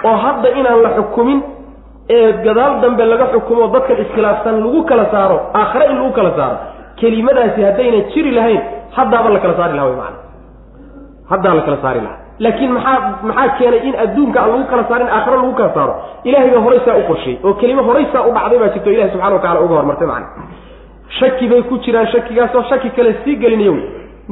oo 0.04 0.16
hadda 0.24 0.48
inaan 0.60 0.82
la 0.86 0.90
xukumin 0.98 1.40
ee 2.16 2.32
gadaal 2.46 2.80
dambe 2.82 3.04
laga 3.12 3.26
xukumo 3.34 3.66
dadkan 3.74 3.96
iskhilaafsan 4.04 4.54
lagu 4.64 4.82
kala 4.90 5.04
saaro 5.14 5.38
aakhare 5.60 5.86
in 5.92 5.96
lagu 6.00 6.12
kala 6.18 6.30
saaro 6.38 6.56
kelimadaasi 7.00 7.60
haddaynan 7.68 8.04
jiri 8.14 8.30
lahayn 8.38 8.60
haddaaba 8.96 9.28
la 9.34 9.38
kala 9.44 9.54
saari 9.60 9.74
laha 9.78 9.88
maana 10.00 10.18
haddaa 11.30 11.54
la 11.54 11.62
kala 11.66 11.78
saari 11.84 12.00
lahaa. 12.06 12.18
Laakiin 12.44 12.72
maxaa 12.72 12.98
maxaa 13.28 13.48
keenay 13.58 13.80
in 13.88 13.94
adduunka 14.04 14.38
aan 14.42 14.50
lagu 14.54 14.64
kala 14.72 14.84
saarin 14.90 15.08
aakhare 15.16 15.36
lagu 15.42 15.52
kala 15.60 15.70
saaro? 15.76 15.94
Ilahay 16.28 16.50
baa 16.54 16.62
horay 16.66 16.80
saa 16.86 16.96
u 17.00 17.02
qorshay 17.10 17.34
oo 17.46 17.54
kelimo 17.60 17.82
horay 17.88 18.06
saa 18.12 18.22
u 18.28 18.32
dhacday 18.36 18.58
baa 18.62 18.68
jirto 18.74 18.90
ilahi 18.94 19.10
subxana 19.12 19.34
wa 19.36 19.40
tacala 19.44 19.60
uga 19.64 19.74
hormartay 19.78 20.06
macana 20.06 20.26
shaki 21.18 21.44
bay 21.50 21.62
ku 21.70 21.74
jiraan 21.84 22.06
shakigaasoo 22.14 22.62
shaki 22.70 22.90
kale 22.96 23.10
sii 23.24 23.36
gelinayo 23.42 23.74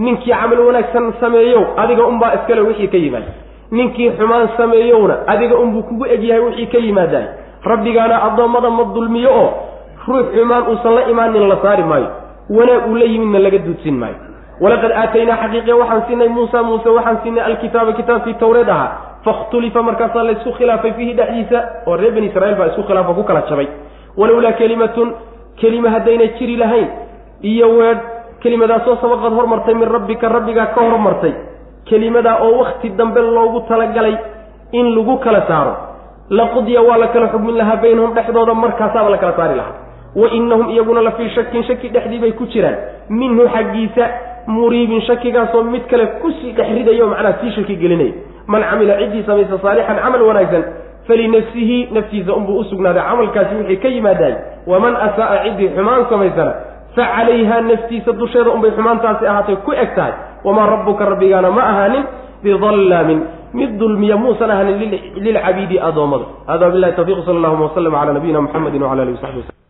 ninkii 0.04 0.32
camal 0.40 0.60
wanaagsan 0.68 1.12
sameeyow 1.20 1.62
adiga 1.82 2.02
unbaa 2.12 2.32
iskale 2.38 2.60
wixii 2.68 2.88
ka 2.94 2.98
yimaada 3.04 3.30
ninkii 3.70 4.10
xumaan 4.18 4.48
sameeyowna 4.56 5.16
adiga 5.26 5.56
unbuu 5.58 5.82
kugu 5.82 6.04
egyahay 6.06 6.40
wixii 6.44 6.66
ka 6.66 6.78
yimaadaay 6.78 7.26
rabbigaana 7.64 8.22
addoommada 8.26 8.70
ma 8.70 8.84
dulmiyo 8.94 9.30
oo 9.42 9.48
ruux 10.08 10.26
xumaan 10.34 10.64
uusan 10.70 10.94
la 10.94 11.02
imaanin 11.10 11.48
la 11.48 11.56
saari 11.62 11.82
maayo. 11.82 12.08
Wanaag 12.50 12.86
uu 12.90 12.94
la 12.96 13.04
yimidna 13.04 13.38
laga 13.38 13.58
duudsin 13.58 13.96
maayo. 13.98 14.14
Walaqad 14.60 14.92
aataynaa 14.92 15.36
xaqiiqiya 15.42 15.76
waxaan 15.80 16.02
siinay 16.08 16.28
muusa 16.28 16.62
muuse 16.62 16.88
waxaan 16.88 17.18
siinay 17.22 17.44
alkitaaba 17.44 17.92
kitaabkii 17.92 18.34
tawreed 18.34 18.68
ahaa. 18.68 18.90
Fakhtulifa 19.24 19.82
markaasaa 19.82 20.22
laysku 20.28 20.52
khilaafay 20.58 20.92
fiihi 20.92 21.12
dhexdiisa 21.18 21.58
oo 21.86 21.96
reer 21.96 22.12
bani 22.14 22.26
israiil 22.30 22.54
baa 22.56 22.66
isku 22.70 22.82
khilaafo 22.82 23.14
ku 23.14 23.22
kala 23.24 23.42
jabay. 23.50 23.66
Walowlaa 24.16 24.52
kelimatun 24.52 25.08
kelima 25.60 25.90
haddayna 25.90 26.26
jiri 26.38 26.56
lahayn 26.56 26.88
iyo 27.42 27.68
weedh 27.78 28.00
kelimadaasoo 28.42 28.96
sabaqad 29.02 29.32
hormartay 29.38 29.74
min 29.74 29.88
rabbika 29.96 30.28
rabbigaa 30.28 30.66
ka 30.74 30.80
hormartay 30.80 31.32
kelimadaa 31.88 32.36
oo 32.46 32.58
wakti 32.58 32.88
dambe 32.98 33.20
loogu 33.20 33.60
talagalay 33.68 34.16
in 34.72 34.86
lagu 34.96 35.16
kala 35.24 35.42
saaro. 35.48 35.74
Laqudya 36.30 36.80
waa 36.82 36.96
la 36.98 37.06
kala 37.14 37.28
xugmin 37.32 37.56
lahaa 37.56 37.76
baynahum 37.82 38.14
dhexdooda 38.14 38.54
markaasaaba 38.54 39.10
la 39.10 39.18
kala 39.18 39.36
saari 39.36 39.54
lahaa. 39.56 39.74
Wa 40.16 40.28
inahum 40.38 40.68
iyaguna 40.70 41.00
la 41.02 41.10
fii 41.10 41.28
shakin 41.34 41.62
shaki 41.68 41.88
dhexdii 41.88 42.18
bay 42.18 42.32
ku 42.32 42.46
jiraan. 42.46 42.76
Minhu 43.08 43.48
xaggiisa 43.54 44.04
muriibin 44.46 45.00
shakigaasoo 45.02 45.62
mid 45.62 45.84
kale 45.90 46.06
ku 46.22 46.30
sii 46.40 46.52
dhex 46.52 46.68
ridayo 46.78 47.06
macnaha 47.06 47.34
sii 47.40 47.50
shaki 47.56 47.76
gelinaya 47.76 48.12
man 48.46 48.62
camila 48.62 48.94
ciddii 49.00 49.22
samaysa 49.26 49.58
saalixan 49.62 49.98
camal 50.02 50.22
wanaagsan 50.22 50.64
falinafsihi 51.08 51.88
naftiisa 51.92 52.34
unbuu 52.34 52.58
usugnaaday 52.58 53.02
camalkaasi 53.02 53.54
wixii 53.54 53.76
ka 53.76 53.88
yimaadaay 53.88 54.34
waman 54.66 54.96
asaaa 54.96 55.38
ciddii 55.44 55.68
xumaan 55.76 56.06
samaysana 56.10 56.52
fa 56.96 57.04
calayha 57.16 57.60
naftiisa 57.60 58.12
dusheeda 58.12 58.50
unbay 58.50 58.70
xumaantaasi 58.70 59.26
ahaatay 59.26 59.56
ku 59.66 59.72
eg 59.72 59.90
tahay 59.96 60.12
wamaa 60.46 60.66
rabbuka 60.74 61.02
rabbigaana 61.12 61.50
ma 61.58 61.62
ahaanin 61.72 62.04
bidallaamin 62.44 63.20
mid 63.58 63.70
dulmiya 63.80 64.16
muusan 64.24 64.50
ahaanin 64.54 64.76
lilcabiidi 65.26 65.76
addoommada 65.88 66.26
hada 66.50 66.66
bilahi 66.74 66.96
tawfiq 66.98 67.18
sal 67.26 67.36
allahuma 67.40 67.64
waslm 67.68 67.94
cala 68.00 68.12
nabiyina 68.18 68.40
muxamedi 68.46 68.78
wcala 68.84 69.02
alihi 69.04 69.16
wasaxbi 69.18 69.40
waslm 69.42 69.65